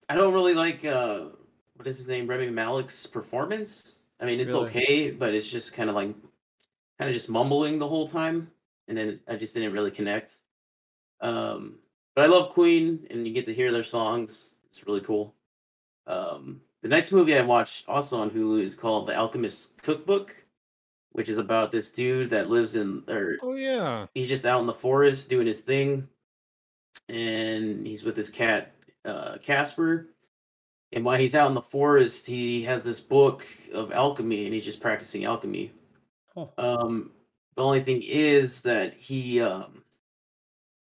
[0.08, 1.26] I don't really like uh,
[1.74, 3.96] what is his name, Rami Malek's performance.
[4.20, 4.66] I mean, it's Really?
[4.68, 6.14] okay, but it's just kind of like
[6.98, 8.50] kind of just mumbling the whole time.
[8.88, 10.36] and then I just didn't really connect.
[11.20, 11.78] Um,
[12.14, 14.50] but I love Queen, and you get to hear their songs.
[14.68, 15.34] It's really cool.
[16.06, 20.34] Um, the next movie I watched also on Hulu is called The Alchemist Cookbook,
[21.12, 24.06] which is about this dude that lives in or Oh yeah.
[24.14, 26.06] he's just out in the forest doing his thing,
[27.08, 28.72] and he's with his cat
[29.04, 30.08] uh, Casper.
[30.92, 34.64] And while he's out in the forest, he has this book of alchemy, and he's
[34.64, 35.72] just practicing alchemy.
[36.34, 36.46] Huh.
[36.56, 37.10] Um,
[37.56, 39.82] the only thing is that he um,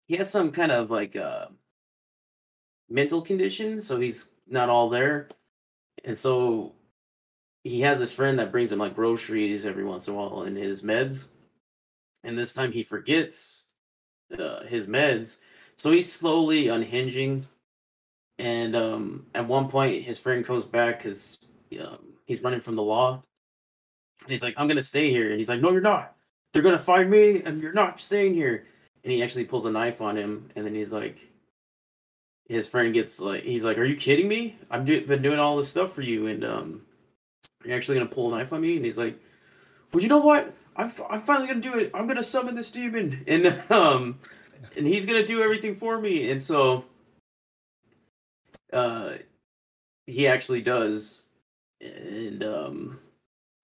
[0.07, 1.47] he has some kind of like uh,
[2.89, 5.29] mental condition, so he's not all there,
[6.03, 6.73] and so
[7.63, 10.57] he has this friend that brings him like groceries every once in a while and
[10.57, 11.27] his meds,
[12.23, 13.67] and this time he forgets
[14.37, 15.37] uh, his meds,
[15.75, 17.45] so he's slowly unhinging.
[18.39, 21.39] And um, at one point, his friend comes back because
[21.81, 23.23] um, he's running from the law,
[24.21, 26.15] and he's like, "I'm gonna stay here," and he's like, "No, you're not.
[26.53, 28.67] They're gonna find me, and you're not staying here."
[29.03, 31.19] And he actually pulls a knife on him, and then he's like,
[32.47, 34.57] his friend gets like, he's like, "Are you kidding me?
[34.69, 36.81] I've do- been doing all this stuff for you, and um,
[37.65, 39.19] you're actually gonna pull a knife on me?" And he's like,
[39.93, 40.53] "Well, you know what?
[40.75, 41.91] I'm, f- I'm finally gonna do it.
[41.93, 44.19] I'm gonna summon this demon, and um,
[44.75, 46.85] and he's gonna do everything for me." And so,
[48.71, 49.13] uh,
[50.05, 51.27] he actually does,
[51.81, 52.99] and um,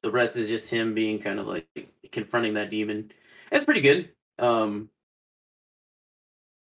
[0.01, 1.67] the rest is just him being kind of like
[2.11, 3.11] confronting that demon.
[3.51, 4.09] It's pretty good.
[4.39, 4.89] Um,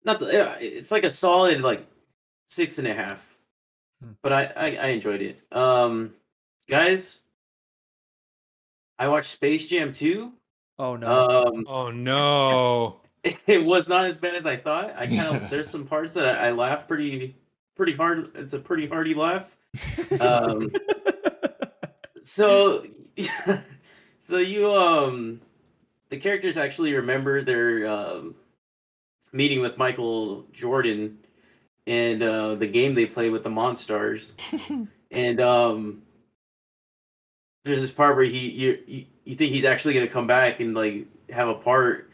[0.04, 1.86] not the, it's like a solid like
[2.48, 3.38] six and a half,
[4.02, 4.12] Hmm.
[4.22, 5.40] but I, I I enjoyed it.
[5.52, 6.14] Um,
[6.68, 7.20] guys,
[8.98, 10.32] I watched Space Jam 2.
[10.80, 11.08] Oh no.
[11.46, 13.00] Um, Oh no.
[13.46, 14.94] it was not as bad as I thought.
[14.96, 17.36] I kind of there's some parts that I, I laughed pretty
[17.76, 18.30] pretty hard.
[18.34, 19.56] It's a pretty hearty laugh.
[20.20, 20.70] Um,
[22.22, 22.84] so
[24.16, 25.40] so you um
[26.10, 28.34] the characters actually remember their um
[29.32, 31.18] meeting with Michael Jordan
[31.88, 34.32] and uh the game they play with the Monstars.
[35.10, 36.02] and um
[37.64, 40.74] there's this part where he you you, you think he's actually gonna come back and
[40.74, 42.10] like have a part.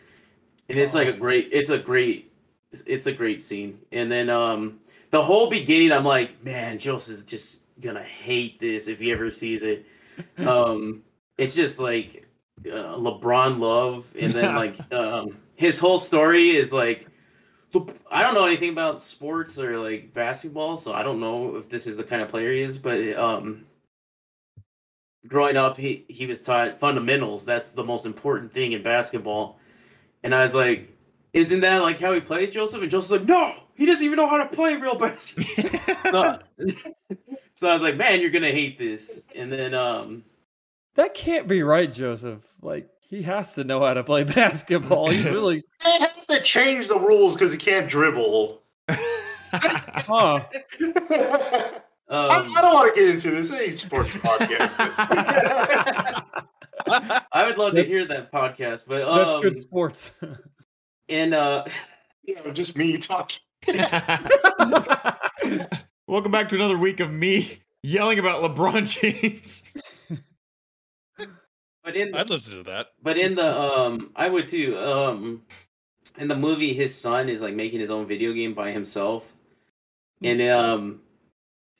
[0.68, 2.32] And it's like a great it's a great
[2.72, 3.78] it's, it's a great scene.
[3.92, 4.78] And then um
[5.10, 9.30] the whole beginning i'm like man Jules is just gonna hate this if he ever
[9.30, 9.84] sees it.
[10.38, 11.02] Um
[11.38, 12.24] it's just like
[12.64, 14.06] uh, lebron love.
[14.16, 17.08] And then like um his whole story is like
[18.10, 21.86] I don't know anything about sports or like basketball, so I don't know if this
[21.86, 22.78] is the kind of player he is.
[22.78, 23.66] But um,
[25.26, 27.44] growing up, he he was taught fundamentals.
[27.44, 29.58] That's the most important thing in basketball.
[30.22, 30.88] And I was like,
[31.32, 34.28] "Isn't that like how he plays, Joseph?" And Joseph's like, "No, he doesn't even know
[34.28, 35.70] how to play real basketball."
[36.10, 36.38] so,
[37.54, 40.24] so I was like, "Man, you're gonna hate this." And then um,
[40.94, 42.42] that can't be right, Joseph.
[42.62, 45.10] Like he has to know how to play basketball.
[45.10, 48.60] He's really They have to change the rules because he can't dribble.
[48.90, 50.44] huh.
[50.50, 51.70] I,
[52.08, 53.50] um I don't want to get into this.
[53.52, 54.76] It ain't sports podcast.
[56.86, 60.12] but- I would love to hear that podcast, but um, That's good sports.
[61.08, 61.64] And uh,
[62.24, 63.40] you know, just me talking.
[66.06, 69.64] Welcome back to another week of me yelling about LeBron James.
[71.84, 72.88] But in I'd listen to that.
[73.02, 74.78] But in the um, I would too.
[74.78, 75.42] Um,
[76.18, 79.34] in the movie, his son is like making his own video game by himself,
[80.22, 81.00] and um,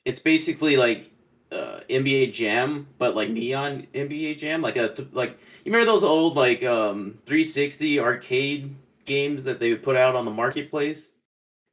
[0.03, 1.11] it's basically like
[1.51, 5.31] uh, NBA Jam, but like neon NBA Jam, like a like
[5.63, 8.75] you remember those old like um 360 arcade
[9.05, 11.13] games that they would put out on the marketplace.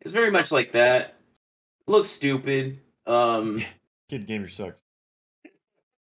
[0.01, 1.17] It's very much like that.
[1.87, 2.79] looks stupid.
[3.07, 3.59] Um,
[4.09, 4.81] Kid gamer sucks.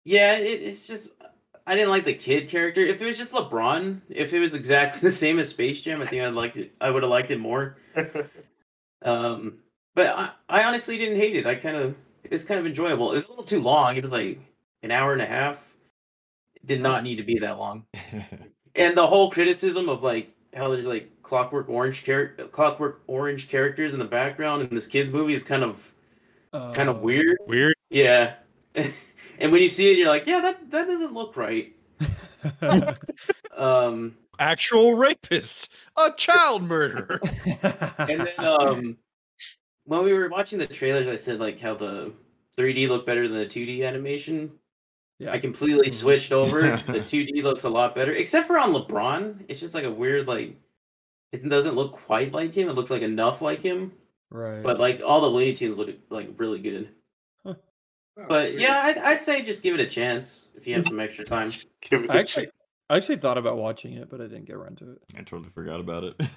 [0.04, 1.14] yeah, it, it's just
[1.66, 2.80] I didn't like the kid character.
[2.80, 6.06] If it was just LeBron, if it was exactly the same as Space Jam, I
[6.06, 6.72] think I'd liked it.
[6.80, 7.76] I would have liked it more.
[9.04, 9.58] Um,
[9.94, 11.46] but I, I honestly didn't hate it.
[11.46, 13.10] I kind of it's kind of enjoyable.
[13.10, 13.96] It was a little too long.
[13.96, 14.38] It was like
[14.82, 15.58] an hour and a half.
[16.54, 17.84] It did not need to be that long.
[18.74, 23.92] And the whole criticism of like how there's like Clockwork Orange character, Clockwork Orange characters
[23.92, 25.92] in the background in this kids movie is kind of
[26.52, 27.36] kind of Uh, weird.
[27.46, 27.74] Weird.
[27.90, 28.36] Yeah.
[29.42, 31.74] and when you see it, you're like, yeah, that that doesn't look right.
[33.56, 37.20] Um, Actual rapist, a child murderer.
[37.98, 38.96] and then um,
[39.84, 42.12] when we were watching the trailers, I said like how the
[42.56, 44.50] 3D looked better than the 2D animation.
[45.18, 45.30] Yeah.
[45.32, 45.94] I completely Mhm.
[45.94, 46.62] switched over.
[46.62, 49.44] the 2D looks a lot better, except for on LeBron.
[49.48, 50.56] It's just like a weird like.
[51.30, 52.68] It doesn't look quite like him.
[52.68, 53.92] It looks like enough like him,
[54.30, 54.62] right.
[54.62, 56.88] but like all the Looney Tunes look like really good.
[58.16, 61.24] But yeah, I'd, I'd say just give it a chance if you have some extra
[61.24, 61.50] time.
[61.80, 62.48] Give it a I actually,
[62.90, 64.98] I actually thought about watching it, but I didn't get around to it.
[65.16, 66.20] I totally forgot about it.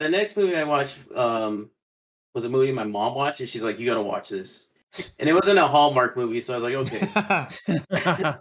[0.00, 1.70] The next movie I watched um,
[2.32, 4.68] was a movie my mom watched, and she's like, "You gotta watch this."
[5.18, 7.08] And it wasn't a Hallmark movie, so I was like,
[7.68, 8.34] "Okay."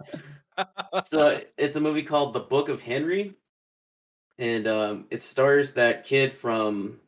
[1.06, 3.34] so it's a movie called The Book of Henry,
[4.38, 7.00] and um, it stars that kid from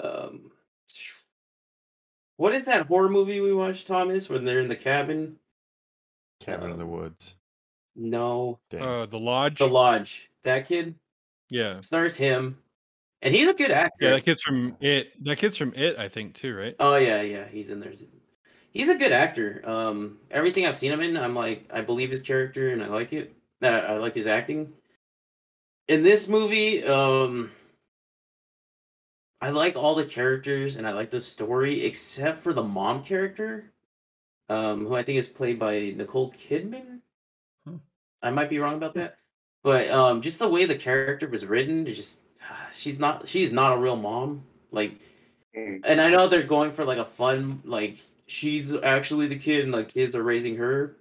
[0.00, 0.50] um,
[2.36, 4.28] what is that horror movie we watched, Thomas?
[4.28, 5.36] When they're in the cabin?
[6.40, 7.36] Cabin in the Woods.
[7.96, 8.82] No, Dang.
[8.82, 9.58] Uh, the lodge.
[9.58, 10.28] The Lodge.
[10.42, 10.94] That kid
[11.48, 11.80] yeah.
[11.80, 12.58] stars him,
[13.22, 14.04] and he's a good actor.
[14.04, 15.12] Yeah, that kid's from it.
[15.24, 16.74] That kid's from it, I think, too, right?
[16.80, 17.92] Oh yeah, yeah, he's in there.
[17.92, 18.08] too.
[18.72, 19.62] He's a good actor.
[19.64, 23.12] Um, everything I've seen him in, I'm like, I believe his character and I like
[23.12, 23.32] it.
[23.62, 24.72] Uh, I like his acting.
[25.86, 27.52] In this movie, um,
[29.44, 33.70] I like all the characters and I like the story except for the mom character,
[34.48, 37.00] um, who I think is played by Nicole Kidman.
[37.66, 37.76] Hmm.
[38.22, 39.18] I might be wrong about that,
[39.62, 42.22] but um, just the way the character was written, it's just
[42.72, 44.44] she's not she's not a real mom.
[44.70, 44.98] Like
[45.54, 45.82] Mm.
[45.84, 49.72] and I know they're going for like a fun, like she's actually the kid and
[49.72, 50.96] like kids are raising her,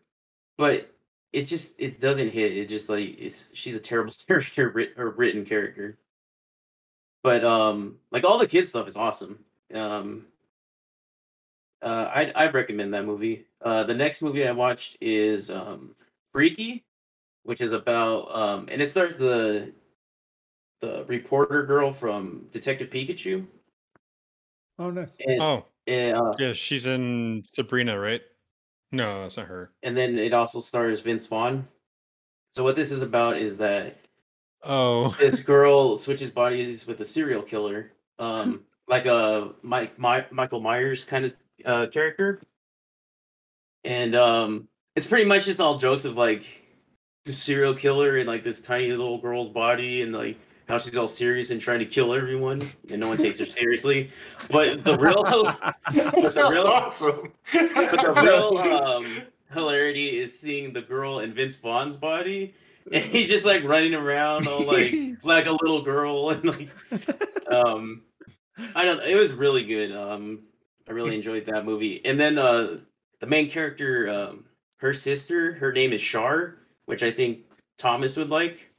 [0.57, 0.93] but
[1.31, 2.55] it just it doesn't hit.
[2.57, 5.97] It just like it's she's a terrible character or written character.
[7.23, 9.39] But um, like all the kid stuff is awesome.
[9.73, 10.25] Um,
[11.81, 13.45] uh, I I recommend that movie.
[13.61, 15.95] Uh, the next movie I watched is um
[16.33, 16.83] Freaky,
[17.43, 19.71] which is about um, and it stars the
[20.81, 23.45] the reporter girl from Detective Pikachu.
[24.79, 25.15] Oh, nice.
[25.25, 28.21] And, Oh, and, uh, yeah, she's in Sabrina, right?
[28.91, 29.71] No, that's not her.
[29.83, 31.67] and then it also stars Vince Vaughn.
[32.51, 33.97] So what this is about is that
[34.63, 40.61] Oh, this girl switches bodies with a serial killer, um, like a Mike My, Michael
[40.61, 41.33] Myers kind of
[41.65, 42.41] uh, character,
[43.83, 46.45] and um, it's pretty much just all jokes of like
[47.25, 51.07] the serial killer in like this tiny little girl's body and like how she's all
[51.07, 54.09] serious and trying to kill everyone and no one takes her seriously.
[54.49, 57.31] But the real That the real- awesome.
[57.53, 62.53] but the real um, hilarity is seeing the girl in Vince Vaughn's body,
[62.91, 66.69] and he's just like running around all like like a little girl, and like
[67.51, 68.01] um,
[68.75, 69.01] I don't.
[69.01, 69.91] It was really good.
[69.91, 70.39] Um,
[70.87, 72.01] I really enjoyed that movie.
[72.05, 72.77] And then uh,
[73.19, 74.45] the main character, um,
[74.77, 77.39] her sister, her name is Char, which I think
[77.77, 78.71] Thomas would like,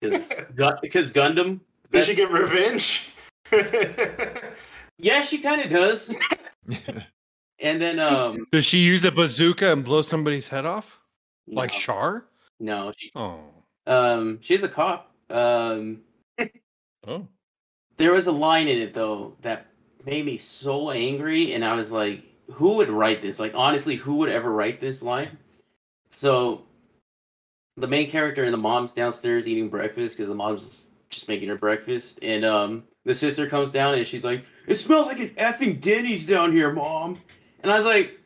[0.00, 0.32] because
[0.82, 1.60] because Gundam.
[1.90, 3.10] Did she get revenge?
[5.02, 6.14] Yeah, she kind of does.
[7.58, 11.00] And then um, does she use a bazooka and blow somebody's head off?
[11.46, 12.24] Like no, Char?
[12.60, 13.40] No, she Oh.
[13.86, 15.12] um, she's a cop.
[15.30, 16.02] Um.
[17.06, 17.26] Oh.
[17.98, 19.68] There was a line in it though that
[20.06, 23.38] made me so angry, and I was like, "Who would write this?
[23.40, 25.38] Like, honestly, who would ever write this line?"
[26.10, 26.66] So,
[27.76, 31.56] the main character and the mom's downstairs eating breakfast because the mom's just making her
[31.56, 35.80] breakfast, and um, the sister comes down and she's like, "It smells like an effing
[35.80, 37.16] Denny's down here, mom,"
[37.62, 38.19] and I was like.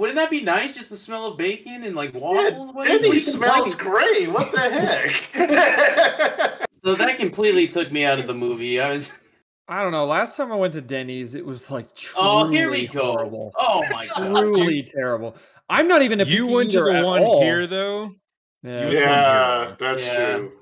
[0.00, 2.72] Wouldn't that be nice, just the smell of bacon and like waffles?
[2.72, 4.32] What are you- Denny you smells complaining great.
[4.32, 6.66] What the heck?
[6.82, 8.80] So that completely took me out of the movie.
[8.80, 9.12] I was,
[9.68, 10.06] I don't know.
[10.06, 13.12] Last time I went to Denny's, it was like truly oh, here we go.
[13.12, 13.52] horrible.
[13.58, 14.40] Oh my god.
[14.40, 15.36] Truly terrible.
[15.68, 17.42] I'm not even a You went to the one all.
[17.42, 18.14] here though.
[18.62, 20.16] Yeah, You- yeah, that's Yeah.
[20.36, 20.52] true.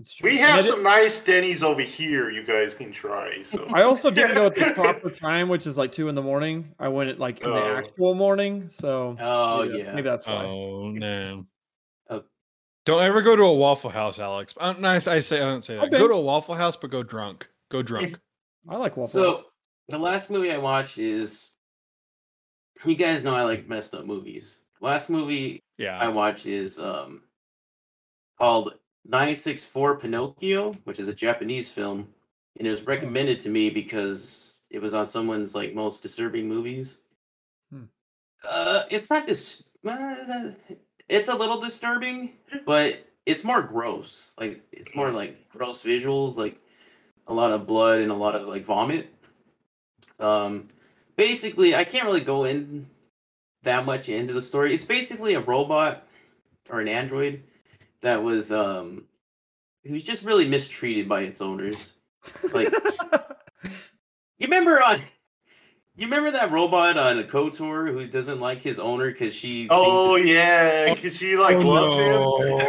[0.00, 0.30] It's true.
[0.30, 2.30] We have some nice Denny's over here.
[2.30, 3.42] You guys can try.
[3.42, 6.22] So I also didn't go at the proper time, which is like two in the
[6.22, 6.74] morning.
[6.78, 7.76] I went at like in the Oh.
[7.76, 9.92] actual morning, so Oh maybe, yeah.
[9.94, 10.44] maybe that's why.
[10.44, 11.46] Oh no.
[12.10, 12.22] Oh.
[12.84, 14.54] Don't ever go to a Waffle House, Alex.
[14.56, 15.06] Uh, nice.
[15.06, 15.84] I say I don't say that.
[15.84, 15.98] Okay.
[15.98, 17.48] Go to a Waffle House, but go drunk.
[17.70, 18.18] Go drunk.
[18.68, 19.08] I like waffle.
[19.10, 19.44] So House.
[19.88, 21.52] the last movie I watched is
[22.84, 24.58] you guys know I like messed up movies.
[24.80, 25.98] Last movie yeah.
[25.98, 27.22] I watched is um
[28.38, 28.74] called
[29.08, 32.06] 964 Pinocchio, which is a Japanese film,
[32.58, 36.98] and it was recommended to me because it was on someone's like most disturbing movies.
[37.72, 37.84] Hmm.
[38.48, 40.50] Uh, it's not dis- uh,
[41.08, 42.32] it's a little disturbing,
[42.66, 44.32] but it's more gross.
[44.38, 46.60] Like it's more like gross visuals, like
[47.26, 49.12] a lot of blood and a lot of like vomit.
[50.20, 50.68] Um,
[51.16, 52.86] basically, I can't really go in
[53.62, 54.74] that much into the story.
[54.74, 56.06] It's basically a robot
[56.68, 57.42] or an android
[58.02, 59.04] that was um
[59.82, 61.92] he was just really mistreated by its owners.
[62.52, 62.72] Like
[64.38, 65.02] you remember on
[65.96, 70.16] you remember that robot on a KOTOR who doesn't like his owner because she Oh
[70.16, 72.68] yeah, because she like Oh, loves no.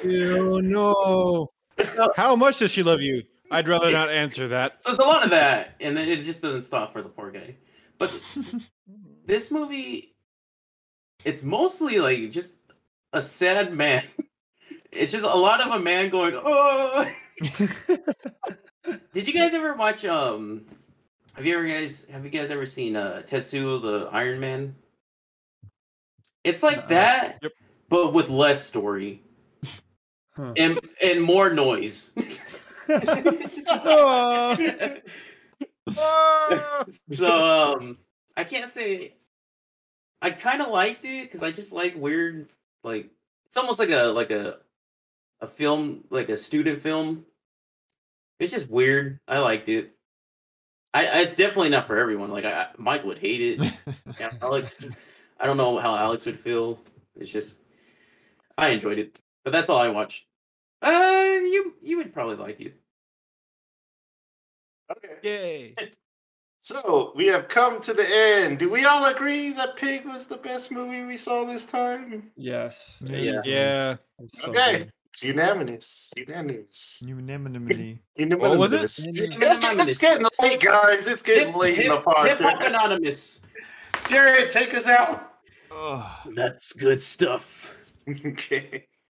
[0.00, 0.10] him.
[0.10, 1.50] Ew, no.
[2.16, 3.22] How much does she love you?
[3.50, 4.82] I'd rather not answer that.
[4.82, 7.30] So it's a lot of that, and then it just doesn't stop for the poor
[7.30, 7.56] guy.
[7.98, 8.10] But
[9.24, 10.14] this movie,
[11.24, 12.52] it's mostly like just
[13.12, 14.02] a sad man.
[14.92, 17.06] It's just a lot of a man going, oh.
[19.12, 20.64] Did you guys ever watch um
[21.34, 24.74] have you ever guys have you guys ever seen uh Tetsuo the Iron Man?
[26.42, 26.86] It's like Uh-uh.
[26.88, 27.52] that, Yep.
[27.90, 29.22] but with less story
[30.34, 30.54] Huh.
[30.56, 32.12] and and more noise.
[33.68, 34.56] Ah!
[37.10, 37.28] so
[37.76, 37.98] um
[38.36, 39.16] I can't say
[40.22, 42.48] I kind of liked it because I just like weird
[42.84, 43.10] like
[43.46, 44.58] it's almost like a like a
[45.40, 47.24] a film like a student film.
[48.38, 49.20] It's just weird.
[49.26, 49.90] I liked it.
[50.94, 52.30] I I- it's definitely not for everyone.
[52.30, 53.72] Like I, I- Mike would hate it.
[54.20, 54.86] Yeah, Alex,
[55.40, 56.78] I don't know how Alex would feel.
[57.16, 57.60] It's just
[58.56, 60.24] I enjoyed it, but that's all I watched.
[60.82, 60.90] Uh,
[61.42, 62.74] you you would probably like it.
[64.90, 65.16] Okay.
[65.22, 65.74] Yay.
[66.60, 68.58] So we have come to the end.
[68.58, 72.30] Do we all agree that Pig was the best movie we saw this time?
[72.36, 72.94] yes.
[73.04, 73.40] Yeah.
[73.44, 73.96] Yeah.
[74.34, 74.78] So Okay.
[74.78, 74.92] good.
[75.12, 76.12] It's unanimous.
[76.16, 76.98] Unanimous.
[77.04, 78.02] Unanimity.
[78.16, 78.58] Unanimous.
[78.58, 78.82] was it?
[78.84, 81.06] It's getting late, guys.
[81.06, 82.60] It's getting late in the Hip Hop park.
[82.60, 83.40] Anonymous.
[84.08, 85.32] Jared, take us out.
[85.74, 86.04] Ugh.
[86.34, 87.76] That's good stuff.
[88.26, 88.87] okay.